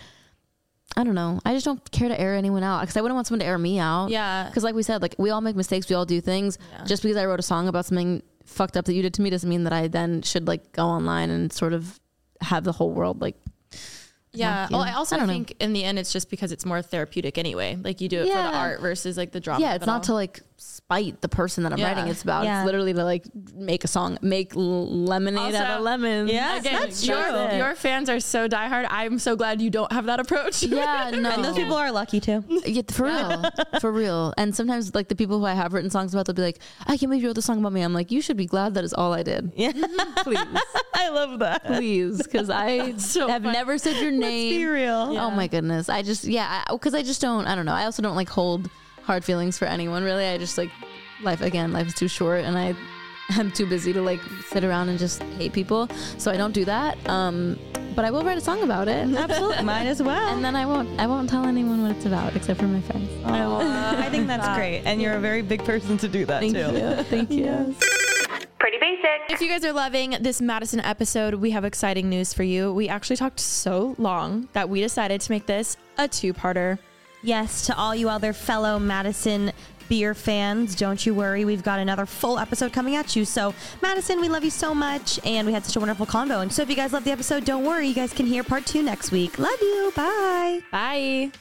I 0.95 1.03
don't 1.03 1.15
know. 1.15 1.39
I 1.43 1.53
just 1.53 1.65
don't 1.65 1.91
care 1.91 2.07
to 2.07 2.19
air 2.19 2.35
anyone 2.35 2.61
out 2.61 2.81
because 2.81 2.95
I 2.97 3.01
wouldn't 3.01 3.15
want 3.15 3.25
someone 3.25 3.39
to 3.39 3.45
air 3.45 3.57
me 3.57 3.79
out. 3.79 4.09
Yeah. 4.09 4.47
Because 4.47 4.63
like 4.63 4.75
we 4.75 4.83
said, 4.83 5.01
like 5.01 5.15
we 5.17 5.31
all 5.31 5.41
make 5.41 5.55
mistakes. 5.55 5.89
We 5.89 5.95
all 5.95 6.05
do 6.05 6.21
things. 6.21 6.59
Just 6.85 7.01
because 7.01 7.17
I 7.17 7.25
wrote 7.25 7.39
a 7.39 7.43
song 7.43 7.67
about 7.67 7.85
something 7.85 8.21
fucked 8.45 8.77
up 8.77 8.85
that 8.85 8.93
you 8.93 9.01
did 9.01 9.13
to 9.15 9.21
me 9.21 9.29
doesn't 9.29 9.49
mean 9.49 9.63
that 9.63 9.73
I 9.73 9.87
then 9.87 10.21
should 10.21 10.47
like 10.47 10.71
go 10.71 10.85
online 10.85 11.29
and 11.29 11.51
sort 11.51 11.73
of 11.73 11.99
have 12.41 12.63
the 12.63 12.73
whole 12.73 12.91
world 12.91 13.21
like 13.21 13.35
Yeah. 14.33 14.67
Well, 14.71 14.81
oh, 14.81 14.83
I 14.83 14.93
also 14.93 15.15
I 15.15 15.19
don't 15.19 15.27
know. 15.27 15.33
think 15.33 15.55
in 15.59 15.73
the 15.73 15.83
end, 15.83 15.99
it's 15.99 16.11
just 16.11 16.29
because 16.29 16.51
it's 16.51 16.65
more 16.65 16.81
therapeutic 16.81 17.37
anyway. 17.37 17.77
Like 17.81 18.01
you 18.01 18.09
do 18.09 18.21
it 18.21 18.27
for 18.27 18.33
the 18.33 18.57
art 18.57 18.81
versus 18.81 19.17
like 19.17 19.31
the 19.31 19.39
drama. 19.39 19.61
yeah, 19.61 19.75
it's 19.75 19.85
not 19.85 19.95
all. 19.95 20.01
to 20.01 20.13
like 20.13 20.41
spite 20.63 21.21
the 21.21 21.29
person 21.29 21.63
that 21.63 21.73
I'm 21.73 21.79
Yeah. 21.79 21.87
writing. 21.93 22.07
It's 22.11 22.23
about 22.23 22.45
Yeah. 22.45 22.61
it's 22.61 22.65
literally 22.65 22.93
to 22.93 23.03
like 23.03 23.25
make 23.55 23.83
a 23.83 23.87
song, 23.87 24.17
make 24.21 24.51
lemonade 24.55 25.55
out 25.55 25.77
of 25.77 25.81
lemons. 25.81 26.31
Yeah, 26.31 26.57
Again, 26.57 26.73
that's 26.81 27.05
your, 27.05 27.21
true. 27.49 27.57
your 27.57 27.75
fans 27.75 28.09
are 28.09 28.19
so 28.19 28.47
diehard. 28.47 28.87
I'm 28.89 29.19
so 29.19 29.35
glad 29.35 29.61
you 29.61 29.69
don't 29.69 29.91
have 29.91 30.05
that 30.05 30.19
approach. 30.19 30.63
Yeah, 30.63 31.09
no. 31.13 31.29
And 31.31 31.43
those 31.43 31.55
people 31.55 31.75
are 31.75 31.91
lucky 31.91 32.19
too. 32.19 32.43
Yeah, 32.65 32.81
for 32.89 33.05
real, 33.05 33.43
for 33.79 33.91
real. 33.91 34.33
And 34.37 34.55
sometimes, 34.55 34.93
like 34.95 35.07
the 35.07 35.15
people 35.15 35.39
who 35.39 35.45
I 35.45 35.53
have 35.53 35.73
written 35.73 35.89
songs 35.89 36.13
about, 36.13 36.25
they'll 36.25 36.35
be 36.35 36.41
like, 36.41 36.59
"I 36.81 36.97
can't 36.97 37.01
believe 37.09 37.21
you 37.21 37.29
wrote 37.29 37.35
this 37.35 37.45
song 37.45 37.59
about 37.59 37.73
me." 37.73 37.81
I'm 37.81 37.93
like, 37.93 38.11
"You 38.11 38.21
should 38.21 38.37
be 38.37 38.45
glad 38.45 38.73
that 38.75 38.83
is 38.83 38.93
all 38.93 39.13
I 39.13 39.23
did." 39.23 39.51
Yeah, 39.55 39.71
Please, 40.17 40.39
I 40.93 41.09
love 41.09 41.39
that. 41.39 41.65
please, 41.65 42.21
because 42.21 42.49
I 42.49 42.95
so 42.97 43.27
have 43.27 43.43
never 43.43 43.77
said 43.77 43.97
your 44.01 44.11
name. 44.11 44.49
Be 44.59 44.65
real. 44.65 45.15
Oh 45.19 45.31
my 45.31 45.47
goodness, 45.47 45.89
I 45.89 46.01
just 46.01 46.23
yeah, 46.25 46.63
because 46.71 46.93
I, 46.93 47.03
just 47.03 47.21
don't. 47.21 47.45
I 47.47 47.55
don't 47.55 47.65
know. 47.65 47.73
I 47.73 47.85
also 47.85 48.01
don't 48.01 48.15
like 48.15 48.29
hold 48.29 48.69
hard 49.05 49.23
feelings 49.23 49.57
for 49.57 49.65
anyone. 49.65 50.03
Really, 50.03 50.25
I 50.25 50.37
just 50.37 50.57
like 50.57 50.71
life. 51.21 51.41
Again, 51.41 51.71
life 51.73 51.87
is 51.87 51.93
too 51.93 52.07
short, 52.07 52.43
and 52.43 52.57
I 52.57 52.75
am 53.39 53.51
too 53.51 53.65
busy 53.65 53.93
to 53.93 54.01
like 54.01 54.21
sit 54.47 54.63
around 54.63 54.89
and 54.89 54.99
just 54.99 55.21
hate 55.37 55.53
people. 55.53 55.87
So 56.17 56.31
I 56.31 56.37
don't 56.37 56.53
do 56.53 56.65
that. 56.65 56.97
Um, 57.09 57.59
but 57.95 58.05
I 58.05 58.11
will 58.11 58.23
write 58.23 58.37
a 58.37 58.41
song 58.41 58.63
about 58.63 58.87
it. 58.87 59.07
Absolutely, 59.15 59.63
mine 59.63 59.87
as 59.87 60.01
well. 60.01 60.33
And 60.33 60.43
then 60.43 60.55
I 60.55 60.65
won't. 60.65 60.99
I 60.99 61.07
won't 61.07 61.29
tell 61.29 61.45
anyone 61.45 61.83
what 61.83 61.91
it's 61.91 62.05
about, 62.05 62.35
except 62.35 62.59
for 62.59 62.67
my 62.67 62.81
friends. 62.81 63.09
I 63.25 64.09
think 64.09 64.27
that's 64.27 64.47
great, 64.57 64.81
and 64.85 65.01
you're 65.01 65.13
a 65.13 65.19
very 65.19 65.41
big 65.41 65.63
person 65.63 65.97
to 65.99 66.07
do 66.07 66.25
that 66.25 66.39
Thank 66.41 66.53
too. 66.53 66.59
you. 66.59 67.03
Thank 67.03 67.31
you. 67.31 67.75
Pretty 68.59 68.77
basic. 68.79 69.29
If 69.29 69.41
you 69.41 69.49
guys 69.49 69.65
are 69.65 69.73
loving 69.73 70.15
this 70.21 70.41
Madison 70.41 70.79
episode, 70.79 71.35
we 71.35 71.51
have 71.51 71.65
exciting 71.65 72.09
news 72.09 72.33
for 72.33 72.43
you. 72.43 72.73
We 72.73 72.87
actually 72.87 73.17
talked 73.17 73.39
so 73.39 73.93
long 73.97 74.47
that 74.53 74.69
we 74.69 74.79
decided 74.81 75.19
to 75.21 75.31
make 75.31 75.45
this 75.47 75.75
a 75.97 76.07
two-parter. 76.07 76.79
Yes, 77.23 77.65
to 77.67 77.77
all 77.77 77.95
you 77.95 78.09
other 78.09 78.33
fellow 78.33 78.77
Madison 78.77 79.51
Beer 79.89 80.13
fans, 80.13 80.75
don't 80.75 81.05
you 81.05 81.13
worry. 81.13 81.45
We've 81.45 81.63
got 81.63 81.79
another 81.79 82.05
full 82.05 82.37
episode 82.39 82.73
coming 82.73 82.95
at 82.95 83.15
you. 83.15 83.25
So, 83.25 83.53
Madison, 83.81 84.19
we 84.21 84.29
love 84.29 84.43
you 84.43 84.49
so 84.49 84.73
much, 84.73 85.19
and 85.25 85.45
we 85.47 85.53
had 85.53 85.65
such 85.65 85.75
a 85.75 85.79
wonderful 85.79 86.05
convo. 86.05 86.41
And 86.41 86.51
so, 86.51 86.61
if 86.61 86.69
you 86.69 86.75
guys 86.75 86.93
love 86.93 87.03
the 87.03 87.11
episode, 87.11 87.45
don't 87.45 87.65
worry. 87.65 87.87
You 87.87 87.93
guys 87.93 88.13
can 88.13 88.25
hear 88.25 88.43
part 88.43 88.65
two 88.65 88.81
next 88.83 89.11
week. 89.11 89.39
Love 89.39 89.61
you. 89.61 89.91
Bye. 89.95 90.61
Bye. 90.71 91.31